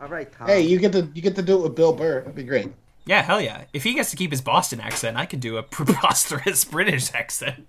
All 0.00 0.08
right, 0.08 0.30
Tom. 0.32 0.46
Hey, 0.48 0.60
you 0.62 0.78
get 0.78 0.92
to 0.92 1.08
you 1.14 1.22
get 1.22 1.36
to 1.36 1.42
do 1.42 1.58
it 1.58 1.62
with 1.62 1.74
Bill 1.74 1.92
Burr. 1.92 2.20
That'd 2.20 2.34
be 2.34 2.44
great. 2.44 2.68
Yeah, 3.06 3.22
hell 3.22 3.40
yeah. 3.40 3.64
If 3.72 3.84
he 3.84 3.94
gets 3.94 4.10
to 4.10 4.16
keep 4.16 4.30
his 4.30 4.42
Boston 4.42 4.80
accent, 4.80 5.16
I 5.16 5.26
could 5.26 5.40
do 5.40 5.56
a 5.56 5.62
preposterous 5.76 6.64
British 6.64 7.12
accent. 7.14 7.66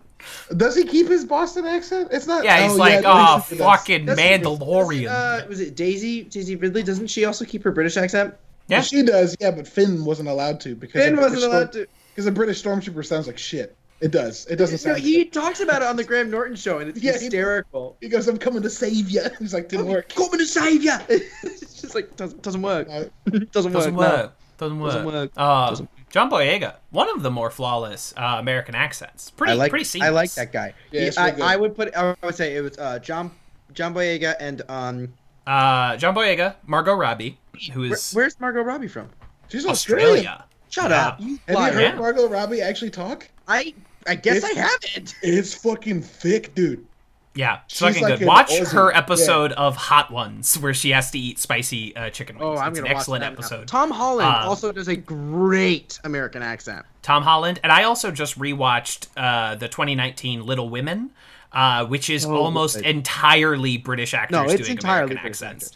Does 0.56 0.76
he 0.76 0.84
keep 0.84 1.08
his 1.08 1.24
Boston 1.24 1.66
accent? 1.66 2.10
It's 2.12 2.28
not. 2.28 2.44
Yeah, 2.44 2.62
he's 2.64 2.74
oh, 2.74 2.76
like, 2.76 3.04
yeah, 3.04 3.36
oh, 3.38 3.40
he 3.50 3.56
does. 3.56 3.66
fucking 3.66 4.06
Doesn't- 4.06 4.24
Mandalorian. 4.24 5.06
doesn't, 5.06 5.46
Uh, 5.46 5.48
was 5.48 5.62
it 5.62 5.76
Daisy? 5.76 6.24
Daisy 6.24 6.56
Ridley? 6.58 6.84
Doesn't 6.84 7.08
she 7.08 7.24
also 7.26 7.46
keep 7.46 7.64
her 7.64 7.72
British 7.72 7.96
accent? 7.96 8.34
yeah, 8.68 8.82
She 8.82 9.02
does, 9.02 9.36
yeah, 9.40 9.52
but 9.52 9.66
Finn 9.68 10.04
wasn't 10.06 10.28
allowed 10.30 10.60
to 10.62 10.76
because 10.76 11.02
Finn 11.02 11.16
wasn't 11.16 11.44
allowed 11.44 11.72
to. 11.72 11.88
because 12.12 12.26
a 12.28 12.32
British 12.32 12.62
stormtrooper 12.62 13.04
sounds 13.06 13.26
like 13.28 13.38
shit. 13.38 13.76
It 14.02 14.12
does. 14.12 14.46
It 14.48 14.56
doesn't 14.56 14.84
No, 14.86 14.94
sound. 14.94 15.04
he 15.04 15.24
good. 15.26 15.34
talks 15.34 15.60
about 15.60 15.82
it 15.82 15.88
on 15.88 15.96
the 15.98 16.04
Graham 16.04 16.30
Norton 16.32 16.56
show, 16.56 16.80
and 16.80 16.90
it's 16.90 17.02
Yeah, 17.02 17.14
hysterical. 17.14 17.98
He 18.00 18.08
goes, 18.10 18.28
"I'm 18.28 18.38
coming 18.38 18.62
to 18.64 18.70
save 18.70 19.10
you." 19.10 19.24
He's 19.40 19.54
like, 19.54 19.68
"Didn't 19.70 19.88
work." 19.88 20.10
Coming 20.10 20.40
to 20.40 20.46
save 20.46 20.84
ya! 20.84 21.00
it's 21.10 21.82
just 21.82 21.96
like 21.96 22.16
doesn't 22.16 22.42
doesn't 22.42 22.62
work. 22.62 22.88
No. 22.88 23.10
doesn't, 23.28 23.52
doesn't 23.52 23.74
work. 23.74 23.94
no. 23.94 24.00
work. 24.00 24.34
Doesn't 24.58 24.80
work. 24.80 24.92
Doesn't 24.94 25.06
work. 25.06 25.32
Uh, 25.38 25.70
Doesn't- 25.70 25.90
John 26.10 26.30
Boyega, 26.32 26.76
one 26.90 27.08
of 27.10 27.22
the 27.22 27.30
more 27.30 27.52
flawless 27.52 28.14
uh, 28.18 28.38
American 28.40 28.74
accents. 28.74 29.30
Pretty, 29.30 29.54
I 29.54 29.56
like 29.56 29.70
pretty 29.70 29.86
seamless. 29.86 30.08
I 30.08 30.12
like 30.12 30.32
that 30.34 30.52
guy. 30.52 30.74
Yeah, 30.92 31.02
He- 31.02 31.08
it's 31.08 31.18
really 31.18 31.32
I, 31.32 31.36
good. 31.36 31.42
I 31.44 31.56
would 31.56 31.76
put 31.76 31.96
I 31.96 32.16
would 32.24 32.36
say 32.36 32.56
it 32.56 32.62
was 32.62 32.78
uh, 32.80 32.98
John 33.00 33.32
John 33.74 33.94
Boyega 33.94 34.36
and 34.40 34.62
um 34.70 35.14
Uh, 35.46 35.96
John 35.98 36.16
Boyega, 36.16 36.56
Margot 36.66 36.94
Robbie, 36.96 37.38
who 37.74 37.82
where, 37.82 37.94
is 37.94 38.12
where's 38.14 38.40
Margot 38.40 38.62
Robbie 38.64 38.88
from? 38.88 39.08
She's 39.50 39.66
Australian. 39.66 40.26
Australia. 40.28 40.46
Shut 40.70 40.92
Yeah. 40.92 41.08
up! 41.08 41.20
You 41.22 41.40
Have 41.48 41.56
liar. 41.56 41.72
you 41.72 41.76
heard 41.78 41.82
Yeah. 41.84 41.96
Margot 41.96 42.28
Robbie 42.28 42.62
actually 42.62 42.92
talk? 42.92 43.28
I 43.48 43.74
I 44.08 44.16
guess 44.16 44.38
It's- 44.38 44.52
I 44.58 44.60
haven't. 44.62 45.16
It's 45.22 45.54
fucking 45.54 46.02
thick, 46.02 46.56
dude. 46.56 46.86
Yeah, 47.36 47.60
it's 47.66 47.78
She's 47.78 47.88
fucking 47.88 48.04
like 48.04 48.20
good. 48.20 48.28
Watch 48.28 48.50
Aussie. 48.52 48.72
her 48.74 48.94
episode 48.94 49.52
of 49.54 49.76
Hot 49.78 50.12
Ones 50.12 50.58
where 50.58 50.74
she 50.74 50.90
has 50.90 51.12
to 51.12 51.20
eat 51.20 51.38
spicy 51.40 51.96
uh, 51.96 52.10
chicken 52.10 52.38
wings. 52.38 52.58
Oh, 52.58 52.62
I'm 52.62 52.72
it's 52.72 52.80
gonna 52.80 52.90
an 52.90 52.94
watch 52.96 53.00
excellent 53.02 53.22
that 53.22 53.32
now. 53.34 53.38
episode. 53.38 53.68
Tom 53.68 53.92
Holland 53.92 54.28
Uh, 54.28 54.50
also 54.50 54.72
does 54.72 54.88
a 54.88 54.96
great 54.96 56.00
American 56.04 56.42
accent. 56.42 56.86
Tom 57.02 57.24
Holland, 57.24 57.60
and 57.64 57.72
I 57.72 57.84
also 57.84 58.10
just 58.12 58.38
rewatched 58.40 59.08
uh, 59.16 59.56
the 59.56 59.68
2019 59.68 60.46
Little 60.46 60.70
Women, 60.70 61.12
uh, 61.54 61.86
which 61.86 62.10
is 62.10 62.26
Oh, 62.26 62.36
almost 62.36 62.78
entirely 62.82 63.78
British 63.78 64.14
actors 64.14 64.32
No, 64.36 64.44
it's 64.44 64.58
doing 64.58 64.72
entirely 64.72 65.12
American 65.14 65.22
British 65.22 65.42
accents. 65.44 65.72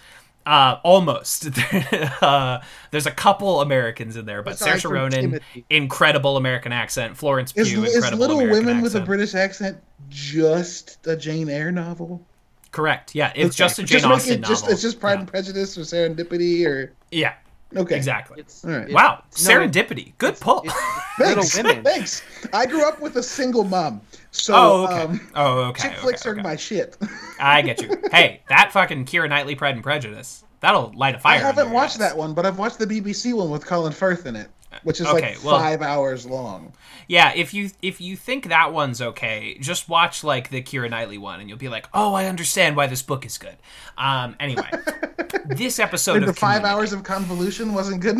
Uh, 0.46 0.78
almost. 0.84 1.48
uh, 2.22 2.60
there's 2.92 3.06
a 3.06 3.12
couple 3.12 3.62
Americans 3.62 4.18
in 4.18 4.26
there, 4.26 4.42
but 4.44 4.56
Aside 4.56 4.80
Saoirse 4.80 4.92
Ronan, 4.92 5.22
Timothy. 5.22 5.66
incredible 5.70 6.38
American 6.38 6.72
accent. 6.74 7.16
Florence 7.16 7.54
Pugh, 7.54 7.64
Is, 7.64 7.72
is 7.74 7.96
incredible 7.96 8.20
Little 8.20 8.40
American 8.40 8.66
Women 8.66 8.82
with 8.84 8.96
a. 8.96 9.02
British 9.02 9.36
accent 9.36 9.78
just 10.10 11.06
a 11.08 11.16
Jane 11.16 11.50
Eyre 11.50 11.72
novel? 11.72 12.26
Correct. 12.72 13.14
Yeah, 13.16 13.32
it's 13.36 13.56
just 13.56 13.78
a 13.80 13.84
Jane 13.84 14.00
Just 14.02 14.12
Austen 14.12 14.34
it 14.34 14.42
just, 14.42 14.64
novel. 14.64 14.74
It's 14.74 14.82
just 14.82 15.00
Pride 15.00 15.20
and 15.20 15.28
Prejudice 15.28 15.78
or 15.78 15.82
Serendipity 15.82 16.66
or 16.66 16.92
yeah, 17.12 17.36
okay. 17.76 17.96
exactly. 17.96 18.40
It's, 18.40 18.66
All 18.66 18.72
right. 18.72 18.90
it's- 18.90 18.94
wow, 18.94 19.24
no, 19.24 19.30
serendipity. 19.32 20.14
Good 20.18 20.40
pull. 20.40 20.64
it's 20.66 20.74
Little 21.20 21.44
Thanks. 21.44 21.58
Women. 21.58 21.84
Thanks. 21.84 22.22
I 22.52 22.66
grew 22.66 22.84
up 22.88 23.00
with 23.00 23.16
a 23.18 23.24
single 23.24 23.64
mom, 23.64 24.02
so 24.34 24.54
oh, 24.56 24.84
okay. 24.86 25.02
um, 25.02 25.22
oh, 25.36 25.60
okay. 25.66 25.82
chick 25.84 25.92
okay, 25.92 26.02
flicks 26.02 26.26
are 26.26 26.32
okay. 26.32 26.42
my 26.42 26.56
shit. 26.56 26.98
I 27.40 27.62
get 27.62 27.82
you. 27.82 27.90
Hey, 28.12 28.42
that 28.50 28.72
fucking 28.74 29.06
Keira 29.06 29.30
Knightley 29.30 29.56
Pride 29.56 29.76
and 29.76 29.84
Prejudice. 29.84 30.44
That'll 30.60 30.92
light 30.96 31.16
a 31.16 31.20
fire. 31.20 31.36
I 31.36 31.38
haven't 31.38 31.72
watched 31.72 31.96
ass. 31.96 32.00
that 32.00 32.18
one, 32.18 32.34
but 32.34 32.46
I've 32.46 32.58
watched 32.58 32.80
the 32.80 32.88
BBC 32.88 33.34
one 33.34 33.50
with 33.52 33.66
Colin 33.66 33.92
Firth 33.94 34.26
in 34.26 34.36
it, 34.36 34.50
which 34.84 35.00
is 35.02 35.08
Okay, 35.08 35.36
like 35.36 35.44
well- 35.44 35.60
five 35.60 35.82
hours 35.82 36.26
long. 36.26 36.74
Yeah, 37.08 37.34
if 37.36 37.54
you 37.54 37.70
if 37.82 38.00
you 38.02 38.16
think 38.16 38.48
that 38.48 38.72
one's 38.74 39.02
okay, 39.02 39.58
just 39.60 39.88
watch 39.90 40.24
like 40.24 40.50
the 40.50 40.62
Keira 40.64 40.90
Knightley 40.90 41.18
one, 41.18 41.40
and 41.42 41.50
you'll 41.50 41.58
be 41.58 41.70
like, 41.70 41.88
"Oh, 41.94 42.14
I 42.14 42.26
understand 42.26 42.76
why 42.78 42.88
this 42.88 43.02
book 43.02 43.26
is 43.26 43.38
good." 43.38 43.58
Um. 43.98 44.36
Anyway, 44.40 44.70
this 45.46 45.80
episode 45.80 46.22
of 46.24 46.28
the 46.28 46.34
five 46.34 46.64
hours 46.64 46.94
of 46.94 47.04
convolution 47.04 47.74
wasn't 47.74 48.02
good. 48.02 48.18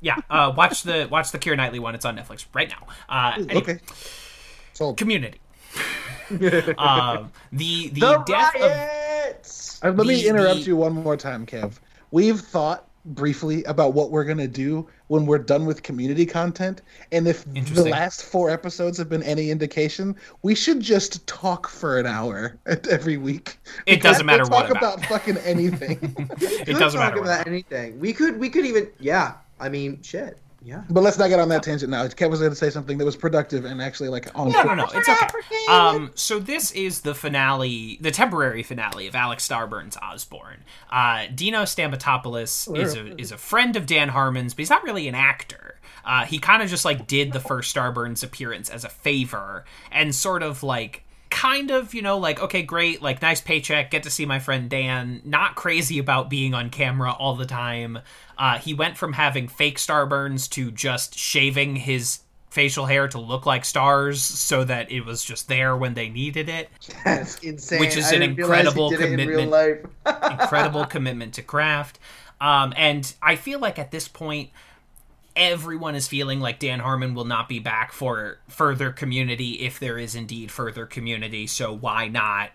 Yeah. 0.00 0.16
Uh. 0.30 0.52
Watch 0.56 0.84
the 0.84 1.08
watch 1.10 1.32
the 1.32 1.38
Keira 1.38 1.56
Knightley 1.56 1.80
one. 1.80 1.94
It's 1.96 2.04
on 2.04 2.16
Netflix 2.16 2.46
right 2.54 2.68
now. 2.70 2.86
Uh. 3.08 3.32
Anyway, 3.38 3.54
Okay. 3.56 3.78
Sold. 4.80 4.96
Community. 4.96 5.38
um. 6.78 7.30
The 7.52 7.88
the, 7.88 8.00
The 8.00 8.24
death 8.26 8.54
of 8.56 8.62
riots. 8.62 9.80
Uh, 9.84 9.90
let 9.90 10.06
me 10.06 10.26
interrupt 10.26 10.60
the- 10.60 10.66
you 10.68 10.76
one 10.76 10.94
more 10.94 11.18
time, 11.18 11.44
Kev. 11.44 11.74
We've 12.12 12.40
thought 12.40 12.86
briefly 13.04 13.62
about 13.64 13.92
what 13.92 14.10
we're 14.10 14.24
gonna 14.24 14.48
do 14.48 14.88
when 15.08 15.26
we're 15.26 15.38
done 15.38 15.66
with 15.66 15.82
community 15.82 16.24
content, 16.24 16.80
and 17.12 17.28
if 17.28 17.44
the 17.52 17.84
last 17.84 18.24
four 18.24 18.48
episodes 18.50 18.96
have 18.96 19.08
been 19.10 19.22
any 19.22 19.50
indication, 19.50 20.16
we 20.42 20.54
should 20.54 20.80
just 20.80 21.26
talk 21.26 21.68
for 21.68 21.98
an 21.98 22.06
hour 22.06 22.56
every 22.90 23.18
week. 23.18 23.58
It 23.86 23.96
Because 23.96 24.12
doesn't 24.12 24.26
matter 24.26 24.44
we'll 24.44 24.50
what 24.60 24.68
talk 24.68 24.76
about. 24.78 25.04
fucking 25.06 25.36
anything. 25.38 25.98
it 26.40 26.66
doesn't 26.78 26.78
talk 26.78 26.94
matter. 26.94 27.18
about 27.20 27.38
What 27.38 27.46
anything. 27.46 27.98
We 28.00 28.12
could 28.14 28.38
we 28.40 28.48
could 28.48 28.64
even 28.64 28.88
yeah. 28.98 29.34
I 29.60 29.68
mean 29.68 30.00
shit. 30.02 30.38
Yeah. 30.62 30.82
but 30.90 31.02
let's 31.02 31.16
not 31.18 31.28
get 31.28 31.40
on 31.40 31.48
that 31.48 31.62
tangent 31.62 31.90
now. 31.90 32.06
Kev 32.06 32.30
was 32.30 32.40
going 32.40 32.52
to 32.52 32.56
say 32.56 32.68
something 32.70 32.98
that 32.98 33.04
was 33.04 33.16
productive 33.16 33.64
and 33.64 33.80
actually 33.80 34.10
like 34.10 34.28
on. 34.38 34.50
No, 34.50 34.62
no, 34.62 34.74
no. 34.74 34.86
It's 34.92 35.08
okay. 35.08 35.26
Um, 35.70 36.10
so 36.14 36.38
this 36.38 36.70
is 36.72 37.00
the 37.00 37.14
finale, 37.14 37.98
the 38.00 38.10
temporary 38.10 38.62
finale 38.62 39.06
of 39.06 39.14
Alex 39.14 39.48
Starburns 39.48 39.96
Osborne. 40.02 40.64
Uh, 40.90 41.26
Dino 41.34 41.62
Stamatopoulos 41.62 42.76
is 42.78 42.94
a 42.94 43.18
is 43.20 43.32
a 43.32 43.38
friend 43.38 43.76
of 43.76 43.86
Dan 43.86 44.10
Harmon's, 44.10 44.54
but 44.54 44.60
he's 44.60 44.70
not 44.70 44.82
really 44.84 45.08
an 45.08 45.14
actor. 45.14 45.78
Uh, 46.04 46.24
he 46.24 46.38
kind 46.38 46.62
of 46.62 46.68
just 46.68 46.84
like 46.84 47.06
did 47.06 47.32
the 47.32 47.40
first 47.40 47.74
Starburns 47.74 48.22
appearance 48.24 48.68
as 48.70 48.84
a 48.84 48.88
favor 48.88 49.64
and 49.92 50.14
sort 50.14 50.42
of 50.42 50.62
like 50.62 51.04
kind 51.40 51.70
of, 51.70 51.94
you 51.94 52.02
know, 52.02 52.18
like, 52.18 52.38
okay, 52.38 52.62
great, 52.62 53.00
like, 53.00 53.22
nice 53.22 53.40
paycheck, 53.40 53.90
get 53.90 54.02
to 54.02 54.10
see 54.10 54.26
my 54.26 54.38
friend 54.38 54.68
Dan, 54.68 55.22
not 55.24 55.54
crazy 55.54 55.98
about 55.98 56.28
being 56.28 56.52
on 56.52 56.68
camera 56.68 57.12
all 57.12 57.34
the 57.34 57.46
time. 57.46 57.98
Uh, 58.36 58.58
he 58.58 58.74
went 58.74 58.98
from 58.98 59.14
having 59.14 59.48
fake 59.48 59.78
starburns 59.78 60.50
to 60.50 60.70
just 60.70 61.18
shaving 61.18 61.76
his 61.76 62.20
facial 62.50 62.84
hair 62.84 63.08
to 63.08 63.18
look 63.18 63.46
like 63.46 63.64
stars 63.64 64.20
so 64.20 64.64
that 64.64 64.92
it 64.92 65.06
was 65.06 65.24
just 65.24 65.48
there 65.48 65.74
when 65.74 65.94
they 65.94 66.10
needed 66.10 66.50
it. 66.50 66.68
That's 67.06 67.38
insane. 67.38 67.80
Which 67.80 67.96
is 67.96 68.12
an 68.12 68.20
didn't 68.20 68.36
realize 68.36 68.50
he 68.50 68.68
incredible 68.68 68.90
did 68.90 69.00
it 69.00 69.20
in 69.20 69.28
real 69.28 69.48
commitment. 69.48 69.50
life. 70.04 70.30
Incredible 70.40 70.84
commitment 70.84 71.34
to 71.34 71.42
craft. 71.42 71.98
Um, 72.38 72.74
and 72.76 73.10
I 73.22 73.36
feel 73.36 73.60
like 73.60 73.78
at 73.78 73.90
this 73.90 74.08
point, 74.08 74.50
everyone 75.36 75.94
is 75.94 76.08
feeling 76.08 76.40
like 76.40 76.58
Dan 76.58 76.80
Harmon 76.80 77.14
will 77.14 77.24
not 77.24 77.48
be 77.48 77.58
back 77.58 77.92
for 77.92 78.38
further 78.48 78.90
community 78.90 79.52
if 79.60 79.78
there 79.78 79.98
is 79.98 80.14
indeed 80.14 80.50
further 80.50 80.86
community. 80.86 81.46
So 81.46 81.72
why 81.72 82.08
not 82.08 82.50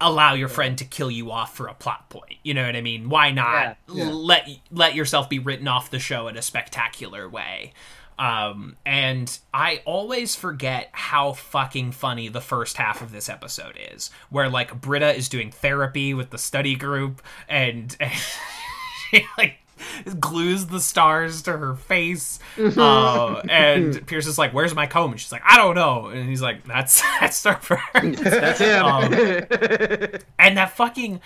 allow 0.00 0.34
your 0.34 0.48
friend 0.48 0.76
to 0.76 0.84
kill 0.84 1.10
you 1.10 1.30
off 1.30 1.56
for 1.56 1.66
a 1.68 1.74
plot 1.74 2.08
point? 2.10 2.34
You 2.42 2.54
know 2.54 2.66
what 2.66 2.76
I 2.76 2.80
mean? 2.82 3.08
Why 3.08 3.30
not 3.30 3.78
Yeah. 3.88 4.04
Yeah. 4.04 4.10
let 4.10 4.48
let 4.70 4.94
yourself 4.94 5.28
be 5.28 5.38
written 5.38 5.68
off 5.68 5.90
the 5.90 5.98
show 5.98 6.28
in 6.28 6.36
a 6.36 6.42
spectacular 6.42 7.28
way? 7.28 7.72
Um, 8.18 8.76
and 8.86 9.38
I 9.52 9.82
always 9.84 10.34
forget 10.34 10.88
how 10.92 11.34
fucking 11.34 11.92
funny 11.92 12.28
the 12.28 12.40
first 12.40 12.78
half 12.78 13.02
of 13.02 13.12
this 13.12 13.28
episode 13.28 13.78
is, 13.92 14.10
where 14.30 14.48
like 14.48 14.80
Britta 14.80 15.14
is 15.14 15.28
doing 15.28 15.50
therapy 15.50 16.14
with 16.14 16.30
the 16.30 16.38
study 16.38 16.76
group, 16.76 17.20
and, 17.46 17.94
and 18.00 18.12
she 19.10 19.26
like 19.36 19.58
glues 20.20 20.66
the 20.66 20.80
stars 20.80 21.42
to 21.42 21.56
her 21.56 21.74
face. 21.74 22.38
Uh, 22.58 23.40
and 23.48 24.06
Pierce 24.06 24.26
is 24.26 24.38
like, 24.38 24.52
"Where's 24.52 24.74
my 24.74 24.86
comb?" 24.86 25.10
And 25.12 25.20
she's 25.20 25.32
like, 25.32 25.42
"I 25.44 25.56
don't 25.56 25.74
know." 25.74 26.06
And 26.06 26.28
he's 26.28 26.42
like, 26.42 26.64
"That's 26.66 27.00
that's 27.20 27.42
Starfire." 27.42 28.16
That's 28.18 28.58
him. 28.60 28.84
Um, 28.84 30.20
and 30.38 30.56
that 30.56 30.72
fucking 30.72 31.20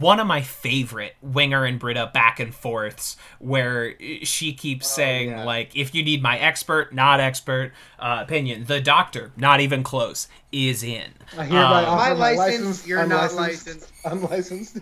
one 0.00 0.18
of 0.18 0.26
my 0.26 0.42
favorite 0.42 1.14
Winger 1.22 1.64
and 1.64 1.78
Britta 1.78 2.10
back 2.12 2.40
and 2.40 2.52
forths 2.52 3.16
where 3.38 3.94
she 4.24 4.52
keeps 4.52 4.88
saying 4.88 5.30
yeah. 5.30 5.44
like 5.44 5.76
if 5.76 5.94
you 5.94 6.02
need 6.02 6.20
my 6.22 6.36
expert 6.38 6.92
not 6.92 7.20
expert 7.20 7.70
uh, 8.00 8.18
opinion 8.20 8.64
the 8.64 8.80
doctor 8.80 9.30
not 9.36 9.60
even 9.60 9.84
close 9.84 10.26
is 10.50 10.82
in 10.82 11.12
I 11.38 11.44
hereby 11.44 11.84
Uh, 11.84 11.86
offer 11.86 12.14
My 12.14 12.14
my 12.14 12.32
license, 12.32 12.38
license, 12.64 12.86
you're 12.88 13.06
not 13.06 13.30
unlicensed- 13.30 13.92
Unlicensed. 14.04 14.78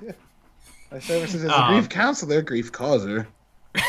My 0.94 1.00
services 1.00 1.42
as 1.42 1.50
a 1.50 1.60
Um, 1.60 1.74
grief 1.74 1.88
counselor, 1.88 2.40
grief 2.40 2.70
causer. 2.70 3.26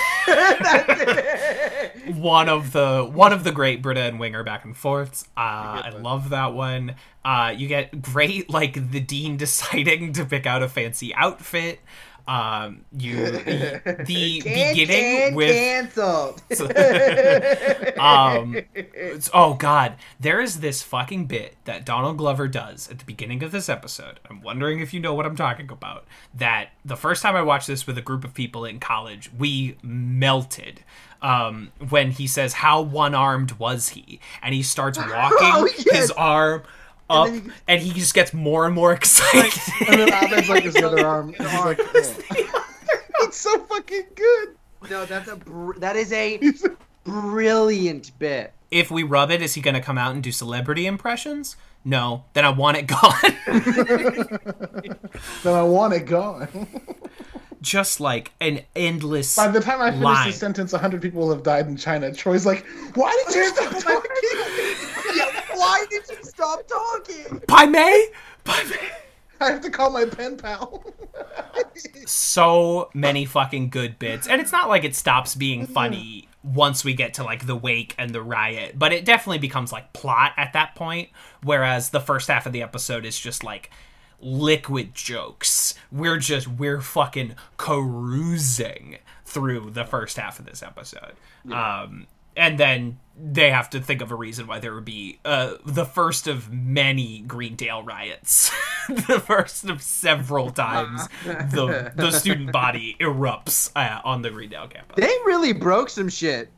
one 2.16 2.49
of 2.49 2.72
the 2.72 3.08
one 3.14 3.32
of 3.32 3.43
the 3.43 3.51
great 3.51 3.84
Britta 3.84 4.01
and 4.01 4.20
Winger 4.20 4.43
back 4.43 4.66
and 4.66 4.76
forths. 4.76 5.24
Uh, 5.38 5.84
I 5.86 5.89
love 6.01 6.30
that 6.30 6.56
one. 6.56 6.95
Uh, 7.24 7.53
you 7.56 7.68
get 7.68 8.01
great 8.01 8.49
like 8.49 8.89
the 8.89 8.99
dean 8.99 9.38
deciding 9.45 10.14
to 10.14 10.26
pick 10.26 10.47
out 10.47 10.64
a 10.64 10.68
fancy 10.68 11.14
outfit. 11.14 11.80
Um, 12.28 12.86
you 12.97 13.30
the 13.30 13.41
Can, 13.84 14.03
beginning 14.05 14.86
can, 14.88 15.36
with 15.36 15.51
canceled. 15.51 16.41
um 17.99 18.55
it's- 18.73 19.30
oh 19.34 19.53
god 19.53 19.95
there 20.19 20.41
is 20.41 20.59
this 20.59 20.82
fucking 20.82 21.26
bit 21.26 21.55
that 21.65 21.86
donald 21.86 22.17
glover 22.17 22.47
does 22.47 22.89
at 22.89 22.97
the 22.99 23.05
beginning 23.05 23.43
of 23.43 23.51
this 23.51 23.69
episode 23.69 24.19
i'm 24.30 24.41
wondering 24.41 24.80
if 24.80 24.93
you 24.93 24.99
know 24.99 25.13
what 25.13 25.26
i'm 25.26 25.36
talking 25.36 25.69
about 25.69 26.05
that 26.34 26.69
the 26.84 26.95
first 26.97 27.21
time 27.21 27.36
i 27.36 27.41
watched 27.41 27.67
this 27.67 27.86
with 27.86 27.97
a 27.97 28.01
group 28.01 28.23
of 28.23 28.34
people 28.34 28.65
in 28.65 28.80
college 28.80 29.30
we 29.38 29.78
melted 29.84 30.84
um 31.21 31.71
when 31.89 32.11
he 32.11 32.26
says 32.28 32.53
how 32.53 32.82
one-armed 32.82 33.53
was 33.53 33.89
he 33.89 34.19
and 34.41 34.53
he 34.55 34.63
starts 34.63 34.97
walking 35.11 35.38
Oh, 35.41 35.65
yes. 35.78 35.95
his 35.97 36.11
arm 36.11 36.63
up 37.10 37.28
then 37.28 37.53
and 37.68 37.82
he 37.82 37.91
just 37.91 38.14
gets 38.14 38.34
more 38.34 38.66
and 38.66 38.74
more 38.76 38.93
excited 38.99 39.53
And 39.88 39.99
then 40.01 40.14
Abed's 40.24 40.49
like 40.49 40.64
his 40.64 40.76
other 40.78 41.06
arm. 41.08 41.30
He's 41.34 41.39
like, 41.56 41.80
oh. 41.82 42.66
it's 43.22 43.38
so 43.38 43.60
fucking 43.66 44.06
good. 44.16 44.49
no, 44.89 45.06
that's 45.06 45.28
a 45.30 45.36
br- 45.36 45.78
that 45.80 45.95
is 45.95 46.12
a 46.14 46.39
brilliant 47.03 48.12
bit. 48.20 48.53
if 48.72 48.89
we 48.91 49.03
rub 49.03 49.30
it 49.32 49.41
is 49.41 49.53
he 49.53 49.62
going 49.62 49.76
to 49.76 49.82
come 49.82 49.97
out 49.97 50.14
and 50.14 50.24
do 50.24 50.32
celebrity 50.32 50.86
impressions 50.88 51.56
no 51.88 52.24
then 52.34 52.43
i 52.43 52.49
want 52.49 52.76
it 52.78 52.88
gone 52.88 53.14
Then 55.43 55.53
I 55.53 55.62
want 55.64 55.93
it 55.93 56.06
gone. 56.08 56.47
just 57.62 57.99
like 57.99 58.32
an 58.41 58.62
endless 58.76 59.36
By 59.36 59.47
the 59.49 59.60
time 59.60 59.82
I 59.82 59.91
finish 59.91 60.03
line. 60.03 60.28
this 60.28 60.38
sentence, 60.39 60.72
hundred 60.72 61.01
people 61.01 61.22
will 61.22 61.30
have 61.34 61.43
died 61.43 61.68
in 61.68 61.78
China. 61.78 62.12
Troy's 62.14 62.45
like, 62.45 62.66
"Why 62.95 63.12
did 63.28 63.36
you 63.36 63.47
stop 63.49 63.72
talking?" 63.80 64.12
Yeah, 65.16 65.35
why 65.60 65.86
did 65.89 66.03
you 66.10 66.18
stop 66.24 66.68
talking? 66.68 67.41
By 67.47 67.66
Mei? 67.66 68.08
By 68.43 68.64
Mei? 68.70 68.89
I 69.41 69.51
have 69.51 69.62
to 69.62 69.70
call 69.70 69.89
my 69.89 70.06
pen 70.06 70.38
pal. 70.38 70.84
So 72.06 72.89
many 72.93 73.26
fucking 73.26 73.70
good 73.70 73.99
bits. 73.99 74.28
And 74.28 74.39
it's 74.39 74.51
not 74.51 74.70
like 74.70 74.86
it 74.86 74.95
stops 74.95 75.36
being 75.36 75.68
funny 75.68 76.30
once 76.41 76.86
we 76.86 76.93
get 76.93 77.16
to 77.16 77.24
like 77.24 77.45
the 77.45 77.56
wake 77.56 77.95
and 77.97 78.12
the 78.12 78.22
riot, 78.22 78.78
but 78.80 78.93
it 78.93 79.03
definitely 79.03 79.39
becomes 79.39 79.72
like 79.72 79.91
plot 79.91 80.34
at 80.38 80.53
that 80.53 80.76
point. 80.76 81.10
Whereas 81.43 81.89
the 81.89 81.99
first 81.99 82.30
half 82.30 82.45
of 82.45 82.53
the 82.53 82.62
episode 82.62 83.06
is 83.06 83.20
just 83.20 83.43
like 83.43 83.72
liquid 84.22 84.95
jokes. 84.95 85.76
We're 85.91 86.18
just, 86.18 86.47
we're 86.47 86.82
fucking 86.82 87.36
carousing 87.58 88.97
through 89.26 89.72
the 89.72 89.84
first 89.84 90.18
half 90.18 90.39
of 90.39 90.45
this 90.45 90.64
episode. 90.64 91.14
Um, 91.51 92.08
and 92.36 92.58
then 92.58 93.00
they 93.18 93.50
have 93.50 93.70
to 93.70 93.80
think 93.80 94.02
of 94.02 94.12
a 94.12 94.16
reason 94.16 94.46
why 94.46 94.60
there 94.60 94.74
would 94.74 94.84
be 94.86 95.20
uh, 95.24 95.54
the 95.66 95.86
first 95.86 96.28
of 96.28 96.52
many 96.52 97.22
Greendale 97.22 97.82
riots, 97.84 98.52
the 98.90 99.20
first 99.26 99.64
of 99.70 99.82
several 99.82 100.50
times 100.52 101.08
the 101.26 101.94
the 101.96 102.12
student 102.12 102.52
body 102.52 102.98
erupts 103.00 103.72
uh, 103.76 104.02
on 104.04 104.22
the 104.22 104.30
Greendale 104.32 104.68
campus. 104.68 104.96
They 104.98 105.14
really 105.26 105.54
broke 105.54 105.90
some 105.90 106.10
shit. 106.10 106.50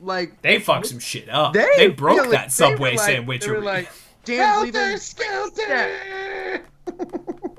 Like 0.00 0.40
They 0.42 0.60
fucked 0.60 0.86
some 0.86 1.00
shit 1.00 1.28
up. 1.28 1.52
they, 1.54 1.68
They, 1.76 1.88
broke 1.88 2.18
really- 2.18 2.30
that 2.30 2.52
Subway 2.52 2.90
like, 2.96 3.00
sandwich. 3.00 3.44
They 3.44 3.50
were 3.50 3.60
like, 3.60 3.88
damn, 4.24 4.68
Skelter, 4.68 4.96
skelter. 4.98 6.62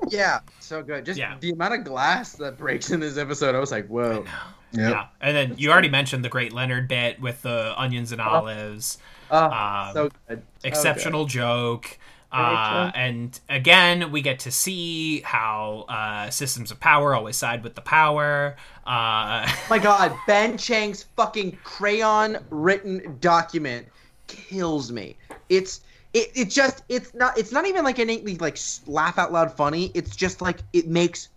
Yeah, 0.08 0.40
so 0.58 0.82
good. 0.82 1.04
Just 1.04 1.18
Yeah. 1.18 1.36
the 1.40 1.50
amount 1.50 1.74
of 1.74 1.84
glass 1.84 2.32
that 2.36 2.56
breaks 2.56 2.90
in 2.90 3.00
this 3.00 3.18
episode, 3.18 3.54
I 3.54 3.58
was 3.58 3.70
like, 3.70 3.86
whoa. 3.88 4.24
Yep. 4.72 4.90
yeah, 4.90 5.06
and 5.20 5.36
then 5.36 5.54
you 5.58 5.70
already 5.70 5.88
mentioned 5.88 6.24
the 6.24 6.28
Great 6.28 6.52
Leonard 6.52 6.88
bit 6.88 7.20
with 7.20 7.42
the 7.42 7.74
onions 7.76 8.12
and 8.12 8.20
olives. 8.20 8.98
Oh, 9.30 9.44
Um, 9.44 9.92
so 9.94 10.10
good. 10.28 10.42
So 10.58 10.68
exceptional 10.68 11.24
joke. 11.26 11.98
Uh, 12.32 12.92
and 12.94 13.40
again, 13.48 14.12
we 14.12 14.22
get 14.22 14.38
to 14.40 14.52
see 14.52 15.20
how 15.22 15.84
uh, 15.88 16.30
systems 16.30 16.70
of 16.70 16.78
power 16.78 17.14
always 17.14 17.36
side 17.36 17.64
with 17.64 17.74
the 17.74 17.80
power. 17.80 18.56
Uh. 18.86 19.50
My 19.70 19.78
God, 19.78 20.16
Ben 20.26 20.56
Chang's 20.56 21.02
fucking 21.16 21.58
crayon 21.64 22.38
written 22.50 23.18
document 23.20 23.88
kills 24.28 24.92
me. 24.92 25.16
It's 25.48 25.80
it, 26.12 26.30
it 26.34 26.50
just 26.50 26.84
it's 26.88 27.14
not 27.14 27.36
it's 27.36 27.50
not 27.52 27.66
even 27.66 27.84
like 27.84 27.98
innately 27.98 28.36
like 28.36 28.58
laugh 28.86 29.18
out 29.18 29.32
loud 29.32 29.52
funny. 29.56 29.90
It's 29.94 30.14
just 30.14 30.40
like 30.40 30.58
it 30.72 30.86
makes 30.86 31.28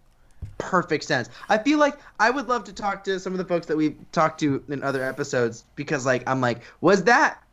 perfect 0.63 1.03
sense. 1.03 1.29
I 1.49 1.57
feel 1.57 1.79
like 1.79 1.99
I 2.19 2.29
would 2.29 2.47
love 2.47 2.63
to 2.65 2.73
talk 2.73 3.03
to 3.05 3.19
some 3.19 3.33
of 3.33 3.37
the 3.37 3.45
folks 3.45 3.67
that 3.67 3.77
we've 3.77 3.97
talked 4.11 4.39
to 4.39 4.63
in 4.69 4.83
other 4.83 5.03
episodes 5.03 5.65
because 5.75 6.05
like 6.05 6.23
I'm 6.27 6.41
like, 6.41 6.61
was 6.81 7.03
that 7.03 7.43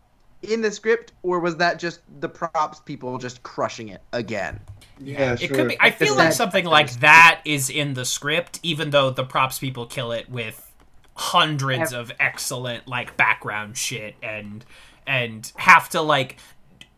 in 0.43 0.61
the 0.61 0.70
script 0.70 1.12
or 1.23 1.41
was 1.41 1.57
that 1.57 1.78
just 1.78 2.01
the 2.20 2.28
props 2.28 2.81
people 2.81 3.19
just 3.19 3.43
crushing 3.43 3.89
it 3.89 4.01
again? 4.12 4.61
Yeah, 4.99 5.32
it 5.32 5.41
sure. 5.41 5.57
could 5.57 5.69
be. 5.69 5.77
I 5.81 5.91
feel 5.91 6.15
like 6.16 6.32
something 6.32 6.65
like 6.65 6.93
that 7.01 7.41
is 7.45 7.70
in 7.70 7.95
the 7.95 8.05
script, 8.05 8.61
even 8.62 8.91
though 8.91 9.11
the 9.11 9.24
props 9.24 9.59
people 9.59 9.87
kill 9.87 10.12
it 10.12 10.28
with 10.28 10.66
hundreds 11.15 11.93
of 11.93 12.12
excellent 12.19 12.89
like 12.89 13.16
background 13.16 13.77
shit 13.77 14.15
and 14.23 14.65
and 15.07 15.53
have 15.57 15.89
to 15.91 16.01
like 16.01 16.37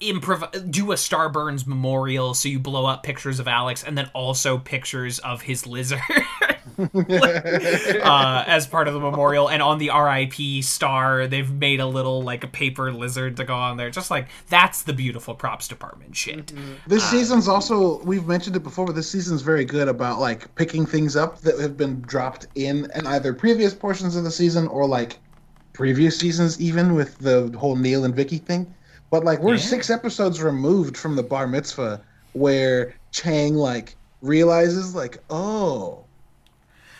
improv 0.02 0.70
do 0.70 0.92
a 0.92 0.94
Starburns 0.94 1.66
memorial 1.66 2.34
so 2.34 2.48
you 2.48 2.58
blow 2.58 2.86
up 2.86 3.02
pictures 3.02 3.38
of 3.38 3.48
Alex 3.48 3.82
and 3.82 3.96
then 3.96 4.10
also 4.14 4.58
pictures 4.58 5.18
of 5.20 5.42
his 5.42 5.66
lizard. 5.66 6.00
Uh, 6.78 8.44
as 8.46 8.66
part 8.66 8.88
of 8.88 8.94
the 8.94 9.00
memorial 9.00 9.48
and 9.48 9.62
on 9.62 9.78
the 9.78 9.90
RIP 9.90 10.64
star 10.64 11.26
they've 11.26 11.50
made 11.50 11.80
a 11.80 11.86
little 11.86 12.22
like 12.22 12.44
a 12.44 12.46
paper 12.46 12.92
lizard 12.92 13.36
to 13.36 13.44
go 13.44 13.54
on 13.54 13.76
there. 13.76 13.90
Just 13.90 14.10
like 14.10 14.28
that's 14.48 14.82
the 14.82 14.92
beautiful 14.92 15.34
props 15.34 15.68
department 15.68 16.16
shit. 16.16 16.52
This 16.86 17.08
season's 17.10 17.46
also 17.46 18.02
we've 18.04 18.26
mentioned 18.26 18.56
it 18.56 18.62
before, 18.62 18.86
but 18.86 18.94
this 18.94 19.10
season's 19.10 19.42
very 19.42 19.64
good 19.64 19.88
about 19.88 20.18
like 20.18 20.52
picking 20.54 20.86
things 20.86 21.14
up 21.14 21.40
that 21.42 21.58
have 21.60 21.76
been 21.76 22.00
dropped 22.00 22.46
in 22.54 22.90
in 22.94 23.06
either 23.06 23.34
previous 23.34 23.74
portions 23.74 24.16
of 24.16 24.24
the 24.24 24.30
season 24.30 24.66
or 24.68 24.86
like 24.86 25.18
previous 25.72 26.18
seasons, 26.18 26.60
even 26.60 26.94
with 26.94 27.18
the 27.18 27.54
whole 27.58 27.76
Neil 27.76 28.04
and 28.04 28.14
Vicky 28.14 28.38
thing. 28.38 28.72
But 29.12 29.24
like 29.24 29.40
we're 29.40 29.56
Yeah. 29.56 29.60
six 29.60 29.90
episodes 29.90 30.42
removed 30.42 30.96
from 30.96 31.16
the 31.16 31.22
bar 31.22 31.46
mitzvah 31.46 32.00
where 32.32 32.94
Chang 33.10 33.54
like 33.54 33.94
realizes 34.22 34.94
like, 34.94 35.18
oh, 35.28 36.06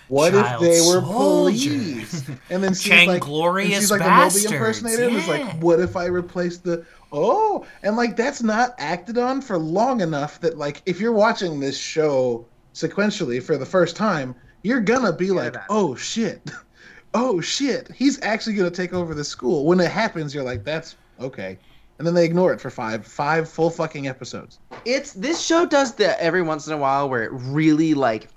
What 0.08 0.34
if 0.34 0.60
they 0.60 0.80
were 0.82 1.00
soldier. 1.00 1.70
police? 1.70 2.28
And 2.50 2.62
then 2.62 2.74
she's 2.74 2.82
Chang 2.82 3.08
like, 3.08 3.22
glorious 3.22 3.80
she's 3.80 3.90
like 3.90 4.02
a 4.02 4.04
bastards, 4.04 4.44
Moby 4.44 4.56
impersonator. 4.56 5.04
And 5.04 5.16
it's 5.16 5.26
like, 5.26 5.62
what 5.62 5.80
if 5.80 5.96
I 5.96 6.04
replace 6.04 6.58
the 6.58 6.84
oh? 7.12 7.64
And 7.82 7.96
like 7.96 8.14
that's 8.14 8.42
not 8.42 8.74
acted 8.76 9.16
on 9.16 9.40
for 9.40 9.56
long 9.56 10.02
enough 10.02 10.38
that 10.40 10.58
like 10.58 10.82
if 10.84 11.00
you're 11.00 11.12
watching 11.12 11.60
this 11.60 11.78
show 11.78 12.44
sequentially 12.74 13.42
for 13.42 13.56
the 13.56 13.64
first 13.64 13.96
time, 13.96 14.34
you're 14.62 14.80
gonna 14.82 15.14
be 15.14 15.30
like, 15.30 15.48
about 15.54 15.62
it. 15.62 15.66
oh 15.70 15.94
shit, 15.94 16.50
oh 17.14 17.40
shit, 17.40 17.90
he's 17.94 18.20
actually 18.20 18.54
gonna 18.54 18.70
take 18.70 18.92
over 18.92 19.14
the 19.14 19.24
school. 19.24 19.64
When 19.64 19.80
it 19.80 19.90
happens, 19.90 20.34
you're 20.34 20.44
like, 20.44 20.62
that's 20.62 20.96
okay. 21.18 21.58
And 21.98 22.06
then 22.06 22.14
they 22.14 22.24
ignore 22.24 22.52
it 22.52 22.60
for 22.60 22.70
five 22.70 23.06
five 23.06 23.48
full 23.48 23.70
fucking 23.70 24.08
episodes. 24.08 24.58
It's 24.84 25.12
this 25.12 25.40
show 25.40 25.66
does 25.66 25.94
that 25.96 26.18
every 26.20 26.42
once 26.42 26.66
in 26.66 26.72
a 26.72 26.76
while 26.78 27.08
where 27.08 27.22
it 27.22 27.30
really 27.32 27.94
like 27.94 28.28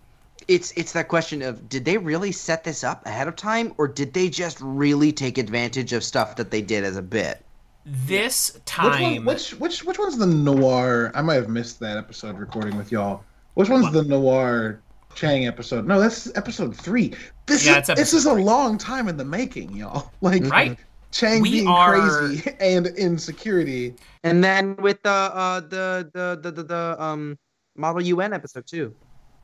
it's 0.47 0.71
it's 0.73 0.91
that 0.93 1.07
question 1.07 1.41
of 1.41 1.67
did 1.69 1.85
they 1.85 1.97
really 1.97 2.31
set 2.31 2.63
this 2.63 2.83
up 2.83 3.05
ahead 3.05 3.27
of 3.27 3.35
time 3.35 3.73
or 3.77 3.87
did 3.87 4.13
they 4.13 4.29
just 4.29 4.59
really 4.61 5.11
take 5.11 5.37
advantage 5.37 5.93
of 5.93 6.03
stuff 6.03 6.35
that 6.35 6.51
they 6.51 6.61
did 6.61 6.83
as 6.83 6.97
a 6.97 7.01
bit? 7.01 7.43
This 7.85 8.53
Which, 8.53 8.65
time, 8.65 9.25
one, 9.25 9.25
which 9.25 9.51
which 9.59 9.83
which 9.83 9.99
one's 9.99 10.17
the 10.17 10.25
noir? 10.27 11.11
I 11.15 11.21
might 11.21 11.35
have 11.35 11.49
missed 11.49 11.79
that 11.81 11.97
episode 11.97 12.37
recording 12.37 12.77
with 12.77 12.91
y'all. 12.91 13.23
Which 13.53 13.69
one's 13.69 13.91
the 13.91 14.03
noir 14.03 14.81
Chang 15.15 15.47
episode? 15.47 15.87
No, 15.87 15.99
that's 15.99 16.35
episode 16.35 16.75
three. 16.75 17.13
This 17.45 17.63
Yeah, 17.65 17.79
is 17.79 17.89
it's 17.89 17.99
this 17.99 18.13
is 18.13 18.25
a 18.25 18.33
long 18.33 18.77
time 18.77 19.07
in 19.07 19.17
the 19.17 19.25
making, 19.25 19.75
y'all. 19.75 20.11
Like 20.21 20.43
right? 20.49 20.77
Chang 21.15 21.41
We 21.41 21.51
being 21.51 21.67
are- 21.67 21.95
crazy 21.95 22.53
and 22.59 22.87
insecurity. 22.87 23.95
And 24.23 24.43
then 24.43 24.75
with 24.75 25.01
the 25.01 25.09
uh 25.09 25.61
the 25.61 26.09
the 26.13 26.39
the 26.41 26.51
the, 26.51 26.63
the 26.63 26.95
um 27.01 27.37
Model 27.77 28.01
UN 28.01 28.33
episode 28.33 28.67
too. 28.67 28.93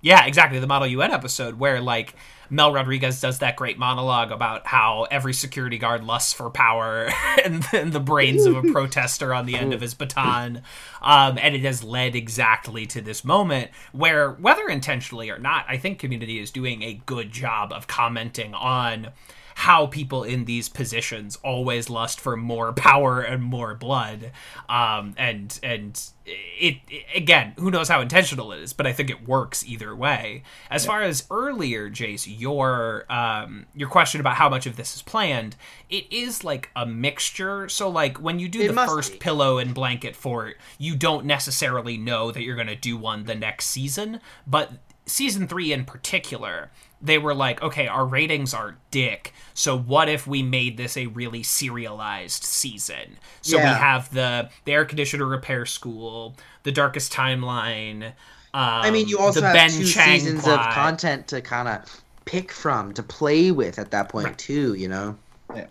Yeah, 0.03 0.25
exactly. 0.25 0.59
The 0.59 0.67
Model 0.67 0.87
UN 0.87 1.11
episode 1.11 1.59
where 1.59 1.79
like 1.79 2.15
Mel 2.49 2.73
Rodriguez 2.73 3.21
does 3.21 3.39
that 3.39 3.55
great 3.55 3.77
monologue 3.77 4.31
about 4.31 4.65
how 4.67 5.07
every 5.11 5.33
security 5.33 5.77
guard 5.77 6.03
lusts 6.03 6.33
for 6.33 6.49
power 6.49 7.09
and, 7.45 7.63
and 7.71 7.93
the 7.93 7.99
brains 7.99 8.45
of 8.45 8.55
a 8.57 8.63
protester 8.73 9.33
on 9.33 9.45
the 9.45 9.55
end 9.55 9.73
of 9.73 9.79
his 9.79 9.93
baton. 9.93 10.63
Um, 11.01 11.37
and 11.37 11.55
it 11.55 11.61
has 11.61 11.83
led 11.83 12.15
exactly 12.15 12.85
to 12.87 12.99
this 12.99 13.23
moment 13.23 13.69
where, 13.93 14.31
whether 14.31 14.67
intentionally 14.67 15.29
or 15.29 15.37
not, 15.37 15.65
I 15.69 15.77
think 15.77 15.99
Community 15.99 16.39
is 16.39 16.51
doing 16.51 16.81
a 16.81 16.95
good 17.05 17.31
job 17.31 17.71
of 17.71 17.87
commenting 17.87 18.53
on 18.55 19.09
how 19.65 19.85
people 19.87 20.23
in 20.23 20.45
these 20.45 20.67
positions 20.69 21.37
always 21.43 21.89
lust 21.89 22.19
for 22.19 22.35
more 22.35 22.73
power 22.89 23.21
and 23.21 23.43
more 23.43 23.75
blood. 23.75 24.31
Um 24.69 25.13
and 25.17 25.59
and 25.61 26.01
it, 26.25 26.77
it- 26.89 27.05
again 27.15 27.53
who 27.57 27.69
knows 27.71 27.89
how 27.89 27.99
intentional 27.99 28.51
it 28.53 28.59
is 28.61 28.73
but 28.73 28.85
i 28.87 28.93
think 28.93 29.09
it 29.09 29.27
works 29.27 29.65
either 29.65 29.95
way. 29.95 30.43
As 30.69 30.85
far 30.85 31.01
as 31.01 31.25
earlier 31.29 31.89
jace 31.89 32.25
your 32.27 33.05
um 33.11 33.65
your 33.75 33.89
question 33.89 34.19
about 34.21 34.35
how 34.35 34.49
much 34.49 34.65
of 34.65 34.75
this 34.77 34.95
is 34.95 35.01
planned 35.01 35.55
it 35.89 36.05
is 36.11 36.43
like 36.43 36.69
a 36.75 36.85
mixture. 36.85 37.67
So 37.69 37.89
like 37.89 38.17
when 38.21 38.39
you 38.39 38.47
do 38.49 38.61
It 38.61 38.69
the 38.73 38.85
first 38.87 39.11
be. 39.13 39.17
pillow 39.19 39.57
and 39.57 39.73
blanket 39.73 40.15
fort 40.15 40.55
you 40.77 40.95
don't 40.95 41.25
necessarily 41.25 41.97
know 41.97 42.31
that 42.31 42.41
you're 42.43 42.55
going 42.55 42.67
to 42.67 42.75
do 42.75 42.95
one 42.97 43.25
the 43.25 43.35
next 43.35 43.65
season 43.65 44.19
but 44.47 44.71
season 45.05 45.47
three 45.47 45.73
in 45.73 45.83
particular 45.85 46.71
they 47.01 47.17
were 47.17 47.33
like 47.33 47.61
okay 47.61 47.87
our 47.87 48.05
ratings 48.05 48.53
are 48.53 48.77
dick 48.91 49.33
so 49.53 49.77
what 49.77 50.07
if 50.07 50.27
we 50.27 50.43
made 50.43 50.77
this 50.77 50.95
a 50.95 51.07
really 51.07 51.43
serialized 51.43 52.43
season 52.43 53.17
so 53.41 53.57
we 53.57 53.63
have 53.63 54.13
the 54.13 54.49
the 54.65 54.71
air 54.73 54.85
conditioner 54.85 55.25
repair 55.25 55.65
school 55.65 56.35
the 56.63 56.71
darkest 56.71 57.11
timeline 57.11 58.13
um, 58.53 58.63
I 58.63 58.91
mean, 58.91 59.07
you 59.07 59.17
also 59.17 59.39
the 59.39 59.47
have 59.47 59.55
ben 59.55 59.69
two 59.69 59.85
Chang 59.85 60.19
seasons 60.19 60.43
plot. 60.43 60.67
of 60.67 60.73
content 60.73 61.27
to 61.27 61.41
kind 61.41 61.69
of 61.69 62.01
pick 62.25 62.51
from 62.51 62.93
to 62.93 63.03
play 63.03 63.51
with 63.51 63.79
at 63.79 63.91
that 63.91 64.09
point 64.09 64.37
too. 64.37 64.73
You 64.73 64.89
know. 64.89 65.17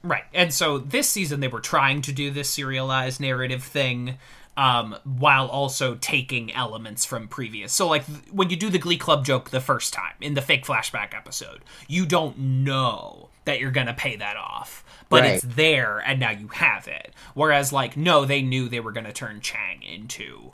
Right. 0.02 0.24
And 0.34 0.52
so 0.52 0.78
this 0.78 1.08
season 1.08 1.40
they 1.40 1.48
were 1.48 1.60
trying 1.60 2.02
to 2.02 2.12
do 2.12 2.30
this 2.30 2.50
serialized 2.50 3.20
narrative 3.20 3.62
thing 3.62 4.18
um, 4.60 4.94
while 5.04 5.46
also 5.46 5.94
taking 5.94 6.52
elements 6.52 7.04
from 7.06 7.28
previous. 7.28 7.72
So 7.72 7.88
like 7.88 8.04
th- 8.04 8.18
when 8.30 8.50
you 8.50 8.56
do 8.56 8.68
the 8.68 8.78
Glee 8.78 8.98
Club 8.98 9.24
joke 9.24 9.50
the 9.50 9.60
first 9.60 9.94
time 9.94 10.14
in 10.20 10.34
the 10.34 10.42
fake 10.42 10.64
flashback 10.66 11.14
episode, 11.14 11.62
you 11.88 12.04
don't 12.04 12.36
know 12.38 13.30
that 13.46 13.58
you're 13.58 13.70
going 13.70 13.86
to 13.86 13.94
pay 13.94 14.16
that 14.16 14.36
off. 14.36 14.84
But 15.08 15.22
Right. 15.22 15.30
it's 15.34 15.44
there 15.44 15.98
and 15.98 16.20
now 16.20 16.30
you 16.30 16.48
have 16.48 16.86
it. 16.88 17.12
Whereas 17.34 17.72
like 17.72 17.96
no, 17.96 18.24
they 18.24 18.42
knew 18.42 18.68
they 18.68 18.80
were 18.80 18.92
going 18.92 19.06
to 19.06 19.12
turn 19.12 19.40
Chang 19.40 19.82
into 19.82 20.52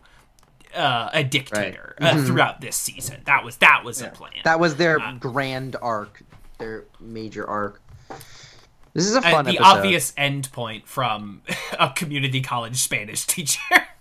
uh, 0.74 1.08
a 1.12 1.24
dictator 1.24 1.96
uh, 2.00 2.22
throughout 2.24 2.60
this 2.60 2.76
season. 2.76 3.22
That 3.24 3.44
was 3.44 3.56
that 3.58 3.82
was 3.84 4.00
a 4.02 4.08
plan. 4.08 4.32
That 4.44 4.60
was 4.60 4.76
their 4.76 5.00
Uh, 5.00 5.14
grand 5.14 5.74
arc, 5.82 6.22
their 6.58 6.84
major 7.00 7.44
arc. 7.46 7.82
This 8.92 9.06
is 9.06 9.14
a 9.14 9.20
fun 9.20 9.44
the 9.44 9.58
episode. 9.58 9.64
obvious 9.78 10.12
end 10.16 10.50
point 10.52 10.86
from 10.88 11.42
a 11.78 11.90
community 11.90 12.40
college 12.40 12.76
Spanish 12.76 13.26
teacher. 13.26 13.60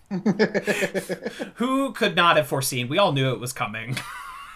Who 1.55 1.91
could 1.93 2.15
not 2.15 2.37
have 2.37 2.47
foreseen? 2.47 2.87
We 2.87 2.97
all 2.97 3.11
knew 3.11 3.31
it 3.31 3.39
was 3.39 3.53
coming 3.53 3.97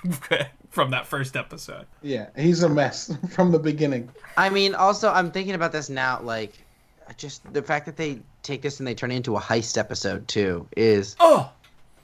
from 0.69 0.91
that 0.91 1.07
first 1.07 1.35
episode. 1.35 1.85
Yeah, 2.01 2.27
he's 2.35 2.63
a 2.63 2.69
mess 2.69 3.15
from 3.31 3.51
the 3.51 3.59
beginning. 3.59 4.09
I 4.37 4.49
mean, 4.49 4.75
also, 4.75 5.09
I'm 5.11 5.31
thinking 5.31 5.55
about 5.55 5.71
this 5.71 5.89
now. 5.89 6.21
Like, 6.21 6.53
just 7.17 7.51
the 7.53 7.61
fact 7.61 7.85
that 7.87 7.97
they 7.97 8.19
take 8.43 8.61
this 8.61 8.79
and 8.79 8.87
they 8.87 8.93
turn 8.95 9.11
it 9.11 9.15
into 9.15 9.35
a 9.35 9.39
heist 9.39 9.77
episode 9.77 10.27
too 10.27 10.67
is 10.77 11.15
Oh, 11.19 11.51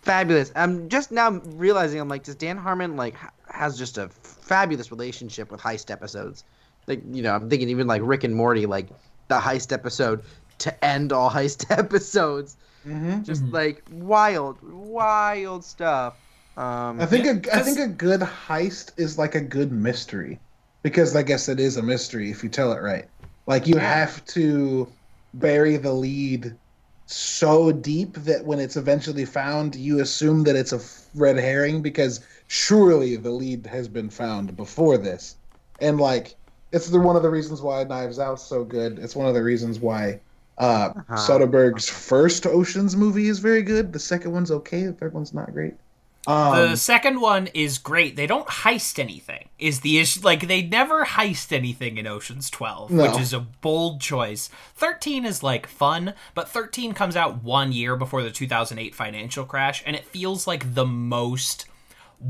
fabulous. 0.02 0.52
I'm 0.56 0.90
just 0.90 1.12
now 1.12 1.32
realizing 1.32 2.00
I'm 2.00 2.10
like, 2.10 2.24
does 2.24 2.36
Dan 2.36 2.58
Harmon 2.58 2.96
like 2.96 3.16
has 3.50 3.78
just 3.78 3.98
a 3.98 4.10
fabulous 4.10 4.92
relationship 4.92 5.52
with 5.52 5.62
heist 5.62 5.92
episodes? 5.92 6.44
Like, 6.88 7.02
you 7.12 7.22
know, 7.24 7.34
I'm 7.34 7.50
thinking 7.50 7.70
even 7.70 7.88
like 7.88 8.02
Rick 8.04 8.24
and 8.24 8.36
Morty, 8.36 8.66
like 8.66 8.88
the 9.28 9.40
heist 9.40 9.72
episode 9.72 10.24
to 10.60 10.86
end 10.86 11.12
all 11.14 11.30
heist 11.30 11.70
episodes. 11.78 12.58
Hmm 12.86 13.24
Just 13.24 13.52
like 13.52 13.84
wild, 13.88 14.60
wild 14.62 15.66
stuff. 15.66 16.16
Um, 16.56 17.00
I 17.00 17.06
think 17.06 17.26
Yeah, 17.26 17.32
a, 17.60 17.64
think 17.64 17.80
a 17.80 17.88
good 17.88 18.22
heist 18.22 18.94
is 18.98 19.18
like 19.18 19.36
a 19.36 19.42
good 19.42 19.72
mystery, 19.72 20.40
because 20.84 21.16
I 21.16 21.24
guess 21.24 21.50
it 21.50 21.60
is 21.60 21.78
a 21.78 21.84
mystery 21.84 22.32
if 22.32 22.44
you 22.44 22.50
tell 22.50 22.72
it 22.74 22.82
right. 22.82 23.10
Like 23.48 23.68
you 23.68 23.78
have 23.78 24.24
to 24.28 24.96
bury 25.34 25.78
the 25.78 25.94
lead 25.94 26.58
so 27.08 27.72
deep 27.72 28.16
that 28.18 28.46
when 28.46 28.60
it's 28.60 28.78
eventually 28.78 29.26
found, 29.26 29.76
you 29.76 30.00
assume 30.00 30.44
that 30.46 30.56
it's 30.56 30.74
a 30.74 30.82
red 31.18 31.38
herring 31.38 31.82
because 31.82 32.26
surely 32.48 33.16
the 33.18 33.32
lead 33.32 33.68
has 33.68 33.88
been 33.88 34.10
found 34.10 34.56
before 34.56 34.98
this, 34.98 35.38
and 35.80 36.00
like 36.00 36.36
it's 36.72 36.90
the 36.90 37.00
one 37.00 37.16
of 37.16 37.24
the 37.24 37.30
reasons 37.30 37.62
why 37.62 37.84
Knives 37.84 38.20
Out's 38.20 38.44
so 38.44 38.64
good. 38.64 39.00
It's 39.00 39.16
one 39.16 39.28
of 39.28 39.34
the 39.36 39.44
reasons 39.44 39.80
why 39.80 40.22
uh, 40.58 40.92
Uh-huh. 40.96 41.16
Soderbergh's 41.16 41.88
first 41.90 42.46
Ocean's 42.46 42.96
movie 42.96 43.28
is 43.28 43.40
very 43.40 43.62
good. 43.62 43.92
The 43.94 44.00
second 44.00 44.32
one's 44.32 44.52
okay. 44.52 44.84
The 44.86 44.94
third 44.94 45.14
one's 45.14 45.34
not 45.34 45.52
great. 45.54 45.74
Um, 46.28 46.72
the 46.72 46.76
second 46.76 47.22
one 47.22 47.50
is 47.54 47.78
great. 47.78 48.16
They 48.16 48.26
don't 48.26 48.48
heist 48.48 48.98
anything. 48.98 49.48
Is 49.60 49.82
the 49.82 50.00
issue 50.00 50.22
like 50.24 50.48
they 50.48 50.64
never 50.64 51.06
heist 51.06 51.52
anything 51.52 51.98
in 51.98 52.08
Ocean's 52.08 52.50
12, 52.50 52.90
No. 52.90 53.04
which 53.04 53.22
is 53.22 53.32
a 53.32 53.42
bold 53.42 54.02
choice. 54.02 54.50
13 54.74 55.24
is 55.24 55.44
like 55.44 55.68
fun, 55.68 56.16
but 56.34 56.50
13 56.50 56.94
comes 56.94 57.16
out 57.16 57.44
1 57.44 57.72
year 57.74 57.96
before 57.96 58.24
the 58.24 58.32
2008 58.32 58.96
financial 58.96 59.46
crash 59.46 59.84
and 59.86 59.96
it 59.96 60.04
feels 60.06 60.48
like 60.48 60.74
the 60.74 60.86
most 60.86 61.66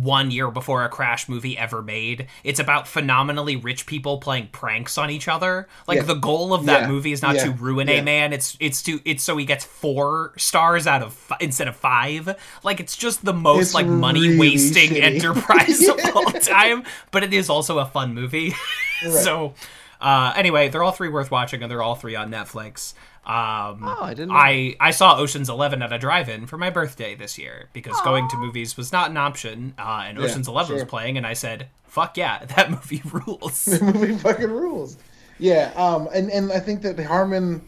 one 0.02 0.30
year 0.30 0.52
before 0.52 0.84
a 0.84 0.90
crash 0.90 1.30
movie 1.30 1.58
ever 1.58 1.82
made. 1.82 2.28
It's 2.44 2.60
about 2.60 2.88
phenomenally 2.88 3.56
rich 3.56 3.86
people 3.86 4.18
playing 4.18 4.50
pranks 4.52 4.98
on 4.98 5.10
each 5.10 5.28
other. 5.28 5.68
Like 5.88 5.98
Yeah. 5.98 6.04
the 6.04 6.16
goal 6.16 6.54
of 6.54 6.66
that 6.66 6.82
Yeah. 6.82 6.88
movie 6.88 7.12
is 7.14 7.22
not 7.22 7.38
to 7.38 7.52
ruin 7.52 7.88
Yeah. 7.88 7.96
a 7.96 8.04
man. 8.04 8.34
It's 8.34 8.58
it's 8.60 8.82
to 8.84 9.00
it's 9.06 9.24
so 9.24 9.38
he 9.38 9.46
gets 9.46 9.64
four 9.64 10.34
stars 10.38 10.86
out 10.88 11.02
of 11.02 11.14
fi- 11.14 11.38
instead 11.40 11.68
of 11.68 11.76
five. 11.76 12.36
Like 12.64 12.80
it's 12.80 12.98
just 12.98 13.24
the 13.24 13.34
most 13.34 13.62
It's 13.68 13.74
like 13.74 13.86
money 13.88 14.38
wasting 14.38 14.90
shitty. 14.92 15.02
enterprise 15.02 15.88
of 15.88 15.98
all 16.16 16.26
time. 16.32 16.84
But 17.12 17.24
it 17.24 17.34
is 17.34 17.50
also 17.50 17.80
a 17.80 17.86
fun 17.86 18.14
movie. 18.14 18.54
so 19.12 19.54
uh, 20.02 20.34
anyway, 20.36 20.68
they're 20.70 20.84
all 20.84 20.92
three 20.92 21.08
worth 21.10 21.32
watching, 21.32 21.62
and 21.64 21.72
they're 21.72 21.82
all 21.82 21.96
three 21.96 22.16
on 22.16 22.30
Netflix. 22.30 22.94
Um, 23.26 23.80
Oh, 23.84 24.04
I 24.04 24.14
didn't 24.14 24.30
know 24.30 24.36
I 24.36 24.76
I 24.80 24.92
saw 24.92 25.18
Ocean's 25.18 25.50
Eleven 25.50 25.82
at 25.82 25.92
a 25.92 25.98
drive-in 25.98 26.46
for 26.46 26.58
my 26.60 26.70
birthday 26.70 27.16
this 27.16 27.40
year 27.40 27.70
because 27.74 28.00
going 28.02 28.30
to 28.30 28.38
movies 28.38 28.78
was 28.78 28.92
not 28.92 29.10
an 29.10 29.18
option, 29.18 29.74
uh, 29.80 30.04
and 30.06 30.18
Yeah, 30.18 30.26
Ocean's 30.26 30.48
Eleven 30.48 30.68
sure. 30.68 30.76
was 30.76 30.84
playing, 30.84 31.18
and 31.18 31.26
I 31.26 31.34
said, 31.34 31.68
"Fuck 31.86 32.18
yeah, 32.18 32.46
that 32.56 32.70
movie 32.70 33.02
rules." 33.12 33.66
the 33.66 33.84
movie 33.84 34.16
fucking 34.16 34.52
rules. 34.52 34.98
Yeah, 35.40 35.72
um, 35.76 36.08
and 36.14 36.32
and 36.32 36.52
I 36.52 36.60
think 36.60 36.84
that 36.84 37.00
Harmon 37.00 37.62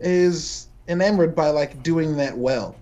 is 0.00 0.68
enamored 0.86 1.34
by 1.34 1.48
like 1.48 1.82
doing 1.82 2.16
that 2.18 2.36
well, 2.36 2.76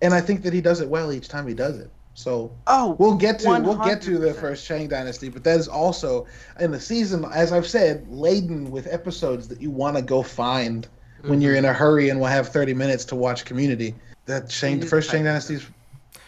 and 0.00 0.12
I 0.12 0.20
think 0.20 0.42
that 0.42 0.52
he 0.52 0.60
does 0.60 0.80
it 0.80 0.88
well 0.88 1.12
each 1.12 1.28
time 1.28 1.46
he 1.46 1.54
does 1.54 1.78
it. 1.78 1.90
So 2.14 2.52
oh, 2.66 2.96
we'll 2.98 3.16
get 3.16 3.38
to 3.40 3.60
we'll 3.60 3.78
get 3.78 4.02
to 4.02 4.18
the 4.18 4.34
first 4.34 4.66
Chang 4.66 4.88
Dynasty, 4.88 5.28
but 5.28 5.44
that 5.44 5.58
is 5.58 5.68
also 5.68 6.26
in 6.60 6.72
the 6.72 6.80
season, 6.80 7.24
as 7.32 7.52
I've 7.52 7.66
said, 7.66 8.06
laden 8.08 8.70
with 8.70 8.86
episodes 8.92 9.48
that 9.48 9.60
you 9.60 9.70
want 9.70 9.96
to 9.96 10.02
go 10.02 10.22
find 10.22 10.88
when 11.22 11.40
you're 11.40 11.54
in 11.54 11.64
a 11.64 11.72
hurry 11.72 12.08
and 12.10 12.18
will 12.20 12.26
have 12.26 12.48
30 12.48 12.74
minutes 12.74 13.04
to 13.06 13.14
watch 13.16 13.44
Community. 13.44 13.94
That 14.26 14.50
Shang, 14.50 14.80
the 14.80 14.86
first 14.86 15.10
Chang 15.10 15.20
tight. 15.24 15.30
Dynasty 15.30 15.54
is 15.54 15.66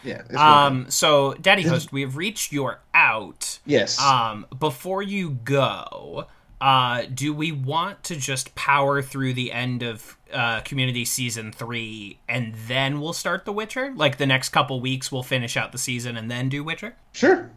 Yeah. 0.03 0.15
it's 0.19 0.29
really 0.29 0.29
good. 0.29 0.37
Um, 0.39 0.85
so, 0.89 1.33
Daddy 1.35 1.63
Host, 1.63 1.91
we 1.91 2.01
have 2.01 2.17
reached 2.17 2.51
your 2.51 2.79
out. 2.93 3.59
yes. 3.65 3.99
Um, 4.01 4.45
before 4.59 5.01
you 5.01 5.31
go, 5.43 6.27
uh, 6.61 7.03
do 7.13 7.33
we 7.33 7.51
want 7.51 8.03
to 8.05 8.15
just 8.15 8.53
power 8.55 9.01
through 9.01 9.33
the 9.33 9.51
end 9.51 9.83
of 9.83 10.17
uh, 10.33 10.61
Community 10.61 11.05
Season 11.05 11.51
3 11.51 12.19
and 12.27 12.53
then 12.67 12.99
we'll 12.99 13.13
start 13.13 13.45
The 13.45 13.53
Witcher? 13.53 13.93
Like 13.95 14.17
the 14.17 14.25
next 14.25 14.49
couple 14.49 14.79
weeks, 14.81 15.11
we'll 15.11 15.23
finish 15.23 15.55
out 15.57 15.71
the 15.71 15.77
season 15.77 16.17
and 16.17 16.29
then 16.31 16.49
do 16.49 16.63
Witcher? 16.63 16.95
sure. 17.11 17.49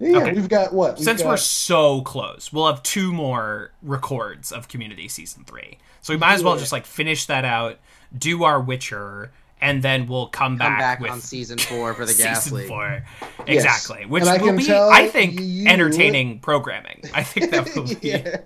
Yeah, 0.00 0.16
Okay. 0.18 0.32
we've 0.32 0.48
got 0.48 0.72
what? 0.72 0.96
We've 0.96 1.04
Since 1.04 1.22
got, 1.22 1.28
we're 1.28 1.36
so 1.36 2.00
close, 2.02 2.50
we'll 2.52 2.66
have 2.66 2.82
two 2.82 3.12
more 3.12 3.70
records 3.82 4.50
of 4.50 4.66
Community 4.68 5.08
Season 5.08 5.44
3. 5.44 5.78
So 6.00 6.14
we 6.14 6.18
might 6.18 6.32
as 6.34 6.42
well 6.42 6.54
Yeah. 6.54 6.60
just 6.60 6.72
like 6.72 6.86
finish 6.86 7.26
that 7.26 7.44
out, 7.44 7.78
do 8.16 8.42
our 8.44 8.58
Witcher, 8.60 9.30
and 9.60 9.82
then 9.82 10.06
we'll 10.08 10.28
come, 10.28 10.52
Come 10.56 10.58
back, 10.58 10.78
back 10.78 11.00
with 11.00 11.10
on 11.10 11.20
season 11.20 11.58
four 11.58 11.92
for 11.92 12.06
the 12.06 12.14
gas 12.18 12.44
season 12.44 12.58
league. 12.60 12.68
four. 12.68 13.04
Exactly. 13.46 14.06
Which 14.06 14.24
And 14.24 14.40
will 14.40 14.48
can 14.48 14.56
be, 14.56 14.72
I 14.72 15.06
think, 15.08 15.38
you- 15.38 15.68
entertaining 15.68 16.38
programming. 16.38 17.02
I 17.12 17.22
think 17.22 17.50
that 17.50 17.74
will 17.76 17.84
be. 17.84 17.96
yeah. 18.00 18.38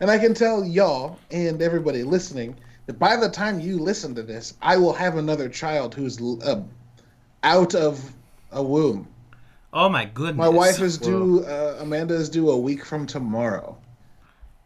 And 0.00 0.10
I 0.10 0.18
can 0.18 0.34
tell 0.34 0.64
y'all 0.64 1.16
and 1.30 1.62
everybody 1.62 2.02
listening 2.02 2.56
that 2.86 2.98
by 2.98 3.14
the 3.16 3.28
time 3.28 3.60
you 3.60 3.78
listen 3.78 4.16
to 4.16 4.22
this, 4.24 4.54
I 4.62 4.76
will 4.76 4.92
have 4.94 5.16
another 5.16 5.48
child 5.48 5.94
who's 5.94 6.20
uh, 6.42 6.62
out 7.44 7.74
of 7.76 8.12
a 8.50 8.62
womb. 8.62 9.06
Oh 9.72 9.88
my 9.88 10.04
goodness. 10.06 10.36
My 10.38 10.48
wife 10.48 10.80
is 10.80 10.98
due. 10.98 11.44
Uh, 11.44 11.76
Amanda 11.80 12.14
is 12.14 12.28
due 12.28 12.50
a 12.50 12.56
week 12.56 12.84
from 12.84 13.06
tomorrow. 13.06 13.76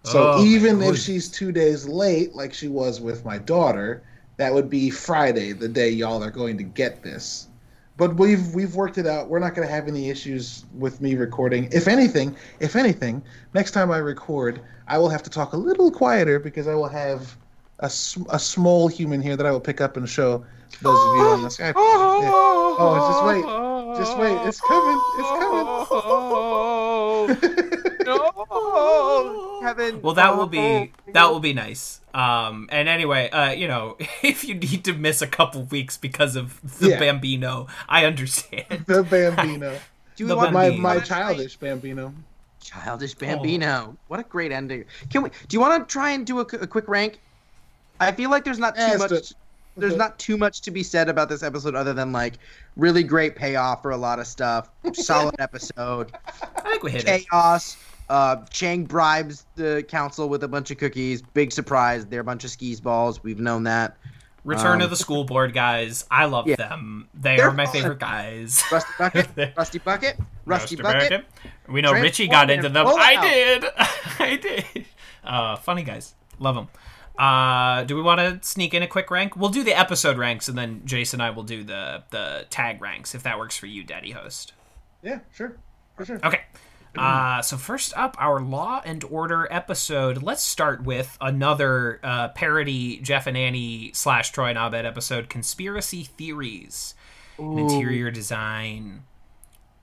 So 0.05 0.33
Oh, 0.37 0.45
even 0.45 0.83
if 0.83 0.97
she's 0.97 1.29
two 1.29 1.53
days 1.53 1.87
late, 1.87 2.35
like 2.35 2.55
she 2.55 2.69
was 2.69 3.01
with 3.01 3.25
my 3.25 3.39
daughter, 3.39 4.03
that 4.37 4.55
would 4.55 4.71
be 4.71 4.91
Friday, 4.91 5.53
the 5.53 5.69
day 5.69 5.91
y'all 5.91 6.23
are 6.23 6.31
going 6.31 6.57
to 6.59 6.65
get 6.65 7.03
this. 7.03 7.49
But 7.97 8.17
we've 8.17 8.55
we've 8.55 8.75
worked 8.75 8.97
it 8.99 9.07
out. 9.07 9.29
We're 9.29 9.41
not 9.41 9.55
going 9.55 9.67
to 9.69 9.75
have 9.75 9.87
any 9.87 10.09
issues 10.09 10.65
with 10.75 11.01
me 11.03 11.15
recording. 11.17 11.69
If 11.71 11.87
anything, 11.87 12.35
if 12.59 12.75
anything, 12.77 13.23
next 13.53 13.73
time 13.73 13.91
I 13.91 13.99
record, 13.99 14.63
I 14.89 14.97
will 14.99 15.11
have 15.11 15.23
to 15.25 15.31
talk 15.31 15.53
a 15.53 15.57
little 15.59 15.91
quieter 15.91 16.39
because 16.39 16.67
I 16.67 16.75
will 16.75 16.89
have 16.89 17.37
a, 17.81 17.87
a 18.31 18.39
small 18.39 18.89
human 18.89 19.21
here 19.21 19.37
that 19.37 19.45
I 19.47 19.51
will 19.51 19.61
pick 19.61 19.81
up 19.83 19.97
and 19.99 20.09
show 20.09 20.45
those 20.83 20.99
of 20.99 21.15
you 21.17 21.23
on 21.23 21.43
the 21.43 21.49
Skype. 21.49 21.75
Yeah. 21.75 22.31
Oh, 22.83 22.97
just 23.11 23.25
wait. 23.27 23.45
Just 23.99 24.19
wait. 24.19 24.47
It's 24.47 24.61
coming. 24.61 25.01
It's 25.19 25.31
coming. 25.31 25.67
no, 28.07 29.59
Kevin. 29.63 30.01
Well, 30.03 30.15
that 30.15 30.37
will 30.37 30.47
be 30.47 30.93
that 31.13 31.31
will 31.31 31.41
be 31.41 31.53
nice. 31.53 32.01
Um, 32.15 32.69
and 32.73 32.89
anyway, 32.89 33.31
uh, 33.31 33.51
you 33.53 33.69
know, 33.69 33.97
if 34.23 34.45
you 34.45 34.55
need 34.55 34.85
to 34.85 34.93
miss 34.95 35.23
a 35.23 35.27
couple 35.27 35.63
weeks 35.65 35.97
because 35.97 36.37
of 36.37 36.61
the 36.81 36.91
Yeah. 36.91 36.99
Bambino, 36.99 37.67
I 37.89 38.05
understand. 38.05 38.85
the 38.87 39.03
Bambino. 39.03 39.79
Do 40.17 40.25
we 40.25 40.29
the 40.29 40.37
want 40.37 40.53
My 40.53 40.65
Bambino. 40.65 40.83
my 40.83 40.95
wanna 40.97 41.07
childish 41.07 41.57
Bambino. 41.57 42.13
Childish 42.63 43.15
Bambino. 43.15 43.97
What 44.09 44.21
a 44.21 44.25
great 44.25 44.53
ending. 44.53 44.85
Can 45.11 45.23
we? 45.23 45.31
Do 45.49 45.57
you 45.57 45.61
want 45.61 45.89
to 45.89 45.93
try 45.93 46.11
and 46.11 46.27
do 46.27 46.39
a, 46.41 46.43
a 46.43 46.67
quick 46.67 46.89
rank? 46.89 47.19
I 47.99 48.13
feel 48.13 48.31
like 48.31 48.45
there's 48.45 48.59
not 48.59 48.75
too 48.77 48.83
Yeah, 48.83 48.97
much. 48.97 49.33
It. 49.83 49.87
There's 49.89 49.99
not 49.99 50.19
too 50.19 50.37
much 50.37 50.61
to 50.63 50.71
be 50.71 50.83
said 50.83 51.09
about 51.09 51.29
this 51.29 51.43
episode 51.43 51.75
other 51.75 51.93
than 51.93 52.13
like 52.13 52.35
really 52.77 53.03
great 53.03 53.37
payoff 53.37 53.83
for 53.83 53.91
a 53.91 53.97
lot 53.97 54.19
of 54.19 54.27
stuff. 54.27 54.71
Solid 54.93 55.35
episode. 55.39 56.13
I 56.57 56.61
think 56.71 56.83
we 56.83 56.91
hit 56.93 57.07
it. 57.09 57.27
Chaos. 57.31 57.77
Uh, 58.09 58.45
Chang 58.51 58.85
bribes 58.85 59.47
the 59.55 59.85
council 59.89 60.29
with 60.29 60.43
a 60.43 60.49
bunch 60.49 60.71
of 60.73 60.79
cookies. 60.79 61.23
Big 61.23 61.53
surprise. 61.53 62.07
They're 62.07 62.21
a 62.21 62.25
bunch 62.25 62.43
of 62.45 62.51
skis 62.51 62.81
balls. 62.81 63.23
We've 63.23 63.39
known 63.39 63.63
that. 63.65 63.97
Return 64.43 64.77
Um, 64.77 64.81
of 64.81 64.91
the 64.91 64.97
School 64.97 65.25
Board 65.25 65.53
guys. 65.53 66.07
I 66.11 66.25
love 66.25 66.49
Yeah. 66.49 66.57
them. 66.57 67.09
They 67.15 67.37
They're 67.37 67.49
are 67.51 67.53
my 67.55 67.67
favorite 67.67 67.99
guys. 68.01 68.63
Rusty 68.73 68.91
bucket. 68.99 69.53
Rusty 69.57 69.79
bucket. 69.79 70.17
Rusty 70.47 70.77
bucket. 70.77 71.25
We 71.69 71.83
know 71.83 71.93
Richie 71.93 72.27
got 72.27 72.51
into 72.51 72.69
them. 72.71 72.87
I 72.89 73.21
did. 73.21 73.65
I 74.19 74.37
did. 74.37 74.87
Uh, 75.23 75.57
funny 75.57 75.83
guys. 75.83 76.15
Love 76.39 76.55
them. 76.55 76.69
Uh, 77.21 77.85
do 77.85 77.95
we 77.97 78.01
want 78.01 78.19
to 78.19 78.39
sneak 78.49 78.73
in 78.73 78.83
a 78.83 78.87
quick 78.87 79.11
rank? 79.11 79.37
We'll 79.37 79.51
do 79.51 79.63
the 79.63 79.79
episode 79.79 80.17
ranks, 80.17 80.49
and 80.49 80.57
then 80.57 80.81
Jason 80.87 81.21
and 81.21 81.27
I 81.27 81.31
will 81.31 81.43
do 81.43 81.63
the 81.63 82.03
the 82.09 82.47
tag 82.49 82.81
ranks 82.81 83.15
if 83.15 83.25
that 83.25 83.39
works 83.39 83.59
for 83.59 83.67
you, 83.67 83.85
Daddy 83.85 84.13
Host. 84.13 84.55
Yeah, 85.03 85.19
sure, 85.31 85.59
for 85.97 86.07
sure. 86.07 86.19
Okay. 86.25 86.41
Uh, 86.97 87.43
so 87.43 87.59
first 87.59 87.93
up, 87.95 88.17
our 88.19 88.41
Law 88.41 88.81
and 88.87 89.05
Order 89.05 89.47
episode. 89.51 90.23
Let's 90.23 90.43
start 90.43 90.83
with 90.83 91.19
another 91.21 92.01
uh, 92.03 92.29
parody 92.29 92.97
Jeff 93.01 93.27
and 93.27 93.37
Annie 93.37 93.91
slash 93.93 94.31
Troy 94.33 94.49
and 94.49 94.59
Abed 94.59 94.87
episode: 94.87 95.29
conspiracy 95.29 96.05
theories, 96.05 96.95
and 97.39 97.61
interior 97.61 98.11
design. 98.11 99.03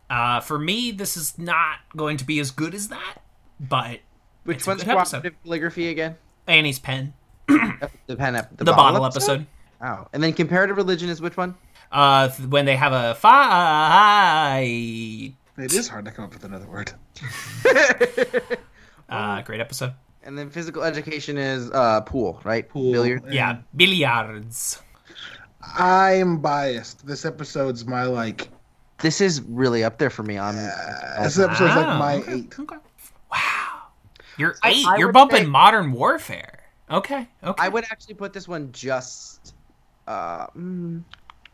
Uh, 0.10 0.40
for 0.40 0.58
me, 0.58 0.90
this 0.90 1.16
is 1.16 1.38
not 1.38 1.78
going 1.96 2.18
to 2.18 2.26
be 2.26 2.40
as 2.40 2.50
good 2.50 2.74
as 2.74 2.88
that, 2.88 3.18
but 3.60 4.00
Which 4.44 4.66
one's 4.66 4.84
cooperative 4.84 5.36
calligraphy 5.44 5.90
again? 5.90 6.16
Annie's 6.48 6.80
pen, 6.80 7.14
The 7.48 8.16
pen. 8.18 8.36
ep- 8.36 8.56
the, 8.58 8.66
bottle, 8.66 9.06
episode. 9.06 9.46
Oh, 9.82 10.08
And 10.14 10.22
then 10.24 10.34
comparative 10.34 10.76
religion 10.78 11.10
is 11.10 11.22
which 11.22 11.38
one? 11.38 11.56
Uh, 11.92 12.28
th- 12.30 12.50
when 12.50 12.66
they 12.66 12.76
have 12.76 12.94
a 12.94 13.16
fight. 13.16 14.64
It 15.58 15.74
is 15.74 15.88
hard 15.88 16.06
to 16.06 16.12
come 16.12 16.26
up 16.26 16.34
with 16.34 16.44
another 16.44 16.68
word. 16.68 16.92
Uh, 19.10 19.42
great 19.44 19.62
episode. 19.62 19.94
And 20.24 20.38
then 20.38 20.50
physical 20.50 20.84
education 20.84 21.38
is 21.38 21.72
uh 21.72 22.02
pool, 22.02 22.42
right? 22.44 22.68
Pool. 22.68 22.92
Billiard. 22.92 23.24
Yeah, 23.32 23.60
billiards. 23.74 24.82
I'm 25.78 26.40
biased. 26.40 27.08
This 27.08 27.24
episode's 27.24 27.86
my 27.86 28.04
like. 28.04 28.50
This 29.00 29.22
is 29.22 29.40
really 29.44 29.86
up 29.86 29.98
there 29.98 30.10
for 30.10 30.24
me 30.24 30.38
on 30.38 30.56
This 30.56 31.40
episode's 31.40 31.60
like 31.62 32.00
my 32.00 32.16
okay, 32.16 32.34
eight. 32.34 32.60
Okay. 32.60 32.76
Wow. 33.32 33.84
You're 34.38 34.56
So 34.56 34.60
eight. 34.66 34.86
I 34.86 34.98
You're 34.98 35.14
bumping 35.14 35.44
say- 35.44 35.50
Modern 35.50 35.94
Warfare. 35.94 36.57
Okay. 36.90 37.28
Okay. 37.44 37.64
I 37.64 37.68
would 37.70 37.84
actually 37.92 38.16
put 38.16 38.34
this 38.34 38.48
one 38.48 38.72
just 38.72 39.54
uh 40.08 40.48
mm, 40.48 41.04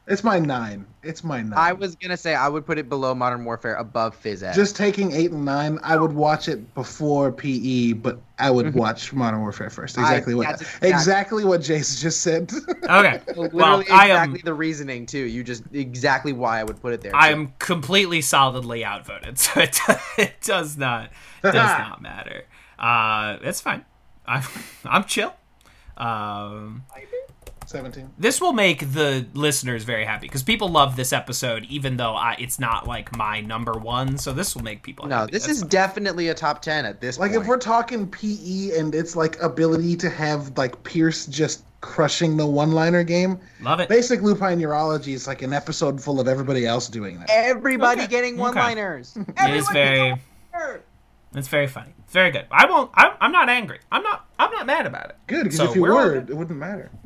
It's 0.06 0.24
my 0.24 0.38
nine. 0.38 0.86
It's 1.02 1.24
my 1.24 1.42
nine. 1.42 1.54
I 1.58 1.74
was 1.74 1.96
gonna 1.96 2.18
say 2.18 2.36
I 2.36 2.48
would 2.48 2.66
put 2.68 2.78
it 2.78 2.88
below 2.88 3.16
Modern 3.16 3.44
Warfare, 3.46 3.76
above 3.76 4.22
Phys 4.22 4.44
Ed. 4.44 4.54
just 4.54 4.76
taking 4.76 5.12
eight 5.12 5.32
and 5.32 5.44
nine. 5.46 5.80
I 5.82 5.96
would 5.98 6.12
watch 6.14 6.48
it 6.50 6.74
before 6.76 7.32
PE, 7.32 7.94
but 7.94 8.20
I 8.38 8.52
would 8.52 8.76
watch 8.76 9.12
Modern 9.14 9.40
Warfare 9.42 9.70
first. 9.72 9.96
Mm-hmm. 9.96 10.06
I- 10.06 10.10
Exactly 10.12 10.36
what 10.36 10.48
that's 10.48 10.62
exact- 10.62 10.84
exactly 10.86 11.46
what 11.46 11.62
Jace 11.62 12.00
just 12.02 12.22
said. 12.22 12.52
Okay. 12.84 13.22
literally 13.28 13.50
well, 13.54 13.84
I 13.90 14.10
am. 14.10 14.38
the 14.44 14.54
reasoning 14.54 15.06
too. 15.08 15.20
You 15.26 15.44
just 15.44 15.64
exactly 15.74 16.34
why 16.34 16.60
I 16.60 16.64
would 16.64 16.80
put 16.82 16.94
it 16.94 17.02
there. 17.02 17.16
I 17.16 17.30
am 17.30 17.54
completely 17.60 18.22
solidly 18.22 18.84
outvoted, 18.86 19.40
so 19.46 19.62
it, 19.62 19.80
it 20.18 20.34
does 20.44 20.78
not 20.78 21.10
does 21.42 21.54
not 21.56 22.02
matter. 22.02 22.44
Uh, 22.78 23.38
it's 23.42 23.62
fine. 23.62 23.86
I'm 24.26 24.44
I'm 24.86 25.04
chill. 25.06 25.34
Um, 25.98 26.84
Seventeen. 27.66 28.10
this 28.20 28.42
will 28.42 28.52
make 28.54 28.92
the 28.94 29.26
listeners 29.34 29.84
very 29.84 30.04
happy 30.06 30.28
because 30.28 30.44
people 30.44 30.68
love 30.70 30.96
this 30.96 31.14
episode, 31.14 31.64
even 31.70 31.96
though 31.98 32.14
I, 32.14 32.36
it's 32.38 32.60
not 32.60 32.88
like 32.88 33.16
my 33.16 33.40
number 33.42 33.74
one. 33.74 34.18
So 34.18 34.34
this 34.34 34.54
will 34.56 34.64
make 34.64 34.84
people. 34.84 35.08
no. 35.08 35.20
happy. 35.20 35.32
This 35.32 35.44
That's 35.46 35.58
is 35.58 35.62
fine. 35.62 35.70
definitely 35.70 36.28
a 36.28 36.34
top 36.34 36.62
ten 36.62 36.86
at 36.86 37.00
this 37.00 37.18
Like 37.18 37.32
point. 37.32 37.44
if 37.44 37.48
we're 37.48 37.58
talking 37.58 38.08
PE 38.08 38.78
and 38.78 38.94
its 38.94 39.16
like 39.16 39.42
ability 39.42 39.96
to 39.98 40.10
have 40.10 40.56
like 40.58 40.82
Pierce 40.84 41.26
just 41.26 41.64
crushing 41.82 42.38
the 42.38 42.46
one-liner 42.48 43.04
game, 43.04 43.40
love 43.62 43.80
it. 43.80 43.88
basic 43.90 44.22
lupine 44.22 44.60
urology 44.60 45.14
is 45.14 45.26
like 45.28 45.42
an 45.42 45.54
episode 45.54 46.02
full 46.02 46.20
of 46.20 46.28
everybody 46.28 46.66
else 46.66 46.88
doing 46.90 47.18
that. 47.20 47.30
everybody 47.32 48.02
Okay, 48.02 48.10
getting 48.10 48.38
one-liners. 48.38 49.16
It 49.18 49.54
is 49.54 49.68
very. 49.70 50.16
It's 51.36 51.48
very 51.48 51.68
funny. 51.68 51.94
It's 52.04 52.14
very 52.14 52.32
good. 52.32 52.46
I 52.52 52.66
won't. 52.66 52.92
I'm, 52.94 53.12
I'm 53.20 53.32
not 53.32 53.50
angry. 53.50 53.80
I'm 53.92 54.04
not. 54.04 54.28
I'm 54.38 54.52
not 54.52 54.66
mad 54.66 54.86
about 54.86 55.10
it. 55.10 55.16
Good, 55.28 55.44
because 55.44 55.58
So 55.58 55.70
if 55.70 55.76
you 55.76 55.82
we're 55.82 55.94
were, 55.94 56.16
it 56.16 56.36
wouldn't 56.36 56.60
matter. 56.60 56.92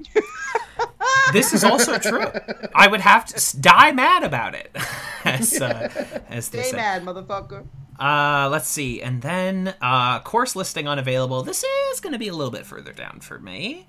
This 1.34 1.54
is 1.54 1.64
also 1.64 1.98
true. 1.98 2.26
I 2.74 2.88
would 2.88 3.02
have 3.02 3.26
to 3.26 3.60
die 3.60 3.92
mad 3.92 4.24
about 4.24 4.56
it, 4.56 4.74
as 5.26 5.62
uh, 5.62 5.90
as 6.30 6.50
they 6.50 6.62
Stay 6.62 6.72
say. 6.72 6.78
mad, 6.78 7.04
motherfucker. 7.04 7.66
Uh, 8.00 8.48
let's 8.50 8.68
see, 8.68 9.02
and 9.02 9.22
then 9.22 9.74
uh, 9.82 10.20
course 10.22 10.56
listing 10.56 10.88
unavailable. 10.88 11.44
This 11.44 11.64
is 11.92 12.00
going 12.00 12.14
to 12.14 12.20
be 12.20 12.28
a 12.30 12.34
little 12.34 12.52
bit 12.52 12.66
further 12.66 12.94
down 12.94 13.20
for 13.20 13.40
me. 13.40 13.88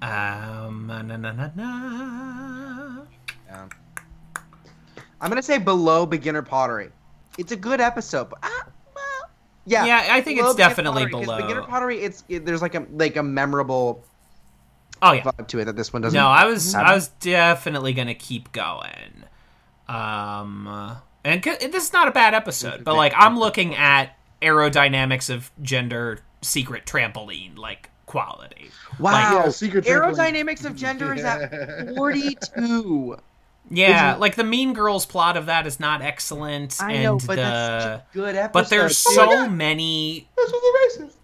Um, 0.00 0.86
na, 0.86 1.02
na, 1.02 1.16
na, 1.16 1.50
na. 1.54 3.04
I'm 5.20 5.28
gonna 5.30 5.42
say 5.42 5.58
below 5.58 6.06
beginner 6.06 6.42
pottery. 6.42 6.90
It's 7.36 7.52
a 7.52 7.56
good 7.56 7.80
episode, 7.80 8.30
but 8.30 8.38
ah, 8.42 8.66
well, 8.66 8.72
yeah, 9.68 9.84
Yeah, 9.86 10.06
I 10.10 10.20
think 10.20 10.40
it's 10.40 10.54
definitely 10.56 11.04
Pottery, 11.04 11.12
'cause 11.12 11.24
below. 11.26 11.36
beginner 11.46 11.62
pottery. 11.62 12.00
It's 12.00 12.24
it, 12.28 12.44
there's 12.46 12.62
like 12.62 12.74
a 12.74 12.84
like 12.92 13.16
a 13.16 13.22
memorable 13.22 14.02
Oh 15.00 15.12
yeah. 15.12 15.22
vibe 15.22 15.46
to 15.48 15.58
it 15.60 15.66
that 15.66 15.76
this 15.76 15.92
one 15.92 16.02
doesn't. 16.02 16.16
No, 16.18 16.26
I 16.26 16.44
was 16.46 16.72
have. 16.72 16.86
I 16.86 16.94
was 16.94 17.08
definitely 17.20 17.92
gonna 17.92 18.14
keep 18.14 18.50
going. 18.52 19.24
Um, 19.88 20.96
and 21.24 21.42
this 21.42 21.84
is 21.86 21.92
not 21.92 22.08
a 22.08 22.10
bad 22.10 22.34
episode, 22.34 22.84
but 22.84 22.94
like 22.96 23.12
I'm 23.16 23.38
looking 23.38 23.74
at 23.76 24.16
aerodynamics 24.42 25.30
of 25.32 25.50
gender 25.62 26.20
secret 26.42 26.84
trampoline 26.86 27.56
like 27.56 27.90
quality. 28.06 28.70
wow. 28.98 29.44
Yeah, 29.44 29.48
secret 29.50 29.84
trampoline. 29.84 30.14
Aerodynamics 30.34 30.64
of 30.64 30.76
gender 30.76 31.14
is 31.14 31.24
at 31.24 31.94
42. 31.96 33.16
Yeah, 33.70 34.16
like 34.16 34.34
the 34.36 34.44
Mean 34.44 34.72
Girls 34.72 35.04
plot 35.06 35.36
of 35.36 35.46
that 35.46 35.66
is 35.66 35.78
not 35.78 36.00
excellent, 36.02 36.76
I 36.80 36.92
and 36.92 37.02
know, 37.04 37.18
but 37.18 37.36
the 37.36 37.42
that's 37.42 37.84
such 37.84 37.92
a 37.92 38.04
good 38.12 38.34
episode. 38.36 38.52
but 38.52 38.70
there's 38.70 38.96
so 38.98 39.48
many 39.48 40.28
Those 40.36 40.52
were 40.52 40.58
the 40.58 40.78
racist. 41.04 41.14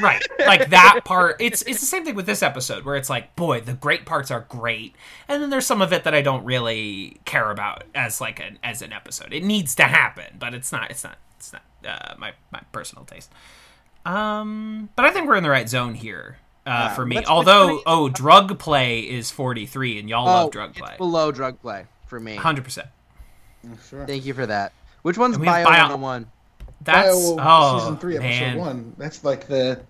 right 0.00 0.22
like 0.46 0.70
that 0.70 1.00
part 1.04 1.36
it's 1.38 1.60
it's 1.62 1.80
the 1.80 1.86
same 1.86 2.02
thing 2.02 2.14
with 2.14 2.24
this 2.24 2.42
episode 2.42 2.82
where 2.86 2.96
it's 2.96 3.10
like 3.10 3.36
boy 3.36 3.60
the 3.60 3.74
great 3.74 4.06
parts 4.06 4.30
are 4.30 4.46
great 4.48 4.96
and 5.28 5.42
then 5.42 5.50
there's 5.50 5.66
some 5.66 5.82
of 5.82 5.92
it 5.92 6.04
that 6.04 6.14
i 6.14 6.22
don't 6.22 6.42
really 6.46 7.20
care 7.26 7.50
about 7.50 7.84
as 7.94 8.22
like 8.22 8.40
an 8.40 8.58
as 8.64 8.80
an 8.80 8.90
episode 8.90 9.34
it 9.34 9.44
needs 9.44 9.74
to 9.74 9.82
happen 9.82 10.24
but 10.38 10.54
it's 10.54 10.72
not 10.72 10.90
it's 10.90 11.04
not 11.04 11.18
it's 11.36 11.52
not 11.52 11.62
uh, 11.86 12.14
my 12.16 12.32
my 12.50 12.60
personal 12.72 13.04
taste 13.04 13.30
um 14.06 14.88
but 14.96 15.04
i 15.04 15.10
think 15.10 15.28
we're 15.28 15.36
in 15.36 15.42
the 15.42 15.50
right 15.50 15.68
zone 15.68 15.94
here 15.94 16.38
uh, 16.66 16.90
for 16.94 17.04
me 17.06 17.16
let's- 17.16 17.28
although 17.28 17.66
let's- 17.66 17.82
oh 17.86 18.08
drug 18.08 18.58
play 18.58 19.00
is 19.00 19.30
43 19.30 19.98
and 19.98 20.08
y'all 20.08 20.28
Oh, 20.28 20.32
love 20.44 20.50
drug 20.50 20.70
it's 20.70 20.80
play 20.80 20.94
below 20.98 21.32
drug 21.32 21.60
play 21.60 21.86
for 22.06 22.20
me. 22.20 22.36
100% 22.36 22.84
Sure. 23.88 24.06
Thank 24.06 24.24
you 24.24 24.32
for 24.34 24.46
that. 24.46 24.72
Which 25.02 25.18
one's 25.18 25.34
And 25.36 25.42
we 25.42 25.46
have 25.48 25.64
Bio 25.64 25.72
Bio- 25.72 25.80
101? 25.96 26.26
that's 26.82 27.08
Bio 27.08 27.36
oh 27.40 27.78
season 27.78 27.96
three, 27.98 28.16
episode 28.16 28.28
man 28.28 28.58
one. 28.58 28.94
That's 28.98 29.22
like 29.24 29.46
the 29.48 29.80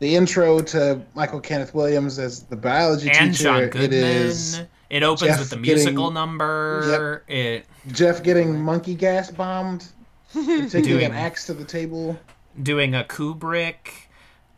the 0.00 0.16
intro 0.16 0.60
to 0.60 1.00
Michael 1.14 1.40
Kenneth 1.40 1.74
Williams 1.74 2.18
as 2.18 2.42
the 2.44 2.56
biology 2.56 3.10
and 3.10 3.32
teacher. 3.32 3.44
John 3.44 3.62
It 3.64 3.70
Goodman. 3.70 3.92
is 3.92 4.62
It 4.88 5.02
opens 5.02 5.30
Jeff 5.30 5.38
with 5.40 5.50
the 5.50 5.56
getting- 5.56 5.74
musical 5.84 6.10
number. 6.10 7.22
It 7.28 7.66
Jeff 7.92 8.22
getting 8.22 8.58
monkey 8.60 8.94
gas 8.94 9.30
bombed, 9.30 9.84
taking 10.32 10.82
Doing- 10.82 11.04
an 11.06 11.12
axe 11.12 11.46
to 11.46 11.54
the 11.54 11.64
table. 11.64 12.18
doing 12.62 12.94
a 12.94 13.04
Kubrick. 13.04 13.76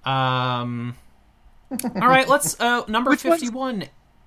Um. 0.04 0.94
All 2.00 2.08
right, 2.08 2.28
let's 2.28 2.58
uh 2.60 2.84
number 2.88 3.10
Which 3.10 3.24
one's- 3.24 3.40
fifty-one. 3.42 3.84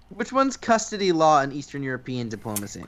Which 0.10 0.32
one's 0.32 0.56
custody 0.56 1.12
law 1.12 1.42
and 1.42 1.52
Eastern 1.52 1.82
European 1.84 2.30
diplomacy? 2.30 2.84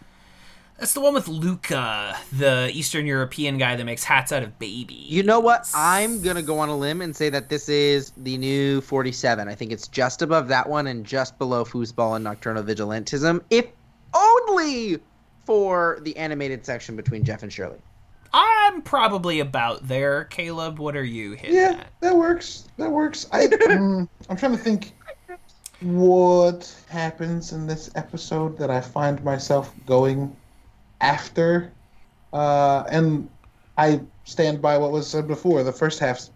That's 0.79 0.93
the 0.93 0.99
one 1.01 1.15
with 1.15 1.27
Luka, 1.27 2.15
the 2.31 2.69
Eastern 2.71 3.07
European 3.07 3.57
guy 3.57 3.75
that 3.75 3.83
makes 3.83 4.03
hats 4.03 4.31
out 4.31 4.43
of 4.43 4.59
babies. 4.59 5.09
You 5.09 5.23
know 5.23 5.39
what? 5.39 5.67
I'm 5.73 6.21
gonna 6.21 6.43
go 6.43 6.59
on 6.59 6.69
a 6.69 6.77
limb 6.77 7.01
and 7.01 7.15
say 7.15 7.29
that 7.31 7.49
this 7.49 7.67
is 7.67 8.11
the 8.17 8.37
new 8.37 8.81
47. 8.81 9.47
I 9.47 9.55
think 9.55 9.71
it's 9.71 9.87
just 9.87 10.21
above 10.21 10.47
that 10.49 10.69
one 10.69 10.85
and 10.85 11.03
just 11.03 11.39
below 11.39 11.65
foosball 11.65 12.15
and 12.15 12.23
nocturnal 12.23 12.61
vigilantism, 12.63 13.41
if 13.49 13.65
only 14.13 14.99
for 15.45 15.97
the 16.03 16.15
animated 16.17 16.63
section 16.65 16.95
between 16.95 17.23
Jeff 17.23 17.41
and 17.41 17.51
Shirley. 17.51 17.79
I'm 18.33 18.81
probably 18.81 19.39
about 19.39 19.87
there. 19.87 20.25
Caleb, 20.25 20.79
what 20.79 20.95
are 20.95 21.03
you 21.03 21.33
hitting 21.33 21.55
Yeah, 21.55 21.77
at? 21.79 21.87
that 22.01 22.15
works. 22.15 22.67
That 22.77 22.89
works. 22.91 23.27
I, 23.31 23.45
um, 23.69 24.09
I'm 24.29 24.37
trying 24.37 24.51
to 24.53 24.57
think 24.57 24.93
what 25.81 26.73
happens 26.89 27.51
in 27.53 27.67
this 27.67 27.89
episode 27.95 28.57
that 28.57 28.69
I 28.71 28.81
find 28.81 29.23
myself 29.23 29.73
going 29.85 30.35
after. 31.01 31.71
Uh, 32.33 32.83
and 32.89 33.29
I 33.77 34.01
stand 34.23 34.61
by 34.61 34.77
what 34.77 34.91
was 34.91 35.07
said 35.07 35.27
before. 35.27 35.63
The 35.63 35.71
first 35.71 35.99
half's 35.99 36.31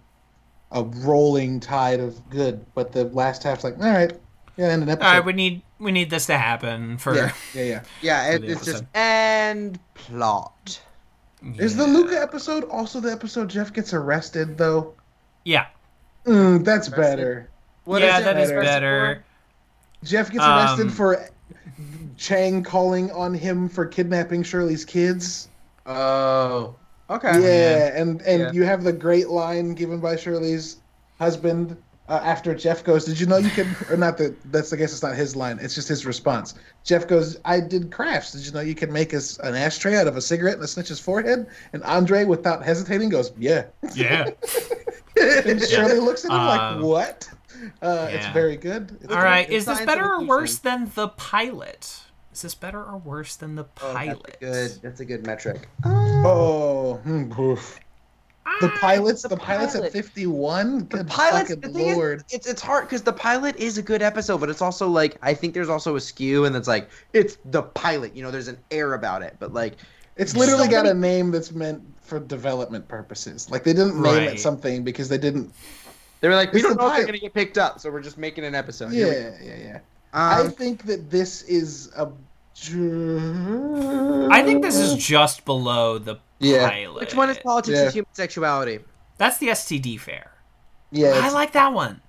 a 0.72 0.84
rolling 0.84 1.60
tide 1.60 2.00
of 2.00 2.30
good, 2.30 2.66
but 2.76 2.92
the 2.92 3.06
last 3.06 3.44
half's 3.44 3.64
like, 3.64 3.78
all 3.78 3.92
right, 3.92 4.14
yeah, 4.58 4.68
end 4.68 4.84
an 4.84 4.90
episode. 4.90 5.08
All 5.08 5.14
right, 5.16 5.26
we 5.26 5.34
need 5.34 5.62
we 5.80 5.92
need 5.92 6.10
this 6.10 6.28
to 6.28 6.38
happen 6.38 6.98
for. 6.98 7.16
yeah, 7.16 7.34
yeah, 7.54 7.64
yeah. 7.64 7.84
Yeah, 8.02 8.28
it, 8.34 8.42
the 8.42 8.48
it's 8.52 8.66
just 8.66 8.84
episode. 8.84 8.88
and 8.94 9.80
plot. 11.42 11.60
Is 11.60 11.76
the 11.76 11.86
Luka 11.88 12.20
episode 12.22 12.64
also 12.66 13.00
the 13.00 13.12
episode 13.12 13.50
Jeff 13.50 13.74
gets 13.74 13.94
arrested 13.94 14.58
though? 14.58 14.94
Yeah, 15.44 15.68
Mm, 16.26 16.64
that's 16.64 16.88
Arrested? 16.88 17.02
better. 17.02 17.50
What 17.86 18.02
yeah, 18.02 18.16
is 18.18 18.22
it 18.22 18.26
that 18.26 18.38
is 18.38 18.52
arrested 18.52 18.66
better. 18.68 19.24
Jeff 20.04 20.32
gets 20.32 20.44
arrested 20.44 20.88
Um, 20.88 20.90
for 20.90 21.26
Chang 22.18 22.62
calling 22.64 23.12
on 23.12 23.34
him 23.34 23.68
for 23.70 23.86
kidnapping 23.86 24.44
Shirley's 24.44 24.86
kids. 24.86 25.48
Oh, 25.88 26.76
okay. 27.10 27.42
yeah, 27.42 28.00
and 28.00 28.22
and 28.22 28.42
Yeah. 28.42 28.52
you 28.52 28.64
have 28.64 28.84
the 28.84 28.94
great 28.94 29.30
line 29.30 29.74
given 29.74 30.00
by 30.00 30.16
Shirley's 30.16 30.78
husband 31.20 31.76
uh, 32.10 32.20
after 32.24 32.54
Jeff 32.56 32.84
goes, 32.84 33.06
"Did 33.06 33.20
you 33.20 33.26
know 33.26 33.38
you 33.38 33.50
could?" 33.50 33.68
Or 33.90 33.98
not 33.98 34.18
that. 34.18 34.36
That's 34.52 34.74
I 34.74 34.76
guess 34.76 34.92
it's 34.92 35.04
not 35.04 35.16
his 35.16 35.36
line. 35.36 35.60
It's 35.62 35.76
just 35.76 35.88
his 35.88 36.06
response. 36.06 36.56
Jeff 36.84 37.08
goes, 37.08 37.38
"I 37.46 37.60
did 37.60 37.92
crafts. 37.92 38.32
Did 38.34 38.46
you 38.46 38.52
know 38.52 38.60
you 38.62 38.76
could 38.76 38.92
make 38.92 39.14
us 39.14 39.38
an 39.40 39.56
ashtray 39.56 39.96
out 39.96 40.08
of 40.08 40.18
a 40.18 40.22
cigarette 40.22 40.56
and 40.56 40.64
a 40.64 40.68
snitch's 40.68 41.00
forehead?" 41.00 41.48
And 41.74 41.84
Andre, 41.84 42.26
without 42.26 42.64
hesitating, 42.64 43.10
goes, 43.10 43.32
"Yeah." 43.38 43.66
Yeah. 43.94 44.30
and 45.22 45.62
Shirley 45.62 46.00
looks 46.00 46.26
at 46.26 46.32
him 46.32 46.38
like, 46.38 46.60
Um, 46.62 46.82
"What?" 46.82 47.30
Uh, 47.82 48.08
It's 48.12 48.28
very 48.28 48.58
good. 48.58 48.98
It's 49.02 49.14
All 49.14 49.22
right, 49.22 49.46
it's 49.46 49.58
is 49.58 49.66
this 49.66 49.86
better 49.86 50.14
or 50.16 50.24
worse 50.24 50.58
than 50.58 50.92
the 50.96 51.10
pilot? 51.10 52.02
Is 52.34 52.42
this 52.42 52.56
better 52.56 52.82
or 52.84 52.98
worse 52.98 53.36
than 53.36 53.56
the 53.56 53.66
Oh, 53.82 53.94
pilot? 53.94 54.38
that's 54.40 54.68
a 54.68 54.70
good. 54.74 54.82
That's 54.82 55.00
a 55.02 55.06
good 55.06 55.26
metric. 55.28 55.68
Oh, 55.86 56.96
hmm, 57.04 57.32
oof. 57.40 57.80
The 58.60 58.68
Ah, 58.68 58.78
pilots. 58.80 59.22
The, 59.22 59.30
the 59.30 59.38
pilots 59.38 59.76
at 59.76 59.92
fifty-one. 59.92 60.80
The 60.80 60.98
Good 60.98 61.08
pilot. 61.08 61.48
The 61.62 61.70
thing 61.70 61.96
lord. 61.96 62.20
is, 62.28 62.34
it's 62.34 62.48
it's 62.48 62.62
hard 62.62 62.86
because 62.86 63.02
the 63.04 63.14
pilot 63.14 63.56
is 63.58 63.78
a 63.78 63.82
good 63.82 64.02
episode, 64.02 64.40
but 64.40 64.50
it's 64.50 64.62
also 64.62 64.88
like 64.88 65.18
I 65.22 65.34
think 65.34 65.54
there's 65.54 65.70
also 65.70 65.96
a 65.96 66.02
skew, 66.02 66.46
and 66.46 66.56
it's 66.56 66.68
like 66.68 66.90
it's 67.14 67.38
the 67.46 67.62
pilot. 67.64 68.16
You 68.16 68.24
know, 68.24 68.32
there's 68.32 68.48
an 68.48 68.58
air 68.72 68.94
about 68.96 69.22
it, 69.22 69.36
but 69.40 69.54
like 69.54 69.76
It's 70.18 70.36
literally 70.36 70.66
so 70.66 70.72
got 70.72 70.86
many- 70.86 70.98
a 70.98 71.02
name 71.02 71.32
that's 71.32 71.52
meant 71.52 71.82
for 72.02 72.20
development 72.20 72.88
purposes. 72.88 73.50
Like 73.50 73.64
they 73.64 73.74
didn't 73.74 73.96
name 74.02 74.04
Right. 74.16 74.34
it 74.34 74.40
something 74.40 74.84
because 74.84 75.08
they 75.08 75.18
didn't. 75.20 75.54
they 76.20 76.28
were 76.28 76.36
like, 76.36 76.52
we 76.52 76.60
It's 76.60 76.68
don't 76.68 76.78
the 76.78 76.84
know 76.84 76.90
if 76.92 76.98
they're 76.98 77.06
gonna 77.06 77.20
get 77.20 77.34
picked 77.34 77.58
up, 77.58 77.80
so 77.80 77.90
we're 77.92 78.02
just 78.02 78.18
making 78.18 78.44
an 78.44 78.54
episode. 78.56 78.92
Here 78.92 79.38
Yeah, 79.40 79.48
yeah, 79.48 79.56
yeah. 79.66 79.74
go. 79.74 79.80
I 80.14 80.42
Um, 80.42 80.52
think 80.52 80.84
that 80.88 81.10
this 81.10 81.44
is 81.44 81.90
a. 81.96 82.10
I 84.32 84.44
think 84.44 84.62
this 84.62 84.78
is 84.78 84.96
just 84.96 85.46
below 85.46 85.98
the 85.98 86.18
Yeah. 86.42 86.70
pilot. 86.70 87.00
which 87.02 87.16
one 87.16 87.30
is 87.30 87.38
politics 87.40 87.78
Yeah. 87.78 87.84
and 87.86 87.94
human 87.94 88.14
sexuality? 88.14 88.80
That's 89.18 89.38
the 89.38 89.48
STD 89.50 90.00
fair. 90.00 90.32
Yeah. 90.92 91.20
I 91.24 91.30
like 91.32 91.52
that 91.54 91.74
one. 91.74 92.02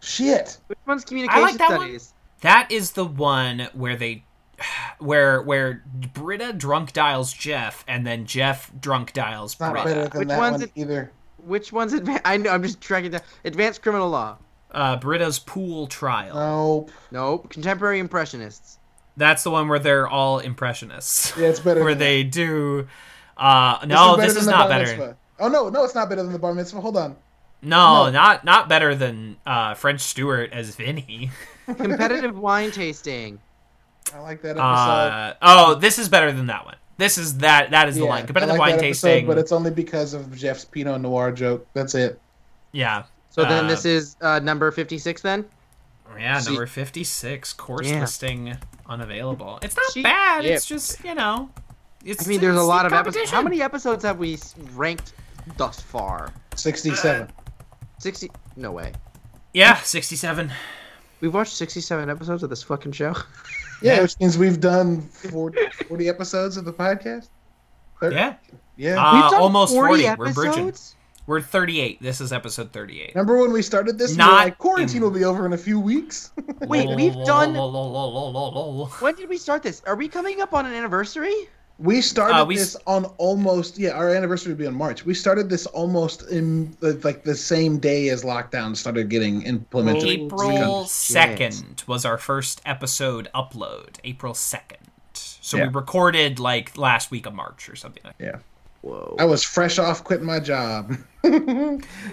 shit. 0.00 0.58
Which 0.66 0.78
one's 0.86 1.04
communication 1.04 1.38
I 1.42 1.46
like 1.46 1.58
that 1.58 1.70
one. 1.70 1.80
studies? 1.80 2.14
That 2.40 2.70
is 2.72 2.92
the 2.92 3.04
one 3.04 3.68
where 3.74 3.96
they 3.96 4.24
where 4.98 5.42
where 5.42 5.82
Britta 6.14 6.52
drunk 6.52 6.92
dials 6.92 7.32
Jeff 7.32 7.84
and 7.86 8.06
then 8.06 8.26
Jeff 8.26 8.70
drunk 8.80 9.12
dials 9.12 9.58
Not 9.60 9.72
Britta. 9.72 9.88
better 9.88 10.08
than 10.08 10.18
Which 10.20 10.28
that 10.28 10.38
one's 10.38 10.52
one 10.52 10.62
it- 10.62 10.72
either. 10.74 11.12
Which 11.44 11.72
one's 11.72 11.92
advanced? 11.94 12.22
I 12.26 12.36
know. 12.36 12.50
I'm 12.50 12.62
just 12.62 12.80
tracking 12.82 13.12
down 13.12 13.22
advanced 13.44 13.80
criminal 13.82 14.10
law. 14.10 14.36
Uh, 14.70 14.96
Britta's 14.96 15.38
pool 15.38 15.86
trial. 15.86 16.34
Nope. 16.34 16.90
Nope. 17.10 17.48
Contemporary 17.50 17.98
impressionists. 17.98 18.78
That's 19.16 19.42
the 19.42 19.50
one 19.50 19.66
where 19.68 19.78
they're 19.78 20.06
all 20.06 20.38
impressionists. 20.38 21.34
Yeah, 21.38 21.48
it's 21.48 21.58
better. 21.60 21.80
where 21.84 21.94
than 21.94 21.98
they 22.00 22.22
do. 22.24 22.88
Uh, 23.40 23.78
that. 23.80 23.88
no, 23.88 24.16
better 24.16 24.26
this 24.28 24.34
than 24.34 24.40
is 24.40 24.46
the 24.46 24.50
not 24.52 24.58
bar 24.60 24.68
better. 24.68 24.86
mitzvah. 24.96 25.16
Oh 25.40 25.48
no, 25.48 25.68
no, 25.70 25.84
it's 25.84 25.94
not 25.94 26.08
better 26.08 26.22
than 26.22 26.32
the 26.32 26.38
bar 26.38 26.54
mitzvah. 26.54 26.80
Hold 26.80 26.96
on. 26.96 27.16
No, 27.62 28.04
No. 28.06 28.10
not 28.10 28.44
not 28.44 28.68
better 28.68 28.94
than 28.94 29.36
uh, 29.46 29.74
French 29.74 30.00
Stewart 30.02 30.52
as 30.52 30.74
Vinny. 30.76 31.30
Competitive 31.66 32.38
wine 32.38 32.70
tasting. 32.70 33.38
I 34.14 34.18
like 34.20 34.42
that 34.42 34.50
episode. 34.50 34.62
Uh, 34.62 35.34
oh, 35.42 35.74
this 35.76 35.98
is 35.98 36.08
better 36.08 36.32
than 36.32 36.46
that 36.46 36.64
one. 36.64 36.76
This 36.98 37.16
is 37.16 37.38
that 37.38 37.70
that 37.70 37.88
is 37.88 37.96
the 37.96 38.04
line. 38.04 38.24
I 38.24 38.26
Competitive 38.26 38.50
like 38.52 38.58
wine 38.60 38.72
episode, 38.72 39.08
tasting. 39.08 39.26
but 39.26 39.38
it's 39.38 39.52
only 39.52 39.70
because 39.70 40.12
of 40.14 40.36
Jeff's 40.36 40.64
Pinot 40.64 41.00
Noir 41.00 41.32
joke. 41.32 41.66
That's 41.72 41.94
it. 41.94 42.20
Yeah. 42.72 43.04
So 43.30 43.42
then 43.44 43.64
Uh, 43.66 43.68
this 43.68 43.84
is 43.84 44.16
uh, 44.20 44.40
number 44.40 44.70
56 44.70 45.22
then? 45.22 45.44
Yeah, 46.18 46.40
See- 46.40 46.50
number 46.50 46.66
56, 46.66 47.52
course 47.52 47.86
Yeah. 47.88 48.00
listing 48.00 48.56
unavailable. 48.86 49.60
It's 49.62 49.76
not 49.76 49.86
See- 49.92 50.02
bad. 50.02 50.44
yeah. 50.44 50.54
It's 50.54 50.66
just, 50.66 51.02
you 51.04 51.14
know, 51.14 51.48
it's 52.04 52.26
I 52.26 52.28
mean, 52.28 52.40
there's 52.40 52.56
a 52.56 52.62
lot 52.62 52.82
the 52.82 52.86
of 52.88 52.92
episodes. 53.06 53.30
How 53.30 53.42
many 53.42 53.62
episodes 53.62 54.04
have 54.04 54.18
we 54.18 54.38
ranked 54.74 55.12
thus 55.56 55.80
far? 55.80 56.32
Sixty-seven. 56.56 57.28
60? 57.98 58.30
No 58.56 58.72
way. 58.72 58.92
Yeah, 59.52 59.76
67. 59.76 60.50
We've 61.20 61.34
watched 61.34 61.52
67 61.54 62.08
episodes 62.08 62.42
of 62.42 62.48
this 62.48 62.62
fucking 62.62 62.92
show. 62.92 63.14
yeah, 63.82 63.96
yeah. 63.96 64.02
which 64.02 64.18
means 64.20 64.38
we've 64.38 64.58
done 64.60 65.02
40, 65.02 65.58
40 65.88 66.08
episodes 66.08 66.56
of 66.56 66.64
the 66.64 66.72
podcast. 66.72 67.28
Thir- 68.00 68.12
Yeah. 68.12 68.34
Yeah. 68.76 68.96
Uh, 69.04 69.12
We've 69.14 69.30
done 69.32 69.42
almost 69.42 69.74
40. 69.74 70.04
We're 70.16 70.32
bridging. 70.32 70.72
We're 71.26 71.42
38. 71.42 72.00
This 72.02 72.22
is 72.22 72.32
episode 72.32 72.72
38. 72.72 73.12
Remember 73.14 73.36
when 73.38 73.52
we 73.52 73.60
started 73.60 73.98
this? 73.98 74.12
we 74.12 74.16
were 74.16 74.18
Not 74.24 74.32
like 74.44 74.58
quarantine 74.58 74.96
in- 74.98 75.02
will 75.02 75.10
be 75.10 75.24
over 75.24 75.44
in 75.44 75.52
a 75.52 75.58
few 75.58 75.78
weeks. 75.78 76.30
Wait, 76.62 76.88
we've 76.96 77.12
done- 77.26 77.52
done. 77.52 78.88
When 79.00 79.14
did 79.14 79.28
we 79.28 79.36
start 79.36 79.62
this? 79.62 79.82
Are 79.86 79.94
we 79.96 80.08
coming 80.08 80.40
up 80.40 80.54
on 80.54 80.64
an 80.64 80.72
anniversary? 80.72 81.34
We 81.82 82.02
started 82.02 82.36
Uh, 82.36 82.44
we 82.44 82.56
this 82.56 82.76
on 82.86 83.06
almost 83.16 83.78
yeah. 83.78 83.90
Our 83.92 84.10
anniversary 84.14 84.52
would 84.52 84.58
be 84.58 84.66
in 84.66 84.74
March. 84.74 85.06
We 85.06 85.14
started 85.14 85.48
this 85.48 85.64
almost 85.66 86.28
in 86.30 86.76
like 86.80 87.24
the 87.24 87.34
same 87.34 87.78
day 87.78 88.10
as 88.10 88.22
lockdown 88.22 88.76
started 88.76 89.08
getting 89.08 89.42
implemented. 89.42 90.04
April 90.06 90.84
2nd 90.84 91.86
was 91.88 92.04
our 92.04 92.18
first 92.18 92.60
episode 92.66 93.28
upload. 93.34 93.96
April 94.04 94.34
2nd. 94.34 94.76
So 95.14 95.56
Yeah. 95.56 95.68
we 95.68 95.72
recorded 95.72 96.38
like 96.38 96.76
last 96.76 97.10
week 97.10 97.24
of 97.24 97.32
March 97.34 97.68
or 97.70 97.76
something 97.76 98.02
like 98.04 98.18
that. 98.18 98.24
Yeah, 98.24 98.38
Whoa. 98.82 99.16
I 99.18 99.24
was 99.24 99.42
fresh 99.42 99.78
off 99.78 100.04
quitting 100.04 100.26
my 100.26 100.38
job 100.38 100.94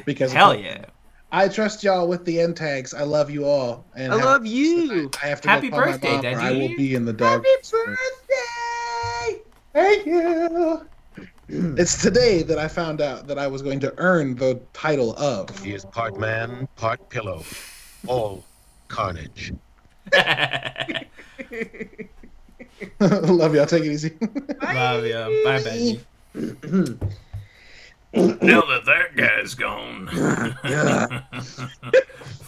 because 0.06 0.31
of 0.31 0.38
Hell 0.38 0.49
that. 0.52 0.61
yeah. 0.64 0.85
I 1.30 1.49
trust 1.49 1.84
y'all 1.84 2.07
with 2.07 2.23
the 2.23 2.39
end 2.39 2.56
tags. 2.56 2.94
I 2.94 3.02
love 3.03 3.30
you 3.30 3.44
all. 3.45 3.84
And 3.98 4.14
I 4.14 4.15
have- 4.15 4.26
love 4.26 4.45
you. 4.45 5.11
I 5.22 5.27
have 5.27 5.41
to 5.41 5.49
Happy 5.49 5.69
birthday, 5.69 6.15
my 6.15 6.22
mom, 6.22 6.26
or 6.26 6.30
I 6.39 6.44
Daddy. 6.53 6.60
will 6.69 6.77
be 6.77 6.95
in 6.95 7.03
the 7.03 7.11
dog. 7.11 7.44
Happy 7.45 7.49
birthday! 7.69 7.95
Thank 9.78 10.08
you. 10.08 10.88
It's 11.48 12.02
today 12.02 12.41
that 12.41 12.58
I 12.58 12.68
found 12.68 12.99
out 12.99 13.28
that 13.28 13.38
I 13.38 13.45
was 13.45 13.62
going 13.62 13.80
to 13.82 13.94
earn 13.99 14.34
the 14.34 14.60
title 14.74 15.16
of. 15.18 15.56
He 15.60 15.72
is 15.76 15.86
part 15.86 16.18
man, 16.18 16.68
part 16.78 17.08
pillow. 17.10 17.44
All 18.08 18.44
carnage. 18.88 19.54
Love 22.99 23.54
y'all. 23.54 23.68
Take 23.68 23.84
it 23.84 23.91
easy. 23.91 24.18
Love 24.64 25.06
ya. 25.06 25.30
Bye, 25.44 25.62
Benji. 25.62 25.99
now 28.18 28.61
that 28.61 28.84
that 28.85 29.15
guy's 29.15 29.53
gone. 29.53 30.10
Yeah. 30.64 31.23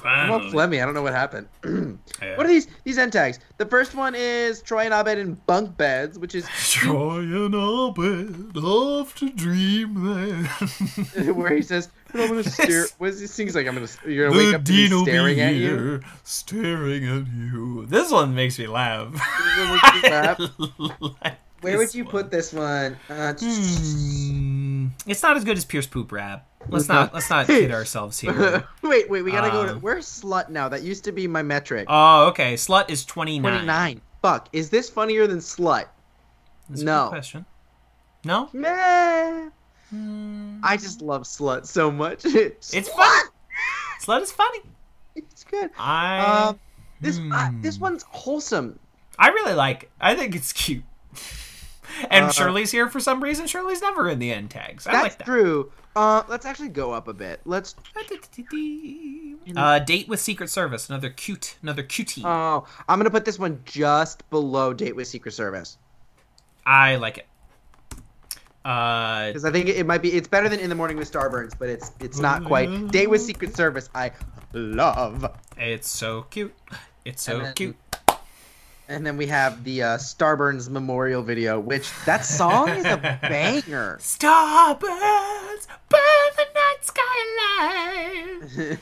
I'm 0.06 0.32
all 0.32 0.60
I 0.60 0.68
don't 0.68 0.94
know 0.94 1.02
what 1.02 1.14
happened. 1.14 1.48
Yeah. 2.22 2.36
what 2.36 2.46
are 2.46 2.50
these 2.50 2.68
these 2.84 2.98
end 2.98 3.14
tags? 3.14 3.40
The 3.60 3.66
first 3.66 3.96
one 3.96 4.14
is 4.14 4.62
Troy 4.62 4.84
and 4.84 4.94
Abed 4.94 5.18
in 5.18 5.36
bunk 5.46 5.78
beds, 5.78 6.20
which 6.20 6.36
is 6.36 6.46
Troy 6.70 7.20
and 7.20 7.56
Abed 7.56 8.58
off 8.58 9.16
to 9.16 9.30
dreamland. 9.30 10.48
where 11.34 11.56
he 11.56 11.62
says, 11.62 11.88
"I'm 12.14 12.28
gonna 12.28 12.44
stare." 12.50 12.88
What 12.98 13.12
is 13.12 13.22
he 13.22 13.28
sings 13.28 13.56
like? 13.56 13.68
I'm 13.68 13.76
gonna. 13.76 13.88
You're 14.06 14.28
gonna 14.30 14.38
the 14.40 14.46
wake 14.48 14.56
up 14.56 14.66
to 14.66 14.72
dean 14.72 14.90
be 14.90 15.12
staring 15.12 15.40
at 15.40 15.56
you. 15.56 16.02
staring 16.26 17.06
at 17.06 17.28
you. 17.28 17.86
This 17.86 18.12
one 18.12 18.36
makes 18.36 18.60
me 18.60 18.68
laugh. 18.68 19.14
Like 21.62 21.72
Where 21.72 21.78
would 21.80 21.94
you 21.94 22.06
one. 22.06 22.12
put 22.12 22.32
this 22.32 22.54
one? 22.54 22.98
Uh, 23.10 23.34
Hmm. 23.34 24.88
It's 25.06 25.22
not 25.22 25.36
as 25.38 25.44
good 25.44 25.58
as 25.58 25.66
Pierce 25.66 25.88
Poop 25.88 26.12
Rap. 26.12 26.46
Let's 26.68 26.88
not 26.88 27.14
let's 27.14 27.30
not 27.30 27.48
kid 27.48 27.72
ourselves 27.72 28.20
here. 28.20 28.66
wait, 28.82 29.10
wait. 29.10 29.22
We 29.24 29.32
gotta 29.32 29.50
go 29.52 29.66
to. 29.66 29.72
Um, 29.74 29.80
Where's 29.82 30.06
slut 30.06 30.50
now? 30.50 30.70
That 30.70 30.84
used 30.84 31.04
to 31.06 31.12
be 31.12 31.28
my 31.28 31.42
metric. 31.44 31.86
Oh, 31.90 32.28
okay. 32.28 32.54
Slut 32.56 32.90
is 32.90 33.06
twenty 33.06 33.40
nine. 33.40 33.52
Twenty 33.52 33.66
nine. 33.68 34.02
Fuck. 34.22 34.50
Is 34.54 34.70
this 34.70 34.90
funnier 34.90 35.28
than 35.28 35.40
slut? 35.40 35.86
That's 36.70 36.82
a 36.82 36.86
No. 36.86 37.04
good 37.06 37.10
question. 37.10 37.46
No. 38.26 38.50
Meh. 38.54 39.50
Hmm. 39.90 40.60
I 40.64 40.78
just 40.78 41.02
love 41.02 41.24
slut 41.24 41.66
so 41.66 41.90
much. 41.92 42.24
It's 42.26 42.72
Slut! 42.74 42.86
fun. 42.96 43.26
Slut 44.02 44.22
is 44.22 44.32
funny. 44.32 44.60
It's 45.16 45.44
good. 45.44 45.72
I 45.78 46.20
Um, 46.50 46.60
this 47.02 47.20
uh, 47.32 47.50
this 47.62 47.76
Hmm. 47.78 47.82
one's 47.84 48.04
wholesome. 48.04 48.80
I 49.18 49.30
really 49.30 49.54
like. 49.54 49.84
It. 49.84 49.90
I 50.00 50.16
think 50.16 50.36
it's 50.36 50.54
cute. 50.54 50.84
And 52.10 52.26
Uh, 52.26 52.32
Shirley's 52.32 52.72
here 52.72 52.90
for 52.90 53.00
some 53.00 53.22
reason. 53.24 53.48
Shirley's 53.48 53.82
never 53.82 54.10
in 54.10 54.20
the 54.20 54.32
end 54.32 54.50
tags. 54.52 54.86
I 54.88 54.92
That's 54.92 55.04
like 55.04 55.18
that. 55.20 55.26
true. 55.26 55.72
Uh, 55.96 56.24
let's 56.30 56.46
actually 56.46 56.70
go 56.70 56.92
up 56.92 57.08
a 57.08 57.14
bit. 57.14 57.42
Let's. 57.46 57.76
Uh, 59.56 59.80
date 59.80 60.08
with 60.08 60.20
Secret 60.20 60.50
Service. 60.50 60.90
Another 60.90 61.10
cute. 61.10 61.58
Another 61.64 61.84
cutie. 61.84 62.22
Oh, 62.24 62.66
I'm 62.88 63.00
gonna 63.00 63.10
put 63.10 63.26
this 63.26 63.40
one 63.40 63.62
just 63.66 64.30
below 64.30 64.74
Date 64.74 64.96
with 64.96 65.08
Secret 65.08 65.32
Service 65.34 65.78
I 66.66 66.98
like 66.98 67.18
it. 67.18 67.26
Uh, 68.64 69.28
because 69.28 69.46
I 69.46 69.52
think 69.52 69.68
it, 69.70 69.78
it 69.78 69.86
might 69.86 70.02
be. 70.02 70.10
It's 70.12 70.28
better 70.28 70.50
than 70.50 70.60
In 70.60 70.70
the 70.70 70.76
Morning 70.76 70.98
with 70.98 71.12
Starburns, 71.12 71.54
but 71.58 71.70
it's 71.70 71.92
it's 72.00 72.20
not 72.20 72.44
quite. 72.46 72.90
Date 72.92 73.10
with 73.10 73.22
Secret 73.22 73.56
Service. 73.56 73.90
I 73.96 74.12
love. 74.54 75.26
it's 75.58 75.90
so 75.90 76.24
cute. 76.24 76.54
It's 77.06 77.24
so 77.24 77.40
then- 77.40 77.54
cute. 77.54 77.76
And 78.90 79.06
then 79.06 79.18
we 79.18 79.28
have 79.28 79.64
the 79.64 79.84
uh, 79.84 79.98
Starburns 79.98 80.68
memorial 80.68 81.22
video, 81.22 81.60
which 81.60 81.92
that 82.06 82.26
song 82.26 82.70
is 82.70 82.86
a 82.86 82.98
banger. 83.22 84.00
Starbirds, 84.02 85.68
burn 85.90 86.30
the 86.36 86.46
night 86.56 86.78
sky 86.82 87.02
alive. 88.58 88.80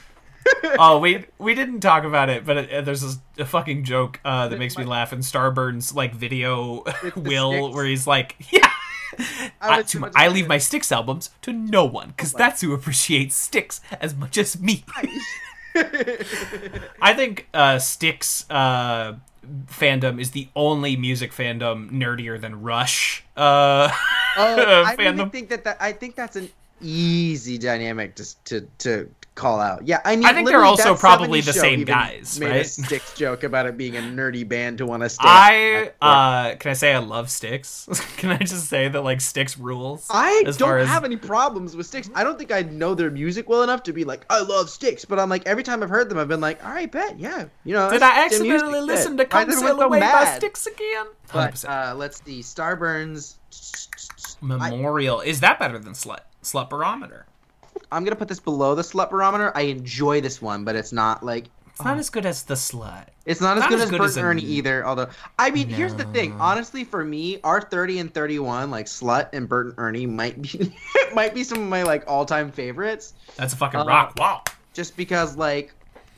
oh, 0.80 1.00
we 1.00 1.26
we 1.38 1.54
didn't 1.54 1.82
talk 1.82 2.06
about 2.06 2.30
it, 2.30 2.46
but 2.46 2.56
it, 2.56 2.86
there's 2.86 3.04
a, 3.04 3.42
a 3.42 3.46
fucking 3.46 3.84
joke 3.84 4.22
uh, 4.24 4.48
that 4.48 4.58
makes 4.58 4.78
me 4.78 4.86
laugh 4.86 5.12
in 5.12 5.20
Starburns 5.20 5.94
like 5.94 6.16
video 6.16 6.86
will 7.18 7.52
Styx? 7.52 7.76
where 7.76 7.86
he's 7.86 8.08
like, 8.08 8.38
yeah. 8.50 8.72
I 9.60 9.76
I, 9.76 9.78
was 9.80 9.88
too 9.88 10.00
much 10.00 10.14
I 10.16 10.30
leave 10.30 10.48
my 10.48 10.58
Styx 10.58 10.90
albums 10.90 11.32
to 11.42 11.52
no 11.52 11.84
one 11.84 12.14
because 12.16 12.32
that's 12.32 12.62
who 12.62 12.74
appreciates 12.74 13.36
Styx 13.36 13.82
as 14.00 14.16
much 14.16 14.38
as 14.38 14.58
me. 14.58 14.86
I 15.76 17.14
think 17.14 17.50
uh, 17.54 17.80
Styx 17.80 18.50
uh, 18.50 19.16
fandom 19.68 20.20
is 20.20 20.32
the 20.32 20.50
only 20.56 20.96
music 20.96 21.32
fandom 21.32 21.92
nerdier 21.92 22.40
than 22.40 22.62
Rush. 22.62 23.24
Uh, 23.36 23.90
Oh, 24.38 24.84
I 24.86 24.96
really 24.96 25.26
think 25.30 25.50
that, 25.50 25.64
that 25.64 25.78
I 25.80 25.92
think 25.92 26.16
that's 26.16 26.36
an 26.36 26.50
easy 26.82 27.58
dynamic 27.58 28.16
to 28.16 28.44
to, 28.46 28.62
to 28.80 29.10
call 29.38 29.60
out. 29.62 29.88
Yeah, 29.88 30.02
I 30.04 30.16
mean, 30.18 30.26
I 30.26 30.34
think 30.34 30.50
they're 30.50 30.66
also 30.66 30.96
probably 30.96 31.40
the 31.40 31.54
same 31.54 31.86
guys, 31.86 32.40
Made 32.40 32.48
a 32.50 32.52
right? 32.58 32.66
Styx 32.66 33.14
joke 33.14 33.44
about 33.44 33.68
it 33.68 33.78
being 33.78 33.96
a 33.96 34.02
nerdy 34.02 34.46
band 34.46 34.80
to 34.80 34.86
want 34.86 35.04
to 35.04 35.10
stay. 35.10 35.24
I 35.26 35.92
uh, 36.02 36.56
can 36.56 36.72
I 36.72 36.74
say 36.74 36.94
I 36.94 36.98
love 36.98 37.30
Styx? 37.30 37.88
can 38.18 38.32
I 38.32 38.40
just 38.40 38.68
say 38.68 38.90
that 38.90 39.02
like 39.02 39.22
Styx 39.22 39.58
rules? 39.58 40.08
I 40.10 40.44
don't 40.58 40.80
as- 40.80 40.88
have 40.88 41.06
any 41.06 41.16
problems 41.16 41.76
with 41.76 41.86
Styx. 41.86 42.10
I 42.16 42.24
don't 42.24 42.38
think 42.38 42.52
I 42.52 42.64
know 42.64 42.96
their 42.96 43.12
music 43.12 43.48
well 43.48 43.64
enough 43.64 43.84
to 43.84 43.94
be 43.94 44.04
like, 44.04 44.26
I 44.30 44.42
love 44.42 44.70
Styx, 44.70 45.06
But 45.06 45.20
I'm 45.20 45.30
like, 45.30 45.46
every 45.46 45.64
time 45.64 45.84
I've 45.84 45.90
heard 45.90 46.10
them, 46.10 46.18
I've 46.18 46.28
been 46.28 46.42
like, 46.42 46.64
all 46.66 46.72
right, 46.72 46.92
bet, 46.92 47.20
yeah, 47.20 47.46
you 47.64 47.74
know. 47.74 47.90
Did 47.92 48.02
I 48.02 48.28
music, 48.28 48.42
accidentally 48.42 48.80
bet. 48.80 48.84
listen 48.84 49.18
to 49.18 49.26
"Come 49.26 49.50
I 49.50 49.54
Sail 49.54 49.80
Away" 49.80 50.00
by 50.00 50.06
mad? 50.08 50.38
Styx 50.38 50.66
again? 50.66 51.06
But 51.32 51.54
100%. 51.54 51.92
uh, 51.92 51.96
let's 51.96 52.24
see, 52.24 52.42
Starburns. 52.42 53.36
Memorial 54.42 55.22
is 55.22 55.40
that 55.42 55.60
better 55.60 55.78
than 55.78 55.94
Slut? 55.94 56.22
Slut 56.44 56.70
Barometer. 56.70 57.27
I'm 57.92 58.04
gonna 58.04 58.16
put 58.16 58.28
this 58.28 58.40
below 58.40 58.76
the 58.76 58.82
slut 58.82 59.10
barometer. 59.10 59.52
I 59.56 59.62
enjoy 59.62 60.22
this 60.22 60.42
one, 60.42 60.64
but 60.66 60.76
it's 60.76 60.92
not 60.92 61.24
like 61.24 61.46
It's 61.70 61.84
not 61.84 61.98
as 61.98 62.10
good 62.10 62.26
as 62.26 62.44
the 62.44 62.56
Slut. 62.56 63.06
It's 63.26 63.40
not 63.40 63.58
as 63.58 63.62
Not 63.62 63.70
good 63.70 63.76
as 63.80 63.84
as 63.86 63.90
good 63.92 63.98
Bert 64.00 64.08
as 64.10 64.18
and 64.18 64.26
a- 64.26 64.30
Ernie 64.30 64.42
either. 64.42 64.86
Although, 64.86 65.10
I 65.38 65.52
mean, 65.52 65.70
here's 65.70 65.94
the 65.94 66.06
thing. 66.06 66.34
Honestly, 66.40 66.84
for 66.84 67.04
me, 67.06 67.40
our 67.44 67.62
30 67.62 68.00
and 68.00 68.14
31, 68.14 68.72
like 68.72 68.88
Slut 68.88 69.30
and 69.34 69.48
Bert 69.48 69.68
and 69.68 69.76
Ernie, 69.78 70.06
might 70.08 70.42
be 70.42 70.74
might 71.14 71.34
be 71.36 71.44
some 71.44 71.60
of 71.62 71.68
my 71.70 71.84
like 71.84 72.04
all 72.08 72.26
time 72.26 72.52
favorites. 72.52 73.14
That's 73.36 73.54
a 73.54 73.58
fucking 73.58 73.80
Uh, 73.82 73.86
rock. 73.86 74.14
Wow. 74.18 74.44
Just 74.74 74.98
because 74.98 75.38
like 75.38 75.74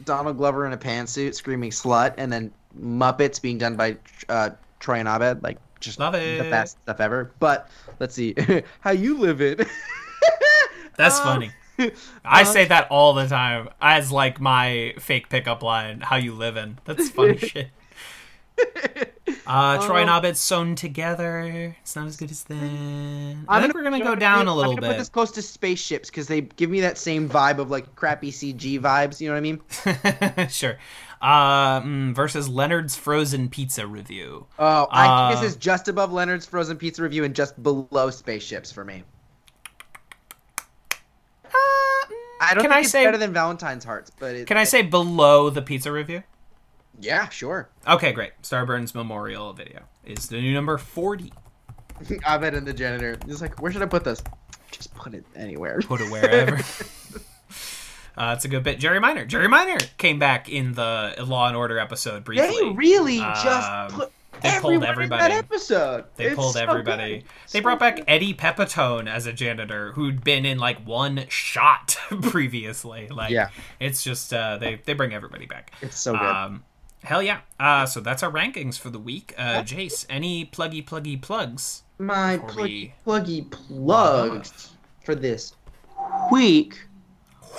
Donald 0.05 0.37
Glover 0.37 0.65
in 0.65 0.73
a 0.73 0.77
pantsuit 0.77 1.35
screaming 1.35 1.71
"slut" 1.71 2.13
and 2.17 2.31
then 2.31 2.51
Muppets 2.79 3.41
being 3.41 3.57
done 3.57 3.75
by 3.75 3.97
uh, 4.29 4.51
Troy 4.79 4.95
and 4.99 5.07
Abed, 5.09 5.43
like 5.43 5.57
just 5.81 5.99
Love 5.99 6.13
the 6.13 6.47
best 6.49 6.77
stuff 6.83 6.99
ever. 6.99 7.31
But 7.39 7.69
let's 7.99 8.15
see 8.15 8.33
how 8.79 8.91
you 8.91 9.17
live 9.17 9.41
it. 9.41 9.67
That's 10.97 11.17
Um, 11.19 11.25
funny. 11.25 11.51
I 12.25 12.41
uh, 12.41 12.45
say 12.45 12.65
that 12.65 12.87
all 12.89 13.13
the 13.13 13.27
time 13.27 13.69
as 13.81 14.11
like 14.11 14.39
my 14.41 14.93
fake 14.99 15.29
pickup 15.29 15.63
line. 15.63 16.01
How 16.01 16.17
you 16.17 16.33
living? 16.33 16.77
That's 16.85 17.09
funny 17.09 17.37
shit. 17.37 17.69
Uh, 19.45 19.83
Troy 19.85 20.01
and 20.01 20.09
Um, 20.09 20.23
Abed 20.23 20.37
sewn 20.37 20.75
together. 20.75 21.75
It's 21.81 21.95
not 21.95 22.05
as 22.07 22.17
good 22.17 22.29
as 22.31 22.43
then. 22.43 23.45
I 23.47 23.57
I'm 23.57 23.61
think 23.63 23.73
we're 23.73 23.83
gonna 23.83 23.99
go 24.03 24.15
down 24.15 24.47
a 24.47 24.55
little 24.55 24.71
I'm 24.73 24.75
gonna 24.77 24.87
put 24.87 24.93
bit. 24.93 24.97
this 24.99 25.09
close 25.09 25.31
to 25.31 25.41
spaceships 25.41 26.09
because 26.09 26.27
they 26.27 26.41
give 26.41 26.69
me 26.69 26.81
that 26.81 26.97
same 26.97 27.27
vibe 27.29 27.57
of 27.59 27.69
like 27.71 27.95
crappy 27.95 28.31
CG 28.31 28.79
vibes. 28.79 29.19
You 29.21 29.29
know 29.29 29.33
what 29.33 29.37
I 29.37 30.37
mean? 30.37 30.49
sure. 30.49 30.77
Uh, 31.21 31.81
mm, 31.81 32.15
versus 32.15 32.47
Leonard's 32.47 32.95
frozen 32.95 33.49
pizza 33.49 33.85
review. 33.87 34.45
Oh, 34.59 34.87
I 34.91 35.07
Uh, 35.07 35.29
think 35.29 35.41
this 35.41 35.51
is 35.51 35.57
just 35.57 35.87
above 35.87 36.11
Leonard's 36.11 36.45
frozen 36.45 36.77
pizza 36.77 37.01
review 37.03 37.23
and 37.23 37.35
just 37.35 37.61
below 37.61 38.09
spaceships 38.09 38.71
for 38.71 38.85
me. 38.85 39.03
I 41.53 42.53
don't 42.53 42.61
Can 42.63 42.71
think 42.71 42.73
I 42.73 42.79
it's 42.81 42.89
say- 42.91 43.03
better 43.05 43.17
than 43.17 43.33
Valentine's 43.33 43.83
Hearts, 43.83 44.11
but 44.17 44.35
it, 44.35 44.47
Can 44.47 44.57
I 44.57 44.63
say 44.63 44.81
below 44.81 45.49
the 45.49 45.61
pizza 45.61 45.91
review? 45.91 46.23
Yeah, 47.01 47.29
sure. 47.29 47.69
Okay, 47.87 48.11
great. 48.11 48.31
Starburns 48.43 48.93
Memorial 48.95 49.53
video 49.53 49.81
is 50.05 50.27
the 50.27 50.41
new 50.41 50.53
number 50.53 50.77
forty. 50.77 51.31
Abed 52.27 52.53
and 52.53 52.65
the 52.65 52.73
janitor. 52.73 53.17
He's 53.25 53.41
like, 53.41 53.61
where 53.61 53.71
should 53.71 53.81
I 53.81 53.85
put 53.87 54.03
this? 54.03 54.21
Just 54.71 54.93
put 54.95 55.13
it 55.13 55.25
anywhere. 55.35 55.79
Put 55.85 55.99
it 56.01 56.11
wherever. 56.11 56.55
uh, 58.17 58.33
it's 58.35 58.45
a 58.45 58.47
good 58.47 58.63
bit. 58.63 58.79
Jerry 58.79 58.99
Minor. 58.99 59.25
Jerry 59.25 59.47
Minor 59.47 59.77
came 59.97 60.19
back 60.19 60.47
in 60.49 60.73
the 60.73 61.15
Law 61.25 61.47
and 61.47 61.57
Order 61.57 61.79
episode 61.79 62.23
briefly. 62.23 62.47
They 62.47 62.69
really 62.75 63.19
Um, 63.19 63.33
just 63.43 63.95
put 63.95 64.11
they 64.41 64.59
pulled 64.59 64.83
everybody. 64.83 65.21
that 65.21 65.31
episode. 65.31 66.05
They 66.15 66.25
It's 66.27 66.35
pulled 66.35 66.53
so 66.53 66.59
everybody. 66.61 67.19
good. 67.19 67.23
They 67.51 67.59
So 67.59 67.61
brought 67.61 67.79
back 67.79 67.95
good. 67.97 68.05
Eddie 68.07 68.33
Pepitone 68.33 69.07
as 69.09 69.25
a 69.25 69.33
janitor 69.33 69.91
who'd 69.93 70.23
been 70.23 70.45
in 70.45 70.57
like 70.59 70.85
one 70.85 71.25
shot 71.29 71.97
previously. 72.21 73.07
Like, 73.09 73.31
Yeah. 73.31 73.49
it's 73.79 74.03
just 74.03 74.33
uh, 74.33 74.57
they 74.57 74.81
they 74.85 74.93
bring 74.93 75.13
everybody 75.13 75.45
back. 75.45 75.71
It's 75.81 75.97
so 75.99 76.13
good. 76.13 76.21
Um, 76.21 76.63
hell 77.03 77.21
yeah. 77.23 77.39
Uh, 77.59 77.85
so 77.85 77.99
that's 77.99 78.23
our 78.23 78.31
rankings 78.31 78.77
for 78.79 78.89
the 78.89 78.99
week. 78.99 79.33
Uh, 79.37 79.61
Jace, 79.63 80.05
any 80.09 80.45
pluggy 80.45 80.85
pluggy 80.85 81.21
plugs? 81.21 81.83
My 81.97 82.37
pluggy, 82.37 82.93
pluggy 83.05 83.49
plugs 83.51 84.71
for 85.03 85.15
this 85.15 85.53
week. 86.31 86.79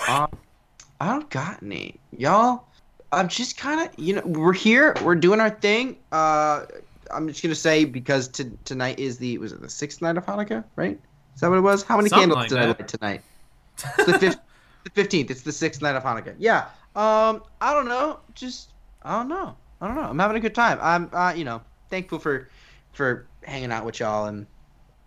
Um, 0.08 0.28
I 1.00 1.06
don't 1.12 1.30
got 1.30 1.62
any, 1.62 2.00
y'all. 2.16 2.64
I'm 3.12 3.28
just 3.28 3.56
kind 3.56 3.80
of, 3.80 3.98
you 3.98 4.14
know, 4.14 4.22
we're 4.24 4.52
here, 4.52 4.94
we're 5.04 5.16
doing 5.16 5.40
our 5.40 5.50
thing. 5.50 5.98
Uh, 6.12 6.66
I'm 7.10 7.28
just 7.28 7.42
gonna 7.42 7.54
say 7.54 7.84
because 7.84 8.28
t- 8.28 8.50
tonight 8.64 8.98
is 8.98 9.18
the 9.18 9.38
was 9.38 9.52
it 9.52 9.60
the 9.60 9.68
sixth 9.68 10.00
night 10.00 10.16
of 10.16 10.24
Hanukkah, 10.26 10.64
right? 10.76 10.98
Is 11.34 11.40
that 11.40 11.50
what 11.50 11.58
it 11.58 11.62
was? 11.62 11.82
How 11.82 11.96
many 11.96 12.08
Something 12.08 12.30
candles 12.30 12.38
like 12.38 12.48
did 12.48 12.58
I 12.58 12.66
light 12.66 12.88
tonight? 12.88 13.22
It's 13.98 14.06
the 14.20 14.40
the 14.84 14.90
fifteenth. 14.90 15.30
It's 15.30 15.42
the 15.42 15.52
sixth 15.52 15.82
night 15.82 15.96
of 15.96 16.04
Hanukkah. 16.04 16.34
Yeah. 16.38 16.66
Um, 16.94 17.42
I 17.60 17.72
don't 17.72 17.88
know. 17.88 18.20
Just 18.34 18.70
I 19.02 19.18
don't 19.18 19.28
know. 19.28 19.56
I 19.80 19.86
don't 19.86 19.96
know. 19.96 20.02
I'm 20.02 20.18
having 20.18 20.36
a 20.36 20.40
good 20.40 20.54
time. 20.54 20.78
I'm, 20.80 21.08
uh, 21.12 21.32
you 21.32 21.44
know, 21.44 21.62
thankful 21.88 22.18
for 22.18 22.48
for 22.92 23.26
hanging 23.42 23.72
out 23.72 23.84
with 23.84 23.98
y'all 24.00 24.26
and 24.26 24.46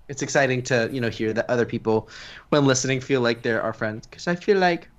it's 0.08 0.22
exciting 0.22 0.62
to 0.64 0.90
you 0.92 1.00
know 1.00 1.10
hear 1.10 1.34
that 1.34 1.50
other 1.50 1.66
people 1.66 2.10
when 2.50 2.66
listening 2.66 3.00
feel 3.00 3.22
like 3.22 3.42
they're 3.42 3.62
our 3.62 3.74
friends 3.74 4.08
because 4.08 4.28
I 4.28 4.36
feel 4.36 4.58
like 4.58 4.90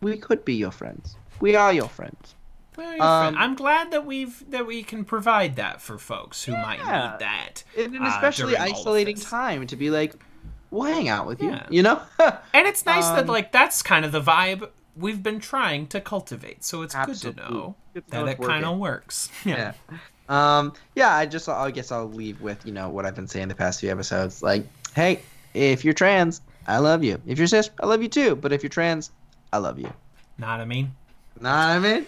we 0.00 0.16
could 0.16 0.44
be 0.44 0.54
your 0.54 0.70
friends. 0.70 1.16
We 1.40 1.54
are 1.56 1.72
your 1.72 1.88
friends. 1.88 2.34
Well, 2.76 3.00
Um, 3.02 3.36
I'm 3.38 3.54
glad 3.54 3.90
that 3.92 4.04
we've 4.04 4.48
that 4.50 4.66
we 4.66 4.82
can 4.82 5.04
provide 5.04 5.56
that 5.56 5.80
for 5.80 5.98
folks 5.98 6.44
who 6.44 6.52
might 6.52 6.78
need 6.78 7.20
that. 7.20 7.64
In 7.74 7.94
an 7.96 8.02
uh, 8.02 8.08
especially 8.08 8.54
of 8.54 8.60
isolating 8.60 9.16
time 9.16 9.66
to 9.68 9.76
be 9.76 9.88
like, 9.90 10.14
we'll 10.70 10.92
hang 10.92 11.08
out 11.08 11.26
with 11.26 11.40
you. 11.42 11.50
Yeah. 11.50 11.66
You 11.70 11.82
know? 11.82 12.02
And 12.52 12.66
it's 12.66 12.84
nice 12.84 13.06
that 13.08 13.20
Um, 13.20 13.26
like 13.28 13.52
that's 13.52 13.82
kind 13.82 14.04
of 14.04 14.12
the 14.12 14.20
vibe 14.20 14.68
we've 14.96 15.22
been 15.22 15.40
trying 15.40 15.86
to 15.88 16.00
cultivate. 16.00 16.64
So 16.64 16.82
it's 16.82 16.94
good 16.94 17.10
Absolutely. 17.10 17.42
to 17.44 17.50
know 17.50 17.74
Good 17.94 18.08
to 18.08 18.14
know 18.14 18.26
that 18.26 18.40
it 18.40 18.42
kind 18.42 18.64
of 18.64 18.78
works. 18.78 19.30
yeah. 19.44 19.72
Um, 20.28 20.72
yeah, 20.94 21.14
I 21.14 21.24
just 21.26 21.48
I 21.48 21.70
guess 21.70 21.92
I'll 21.92 22.10
leave 22.10 22.40
with, 22.40 22.66
you 22.66 22.72
know, 22.72 22.88
what 22.90 23.06
I've 23.06 23.14
been 23.14 23.28
saying 23.28 23.48
the 23.48 23.54
past 23.54 23.80
few 23.80 23.90
episodes. 23.90 24.42
Like, 24.42 24.66
hey, 24.94 25.20
if 25.54 25.84
you're 25.84 25.94
trans, 25.94 26.40
I 26.66 26.78
love 26.78 27.04
you. 27.04 27.20
If 27.26 27.38
you're 27.38 27.46
cis, 27.46 27.70
I 27.80 27.86
love 27.86 28.02
you 28.02 28.08
too. 28.08 28.36
But 28.36 28.52
if 28.52 28.62
you're 28.62 28.70
trans, 28.70 29.12
I 29.52 29.58
love 29.58 29.78
you. 29.78 29.90
Not 30.38 30.60
I 30.60 30.64
mean. 30.64 30.92
Know 31.40 31.50
what 31.50 31.58
I 31.58 31.78
mean? 31.78 32.06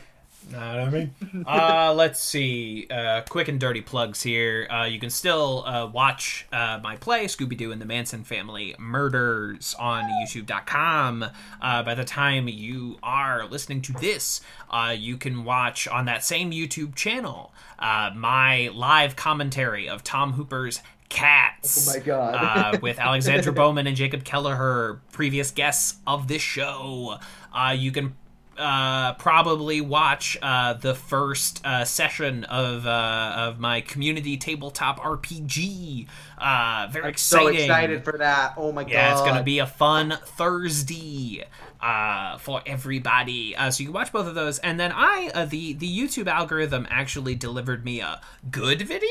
Not 0.50 0.78
I 0.78 0.90
mean. 0.90 1.14
uh, 1.46 1.92
let's 1.94 2.20
see. 2.20 2.86
Uh, 2.90 3.20
quick 3.28 3.48
and 3.48 3.60
dirty 3.60 3.82
plugs 3.82 4.22
here. 4.22 4.66
Uh, 4.70 4.84
you 4.84 4.98
can 4.98 5.10
still 5.10 5.64
uh, 5.66 5.86
watch 5.86 6.46
uh, 6.52 6.80
my 6.82 6.96
play, 6.96 7.26
Scooby 7.26 7.56
Doo 7.56 7.70
and 7.70 7.80
the 7.80 7.86
Manson 7.86 8.24
Family 8.24 8.74
Murders, 8.78 9.74
on 9.78 10.04
YouTube.com. 10.04 11.26
Uh, 11.60 11.82
by 11.82 11.94
the 11.94 12.04
time 12.04 12.48
you 12.48 12.98
are 13.02 13.46
listening 13.46 13.82
to 13.82 13.92
this, 13.94 14.40
uh, 14.70 14.94
you 14.96 15.18
can 15.18 15.44
watch 15.44 15.86
on 15.86 16.06
that 16.06 16.24
same 16.24 16.50
YouTube 16.50 16.94
channel 16.94 17.52
uh, 17.78 18.10
my 18.14 18.68
live 18.74 19.16
commentary 19.16 19.88
of 19.88 20.02
Tom 20.02 20.32
Hooper's 20.32 20.80
Cats. 21.08 21.88
Oh 21.88 21.98
my 21.98 22.04
God. 22.04 22.34
uh, 22.74 22.78
with 22.82 22.98
Alexandra 22.98 23.52
Bowman 23.52 23.86
and 23.86 23.96
Jacob 23.96 24.24
Kelleher, 24.24 25.00
previous 25.12 25.50
guests 25.50 25.98
of 26.06 26.28
this 26.28 26.42
show. 26.42 27.18
Uh, 27.52 27.74
you 27.76 27.92
can 27.92 28.14
uh, 28.58 29.14
probably 29.14 29.80
watch 29.80 30.36
uh, 30.42 30.74
the 30.74 30.94
first 30.94 31.64
uh, 31.64 31.84
session 31.84 32.44
of 32.44 32.86
uh, 32.86 33.34
of 33.36 33.58
my 33.60 33.80
community 33.80 34.36
tabletop 34.36 34.98
RPG. 35.00 36.06
Uh, 36.36 36.88
very 36.90 37.14
So 37.16 37.46
exciting. 37.46 37.60
excited 37.70 38.04
for 38.04 38.18
that. 38.18 38.54
Oh 38.56 38.72
my 38.72 38.84
god. 38.84 38.92
Yeah, 38.92 39.12
it's 39.12 39.22
gonna 39.22 39.42
be 39.42 39.58
a 39.60 39.66
fun 39.66 40.18
Thursday 40.24 41.44
uh, 41.80 42.38
for 42.38 42.62
everybody. 42.66 43.54
Uh, 43.56 43.70
so 43.70 43.82
you 43.82 43.88
can 43.88 43.94
watch 43.94 44.12
both 44.12 44.26
of 44.26 44.34
those, 44.34 44.58
and 44.60 44.78
then 44.78 44.92
I, 44.94 45.30
uh, 45.34 45.44
the 45.44 45.72
the 45.74 45.88
YouTube 45.88 46.26
algorithm 46.26 46.86
actually 46.90 47.34
delivered 47.36 47.84
me 47.84 48.00
a 48.00 48.20
good 48.50 48.82
video. 48.82 49.08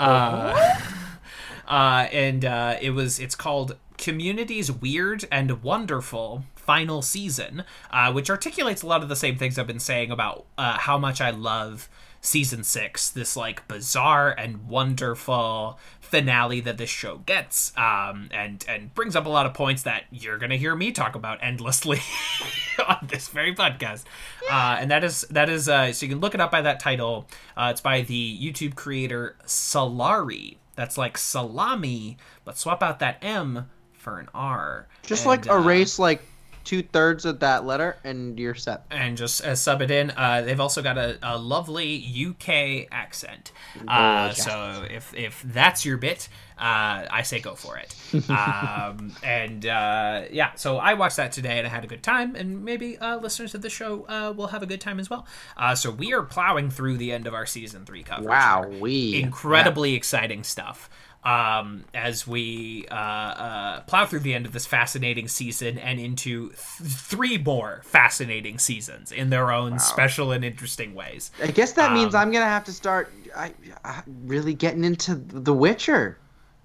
Uh, 0.00 0.80
uh, 1.68 2.08
and 2.12 2.44
uh, 2.44 2.76
it 2.80 2.90
was 2.90 3.18
it's 3.20 3.34
called 3.34 3.76
Communities 3.98 4.70
Weird 4.72 5.26
and 5.30 5.62
Wonderful 5.62 6.44
Final 6.62 7.02
Season, 7.02 7.64
uh, 7.90 8.12
which 8.12 8.30
articulates 8.30 8.82
a 8.82 8.86
lot 8.86 9.02
of 9.02 9.08
the 9.08 9.16
same 9.16 9.36
things 9.36 9.58
I've 9.58 9.66
been 9.66 9.80
saying 9.80 10.10
about 10.10 10.46
uh, 10.56 10.78
how 10.78 10.96
much 10.96 11.20
I 11.20 11.30
love 11.30 11.88
season 12.20 12.62
six. 12.62 13.10
This 13.10 13.36
like 13.36 13.66
bizarre 13.68 14.30
and 14.30 14.68
wonderful 14.68 15.78
finale 16.00 16.60
that 16.60 16.78
this 16.78 16.88
show 16.88 17.18
gets, 17.18 17.76
um, 17.76 18.28
and 18.32 18.64
and 18.68 18.94
brings 18.94 19.16
up 19.16 19.26
a 19.26 19.28
lot 19.28 19.44
of 19.44 19.54
points 19.54 19.82
that 19.82 20.04
you're 20.10 20.38
gonna 20.38 20.56
hear 20.56 20.74
me 20.74 20.92
talk 20.92 21.14
about 21.14 21.38
endlessly 21.42 22.00
on 22.88 23.08
this 23.08 23.28
very 23.28 23.54
podcast. 23.54 24.04
Uh, 24.50 24.76
and 24.78 24.90
that 24.90 25.04
is 25.04 25.22
that 25.30 25.50
is 25.50 25.68
uh, 25.68 25.92
so 25.92 26.06
you 26.06 26.10
can 26.10 26.20
look 26.20 26.34
it 26.34 26.40
up 26.40 26.50
by 26.50 26.62
that 26.62 26.80
title. 26.80 27.26
Uh, 27.56 27.68
it's 27.72 27.80
by 27.80 28.02
the 28.02 28.38
YouTube 28.40 28.74
creator 28.74 29.36
Solari. 29.44 30.56
That's 30.74 30.96
like 30.96 31.18
salami, 31.18 32.16
but 32.44 32.56
swap 32.56 32.82
out 32.82 32.98
that 33.00 33.18
M 33.22 33.68
for 33.92 34.18
an 34.18 34.28
R. 34.34 34.86
Just 35.02 35.24
And, 35.24 35.28
like 35.28 35.50
uh, 35.50 35.56
erase 35.58 35.98
like 35.98 36.22
two 36.64 36.82
thirds 36.82 37.24
of 37.24 37.40
that 37.40 37.64
letter 37.64 37.96
and 38.04 38.38
you're 38.38 38.54
set. 38.54 38.84
and 38.90 39.16
just 39.16 39.44
uh, 39.44 39.54
sub 39.54 39.82
it 39.82 39.90
in. 39.90 40.10
Uh, 40.10 40.42
they've 40.42 40.60
also 40.60 40.82
got 40.82 40.98
a, 40.98 41.18
a 41.22 41.38
lovely 41.38 41.96
UK 42.28 42.88
accent. 42.90 43.52
Uh, 43.86 44.26
Gorgeous. 44.26 44.44
so 44.44 44.86
if 44.90 45.14
if 45.14 45.42
that's 45.42 45.84
your 45.84 45.96
bit, 45.96 46.28
uh, 46.58 47.06
I 47.10 47.22
say 47.22 47.40
go 47.40 47.54
for 47.54 47.76
it. 47.78 47.94
um, 48.30 49.14
and 49.22 49.66
uh, 49.66 50.22
yeah, 50.30 50.54
so 50.54 50.78
I 50.78 50.94
watched 50.94 51.16
that 51.16 51.32
today 51.32 51.58
and 51.58 51.66
I 51.66 51.70
had 51.70 51.84
a 51.84 51.88
good 51.88 52.02
time, 52.02 52.36
and 52.36 52.64
maybe 52.64 52.98
uh, 52.98 53.16
listeners 53.18 53.54
of 53.54 53.62
the 53.62 53.70
show 53.70 54.06
uh, 54.08 54.32
will 54.36 54.48
have 54.48 54.62
a 54.62 54.66
good 54.66 54.80
time 54.80 55.00
as 55.00 55.10
well. 55.10 55.26
Uh, 55.56 55.74
so 55.74 55.90
we 55.90 56.12
are 56.12 56.22
plowing 56.22 56.70
through 56.70 56.98
the 56.98 57.12
end 57.12 57.26
of 57.26 57.34
our 57.34 57.46
season 57.46 57.84
three 57.84 58.02
coverage. 58.02 58.28
Wow, 58.28 58.68
we 58.80 59.20
incredibly 59.20 59.94
exciting 59.94 60.44
stuff 60.44 60.88
um, 61.24 61.84
as 61.94 62.26
we 62.26 62.86
uh, 62.90 62.94
uh, 62.94 63.80
plow 63.82 64.06
through 64.06 64.20
the 64.20 64.34
end 64.34 64.44
of 64.46 64.52
this 64.52 64.66
fascinating 64.66 65.28
season 65.28 65.78
and 65.78 66.00
into 66.00 66.48
th- 66.48 66.56
three 66.58 67.38
more 67.38 67.80
fascinating 67.84 68.58
seasons 68.58 69.12
in 69.12 69.30
their 69.30 69.52
own 69.52 69.78
special 69.78 70.32
and 70.32 70.44
interesting 70.44 70.94
ways. 70.94 71.30
I 71.42 71.48
guess 71.48 71.72
that 71.74 71.92
means 71.92 72.14
Um, 72.14 72.22
I'm 72.22 72.32
gonna 72.32 72.44
have 72.46 72.64
to 72.64 72.72
start 72.72 73.12
I, 73.36 73.52
I, 73.84 74.02
really 74.24 74.52
getting 74.54 74.84
into 74.84 75.14
The 75.14 75.54
Witcher. 75.54 76.18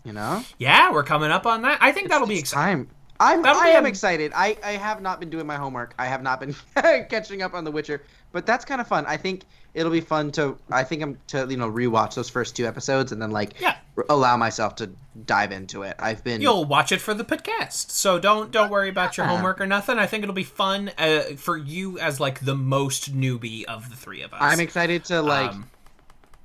You 0.03 0.13
know, 0.13 0.41
Yeah, 0.57 0.91
we're 0.91 1.03
coming 1.03 1.31
up 1.31 1.45
on 1.45 1.61
that. 1.63 1.79
I 1.81 1.91
think 1.91 2.09
that'll 2.09 2.27
be 2.27 2.39
exciting. 2.39 2.85
time. 2.85 2.93
I'm 3.19 3.41
That'll 3.41 3.61
I 3.61 3.69
am 3.69 3.85
a- 3.85 3.89
excited. 3.89 4.31
I 4.35 4.57
I 4.63 4.71
have 4.73 5.01
not 5.01 5.19
been 5.19 5.29
doing 5.29 5.45
my 5.47 5.55
homework. 5.57 5.93
I 5.99 6.05
have 6.05 6.21
not 6.23 6.39
been 6.39 6.55
catching 7.09 7.41
up 7.41 7.53
on 7.53 7.63
The 7.63 7.71
Witcher, 7.71 8.03
but 8.31 8.45
that's 8.45 8.63
kind 8.63 8.79
of 8.79 8.87
fun. 8.87 9.05
I 9.07 9.17
think 9.17 9.43
it'll 9.73 9.91
be 9.91 10.01
fun 10.01 10.31
to. 10.33 10.57
I 10.71 10.83
think 10.83 11.01
I'm 11.01 11.17
to 11.27 11.45
you 11.49 11.57
know 11.57 11.69
rewatch 11.69 12.13
those 12.15 12.29
first 12.29 12.55
two 12.55 12.65
episodes 12.67 13.11
and 13.11 13.21
then 13.21 13.31
like 13.31 13.59
Yeah. 13.59 13.75
Allow 14.09 14.37
myself 14.37 14.75
to 14.75 14.91
dive 15.25 15.51
into 15.51 15.81
it. 15.83 15.95
I've 15.99 16.23
been 16.23 16.41
You'll 16.41 16.65
watch 16.65 16.91
it 16.91 17.01
for 17.01 17.13
the 17.13 17.23
podcast, 17.23 17.89
so 17.91 18.19
don't 18.19 18.51
don't 18.51 18.69
worry 18.69 18.89
about 18.89 19.17
your 19.17 19.25
Yeah. 19.25 19.35
homework 19.35 19.59
or 19.61 19.65
nothing. 19.67 19.97
I 19.97 20.05
think 20.05 20.23
it'll 20.23 20.35
be 20.35 20.43
fun 20.43 20.91
uh, 20.97 21.21
for 21.37 21.57
you 21.57 21.97
as 21.99 22.19
like 22.19 22.45
the 22.45 22.55
most 22.55 23.15
newbie 23.19 23.63
of 23.65 23.89
the 23.89 23.95
three 23.95 24.21
of 24.21 24.33
us. 24.33 24.39
I'm 24.41 24.59
excited 24.59 25.03
to 25.05 25.21
like 25.21 25.51
Um, 25.51 25.69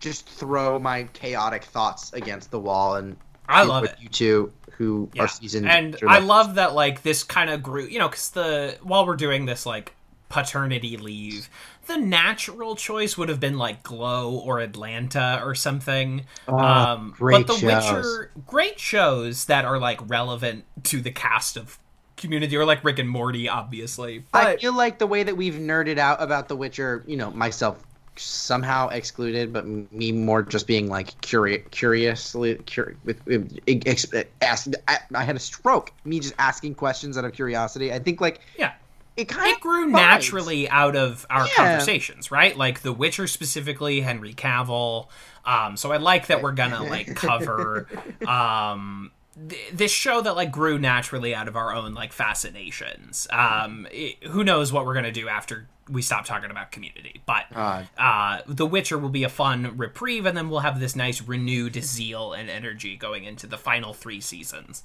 just 0.00 0.26
throw 0.28 0.78
my 0.78 1.04
chaotic 1.12 1.64
thoughts 1.64 2.12
against 2.12 2.50
the 2.50 2.58
wall 2.58 2.96
and 2.96 3.16
I 3.48 3.64
love 3.64 3.82
with 3.82 3.92
it. 3.92 3.98
you 4.00 4.08
two 4.08 4.52
who 4.78 5.10
Yeah. 5.12 5.24
are 5.24 5.28
seasoned. 5.28 5.68
and 5.68 5.98
I 6.08 6.18
love 6.20 6.54
that 6.54 6.74
like 6.74 7.02
this 7.02 7.22
kind 7.22 7.50
of 7.50 7.62
grew, 7.62 7.84
you 7.84 7.98
know, 7.98 8.08
because 8.08 8.30
the 8.30 8.78
while 8.82 9.06
we're 9.06 9.16
doing 9.16 9.44
this 9.46 9.66
like 9.66 9.94
paternity 10.30 10.96
leave, 10.96 11.50
the 11.86 11.96
natural 11.96 12.76
choice 12.76 13.16
would 13.18 13.28
have 13.28 13.40
been 13.40 13.58
like 13.58 13.82
Glow 13.82 14.38
or 14.38 14.60
Atlanta 14.60 15.40
or 15.44 15.54
something. 15.54 16.24
Oh, 16.48 16.58
um, 16.58 17.14
great 17.16 17.46
but 17.46 17.54
The 17.54 17.60
shows. 17.60 17.94
Witcher, 17.94 18.30
great 18.46 18.78
shows 18.80 19.46
that 19.46 19.64
are 19.64 19.78
like 19.78 20.08
relevant 20.08 20.64
to 20.84 21.00
the 21.00 21.10
cast 21.10 21.56
of 21.56 21.78
Community 22.16 22.56
or 22.56 22.64
like 22.64 22.84
Rick 22.84 23.00
and 23.00 23.08
Morty, 23.08 23.48
obviously. 23.48 24.24
I 24.32 24.56
feel 24.56 24.76
like 24.76 24.98
the 24.98 25.06
way 25.06 25.24
that 25.24 25.36
we've 25.36 25.54
nerded 25.54 25.98
out 25.98 26.22
about 26.22 26.48
The 26.48 26.54
Witcher, 26.54 27.02
you 27.06 27.16
know, 27.16 27.30
myself 27.32 27.84
somehow 28.16 28.88
excluded, 28.88 29.52
but 29.52 29.66
me 29.66 30.12
more 30.12 30.42
just 30.42 30.66
being 30.66 30.88
like 30.88 31.18
curious, 31.20 31.62
curiously, 31.70 32.54
cur- 32.66 32.94
with, 33.04 33.24
with 33.26 33.58
ex, 33.66 34.06
ask, 34.40 34.70
I, 34.86 34.98
I 35.14 35.24
had 35.24 35.34
a 35.36 35.40
stroke. 35.40 35.92
Me 36.04 36.20
just 36.20 36.34
asking 36.38 36.74
questions 36.74 37.16
out 37.18 37.24
of 37.24 37.32
curiosity. 37.32 37.92
I 37.92 37.98
think 37.98 38.20
like 38.20 38.40
yeah. 38.56 38.74
It 39.16 39.28
kind 39.28 39.48
it 39.50 39.56
of 39.56 39.60
grew 39.60 39.86
vibes. 39.88 39.92
naturally 39.92 40.68
out 40.68 40.96
of 40.96 41.26
our 41.30 41.46
Yeah. 41.46 41.54
conversations, 41.54 42.30
right? 42.30 42.56
Like 42.56 42.80
The 42.80 42.92
Witcher 42.92 43.26
specifically, 43.26 44.00
Henry 44.00 44.34
Cavill. 44.34 45.08
Um, 45.44 45.76
so 45.76 45.92
I 45.92 45.96
like 45.98 46.28
that 46.28 46.42
we're 46.42 46.52
gonna 46.52 46.82
like 46.82 47.14
cover 47.16 47.88
um, 48.26 49.10
th- 49.48 49.70
this 49.72 49.90
show 49.92 50.20
that 50.20 50.36
like 50.36 50.50
grew 50.52 50.78
naturally 50.78 51.34
out 51.34 51.48
of 51.48 51.56
our 51.56 51.74
own 51.74 51.94
like 51.94 52.12
fascinations. 52.12 53.26
Um, 53.30 53.86
it- 53.90 54.22
who 54.28 54.44
knows 54.44 54.72
what 54.72 54.86
we're 54.86 54.94
gonna 54.94 55.12
do 55.12 55.28
after 55.28 55.68
we 55.88 56.00
stop 56.00 56.24
talking 56.24 56.50
about 56.50 56.70
Community, 56.70 57.20
but 57.26 57.46
God. 57.52 57.88
uh, 57.98 58.38
The 58.46 58.64
Witcher 58.64 58.96
will 58.98 59.08
be 59.08 59.24
a 59.24 59.28
fun 59.28 59.76
reprieve, 59.76 60.26
and 60.26 60.36
then 60.36 60.48
we'll 60.48 60.60
have 60.60 60.78
this 60.78 60.94
nice 60.94 61.20
renewed 61.20 61.74
zeal 61.84 62.32
and 62.32 62.48
energy 62.48 62.96
going 62.96 63.24
into 63.24 63.48
the 63.48 63.58
final 63.58 63.92
three 63.92 64.20
seasons. 64.20 64.84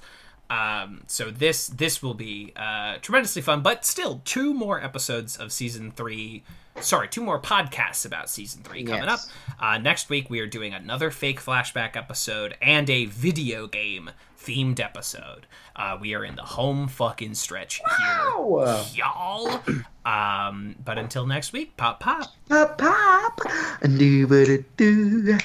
Um, 0.50 1.02
so 1.06 1.30
this 1.30 1.66
this 1.68 2.02
will 2.02 2.14
be 2.14 2.52
uh, 2.56 2.96
tremendously 3.02 3.42
fun, 3.42 3.62
but 3.62 3.84
still 3.84 4.22
two 4.24 4.54
more 4.54 4.82
episodes 4.82 5.36
of 5.36 5.52
season 5.52 5.90
three. 5.90 6.42
Sorry, 6.80 7.08
two 7.08 7.22
more 7.22 7.40
podcasts 7.40 8.06
about 8.06 8.30
season 8.30 8.62
three 8.62 8.84
coming 8.84 9.02
Yes. 9.04 9.28
up. 9.58 9.62
Uh, 9.62 9.78
next 9.78 10.08
week 10.08 10.30
we 10.30 10.38
are 10.40 10.46
doing 10.46 10.72
another 10.72 11.10
fake 11.10 11.40
flashback 11.40 11.96
episode 11.96 12.56
and 12.62 12.88
a 12.88 13.06
video 13.06 13.66
game 13.66 14.10
themed 14.40 14.78
episode. 14.80 15.46
Uh, 15.78 15.96
we 16.00 16.12
are 16.14 16.24
in 16.24 16.34
the 16.34 16.42
home 16.42 16.88
fucking 16.88 17.32
stretch 17.34 17.80
Wow. 18.02 18.84
here, 18.92 19.04
y'all. 19.04 19.60
Um, 20.04 20.74
but 20.84 20.98
until 20.98 21.24
next 21.24 21.52
week, 21.52 21.76
pop 21.76 22.00
pop. 22.00 22.32
Pop 22.48 22.78
pop, 22.78 23.40
do 23.96 24.26
what 24.26 24.48
it 24.48 24.76
do, 24.76 25.38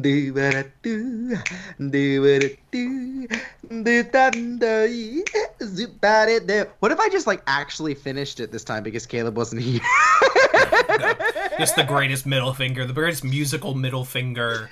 do 0.00 0.32
what 0.34 0.54
it 0.54 0.72
do, 0.82 1.36
do 1.90 2.20
what 2.22 2.44
it 2.44 2.58
do, 2.70 3.26
do 3.82 4.02
do, 4.04 5.24
zip 5.64 6.00
that 6.02 6.28
it 6.28 6.46
do. 6.46 6.66
What 6.78 6.92
if 6.92 7.00
I 7.00 7.08
just 7.08 7.26
like 7.26 7.42
actually 7.48 7.94
finished 7.94 8.38
it 8.38 8.52
this 8.52 8.62
time 8.62 8.82
because 8.84 9.06
Caleb 9.06 9.36
wasn't 9.36 9.62
here? 9.62 9.80
Just 11.58 11.76
the 11.76 11.84
greatest 11.84 12.26
middle 12.26 12.52
finger, 12.54 12.86
the 12.86 12.92
greatest 12.92 13.22
musical 13.24 13.74
middle 13.74 14.04
finger 14.04 14.70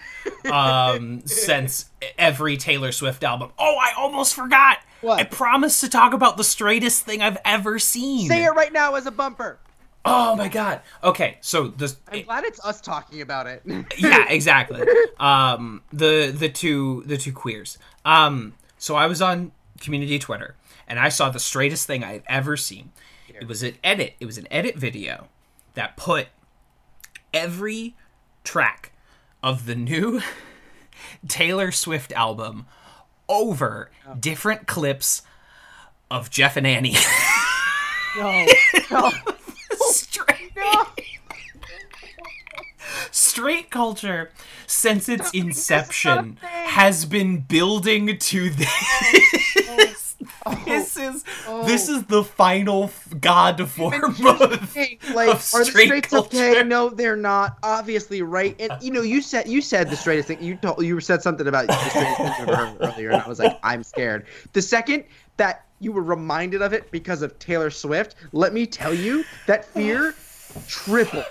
um, 0.51 1.23
since 1.27 1.91
every 2.19 2.57
Taylor 2.57 2.93
Swift 2.93 3.25
album. 3.25 3.51
Oh, 3.59 3.77
I 3.77 3.93
almost 3.97 4.35
forgot. 4.35 4.79
What? 5.01 5.21
I 5.21 5.25
promised 5.25 5.81
to 5.81 5.89
talk 5.89 6.13
about 6.13 6.37
the 6.37 6.45
straightest 6.45 7.05
thing 7.05 7.23
I've 7.23 7.39
ever 7.45 7.79
seen. 7.79 8.29
Say 8.29 8.45
it 8.45 8.51
right 8.51 8.73
now 8.73 8.95
as 8.95 9.07
a 9.07 9.11
bumper. 9.11 9.59
Oh 10.05 10.37
my 10.37 10.49
god. 10.49 10.81
Okay, 11.03 11.39
so 11.41 11.69
the 11.69 11.95
I'm 12.11 12.23
glad 12.23 12.45
it's 12.45 12.65
us 12.65 12.81
talking 12.81 13.21
about 13.21 13.47
it. 13.47 13.63
yeah, 13.99 14.27
exactly. 14.29 14.83
Um, 15.19 15.83
the 15.93 16.35
the 16.35 16.49
two 16.49 17.03
the 17.07 17.17
two 17.17 17.33
queers. 17.33 17.79
Um, 18.05 18.55
so 18.79 18.95
I 18.95 19.07
was 19.07 19.21
on 19.21 19.53
community 19.81 20.19
Twitter 20.19 20.57
and 20.87 20.99
I 20.99 21.11
saw 21.11 21.31
the 21.31 21.39
straightest 21.39 21.87
thing 21.87 22.03
I 22.03 22.13
had 22.13 22.23
ever 22.27 22.57
seen. 22.57 22.93
It 23.29 23.47
was 23.47 23.63
an 23.63 23.77
edit. 23.85 24.15
It 24.19 24.27
was 24.27 24.39
an 24.39 24.49
edit 24.51 24.77
video 24.77 25.29
that 25.75 25.97
put 25.97 26.29
every 27.33 27.95
track 28.43 28.93
of 29.43 29.67
the 29.67 29.75
new 29.75 30.21
Taylor 31.29 31.71
Swift 31.71 32.13
album 32.13 32.67
over 33.29 33.91
different 34.19 34.67
clips 34.67 35.23
of 36.11 36.31
Jeff 36.31 36.57
and 36.57 36.67
Annie. 36.67 36.97
no, 38.17 38.47
no. 38.91 39.11
straight. 39.73 40.53
Straight 43.11 43.71
culture 43.71 44.31
since 44.67 45.09
its 45.09 45.31
inception 45.33 46.39
has 46.43 47.05
been 47.05 47.39
building 47.41 48.19
to 48.19 48.51
this 48.51 50.08
Oh. 50.47 50.63
this 50.65 50.97
is 50.97 51.23
this 51.67 51.89
oh. 51.89 51.97
is 51.97 52.05
the 52.05 52.23
final 52.25 52.91
god 53.21 53.69
form 53.69 54.05
of, 54.05 54.21
like, 54.21 54.41
of 54.41 55.55
are 55.55 55.61
the 55.61 55.65
straight 55.65 55.87
straights 55.87 56.09
culture. 56.09 56.37
okay? 56.37 56.63
No, 56.65 56.89
they're 56.89 57.17
not. 57.17 57.57
Obviously, 57.63 58.23
right? 58.23 58.61
And 58.61 58.73
you 58.83 58.91
know, 58.91 59.03
you 59.03 59.23
said 59.23 59.47
you 59.49 59.63
said 59.63 59.91
the 59.91 59.97
straightest 59.97 60.27
thing. 60.29 60.43
You 60.43 60.57
told 60.57 60.85
you 60.85 60.99
said 61.01 61.23
something 61.23 61.47
about 61.47 61.69
the 61.69 61.79
straightest 61.89 62.17
thing 62.17 62.33
ever 62.41 62.57
heard 62.57 62.77
earlier, 62.81 63.11
and 63.11 63.23
I 63.23 63.29
was 63.29 63.39
like, 63.39 63.59
I'm 63.63 63.85
scared. 63.85 64.27
The 64.53 64.63
second 64.63 65.05
that 65.37 65.67
you 65.79 65.93
were 65.93 66.03
reminded 66.03 66.63
of 66.63 66.73
it 66.73 66.91
because 66.91 67.23
of 67.23 67.39
Taylor 67.39 67.71
Swift, 67.71 68.17
let 68.33 68.53
me 68.53 68.67
tell 68.67 68.93
you 68.93 69.25
that 69.47 69.65
fear 69.65 70.17
tripled. 70.67 71.25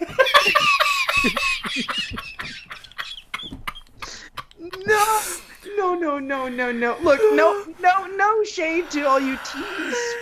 no, 4.86 5.20
no, 5.80 5.94
no, 5.94 6.18
no, 6.18 6.48
no, 6.48 6.72
no. 6.72 6.96
Look, 7.02 7.20
no, 7.34 7.64
no, 7.80 8.06
no 8.16 8.44
shade 8.44 8.90
to 8.90 9.02
all 9.08 9.20
you 9.20 9.36
T 9.36 9.58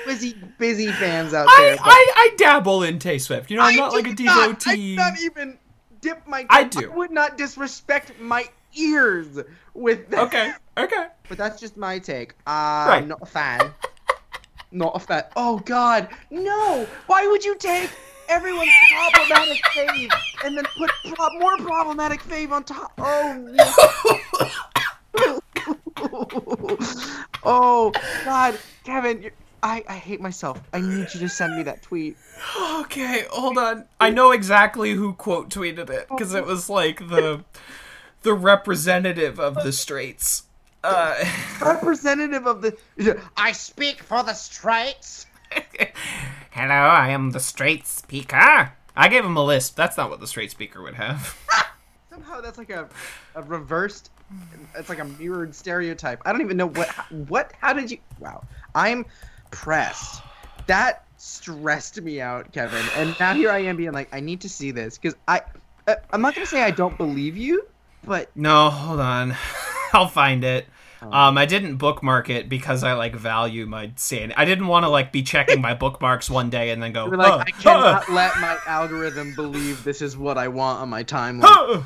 Swizzy 0.06 0.36
busy 0.58 0.88
fans 0.92 1.34
out 1.34 1.48
there. 1.56 1.72
I, 1.74 1.76
but- 1.76 1.84
I, 1.86 2.12
I 2.16 2.34
dabble 2.36 2.82
in 2.84 2.98
Tay 2.98 3.18
Swift. 3.18 3.50
You 3.50 3.56
know, 3.56 3.64
I'm 3.64 3.76
not 3.76 3.92
like 3.92 4.06
a 4.06 4.22
not- 4.22 4.60
devotee. 4.60 4.94
I 4.98 5.10
not 5.10 5.20
even 5.20 5.58
dip 6.00 6.26
my. 6.26 6.46
I 6.50 6.64
do. 6.64 6.90
would 6.92 7.10
not 7.10 7.36
disrespect 7.36 8.12
my 8.20 8.44
ears 8.76 9.38
with 9.74 10.08
that. 10.10 10.20
Okay, 10.24 10.52
okay. 10.76 11.06
But 11.28 11.38
that's 11.38 11.60
just 11.60 11.76
my 11.76 11.98
take. 11.98 12.32
Uh, 12.46 12.86
Right. 12.88 12.96
I'm 13.02 13.08
not 13.08 13.18
a 13.22 13.26
fan. 13.26 13.72
not 14.70 14.92
a 14.94 15.00
fan. 15.00 15.24
Oh 15.36 15.58
God, 15.60 16.08
no! 16.30 16.86
Why 17.06 17.26
would 17.26 17.44
you 17.44 17.56
take 17.56 17.90
everyone's 18.28 18.70
problematic 18.92 19.62
fave 19.74 20.10
and 20.44 20.56
then 20.56 20.64
put 20.76 20.90
pro- 21.14 21.38
more 21.38 21.56
problematic 21.58 22.22
fave 22.22 22.50
on 22.52 22.64
top? 22.64 22.92
Oh. 22.98 23.34
no. 23.50 24.48
oh 27.44 27.92
God, 28.24 28.58
Kevin, 28.84 29.22
you're, 29.22 29.32
I 29.62 29.84
I 29.88 29.94
hate 29.94 30.20
myself. 30.20 30.60
I 30.72 30.80
need 30.80 31.12
you 31.12 31.20
to 31.20 31.28
send 31.28 31.56
me 31.56 31.62
that 31.64 31.82
tweet. 31.82 32.16
Okay, 32.80 33.24
hold 33.30 33.58
on. 33.58 33.86
I 34.00 34.10
know 34.10 34.30
exactly 34.30 34.92
who 34.92 35.14
quote 35.14 35.50
tweeted 35.50 35.90
it 35.90 36.08
because 36.08 36.34
it 36.34 36.46
was 36.46 36.70
like 36.70 37.08
the 37.08 37.44
the 38.22 38.34
representative 38.34 39.40
of 39.40 39.54
the 39.56 39.72
straights. 39.72 40.44
Uh, 40.84 41.24
representative 41.60 42.46
of 42.46 42.62
the. 42.62 42.76
I 43.36 43.52
speak 43.52 44.02
for 44.02 44.22
the 44.22 44.34
straights. 44.34 45.26
Hello, 46.50 46.74
I 46.74 47.10
am 47.10 47.30
the 47.30 47.40
straight 47.40 47.86
speaker. 47.86 48.72
I 48.96 49.08
gave 49.08 49.24
him 49.24 49.36
a 49.36 49.44
lisp. 49.44 49.76
That's 49.76 49.96
not 49.96 50.10
what 50.10 50.20
the 50.20 50.26
straight 50.26 50.50
speaker 50.50 50.82
would 50.82 50.94
have. 50.94 51.36
Somehow 52.10 52.40
that's 52.40 52.58
like 52.58 52.70
a, 52.70 52.88
a 53.34 53.42
reversed. 53.42 54.10
It's 54.76 54.88
like 54.88 54.98
a 54.98 55.04
mirrored 55.04 55.54
stereotype. 55.54 56.20
I 56.24 56.32
don't 56.32 56.40
even 56.40 56.56
know 56.56 56.68
what. 56.68 56.88
What? 57.28 57.52
How 57.60 57.72
did 57.72 57.90
you? 57.90 57.98
Wow. 58.18 58.44
I'm 58.74 59.06
pressed. 59.50 60.22
That 60.66 61.04
stressed 61.16 62.00
me 62.00 62.20
out, 62.20 62.52
Kevin. 62.52 62.84
And 62.96 63.16
now 63.18 63.34
here 63.34 63.50
I 63.50 63.58
am 63.60 63.76
being 63.76 63.92
like, 63.92 64.08
I 64.12 64.20
need 64.20 64.42
to 64.42 64.48
see 64.48 64.70
this 64.70 64.98
because 64.98 65.16
I. 65.26 65.42
Uh, 65.86 65.94
I'm 66.12 66.20
not 66.20 66.34
gonna 66.34 66.46
say 66.46 66.62
I 66.62 66.70
don't 66.70 66.98
believe 66.98 67.36
you, 67.36 67.66
but 68.04 68.30
No, 68.36 68.68
hold 68.70 69.00
on. 69.00 69.34
I'll 69.92 70.08
find 70.08 70.44
it. 70.44 70.66
Um, 71.00 71.38
I 71.38 71.46
didn't 71.46 71.76
bookmark 71.76 72.28
it 72.28 72.48
because 72.48 72.82
I 72.82 72.94
like 72.94 73.14
value 73.14 73.66
my 73.66 73.92
sanity. 73.94 74.34
I 74.36 74.44
didn't 74.44 74.66
want 74.66 74.84
to 74.84 74.88
like 74.88 75.12
be 75.12 75.22
checking 75.22 75.60
my 75.60 75.74
bookmarks 75.74 76.28
one 76.28 76.50
day 76.50 76.70
and 76.70 76.82
then 76.82 76.92
go, 76.92 77.06
like, 77.06 77.32
"Huh, 77.32 77.44
I 77.46 77.50
cannot 77.52 78.10
let 78.10 78.38
my 78.40 78.58
algorithm 78.66 79.34
believe 79.34 79.84
this 79.84 80.02
is 80.02 80.16
what 80.16 80.36
I 80.36 80.48
want 80.48 80.80
on 80.80 80.88
my 80.88 81.04
timeline. 81.04 81.42
huh." 81.44 81.82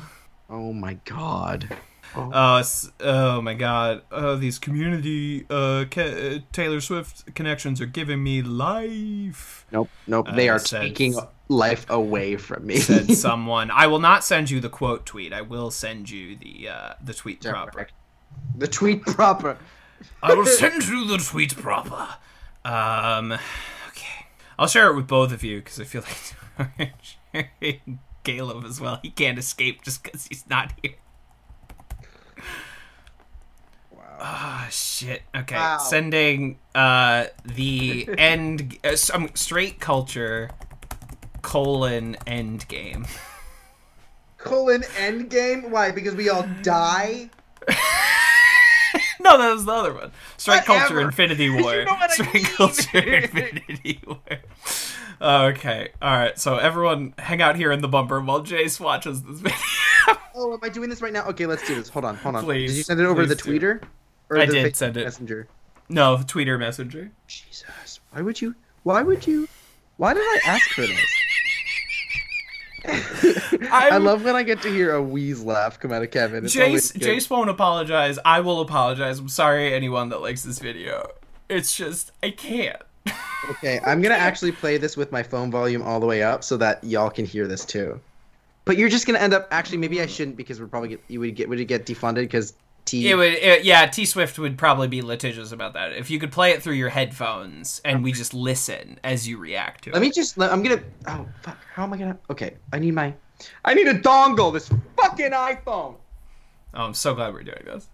Oh 0.49 0.73
my 0.73 0.95
god. 1.05 1.77
Oh, 2.15 2.57
it's, 2.57 2.89
oh 2.99 3.41
my 3.41 3.53
god. 3.53 4.03
Oh, 4.11 4.35
these 4.35 4.59
community 4.59 5.45
uh, 5.49 5.85
ca- 5.89 6.35
uh, 6.35 6.39
Taylor 6.51 6.79
Swift 6.81 7.33
connections 7.35 7.81
are 7.81 7.85
giving 7.87 8.21
me 8.23 8.41
life. 8.41 9.65
Nope, 9.71 9.89
nope. 10.07 10.27
They 10.35 10.49
Uh, 10.49 10.55
are 10.55 10.59
said- 10.59 10.81
taking 10.81 11.15
life 11.49 11.85
away 11.89 12.37
from 12.37 12.65
me. 12.67 12.77
Said 12.77 13.11
someone. 13.17 13.71
I 13.71 13.87
will 13.87 13.99
not 13.99 14.23
send 14.23 14.49
you 14.49 14.59
the 14.59 14.69
quote 14.69 15.05
tweet. 15.05 15.33
I 15.33 15.41
will 15.41 15.71
send 15.71 16.09
you 16.09 16.35
the 16.35 16.69
uh, 16.69 16.93
the 17.03 17.13
tweet 17.13 17.41
proper. 17.41 17.87
The 18.57 18.67
tweet 18.67 19.03
proper. 19.03 19.57
I 20.21 20.33
will 20.33 20.45
send 20.45 20.85
you 20.87 21.07
the 21.07 21.17
tweet 21.17 21.55
proper. 21.55 22.07
Um, 22.65 23.31
okay. 23.89 24.25
I'll 24.59 24.67
share 24.67 24.89
it 24.89 24.95
with 24.95 25.07
both 25.07 25.31
of 25.33 25.43
you 25.43 25.59
because 25.59 25.79
I 25.79 25.83
feel 25.85 26.03
like 26.79 26.93
sharing 27.33 27.99
Caleb 28.23 28.65
as 28.65 28.79
well. 28.79 28.99
He 29.01 29.09
can't 29.09 29.37
escape 29.39 29.83
just 29.83 30.03
because 30.03 30.27
he's 30.27 30.47
not 30.49 30.73
here. 30.81 30.93
Ah, 34.19 34.67
shit. 34.71 35.21
Okay, 35.35 35.55
Wow. 35.55 35.77
sending 35.79 36.59
uh 36.75 37.25
the 37.45 38.07
end 38.17 38.77
uh, 38.83 38.95
some 38.95 39.29
straight 39.35 39.79
culture 39.79 40.49
colon 41.41 42.15
end 42.27 42.67
game. 42.67 43.05
Colon 44.37 44.83
end 44.97 45.29
game? 45.29 45.71
Why? 45.71 45.91
Because 45.91 46.15
we 46.15 46.29
all 46.29 46.47
die? 46.61 47.29
no, 49.19 49.37
that 49.37 49.53
was 49.53 49.65
the 49.65 49.71
other 49.71 49.93
one. 49.93 50.11
Straight 50.37 50.63
culture. 50.65 50.99
Infinity 51.01 51.45
You 51.49 51.63
War. 51.63 51.85
know 51.85 51.97
Straight 52.09 52.33
mean. 52.33 52.43
culture 52.45 52.97
Infinity 53.15 54.01
War. 54.05 54.17
Okay, 55.21 55.89
all 56.01 56.11
right. 56.17 56.37
So 56.37 56.57
everyone, 56.57 57.13
hang 57.17 57.41
out 57.41 57.55
here 57.55 57.71
in 57.71 57.81
the 57.81 57.87
bumper 57.87 58.19
while 58.19 58.41
Jace 58.43 58.79
watches 58.79 59.23
this 59.23 59.39
video. 59.39 59.57
Oh, 60.35 60.51
am 60.53 60.59
I 60.63 60.67
doing 60.69 60.89
this 60.89 61.01
right 61.01 61.13
now? 61.13 61.25
Okay, 61.27 61.45
let's 61.45 61.65
do 61.65 61.75
this. 61.75 61.87
Hold 61.89 62.03
on, 62.05 62.15
hold 62.17 62.35
on. 62.35 62.43
Please, 62.43 62.71
Did 62.71 62.77
you 62.77 62.83
send 62.83 62.99
it 62.99 63.05
over 63.05 63.21
to 63.21 63.27
the 63.27 63.35
tweeter? 63.35 63.81
Or 64.33 64.39
I 64.39 64.45
the 64.45 64.53
did 64.53 64.75
send 64.75 64.97
it. 64.97 65.03
Messenger. 65.03 65.47
no, 65.89 66.21
Twitter 66.25 66.57
Messenger. 66.57 67.11
Jesus. 67.27 67.99
Why 68.11 68.21
would 68.21 68.41
you? 68.41 68.55
Why 68.83 69.01
would 69.01 69.25
you? 69.25 69.47
Why 69.97 70.13
did 70.13 70.21
I 70.21 70.39
ask 70.45 70.69
for 70.71 70.81
this? 70.81 71.05
I 73.71 73.97
love 73.97 74.25
when 74.25 74.35
I 74.35 74.43
get 74.43 74.61
to 74.63 74.69
hear 74.69 74.93
a 74.93 75.01
wheeze 75.01 75.41
laugh 75.41 75.79
come 75.79 75.93
out 75.93 76.03
of 76.03 76.11
Kevin. 76.11 76.43
It's 76.45 76.55
Jace. 76.55 76.97
Jace 76.97 77.29
won't 77.29 77.49
apologize. 77.49 78.19
I 78.25 78.41
will 78.41 78.59
apologize. 78.59 79.19
I'm 79.19 79.29
sorry, 79.29 79.73
anyone 79.73 80.09
that 80.09 80.21
likes 80.21 80.43
this 80.43 80.59
video. 80.59 81.09
It's 81.49 81.75
just 81.75 82.11
I 82.21 82.31
can't. 82.31 82.81
Okay, 83.51 83.79
I'm 83.85 84.01
gonna 84.01 84.15
actually 84.29 84.51
play 84.51 84.77
this 84.77 84.97
with 84.97 85.11
my 85.11 85.23
phone 85.23 85.51
volume 85.51 85.81
all 85.81 85.99
the 85.99 86.05
way 86.05 86.23
up 86.23 86.43
so 86.43 86.57
that 86.57 86.83
y'all 86.83 87.09
can 87.09 87.25
hear 87.25 87.47
this 87.47 87.63
too. 87.63 87.99
But 88.65 88.77
you're 88.77 88.89
just 88.89 89.05
gonna 89.05 89.19
end 89.19 89.33
up. 89.33 89.47
Actually, 89.51 89.77
maybe 89.77 90.01
I 90.01 90.05
shouldn't 90.05 90.35
because 90.35 90.59
we're 90.59 90.67
probably 90.67 90.89
get, 90.89 91.03
you 91.07 91.19
would 91.19 91.35
get 91.35 91.47
would 91.47 91.65
get 91.67 91.85
defunded 91.85 92.15
because 92.15 92.53
T. 92.85 93.09
It 93.09 93.15
would, 93.15 93.33
it, 93.33 93.63
yeah. 93.63 93.85
T 93.85 94.05
Swift 94.05 94.37
would 94.39 94.57
probably 94.57 94.87
be 94.87 95.01
litigious 95.01 95.51
about 95.51 95.73
that. 95.73 95.93
If 95.93 96.09
you 96.09 96.19
could 96.19 96.31
play 96.31 96.51
it 96.51 96.61
through 96.61 96.73
your 96.75 96.89
headphones 96.89 97.81
and 97.85 98.03
we 98.03 98.11
just 98.11 98.33
listen 98.33 98.99
as 99.03 99.27
you 99.27 99.37
react 99.37 99.85
to 99.85 99.91
it. 99.91 99.93
Let 99.93 100.01
me 100.01 100.11
just. 100.11 100.37
let- 100.37 100.51
I'm 100.51 100.61
gonna. 100.63 100.83
Oh 101.07 101.27
fuck! 101.41 101.57
How 101.73 101.83
am 101.83 101.93
I 101.93 101.97
gonna? 101.97 102.17
Okay, 102.29 102.55
I 102.71 102.79
need 102.79 102.93
my. 102.93 103.13
I 103.63 103.73
need 103.73 103.87
a 103.87 103.93
dongle. 103.99 104.51
This 104.51 104.69
fucking 104.97 105.31
iPhone. 105.31 105.95
Oh, 106.75 106.83
I'm 106.85 106.93
so 106.93 107.13
glad 107.13 107.33
we're 107.33 107.43
doing 107.43 107.63
this. 107.65 107.87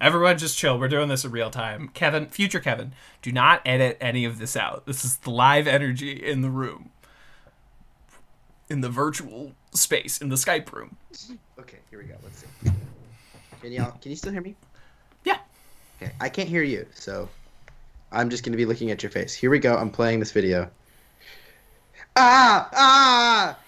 Everyone, 0.00 0.38
just 0.38 0.56
chill. 0.56 0.78
We're 0.78 0.88
doing 0.88 1.08
this 1.08 1.24
in 1.24 1.30
real 1.30 1.50
time. 1.50 1.88
Kevin, 1.88 2.26
future 2.26 2.60
Kevin, 2.60 2.94
do 3.20 3.32
not 3.32 3.60
edit 3.66 3.98
any 4.00 4.24
of 4.24 4.38
this 4.38 4.56
out. 4.56 4.86
This 4.86 5.04
is 5.04 5.18
the 5.18 5.30
live 5.30 5.66
energy 5.66 6.12
in 6.12 6.40
the 6.40 6.48
room, 6.48 6.90
in 8.70 8.80
the 8.80 8.88
virtual 8.88 9.52
space, 9.74 10.18
in 10.18 10.30
the 10.30 10.36
Skype 10.36 10.72
room. 10.72 10.96
Okay, 11.58 11.78
here 11.90 11.98
we 11.98 12.06
go. 12.06 12.14
Let's 12.22 12.38
see. 12.38 12.70
Can 13.60 13.72
y'all? 13.72 13.92
Can 14.00 14.10
you 14.10 14.16
still 14.16 14.32
hear 14.32 14.40
me? 14.40 14.56
Yeah. 15.24 15.36
Okay, 16.00 16.12
I 16.20 16.30
can't 16.30 16.48
hear 16.48 16.62
you, 16.62 16.86
so 16.94 17.28
I'm 18.10 18.30
just 18.30 18.42
gonna 18.42 18.56
be 18.56 18.64
looking 18.64 18.90
at 18.90 19.02
your 19.02 19.10
face. 19.10 19.34
Here 19.34 19.50
we 19.50 19.58
go. 19.58 19.76
I'm 19.76 19.90
playing 19.90 20.20
this 20.20 20.32
video. 20.32 20.70
Ah! 22.16 22.68
Ah! 22.72 23.58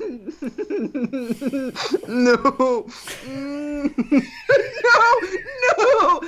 no. 2.08 2.86
Mm. 3.26 3.94
no. 4.84 5.20
No. 5.62 6.20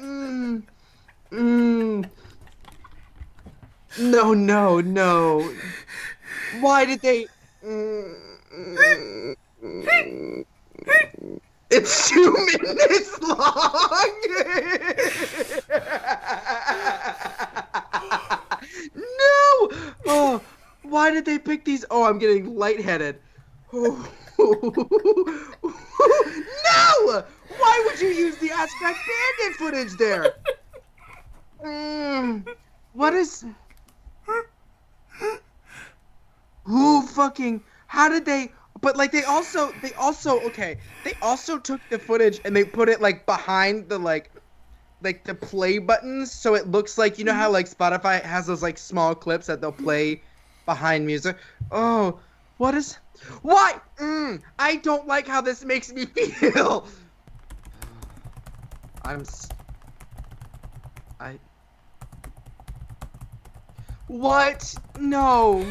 Mm. 0.00 0.62
Mm. 1.32 2.08
No, 3.98 4.32
no, 4.32 4.80
no. 4.80 5.52
Why 6.60 6.84
did 6.84 7.00
they? 7.00 7.26
It's 11.70 12.08
two 12.08 12.32
minutes 12.32 13.20
long. 13.20 14.12
no. 18.94 19.70
Oh, 20.06 20.40
why 20.82 21.10
did 21.10 21.24
they 21.24 21.38
pick 21.38 21.64
these? 21.64 21.84
Oh, 21.90 22.04
I'm 22.04 22.18
getting 22.18 22.56
lightheaded. 22.56 23.18
No! 26.74 27.24
Why 27.58 27.82
would 27.86 28.00
you 28.00 28.08
use 28.08 28.36
the 28.38 28.50
Ass 28.50 28.70
Crack 28.78 28.96
Bandit 28.96 29.56
footage 29.56 29.96
there? 29.96 30.34
Mm, 31.64 32.46
what 32.92 33.14
is? 33.14 33.44
Who 36.66 37.02
fucking? 37.06 37.64
How 37.86 38.08
did 38.08 38.24
they? 38.24 38.52
But 38.80 38.96
like 38.96 39.12
they 39.12 39.24
also 39.24 39.72
they 39.72 39.92
also 39.94 40.40
okay 40.42 40.78
they 41.02 41.14
also 41.22 41.58
took 41.58 41.88
the 41.88 41.98
footage 41.98 42.40
and 42.44 42.54
they 42.54 42.64
put 42.64 42.88
it 42.88 43.00
like 43.00 43.24
behind 43.24 43.88
the 43.88 43.98
like 43.98 44.32
like 45.00 45.24
the 45.24 45.34
play 45.34 45.78
buttons 45.78 46.32
so 46.32 46.54
it 46.54 46.66
looks 46.66 46.98
like 46.98 47.18
you 47.18 47.24
know 47.24 47.32
how 47.32 47.50
like 47.50 47.68
Spotify 47.68 48.20
has 48.22 48.46
those 48.46 48.62
like 48.62 48.76
small 48.76 49.14
clips 49.14 49.46
that 49.46 49.60
they'll 49.60 49.72
play 49.72 50.22
behind 50.66 51.06
music. 51.06 51.38
Oh, 51.70 52.20
what 52.58 52.74
is? 52.74 52.98
Why? 53.42 53.80
Mm, 53.98 54.42
I 54.58 54.76
don't 54.76 55.06
like 55.06 55.26
how 55.26 55.40
this 55.40 55.64
makes 55.64 55.92
me 55.92 56.04
feel. 56.06 56.86
I'm. 59.04 59.24
I. 61.20 61.38
What? 64.08 64.74
No. 64.98 65.64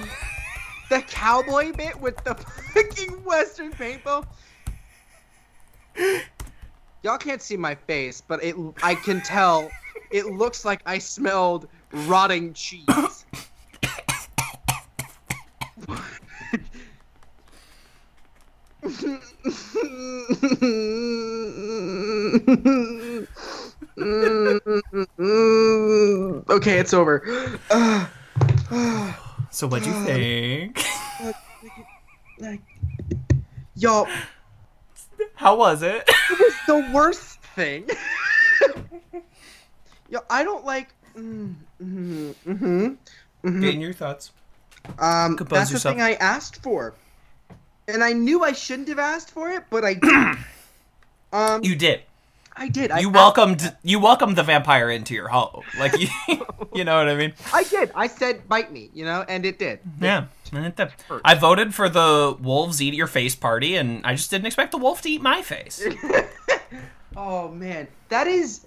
The 0.89 1.01
cowboy 1.01 1.73
bit 1.73 1.99
with 1.99 2.23
the 2.23 2.35
fucking 2.35 3.23
Western 3.23 3.71
paintball. 3.71 4.25
Y'all 7.03 7.17
can't 7.17 7.41
see 7.41 7.57
my 7.57 7.75
face, 7.75 8.21
but 8.21 8.43
it 8.43 8.55
I 8.83 8.95
can 8.95 9.21
tell 9.21 9.69
it 10.11 10.25
looks 10.25 10.65
like 10.65 10.81
I 10.85 10.97
smelled 10.97 11.67
rotting 11.91 12.53
cheese. 12.53 13.25
okay, 26.49 26.79
it's 26.79 26.93
over. 26.93 27.59
Uh, 27.69 28.07
uh, 28.71 29.13
So 29.55 29.67
what 29.67 29.83
do 29.83 29.89
you 29.89 30.03
think? 30.03 30.85
like, 32.39 32.59
y'all, 33.77 34.05
How 35.35 35.55
was 35.55 35.81
it? 35.81 36.03
it 36.29 36.37
was 36.39 36.53
the 36.67 36.91
worst 36.93 37.39
thing. 37.55 37.87
Yo, 40.09 40.19
I 40.29 40.43
don't 40.43 40.65
like. 40.65 40.89
Mm, 41.17 41.53
hmm 41.79 42.31
mm-hmm, 42.45 43.61
Getting 43.61 43.79
your 43.79 43.93
thoughts. 43.93 44.31
Um, 44.99 45.37
Compose 45.37 45.59
that's 45.59 45.71
yourself. 45.71 45.95
the 45.95 46.01
thing 46.01 46.05
I 46.05 46.15
asked 46.15 46.61
for, 46.61 46.93
and 47.87 48.03
I 48.03 48.11
knew 48.11 48.43
I 48.43 48.51
shouldn't 48.51 48.89
have 48.89 48.99
asked 48.99 49.31
for 49.31 49.51
it, 49.51 49.63
but 49.69 49.85
I 49.85 49.93
did. 50.03 50.37
um, 51.31 51.63
You 51.63 51.77
did. 51.77 52.01
I 52.57 52.69
did. 52.69 52.89
You 52.91 52.95
asked- 52.95 53.13
welcomed 53.13 53.75
you 53.83 53.99
welcomed 53.99 54.37
the 54.37 54.43
vampire 54.43 54.89
into 54.89 55.13
your 55.13 55.27
home. 55.27 55.63
Like 55.77 55.97
you, 55.99 56.07
you 56.73 56.83
know 56.85 56.97
what 56.97 57.09
I 57.09 57.15
mean? 57.15 57.33
I 57.53 57.63
did. 57.63 57.91
I 57.95 58.07
said 58.07 58.47
bite 58.47 58.71
me, 58.71 58.89
you 58.93 59.03
know, 59.05 59.25
and 59.27 59.45
it 59.45 59.59
did. 59.59 59.79
Yeah. 59.99 60.25
it 60.53 60.75
did. 60.75 60.89
I 61.25 61.35
voted 61.35 61.73
for 61.75 61.89
the 61.89 62.37
wolves 62.39 62.81
eat 62.81 62.93
your 62.93 63.07
face 63.07 63.35
party, 63.35 63.75
and 63.75 64.05
I 64.05 64.15
just 64.15 64.31
didn't 64.31 64.45
expect 64.47 64.71
the 64.71 64.77
wolf 64.77 65.01
to 65.01 65.09
eat 65.09 65.21
my 65.21 65.41
face. 65.41 65.85
Oh 67.17 67.47
man, 67.47 67.87
that 68.09 68.27
is 68.27 68.65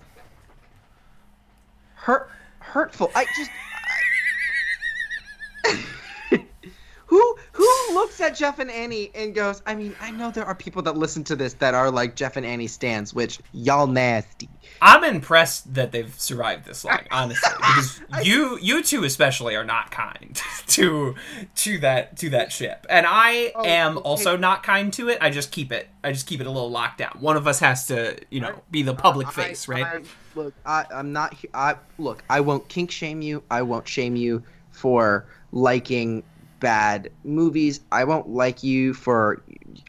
hurt 1.97 2.31
hurtful. 2.61 3.11
I 3.15 3.27
just 3.37 3.51
I- 6.33 6.45
who 7.07 7.37
who 7.59 7.95
looks 7.95 8.21
at 8.21 8.37
Jeff 8.37 8.59
and 8.61 8.71
Annie 8.71 9.11
and 9.15 9.35
goes, 9.35 9.63
I 9.67 9.75
mean, 9.75 9.95
I 10.01 10.11
know 10.13 10.31
there 10.31 10.45
are 10.47 10.55
people 10.55 10.81
that 10.83 10.97
listen 10.97 11.25
to 11.25 11.37
this 11.37 11.55
that 11.55 11.75
are 11.75 11.91
like 11.91 12.15
Jeff 12.15 12.37
and 12.37 12.47
Annie 12.47 12.69
stands, 12.69 13.13
which 13.13 13.41
y'all 13.53 13.87
nasty. 13.87 14.49
I'm 14.81 15.03
impressed 15.03 15.75
that 15.75 15.91
they've 15.91 16.15
survived 16.21 16.65
this 16.65 16.85
long, 16.85 17.01
honestly, 17.11 17.51
because 17.59 18.01
you 18.23 18.59
you 18.63 18.83
two 18.83 19.03
especially 19.05 19.57
are 19.57 19.65
not 19.65 19.91
kind 19.91 20.41
to 20.69 21.17
to 21.57 21.79
that 21.81 22.17
to 22.19 22.31
that 22.31 22.53
ship, 22.53 22.87
and 22.89 23.05
I 23.09 23.51
Oh, 23.57 23.65
am 23.65 23.99
okay. 23.99 24.05
also 24.09 24.37
not 24.37 24.63
kind 24.63 24.93
to 24.93 25.09
it. 25.09 25.19
I 25.21 25.31
just 25.31 25.51
keep 25.51 25.73
it 25.73 25.89
I 26.05 26.13
just 26.13 26.27
keep 26.29 26.41
it 26.41 26.47
a 26.47 26.51
little 26.51 26.71
locked 26.71 26.99
down. 26.99 27.17
One 27.19 27.37
of 27.37 27.49
us 27.49 27.59
has 27.59 27.87
to 27.89 28.17
you 28.31 28.41
know 28.41 28.63
be 28.71 28.83
the 28.83 28.95
public 28.95 29.33
face, 29.33 29.69
I- 29.69 29.73
right? 29.73 29.85
I- 29.87 30.03
look, 30.37 30.55
I, 30.65 30.85
I'm 30.95 31.13
not. 31.13 31.35
I 31.53 31.75
look. 31.99 32.23
I 32.31 32.41
won't 32.41 32.69
kink 32.69 32.93
shame 32.93 33.21
you. 33.21 33.43
I 33.51 33.63
won't 33.63 33.89
shame 33.89 34.15
you 34.15 34.45
for 34.71 35.27
liking 35.51 36.23
bad 36.61 37.11
movies. 37.25 37.81
I 37.93 38.05
won't 38.05 38.29
like 38.29 38.63
you 38.63 38.95
for. 38.95 39.43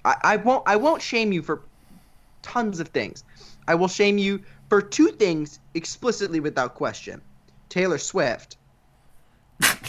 I, 0.05 0.15
I 0.23 0.35
won't. 0.37 0.63
I 0.67 0.75
won't 0.75 1.01
shame 1.01 1.31
you 1.31 1.41
for 1.41 1.61
tons 2.41 2.79
of 2.79 2.87
things. 2.89 3.23
I 3.67 3.75
will 3.75 3.87
shame 3.87 4.17
you 4.17 4.41
for 4.69 4.81
two 4.81 5.07
things 5.09 5.59
explicitly 5.73 6.39
without 6.39 6.75
question: 6.75 7.21
Taylor 7.69 7.97
Swift 7.97 8.57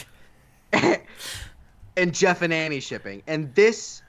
and 0.73 2.13
Jeff 2.13 2.41
and 2.41 2.53
Annie 2.53 2.79
shipping. 2.79 3.21
And 3.27 3.53
this. 3.55 4.01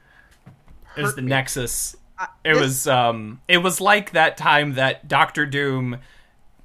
It 0.97 1.03
was 1.03 1.15
the 1.15 1.23
me. 1.23 1.29
Nexus. 1.31 1.97
I- 2.19 2.29
It 2.45 2.55
this- 2.55 2.61
was 2.63 2.87
um 2.87 3.41
it 3.49 3.59
was 3.59 3.81
like 3.81 4.13
that 4.13 4.37
time 4.37 4.75
that 4.75 5.09
Doctor 5.09 5.47
Doom 5.47 5.99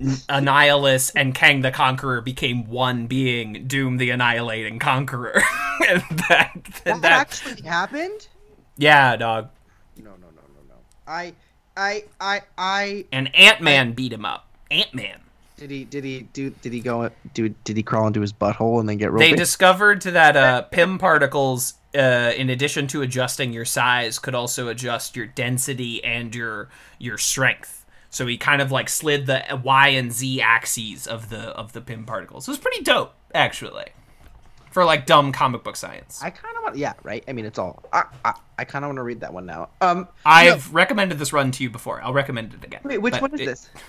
Annihilus 0.02 1.12
and 1.16 1.34
Kang 1.34 1.62
the 1.62 1.72
Conqueror 1.72 2.22
became 2.22 2.66
one 2.70 3.08
being, 3.08 3.66
Doom 3.68 3.98
the 3.98 4.10
Annihilating 4.12 4.80
Conqueror. 4.80 5.42
and 5.90 6.02
that, 6.30 6.52
That, 6.84 7.02
that, 7.02 7.12
actually 7.12 7.62
happened. 7.64 8.28
yeah, 8.78 9.16
dog. 9.16 9.50
No, 9.98 10.12
no, 10.12 10.28
no, 10.36 10.42
no, 10.56 10.62
no. 10.70 10.76
I, 11.08 11.34
I, 11.76 12.04
I, 12.20 12.42
I. 12.58 13.06
And 13.12 13.34
Ant 13.36 13.62
Man 13.62 13.94
beat 13.94 14.14
him 14.14 14.26
up. 14.26 14.48
Ant 14.70 14.94
Man. 14.94 15.20
Did 15.58 15.72
he? 15.72 15.86
Did 15.86 16.04
he 16.04 16.22
do? 16.34 16.52
Did 16.62 16.72
he 16.74 16.80
go? 16.82 17.10
Do? 17.34 17.50
Did 17.50 17.78
he 17.78 17.82
crawl 17.82 18.06
into 18.06 18.22
his 18.22 18.32
butthole 18.32 18.80
and 18.80 18.88
then 18.88 18.98
get 18.98 19.12
They 19.18 19.30
roped? 19.30 19.38
discovered 19.38 20.04
that 20.04 20.38
uh, 20.38 20.62
Pym 20.64 21.00
particles, 21.00 21.74
uh, 21.96 22.32
in 22.38 22.52
addition 22.52 22.86
to 22.90 23.02
adjusting 23.02 23.54
your 23.54 23.66
size, 23.66 24.20
could 24.20 24.36
also 24.36 24.68
adjust 24.68 25.16
your 25.16 25.26
density 25.26 26.04
and 26.04 26.36
your 26.36 26.70
your 27.00 27.18
strength. 27.18 27.77
So 28.10 28.26
he 28.26 28.38
kind 28.38 28.62
of 28.62 28.72
like 28.72 28.90
slid 28.90 29.26
the 29.26 29.44
Y 29.64 29.88
and 29.90 30.12
Z 30.12 30.42
axes 30.42 31.08
of 31.08 31.30
the 31.30 31.40
of 31.50 31.74
the 31.74 31.82
Pym 31.82 32.06
particles. 32.06 32.48
It 32.48 32.52
was 32.52 32.58
pretty 32.58 32.82
dope, 32.84 33.14
actually, 33.34 33.88
for 34.72 34.86
like 34.86 35.06
dumb 35.06 35.32
comic 35.32 35.64
book 35.64 35.76
science. 35.76 36.22
I 36.24 36.30
kind 36.30 36.56
of 36.58 36.64
want. 36.64 36.78
Yeah, 36.78 36.94
right. 37.04 37.24
I 37.28 37.34
mean, 37.34 37.46
it's 37.46 37.60
all. 37.60 37.84
I, 37.92 38.04
I, 38.24 38.34
I 38.60 38.64
kind 38.66 38.86
of 38.86 38.90
want 38.90 38.98
to 38.98 39.04
read 39.04 39.20
that 39.22 39.34
one 39.34 39.46
now. 39.46 39.70
Um, 39.82 40.08
I've 40.26 40.74
recommended 40.74 41.20
this 41.20 41.34
run 41.34 41.52
to 41.52 41.64
you 41.64 41.70
before. 41.70 42.02
I'll 42.02 42.14
recommend 42.14 42.54
it 42.54 42.64
again. 42.64 42.82
wait, 42.84 43.00
which 43.00 43.12
But 43.14 43.22
one 43.22 43.34
is 43.36 43.42
it- 43.42 43.46
this? 43.46 43.70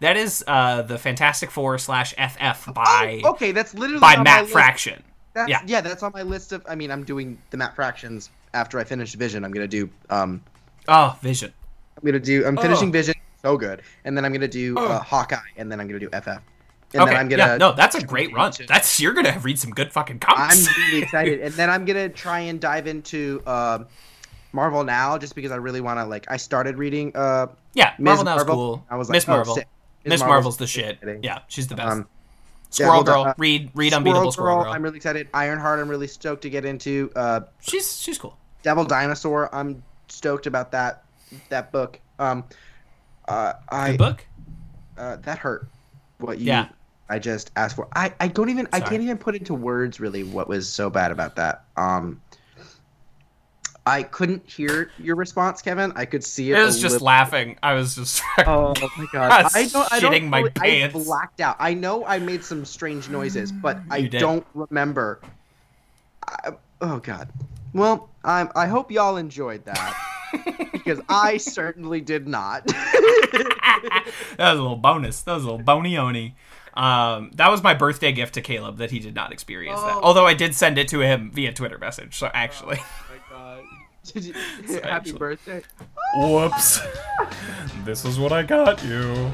That 0.00 0.16
is 0.16 0.42
uh, 0.48 0.82
the 0.82 0.98
Fantastic 0.98 1.52
Four 1.52 1.78
slash 1.78 2.14
FF 2.14 2.74
by 2.74 3.20
oh, 3.24 3.30
okay, 3.30 3.52
that's 3.52 3.74
literally 3.74 4.00
by 4.00 4.20
Matt. 4.20 4.48
Fraction. 4.48 5.00
That's, 5.34 5.48
yeah. 5.48 5.62
yeah. 5.66 5.80
that's 5.82 6.02
on 6.02 6.10
my 6.12 6.22
list 6.22 6.52
of. 6.52 6.66
I 6.68 6.74
mean, 6.74 6.90
I'm 6.90 7.04
doing 7.04 7.38
the 7.50 7.56
Matt 7.56 7.76
Fractions 7.76 8.28
after 8.54 8.80
I 8.80 8.84
finish 8.84 9.14
Vision. 9.14 9.44
I'm 9.44 9.52
gonna 9.52 9.68
do. 9.68 9.88
Um, 10.10 10.42
Oh, 10.88 11.16
Vision. 11.22 11.52
I'm 11.96 12.04
gonna 12.04 12.18
do. 12.18 12.44
I'm 12.44 12.56
finishing 12.56 12.88
Oh. 12.88 12.92
Vision. 12.92 13.14
So 13.44 13.58
good. 13.58 13.82
And 14.04 14.16
then 14.16 14.24
I'm 14.24 14.32
gonna 14.32 14.48
do 14.48 14.76
uh, 14.78 14.80
Oh. 14.80 14.98
Hawkeye, 15.00 15.36
and 15.58 15.70
then 15.70 15.78
I'm 15.78 15.86
gonna 15.86 16.00
do 16.00 16.08
FF. 16.08 16.28
And 16.28 17.02
okay, 17.02 17.10
then 17.10 17.16
I'm 17.16 17.28
gonna. 17.28 17.42
yeah, 17.42 17.56
no, 17.58 17.72
that's 17.72 17.94
a 17.94 18.02
great 18.02 18.32
run. 18.32 18.52
That's 18.66 18.98
you're 18.98 19.12
gonna 19.12 19.38
read 19.42 19.58
some 19.58 19.70
good 19.70 19.92
fucking 19.92 20.20
comics. 20.20 20.66
I'm 20.66 20.82
really 20.86 21.02
excited, 21.02 21.40
and 21.42 21.52
then 21.54 21.68
I'm 21.68 21.84
gonna 21.84 22.08
try 22.08 22.40
and 22.40 22.58
dive 22.58 22.86
into 22.86 23.42
um, 23.46 23.86
Marvel 24.52 24.82
now, 24.82 25.18
just 25.18 25.34
because 25.34 25.52
I 25.52 25.56
really 25.56 25.82
want 25.82 25.98
to. 25.98 26.06
Like, 26.06 26.24
I 26.30 26.38
started 26.38 26.78
reading 26.78 27.12
uh, 27.14 27.48
yeah, 27.74 27.92
Ms. 27.98 28.04
Marvel 28.04 28.24
now's 28.24 28.36
Marvel. 28.36 28.54
cool. 28.54 28.86
I 28.88 28.96
was 28.96 29.08
like, 29.10 29.16
Miss 29.16 29.28
oh, 29.28 29.32
Marvel. 29.32 29.54
sick. 29.56 29.68
Miss 30.06 30.20
Marvel's 30.20 30.30
Marvel's 30.30 30.56
the 30.56 30.66
shit. 30.66 30.98
Yeah, 31.22 31.40
she's 31.48 31.66
the 31.66 31.74
best. 31.74 31.92
Um, 31.92 32.08
Squirrel 32.70 32.92
hold 32.94 33.08
on, 33.10 33.14
Girl. 33.14 33.24
uh, 33.24 33.34
read 33.36 33.70
read 33.74 33.92
Squirrel 33.92 33.98
Unbeatable 33.98 34.22
Girl, 34.22 34.32
Squirrel 34.32 34.62
Girl. 34.64 34.72
I'm 34.72 34.82
really 34.82 34.96
excited. 34.96 35.28
Ironheart, 35.34 35.80
I'm 35.80 35.88
really 35.88 36.06
stoked 36.06 36.42
to 36.42 36.50
get 36.50 36.64
into. 36.64 37.10
Uh, 37.14 37.40
she's 37.60 38.00
she's 38.00 38.16
cool. 38.16 38.38
Devil 38.62 38.84
Dinosaur, 38.84 39.54
I'm 39.54 39.82
stoked 40.08 40.46
about 40.46 40.72
that 40.72 41.04
that 41.50 41.70
book. 41.72 42.00
Um, 42.18 42.44
uh, 43.28 43.54
I 43.68 43.90
Good 43.92 43.98
book. 43.98 44.26
uh, 44.98 45.16
that 45.16 45.38
hurt. 45.38 45.68
What 46.18 46.38
you? 46.38 46.46
Yeah. 46.46 46.68
I 47.08 47.18
just 47.18 47.50
asked 47.56 47.76
for. 47.76 47.86
I 47.94 48.12
I 48.20 48.28
don't 48.28 48.48
even. 48.48 48.66
I 48.72 48.80
can't 48.80 49.02
even 49.02 49.18
put 49.18 49.34
into 49.34 49.54
words 49.54 50.00
really 50.00 50.24
what 50.24 50.48
was 50.48 50.68
so 50.68 50.88
bad 50.90 51.10
about 51.10 51.36
that. 51.36 51.64
Um. 51.76 52.20
I 53.86 54.02
couldn't 54.02 54.48
hear 54.50 54.90
your 54.98 55.14
response, 55.14 55.60
Kevin. 55.60 55.92
I 55.94 56.06
could 56.06 56.24
see 56.24 56.50
it. 56.50 56.58
It 56.58 56.64
was 56.64 56.80
just 56.80 56.92
little- 56.94 57.04
laughing. 57.06 57.58
I 57.62 57.74
was 57.74 57.94
just. 57.94 58.22
Oh 58.46 58.72
my 58.96 59.06
god! 59.12 59.30
I 59.54 59.60
I 59.60 59.66
don't. 59.66 59.92
I 59.92 60.00
don't. 60.00 60.12
shitting 60.12 60.28
my 60.28 60.48
I 60.58 60.88
blacked 60.88 61.40
out. 61.40 61.56
I 61.58 61.74
know 61.74 62.04
I 62.06 62.18
made 62.18 62.42
some 62.42 62.64
strange 62.64 63.10
noises, 63.10 63.52
but 63.52 63.78
I 63.90 64.02
don't 64.02 64.46
remember. 64.54 65.20
I, 66.26 66.52
oh 66.80 66.98
god. 67.00 67.28
Well, 67.74 68.08
I 68.24 68.48
I 68.56 68.66
hope 68.66 68.90
y'all 68.90 69.18
enjoyed 69.18 69.64
that 69.66 70.13
because 70.72 71.00
I 71.08 71.36
certainly 71.38 72.00
did 72.00 72.26
not. 72.28 72.66
that 72.66 74.04
was 74.38 74.58
a 74.58 74.62
little 74.62 74.76
bonus. 74.76 75.22
That 75.22 75.34
was 75.34 75.42
a 75.44 75.46
little 75.46 75.62
bony 75.64 75.96
oni. 75.96 76.34
Um, 76.74 77.30
that 77.34 77.50
was 77.50 77.62
my 77.62 77.74
birthday 77.74 78.10
gift 78.12 78.34
to 78.34 78.40
Caleb 78.40 78.78
that 78.78 78.90
he 78.90 78.98
did 78.98 79.14
not 79.14 79.32
experience 79.32 79.80
that. 79.80 79.94
Oh. 79.94 80.00
Although 80.02 80.26
I 80.26 80.34
did 80.34 80.54
send 80.54 80.76
it 80.78 80.88
to 80.88 81.00
him 81.00 81.30
via 81.32 81.52
Twitter 81.52 81.78
message. 81.78 82.16
So 82.16 82.30
actually, 82.34 82.76
my 82.76 83.16
god! 83.30 83.62
Did 84.12 84.24
you, 84.24 84.34
So 84.66 84.74
happy 84.82 84.88
actually- 84.88 85.18
birthday! 85.18 85.62
whoops. 86.16 86.80
this 87.84 88.04
is 88.04 88.18
what 88.18 88.32
I 88.32 88.42
got 88.42 88.84
you. 88.84 89.30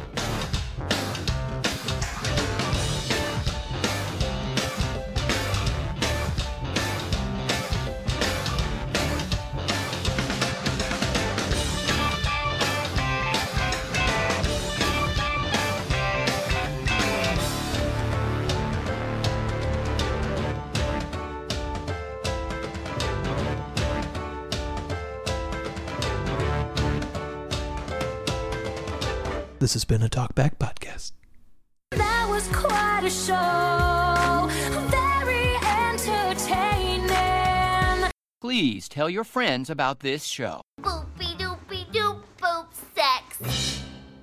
This 29.61 29.75
has 29.75 29.85
been 29.85 30.03
a 30.03 30.09
Talkback 30.09 30.57
Podcast. 30.57 31.13
That 31.91 32.27
was 32.31 32.49
quite 32.49 33.03
a 33.05 33.11
show. 33.11 34.49
Very 34.89 35.55
entertaining. 35.85 37.07
Please 38.41 38.89
tell 38.89 39.11
your 39.11 39.23
friends 39.23 39.69
about 39.69 40.01
this 40.01 40.25
show. 40.25 40.63
Boopy 40.81 41.37
doopy 41.37 41.85
doop 41.93 42.23
boop 42.41 42.69
sex. 42.95 43.80